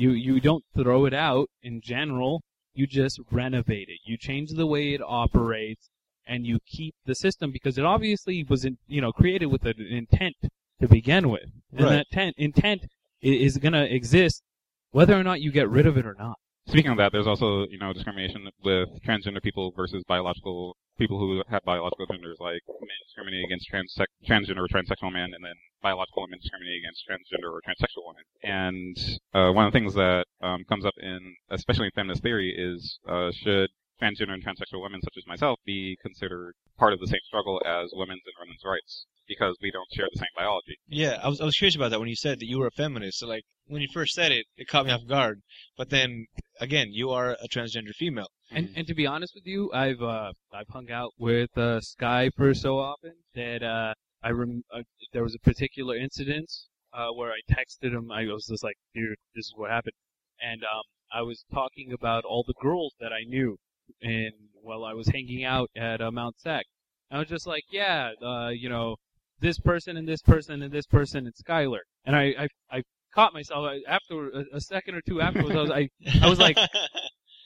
You 0.00 0.12
you 0.12 0.40
don't 0.40 0.64
throw 0.74 1.04
it 1.04 1.12
out 1.12 1.50
in 1.62 1.82
general. 1.82 2.42
You 2.72 2.86
just 2.86 3.20
renovate 3.30 3.88
it. 3.90 3.98
You 4.06 4.16
change 4.16 4.50
the 4.52 4.66
way 4.66 4.94
it 4.94 5.02
operates, 5.06 5.90
and 6.26 6.46
you 6.46 6.58
keep 6.66 6.94
the 7.04 7.14
system 7.14 7.52
because 7.52 7.76
it 7.76 7.84
obviously 7.84 8.42
was 8.42 8.64
in, 8.64 8.78
you 8.86 9.02
know 9.02 9.12
created 9.12 9.46
with 9.46 9.66
an 9.66 9.74
intent 9.78 10.36
to 10.80 10.88
begin 10.88 11.28
with, 11.28 11.50
and 11.70 11.82
Right. 11.82 11.90
that 11.96 12.06
tent, 12.10 12.34
intent 12.38 12.86
is 13.20 13.58
going 13.58 13.74
to 13.74 13.94
exist 13.94 14.42
whether 14.90 15.14
or 15.14 15.22
not 15.22 15.42
you 15.42 15.52
get 15.52 15.68
rid 15.68 15.84
of 15.84 15.98
it 15.98 16.06
or 16.06 16.14
not. 16.14 16.38
Speaking 16.66 16.92
of 16.92 16.96
that, 16.96 17.12
there's 17.12 17.26
also 17.26 17.66
you 17.66 17.78
know 17.78 17.92
discrimination 17.92 18.48
with 18.64 18.88
transgender 19.06 19.42
people 19.42 19.70
versus 19.76 20.02
biological 20.08 20.78
people 21.00 21.18
who 21.18 21.42
have 21.48 21.64
biological 21.64 22.04
genders, 22.06 22.36
like 22.38 22.60
men 22.68 23.00
discriminating 23.08 23.48
against 23.48 23.66
trans 23.66 23.96
transgender 24.28 24.60
or 24.60 24.68
transsexual 24.68 25.10
men, 25.12 25.32
and 25.32 25.42
then 25.42 25.56
biological 25.82 26.22
women 26.22 26.38
discriminating 26.38 26.84
against 26.84 27.08
transgender 27.08 27.48
or 27.48 27.64
transsexual 27.64 28.04
women. 28.04 28.24
And 28.44 28.96
uh, 29.32 29.50
one 29.56 29.64
of 29.64 29.72
the 29.72 29.78
things 29.78 29.94
that 29.94 30.28
um, 30.44 30.64
comes 30.68 30.84
up 30.84 30.94
in, 31.00 31.34
especially 31.50 31.86
in 31.86 31.92
feminist 31.96 32.22
theory, 32.22 32.52
is 32.52 33.00
uh, 33.08 33.32
should 33.32 33.70
transgender 34.00 34.36
and 34.36 34.44
transsexual 34.44 34.82
women, 34.82 35.00
such 35.02 35.16
as 35.16 35.26
myself, 35.26 35.58
be 35.64 35.96
considered 36.02 36.52
part 36.78 36.92
of 36.92 37.00
the 37.00 37.06
same 37.06 37.20
struggle 37.24 37.60
as 37.66 37.90
women's 37.92 38.22
and 38.26 38.34
women's 38.40 38.62
rights 38.64 39.06
because 39.28 39.56
we 39.62 39.70
don't 39.70 39.86
share 39.92 40.08
the 40.12 40.18
same 40.18 40.34
biology. 40.36 40.76
Yeah, 40.88 41.20
I 41.22 41.28
was 41.28 41.40
I 41.40 41.44
was 41.44 41.56
curious 41.56 41.76
about 41.76 41.90
that 41.90 42.00
when 42.00 42.08
you 42.08 42.16
said 42.16 42.40
that 42.40 42.46
you 42.46 42.58
were 42.58 42.66
a 42.66 42.72
feminist. 42.72 43.20
So 43.20 43.28
like 43.28 43.44
when 43.66 43.80
you 43.80 43.88
first 43.92 44.14
said 44.14 44.32
it, 44.32 44.46
it 44.56 44.66
caught 44.66 44.86
me 44.86 44.92
off 44.92 45.06
guard. 45.06 45.40
But 45.76 45.90
then 45.90 46.26
again, 46.58 46.88
you 46.90 47.10
are 47.10 47.36
a 47.40 47.48
transgender 47.48 47.94
female. 47.94 48.26
And 48.50 48.68
and 48.76 48.86
to 48.86 48.94
be 48.94 49.06
honest 49.06 49.34
with 49.34 49.46
you, 49.46 49.70
I've 49.72 50.02
uh 50.02 50.32
I've 50.52 50.68
hung 50.68 50.90
out 50.90 51.12
with 51.18 51.56
uh, 51.56 51.80
Sky 51.80 52.30
for 52.36 52.52
so 52.54 52.78
often 52.78 53.14
that 53.34 53.62
uh 53.62 53.94
I 54.22 54.30
rem- 54.30 54.64
uh, 54.74 54.82
there 55.12 55.22
was 55.22 55.34
a 55.34 55.38
particular 55.38 55.96
incident 55.96 56.50
uh 56.92 57.08
where 57.08 57.30
I 57.30 57.40
texted 57.50 57.92
him. 57.92 58.10
I 58.10 58.24
was 58.24 58.46
just 58.46 58.64
like, 58.64 58.76
dude, 58.94 59.16
this 59.34 59.46
is 59.46 59.54
what 59.56 59.70
happened, 59.70 59.94
and 60.42 60.62
um 60.64 60.82
I 61.12 61.22
was 61.22 61.44
talking 61.52 61.92
about 61.92 62.24
all 62.24 62.44
the 62.46 62.54
girls 62.60 62.94
that 63.00 63.12
I 63.12 63.22
knew, 63.26 63.56
and 64.02 64.32
while 64.62 64.84
I 64.84 64.94
was 64.94 65.08
hanging 65.08 65.44
out 65.44 65.70
at 65.76 66.00
uh, 66.00 66.10
Mount 66.10 66.38
Sac, 66.40 66.64
I 67.10 67.18
was 67.18 67.28
just 67.28 67.46
like, 67.46 67.64
yeah, 67.70 68.10
uh 68.22 68.48
you 68.48 68.68
know, 68.68 68.96
this 69.40 69.58
person 69.60 69.96
and 69.96 70.08
this 70.08 70.22
person 70.22 70.62
and 70.62 70.72
this 70.72 70.86
person 70.86 71.26
and 71.26 71.34
Skyler, 71.34 71.80
and 72.04 72.16
I 72.16 72.34
I 72.38 72.48
I 72.70 72.82
caught 73.14 73.32
myself 73.32 73.66
I, 73.66 73.80
after 73.88 74.28
a, 74.30 74.44
a 74.54 74.60
second 74.60 74.94
or 74.94 75.00
two 75.02 75.20
afterwards. 75.20 75.54
I 75.56 75.62
was 75.62 75.70
I 75.70 75.88
I 76.22 76.28
was 76.28 76.38
like, 76.38 76.56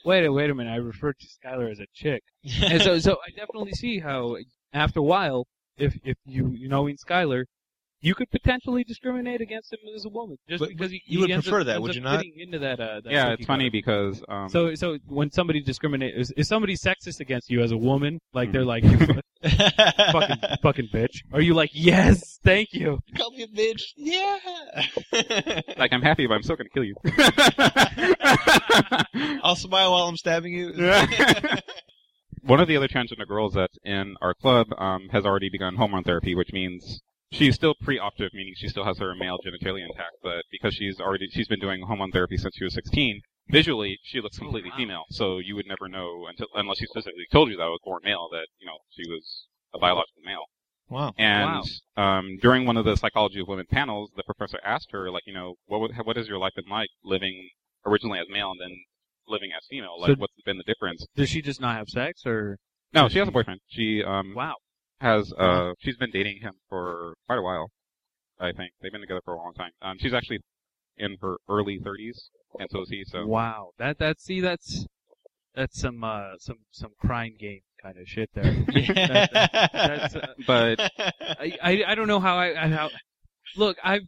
wait 0.05 0.25
a 0.25 0.31
wait 0.31 0.49
a 0.49 0.55
minute, 0.55 0.71
I 0.71 0.77
referred 0.77 1.17
to 1.19 1.27
Skyler 1.27 1.71
as 1.71 1.79
a 1.79 1.87
chick. 1.93 2.23
And 2.61 2.81
so 2.81 2.99
so 3.07 3.17
I 3.25 3.31
definitely 3.31 3.73
see 3.73 3.99
how 3.99 4.37
after 4.73 4.99
a 4.99 5.03
while, 5.03 5.47
if 5.77 5.97
if 6.03 6.17
you 6.25 6.51
you 6.55 6.67
knowing 6.69 6.97
Skyler, 6.97 7.45
you 8.01 8.13
could 8.13 8.29
potentially 8.29 8.83
discriminate 8.83 9.41
against 9.41 9.71
him 9.73 9.79
as 9.95 10.05
a 10.05 10.09
woman 10.09 10.37
just 10.49 10.59
But- 10.59 10.69
because 10.69 10.87
but 10.87 10.91
he, 10.91 11.01
you 11.05 11.05
he 11.05 11.17
would 11.17 11.31
ends 11.31 11.45
prefer 11.45 11.61
up, 11.61 11.65
that, 11.67 11.75
ends 11.77 11.81
would 11.83 11.91
up 11.91 11.95
you 11.95 12.01
not? 12.01 12.17
fitting 12.19 12.39
Into 12.39 12.59
that, 12.59 12.79
uh, 12.79 13.01
that 13.03 13.11
yeah, 13.11 13.23
cookie 13.31 13.41
it's 13.41 13.47
funny 13.47 13.63
cutter. 13.65 13.71
because 13.71 14.23
um, 14.29 14.49
So 14.49 14.75
so 14.75 14.97
when 15.07 15.31
somebody 15.31 15.61
discriminates, 15.61 16.31
if 16.35 16.45
somebody's 16.45 16.81
sexist 16.81 17.19
against 17.19 17.49
you 17.49 17.61
as 17.61 17.71
a 17.71 17.77
woman, 17.77 18.19
like 18.33 18.51
they're 18.51 18.65
like 18.65 18.83
you 18.83 18.97
fucking 20.11 20.37
fucking 20.61 20.87
bitch, 20.93 21.21
are 21.33 21.41
you 21.41 21.53
like 21.53 21.71
yes, 21.73 22.39
thank 22.43 22.69
you? 22.73 22.99
Call 23.17 23.31
me 23.31 23.43
a 23.43 23.47
bitch. 23.47 23.81
Yeah. 23.95 24.37
like 25.77 25.93
I'm 25.93 26.01
happy, 26.01 26.27
but 26.27 26.35
I'm 26.35 26.43
still 26.43 26.55
gonna 26.55 26.69
kill 26.69 26.83
you. 26.83 26.95
I'll 29.43 29.55
smile 29.55 29.91
while 29.91 30.07
I'm 30.07 30.17
stabbing 30.17 30.53
you. 30.53 30.73
One 32.41 32.59
of 32.59 32.67
the 32.67 32.77
other 32.77 32.87
transgender 32.87 33.27
girls 33.27 33.53
that's 33.55 33.77
in 33.83 34.15
our 34.21 34.33
club 34.35 34.67
um, 34.77 35.09
has 35.11 35.25
already 35.25 35.49
begun 35.49 35.75
hormone 35.75 36.03
therapy, 36.03 36.35
which 36.35 36.53
means 36.53 37.01
she's 37.35 37.55
still 37.55 37.75
pre-operative, 37.81 38.33
meaning 38.33 38.53
she 38.55 38.67
still 38.67 38.85
has 38.85 38.97
her 38.99 39.13
male 39.15 39.37
genitalia 39.45 39.85
intact. 39.87 40.15
But 40.23 40.43
because 40.51 40.73
she's 40.73 40.99
already 40.99 41.27
she's 41.31 41.47
been 41.47 41.59
doing 41.59 41.81
hormone 41.81 42.11
therapy 42.11 42.37
since 42.37 42.55
she 42.55 42.63
was 42.63 42.73
16, 42.73 43.21
visually 43.49 43.99
she 44.03 44.21
looks 44.21 44.37
completely 44.37 44.71
wow. 44.71 44.77
female. 44.77 45.03
So 45.09 45.39
you 45.39 45.55
would 45.55 45.67
never 45.67 45.87
know 45.87 46.25
until 46.27 46.47
unless 46.55 46.79
she 46.79 46.85
specifically 46.85 47.27
told 47.31 47.49
you 47.49 47.57
that 47.57 47.63
I 47.63 47.67
was 47.67 47.79
born 47.83 48.01
male 48.03 48.27
that 48.31 48.47
you 48.59 48.65
know 48.65 48.77
she 48.89 49.09
was 49.09 49.47
a 49.73 49.79
biological 49.79 50.21
male. 50.23 50.45
wow. 50.89 51.13
And 51.17 51.63
um, 51.97 52.37
during 52.41 52.65
one 52.65 52.77
of 52.77 52.85
the 52.85 52.95
psychology 52.95 53.41
of 53.41 53.47
women 53.47 53.65
panels, 53.69 54.11
the 54.15 54.23
professor 54.23 54.59
asked 54.63 54.89
her, 54.91 55.11
like, 55.11 55.23
you 55.25 55.33
know, 55.33 55.55
what 55.65 55.81
would, 55.81 55.91
what 56.03 56.15
has 56.15 56.27
your 56.27 56.37
life 56.37 56.53
been 56.55 56.69
like 56.69 56.89
living 57.03 57.49
originally 57.85 58.19
as 58.19 58.27
male 58.29 58.51
and 58.51 58.61
then 58.61 58.77
living 59.27 59.49
as 59.57 59.65
female? 59.69 59.99
Like, 59.99 60.11
So- 60.11 60.15
what's 60.15 60.33
been 60.45 60.57
the 60.57 60.63
difference? 60.63 61.05
Does 61.15 61.29
she 61.29 61.41
just 61.41 61.59
not 61.59 61.75
have 61.75 61.89
sex 61.89 62.25
or 62.25 62.57
No, 62.93 63.09
she 63.09 63.19
has 63.19 63.27
a 63.27 63.31
boyfriend. 63.31 63.59
She 63.67 64.03
um 64.03 64.33
wow? 64.35 64.55
Has 65.01 65.31
uh 65.37 65.73
she's 65.79 65.97
been 65.97 66.11
dating 66.11 66.39
him 66.41 66.53
for 66.69 67.15
quite 67.27 67.37
a 67.39 67.41
while. 67.41 67.69
I 68.39 68.51
think 68.51 68.71
they've 68.81 68.91
been 68.91 69.01
together 69.01 69.21
for 69.23 69.33
a 69.33 69.37
long 69.37 69.53
time. 69.53 69.71
Um, 69.81 69.97
she's 69.99 70.13
actually 70.13 70.39
in 70.97 71.17
her 71.21 71.37
early 71.49 71.79
30s, 71.79 72.29
and 72.59 72.69
so 72.71 72.81
is 72.81 72.89
he. 72.89 73.03
So 73.05 73.25
Wow, 73.27 73.71
that 73.77 73.97
that 73.99 74.19
see 74.19 74.41
that's 74.41 74.85
that's 75.53 75.79
some 75.79 76.03
uh 76.03 76.37
some 76.39 76.57
some 76.71 76.91
crying 76.99 77.35
game 77.39 77.61
kind 77.81 77.97
of 77.97 78.07
shit 78.07 78.29
there. 78.33 78.43
That- 79.07 79.49
that's, 79.73 80.15
uh, 80.15 80.33
but 80.45 80.79
I, 81.39 81.57
I 81.61 81.83
I 81.87 81.95
don't 81.95 82.07
know 82.07 82.19
how 82.19 82.37
I, 82.37 82.65
I 82.65 82.67
how 82.69 82.89
look 83.55 83.77
I 83.83 84.01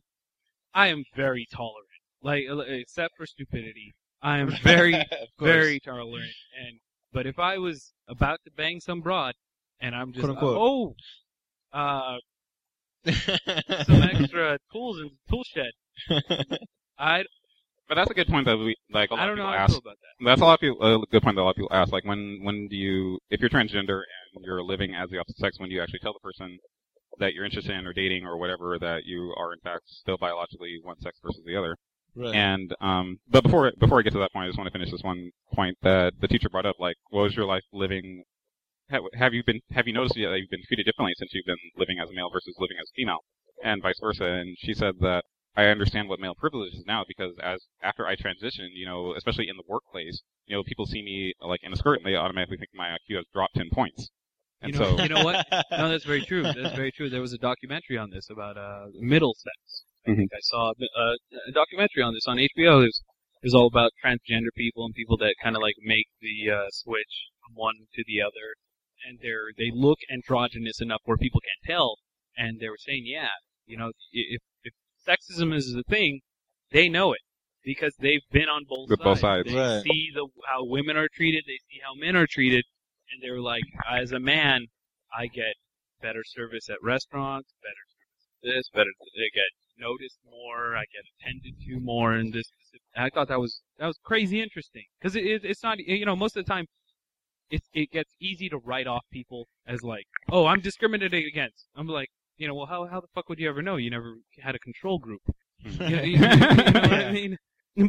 I 0.74 0.88
am 0.88 1.04
very 1.16 1.46
tolerant 1.52 1.88
like 2.22 2.46
uh, 2.50 2.58
except 2.60 3.16
for 3.18 3.26
stupidity 3.26 3.94
I 4.22 4.40
am 4.40 4.50
very 4.64 4.96
Of 4.96 5.30
course. 5.38 5.50
very 5.52 5.80
tolerant 5.80 6.32
and 6.60 6.80
but 7.14 7.26
if 7.28 7.40
I 7.40 7.58
was 7.58 7.94
about 8.08 8.40
to 8.46 8.52
bang 8.52 8.80
some 8.80 9.02
broad 9.02 9.36
and 9.82 9.96
I'm 9.96 10.12
just 10.14 10.22
Quote, 10.26 10.32
unquote. 10.38 10.58
oh 10.58 10.96
uh 11.74 12.18
some 13.06 14.04
extra 14.04 14.58
tools 14.72 15.00
in 15.00 15.06
the 15.10 15.12
tool 15.30 15.44
shed 15.44 15.72
I'd 16.98 17.26
But 17.88 17.96
that's 17.96 18.12
a 18.12 18.14
good 18.14 18.28
point 18.28 18.46
that 18.46 18.58
we 18.58 18.76
like. 18.92 19.12
A 19.12 19.14
lot 19.16 19.24
I 19.24 19.26
don't 19.28 19.34
of 19.34 19.38
know 19.38 19.44
people 19.46 19.54
how 19.54 19.58
I 19.60 19.64
ask. 19.64 19.72
feel 19.72 19.80
about 19.80 19.98
that. 20.02 20.26
That's 20.26 20.42
a 20.42 20.44
lot 20.46 20.54
of 20.56 20.60
people. 20.60 21.04
A 21.04 21.06
good 21.08 21.22
point 21.24 21.36
that 21.36 21.42
a 21.42 21.44
lot 21.44 21.52
of 21.52 21.56
people 21.56 21.72
ask. 21.72 21.92
Like 21.94 22.04
when 22.06 22.40
when 22.44 22.68
do 22.68 22.76
you, 22.76 23.20
if 23.30 23.40
you're 23.40 23.50
transgender 23.50 24.02
and 24.36 24.44
you're 24.44 24.62
living 24.64 24.94
as 24.96 25.10
the 25.10 25.20
opposite 25.20 25.38
sex, 25.38 25.60
when 25.60 25.70
do 25.70 25.76
you 25.76 25.82
actually 25.82 26.00
tell 26.00 26.14
the 26.14 26.20
person 26.20 26.58
that 27.20 27.34
you're 27.34 27.46
interested 27.46 27.74
in 27.74 27.86
or 27.88 27.94
dating 27.94 28.26
or 28.26 28.38
whatever 28.38 28.78
that 28.80 29.06
you 29.06 29.34
are 29.38 29.54
in 29.54 29.60
fact 29.60 29.84
still 29.88 30.18
biologically 30.18 30.80
one 30.84 31.00
sex 31.00 31.18
versus 31.24 31.42
the 31.46 31.56
other? 31.56 31.78
Right. 32.16 32.36
And 32.36 32.76
um, 32.82 33.20
but 33.30 33.44
before 33.44 33.72
before 33.80 34.00
I 34.00 34.02
get 34.02 34.14
to 34.14 34.20
that 34.20 34.34
point, 34.34 34.46
I 34.46 34.50
just 34.50 34.58
want 34.58 34.68
to 34.68 34.72
finish 34.78 34.92
this 34.92 35.04
one 35.04 35.32
point 35.54 35.78
that 35.84 36.14
the 36.20 36.28
teacher 36.28 36.50
brought 36.50 36.66
up. 36.66 36.76
Like, 36.80 36.98
what 37.12 37.22
was 37.22 37.36
your 37.36 37.46
life 37.46 37.64
living? 37.72 38.24
Have, 38.90 39.04
have 39.14 39.34
you 39.34 39.44
been 39.44 39.60
have 39.72 39.88
you 39.88 39.94
noticed 39.94 40.16
that 40.16 40.22
you've 40.40 40.50
been 40.50 40.64
treated 40.68 40.86
differently 40.86 41.14
since 41.18 41.32
you've 41.34 41.46
been 41.46 41.58
living 41.76 42.00
as 42.00 42.10
a 42.10 42.14
male 42.14 42.30
versus 42.32 42.56
living 42.60 42.78
as 42.82 42.88
a 42.90 42.96
female, 42.96 43.20
and 43.64 43.82
vice 43.82 44.00
versa? 44.00 44.24
And 44.26 44.56
she 44.60 44.74
said 44.74 44.96
that 45.02 45.24
I 45.56 45.66
understand 45.66 46.08
what 46.08 46.20
male 46.20 46.36
privilege 46.38 46.74
is 46.74 46.84
now 46.86 47.04
because 47.08 47.34
as 47.42 47.60
after 47.82 48.06
I 48.08 48.16
transitioned, 48.16 48.72
you 48.74 48.86
know, 48.86 49.14
especially 49.16 49.50
in 49.50 49.58
the 49.58 49.64
workplace, 49.68 50.22
you 50.46 50.56
know, 50.56 50.64
people 50.64 50.86
see 50.86 51.02
me 51.02 51.34
like 51.42 51.62
in 51.64 51.74
a 51.74 51.76
skirt 51.76 51.98
and 52.00 52.06
they 52.06 52.16
automatically 52.16 52.58
think 52.58 52.70
my 52.74 52.90
IQ 52.90 53.18
has 53.18 53.26
dropped 53.34 53.56
ten 53.56 53.70
points. 53.74 54.10
And 54.62 54.74
You 54.74 54.80
know- 54.80 54.98
so 54.98 55.04
you 55.04 55.10
know 55.10 55.24
what? 55.24 55.46
No, 55.72 55.90
that's 55.90 56.06
very 56.06 56.22
true. 56.26 56.44
That's 56.44 56.76
very 56.76 56.92
true. 56.92 57.10
There 57.10 57.22
was 57.22 57.34
a 57.34 57.38
documentary 57.38 57.98
on 57.98 58.10
this 58.10 58.30
about 58.30 58.58
uh, 58.58 58.88
middle 59.00 59.36
sex. 59.36 59.84
I 60.08 60.16
think 60.16 60.32
I 60.34 60.40
saw 60.42 60.72
a, 60.72 61.02
a, 61.02 61.16
a 61.50 61.52
documentary 61.52 62.02
on 62.04 62.14
this 62.14 62.26
on 62.28 62.38
HBO. 62.38 62.82
It 62.84 62.88
was, 62.88 63.02
it 63.44 63.48
was 63.48 63.54
all 63.54 63.68
about 63.68 63.92
transgender 64.04 64.50
people 64.56 64.86
and 64.86 64.94
people 64.96 65.18
that 65.18 65.36
kind 65.44 65.56
of 65.58 65.62
like 65.62 65.76
make 65.84 66.08
the 66.22 66.50
uh, 66.52 66.66
switch 66.72 67.28
from 67.46 67.56
one 67.56 67.76
to 67.94 68.04
the 68.08 68.22
other, 68.22 68.56
and 69.08 69.20
they're 69.22 69.52
they 69.58 69.72
look 69.74 70.00
androgynous 70.12 70.82
enough 70.82 71.02
where 71.06 71.18
people 71.18 71.42
can't 71.42 71.76
tell. 71.78 71.98
And 72.38 72.60
they 72.60 72.70
were 72.70 72.78
saying, 72.80 73.04
yeah, 73.06 73.30
you 73.66 73.78
know, 73.78 73.88
i- 73.88 73.92
if 74.12 74.42
if 74.64 74.74
sexism 75.08 75.54
is 75.56 75.74
a 75.76 75.84
thing, 75.84 76.22
they 76.72 76.90
know 76.90 77.14
it 77.14 77.22
because 77.64 77.94
they've 78.00 78.22
been 78.32 78.50
on 78.50 78.64
both 78.68 78.90
With 78.90 79.00
sides. 79.00 79.04
both 79.04 79.20
sides. 79.20 79.50
They 79.50 79.56
Right. 79.56 79.84
see 79.84 80.10
the 80.14 80.28
how 80.48 80.64
women 80.66 80.98
are 80.98 81.10
treated. 81.10 81.44
They 81.48 81.58
see 81.70 81.80
how 81.84 81.94
men 81.96 82.16
are 82.16 82.28
treated, 82.28 82.64
and 83.12 83.22
they're 83.22 83.42
like, 83.42 83.64
as 83.90 84.12
a 84.12 84.20
man, 84.20 84.68
I 85.18 85.28
get 85.28 85.54
better 86.02 86.24
service 86.24 86.70
at 86.70 86.78
restaurants, 86.84 87.54
better 87.62 87.86
service 87.90 88.28
at 88.30 88.56
this, 88.56 88.70
better. 88.70 88.92
I 89.02 89.30
get 89.34 89.50
noticed 89.78 90.20
more. 90.30 90.76
I 90.76 90.84
get 90.94 91.04
attended 91.20 91.60
to 91.68 91.80
more, 91.80 92.14
and 92.14 92.34
this. 92.34 92.46
I 92.96 93.10
thought 93.10 93.28
that 93.30 93.40
was 93.40 93.62
that 93.78 93.88
was 93.88 93.98
crazy 94.04 94.42
interesting 94.42 94.86
because 95.00 95.16
it, 95.16 95.26
it, 95.26 95.46
it's 95.46 95.64
not 95.64 95.80
you 95.80 96.06
know 96.06 96.16
most 96.16 96.36
of 96.38 96.46
the 96.46 96.52
time. 96.52 96.66
It 97.50 97.62
it 97.74 97.92
gets 97.92 98.14
easy 98.20 98.50
to 98.50 98.58
write 98.58 98.88
off 98.88 99.04
people 99.12 99.48
as 99.68 99.82
like, 99.84 100.06
oh, 100.30 100.46
I'm 100.46 100.60
discriminated 100.60 101.26
against. 101.26 101.68
I'm 101.76 101.88
like, 101.88 102.10
you 102.38 102.48
know, 102.48 102.56
well, 102.56 102.66
how 102.66 102.86
how 102.88 103.00
the 103.02 103.08
fuck 103.16 103.30
would 103.30 103.40
you 103.40 103.50
ever 103.50 103.62
know? 103.62 103.78
You 103.78 103.90
never 103.90 104.16
had 104.42 104.56
a 104.56 104.60
control 104.60 105.00
group. 105.00 105.22
You 105.64 105.72
know, 105.96 106.02
you- 106.04 106.12
you 106.12 106.18
know 106.20 106.28
what 106.30 106.94
I 106.94 107.12
mean? 107.20 107.38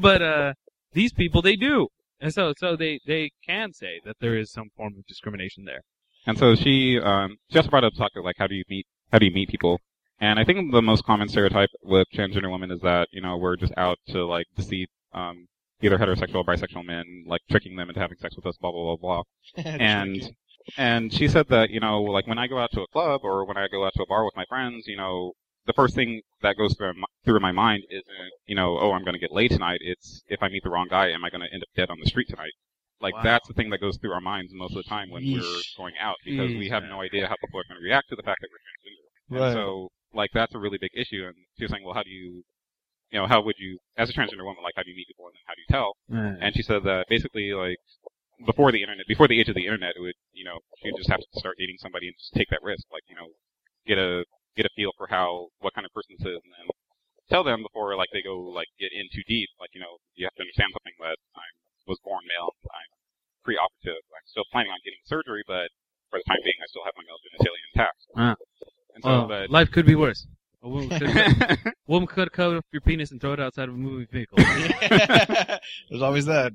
But 0.01 0.23
uh, 0.23 0.53
these 0.93 1.13
people, 1.13 1.43
they 1.43 1.57
do, 1.57 1.89
and 2.21 2.33
so 2.33 2.53
so 2.59 2.77
they 2.77 3.01
they 3.07 3.31
can 3.47 3.73
say 3.73 4.01
that 4.05 4.17
there 4.21 4.37
is 4.37 4.51
some 4.53 4.69
form 4.77 4.95
of 4.99 5.07
discrimination 5.07 5.65
there. 5.65 5.81
And 6.27 6.37
so 6.39 6.55
she 6.55 6.99
um 7.01 7.37
she 7.51 7.59
also 7.59 7.71
brought 7.71 7.85
up 7.85 7.95
talk 7.95 8.11
of 8.17 8.25
like 8.25 8.37
how 8.39 8.47
do 8.47 8.55
you 8.55 8.65
meet 8.69 8.87
how 9.13 9.19
do 9.19 9.27
you 9.27 9.33
meet 9.33 9.49
people? 9.49 9.81
And 10.21 10.39
I 10.39 10.45
think 10.45 10.73
the 10.73 10.83
most 10.83 11.05
common 11.05 11.29
stereotype 11.29 11.71
with 11.83 12.07
transgender 12.15 12.51
women 12.51 12.71
is 12.73 12.81
that, 12.81 13.09
you 13.13 13.21
know, 13.21 13.37
we're 13.37 13.57
just 13.57 13.73
out 13.77 13.99
to 14.09 14.25
like 14.27 14.47
deceive 14.57 14.89
um 15.13 15.47
either 15.83 15.99
heterosexual 15.99 16.37
or 16.37 16.45
bisexual 16.45 16.85
men, 16.85 17.25
like 17.27 17.41
tricking 17.51 17.77
them 17.77 17.89
into 17.89 18.01
having 18.01 18.19
sex 18.19 18.37
with 18.37 18.47
us, 18.47 18.57
blah 18.61 18.71
blah 18.73 18.97
blah 18.97 19.23
blah. 19.57 19.63
And 19.81 20.33
and 20.77 21.13
she 21.13 21.29
said 21.29 21.49
that, 21.49 21.71
you 21.71 21.81
know, 21.81 22.03
like 22.03 22.27
when 22.27 22.39
I 22.39 22.47
go 22.47 22.59
out 22.59 22.71
to 22.73 22.83
a 22.83 22.87
club 22.89 23.23
or 23.25 23.45
when 23.47 23.57
I 23.57 23.69
go 23.69 23.85
out 23.87 23.93
to 23.97 24.03
a 24.03 24.07
bar 24.07 24.25
with 24.25 24.37
my 24.37 24.45
friends, 24.49 24.87
you 24.87 24.97
know, 24.97 25.33
the 25.67 25.73
first 25.73 25.95
thing 25.95 26.21
that 26.43 26.57
goes 26.57 26.75
through 26.77 26.95
my, 26.95 27.07
through 27.25 27.41
my 27.41 27.53
mind 27.53 27.85
isn't, 27.91 28.33
you 28.47 28.55
know, 28.55 28.79
oh, 28.79 28.93
I'm 28.93 29.03
going 29.05 29.15
to 29.15 29.19
get 29.19 29.33
laid 29.33 29.51
tonight. 29.51 29.79
It's 29.83 30.23
if 30.29 30.43
I 30.43 30.49
meet 30.49 30.63
the 30.65 30.71
wrong 30.71 30.87
guy, 30.91 31.09
am 31.11 31.25
I 31.25 31.31
going 31.31 31.41
to 31.43 31.53
end 31.53 31.63
up 31.63 31.69
dead 31.77 31.91
on 31.91 31.99
the 32.03 32.09
street 32.09 32.29
tonight? 32.29 32.53
Like 33.01 33.15
Wow. 33.15 33.23
that's 33.23 33.49
the 33.49 33.55
thing 33.55 33.71
that 33.71 33.81
goes 33.81 33.97
through 33.97 34.13
our 34.13 34.21
minds 34.21 34.53
most 34.55 34.73
of 34.77 34.83
the 34.83 34.89
time 34.89 35.11
when 35.11 35.23
we're 35.41 35.63
going 35.77 35.95
out 36.01 36.17
because 36.25 36.51
we 36.59 36.69
have 36.69 36.83
no 36.85 37.01
idea 37.01 37.29
how 37.29 37.37
people 37.41 37.61
are 37.61 37.65
going 37.69 37.81
to 37.81 37.85
react 37.85 38.09
to 38.11 38.17
the 38.17 38.23
fact 38.25 38.41
that 38.43 38.49
we're 38.51 38.59
transgender. 38.59 39.41
Right. 39.41 39.47
And 39.49 39.55
so, 39.55 39.89
like, 40.13 40.31
that's 40.35 40.55
a 40.55 40.59
really 40.59 40.79
big 40.79 40.91
issue. 40.95 41.25
And 41.27 41.35
she 41.57 41.65
was 41.65 41.71
saying, 41.71 41.85
well, 41.85 41.95
how 41.95 42.03
do 42.03 42.11
you, 42.11 42.43
you 43.11 43.19
know, 43.19 43.27
how 43.27 43.41
would 43.41 43.57
you, 43.59 43.79
as 43.97 44.11
a 44.11 44.13
transgender 44.13 44.45
woman, 44.45 44.63
like, 44.63 44.75
how 44.77 44.83
do 44.83 44.91
you 44.91 44.97
meet 44.97 45.09
people 45.09 45.27
and 45.27 45.35
then 45.35 45.45
how 45.49 45.55
do 45.55 45.63
you 45.65 45.71
tell? 45.73 45.91
And 46.45 46.55
she 46.55 46.63
said 46.63 46.85
that 46.85 47.07
basically, 47.09 47.53
like, 47.53 47.79
before 48.47 48.71
the 48.71 48.83
internet, 48.83 49.07
before 49.09 49.27
the 49.27 49.41
age 49.41 49.49
of 49.49 49.57
the 49.57 49.67
internet, 49.67 49.97
it 49.97 50.01
would, 50.01 50.15
you 50.33 50.45
know, 50.45 50.59
she'd 50.83 50.95
just 50.97 51.11
have 51.11 51.19
to 51.19 51.31
start 51.41 51.57
dating 51.59 51.77
somebody 51.81 52.07
and 52.07 52.17
just 52.21 52.35
take 52.35 52.49
that 52.51 52.63
risk, 52.63 52.85
like, 52.93 53.03
you 53.09 53.17
know, 53.17 53.27
get 53.87 53.99
a 53.99 54.25
get 54.57 54.67
a 54.67 54.73
feel 54.77 54.93
for 54.99 55.07
how 55.09 55.49
what 55.59 55.75
kind 55.75 55.87
of 55.87 55.93
person 55.95 56.15
this 56.19 56.27
is, 56.27 56.39
and 56.43 56.53
then 56.55 56.67
tell 57.31 57.43
them 57.43 57.63
before 57.63 57.95
like 57.97 58.11
they 58.13 58.23
go 58.23 58.39
like 58.39 58.69
get 58.79 58.91
in 58.93 59.07
too 59.11 59.23
deep. 59.27 59.49
Like, 59.59 59.71
you 59.75 59.81
know, 59.81 59.99
you 60.15 60.27
have 60.27 60.35
to 60.39 60.43
understand 60.43 60.71
something 60.71 60.95
that 61.03 61.19
I 61.35 61.47
was 61.87 61.99
born 62.05 62.23
male, 62.31 62.53
I'm 62.71 62.91
pre-operative, 63.43 64.03
I'm 64.15 64.27
still 64.31 64.45
planning 64.53 64.71
on 64.71 64.79
getting 64.85 65.01
surgery, 65.09 65.43
but 65.47 65.67
for 66.11 66.21
the 66.21 66.27
time 66.29 66.39
being, 66.45 66.59
I 66.63 66.67
still 66.71 66.85
have 66.85 66.95
my 66.95 67.03
male 67.07 67.19
genitalia 67.25 67.63
intact. 67.75 68.01
Ah. 68.15 68.37
And 68.95 69.03
so, 69.03 69.11
Oh, 69.11 69.27
but 69.27 69.51
life 69.51 69.71
could 69.71 69.87
be 69.87 69.95
worse. 69.95 70.27
A 70.63 70.69
woman 70.69 70.89
could, 70.89 71.59
woman 71.87 72.07
could 72.09 72.33
cut 72.33 72.57
off 72.57 72.65
your 72.73 72.81
penis 72.81 73.13
and 73.13 73.21
throw 73.21 73.33
it 73.33 73.41
outside 73.41 73.69
of 73.69 73.75
a 73.75 73.79
moving 73.79 74.09
vehicle. 74.11 74.39
There's 75.89 76.03
always 76.03 76.27
that. 76.27 76.53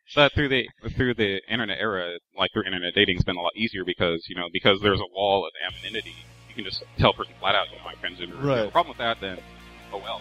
But 0.14 0.32
through 0.32 0.48
the 0.48 0.68
through 0.96 1.14
the 1.14 1.40
internet 1.50 1.78
era, 1.78 2.18
like 2.38 2.52
through 2.52 2.64
internet 2.64 2.94
dating, 2.94 3.16
it's 3.16 3.24
been 3.24 3.36
a 3.36 3.40
lot 3.40 3.52
easier 3.56 3.84
because 3.84 4.26
you 4.28 4.36
know 4.36 4.48
because 4.52 4.80
there's 4.80 5.00
a 5.00 5.06
wall 5.14 5.46
of 5.46 5.52
anonymity. 5.66 6.14
You 6.48 6.54
can 6.54 6.64
just 6.64 6.84
tell 6.98 7.10
a 7.10 7.12
person 7.12 7.34
flat 7.38 7.54
out, 7.54 7.66
you 7.70 7.76
know, 7.76 7.84
I'm 7.86 7.96
transgender. 7.96 8.34
If 8.38 8.42
you 8.42 8.48
Right. 8.48 8.68
a 8.68 8.70
problem 8.70 8.90
with 8.90 8.98
that, 8.98 9.20
then 9.20 9.38
oh 9.92 9.98
well. 9.98 10.20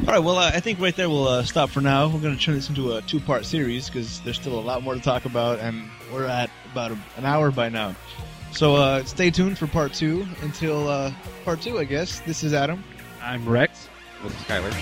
All 0.00 0.06
right, 0.06 0.18
well, 0.18 0.38
uh, 0.38 0.50
I 0.52 0.60
think 0.60 0.80
right 0.80 0.96
there 0.96 1.08
we'll 1.08 1.28
uh, 1.28 1.42
stop 1.44 1.68
for 1.68 1.82
now. 1.82 2.08
We're 2.08 2.20
going 2.20 2.36
to 2.36 2.42
turn 2.42 2.54
this 2.54 2.70
into 2.70 2.94
a 2.96 3.02
two-part 3.02 3.44
series 3.44 3.88
because 3.88 4.20
there's 4.22 4.36
still 4.36 4.58
a 4.58 4.60
lot 4.60 4.82
more 4.82 4.94
to 4.94 5.00
talk 5.00 5.26
about, 5.26 5.58
and 5.58 5.88
we're 6.12 6.24
at 6.26 6.50
about 6.72 6.92
a, 6.92 6.98
an 7.18 7.26
hour 7.26 7.50
by 7.50 7.68
now. 7.68 7.94
So 8.56 8.76
uh, 8.76 9.04
stay 9.04 9.30
tuned 9.30 9.58
for 9.58 9.66
part 9.66 9.92
two. 9.92 10.26
Until 10.40 10.88
uh, 10.88 11.12
part 11.44 11.60
two, 11.60 11.78
I 11.78 11.84
guess. 11.84 12.20
This 12.20 12.42
is 12.42 12.54
Adam. 12.54 12.82
I'm 13.20 13.46
Recks. 13.46 13.88
This 14.22 14.32
is 14.32 14.38
Skyler. 14.38 14.72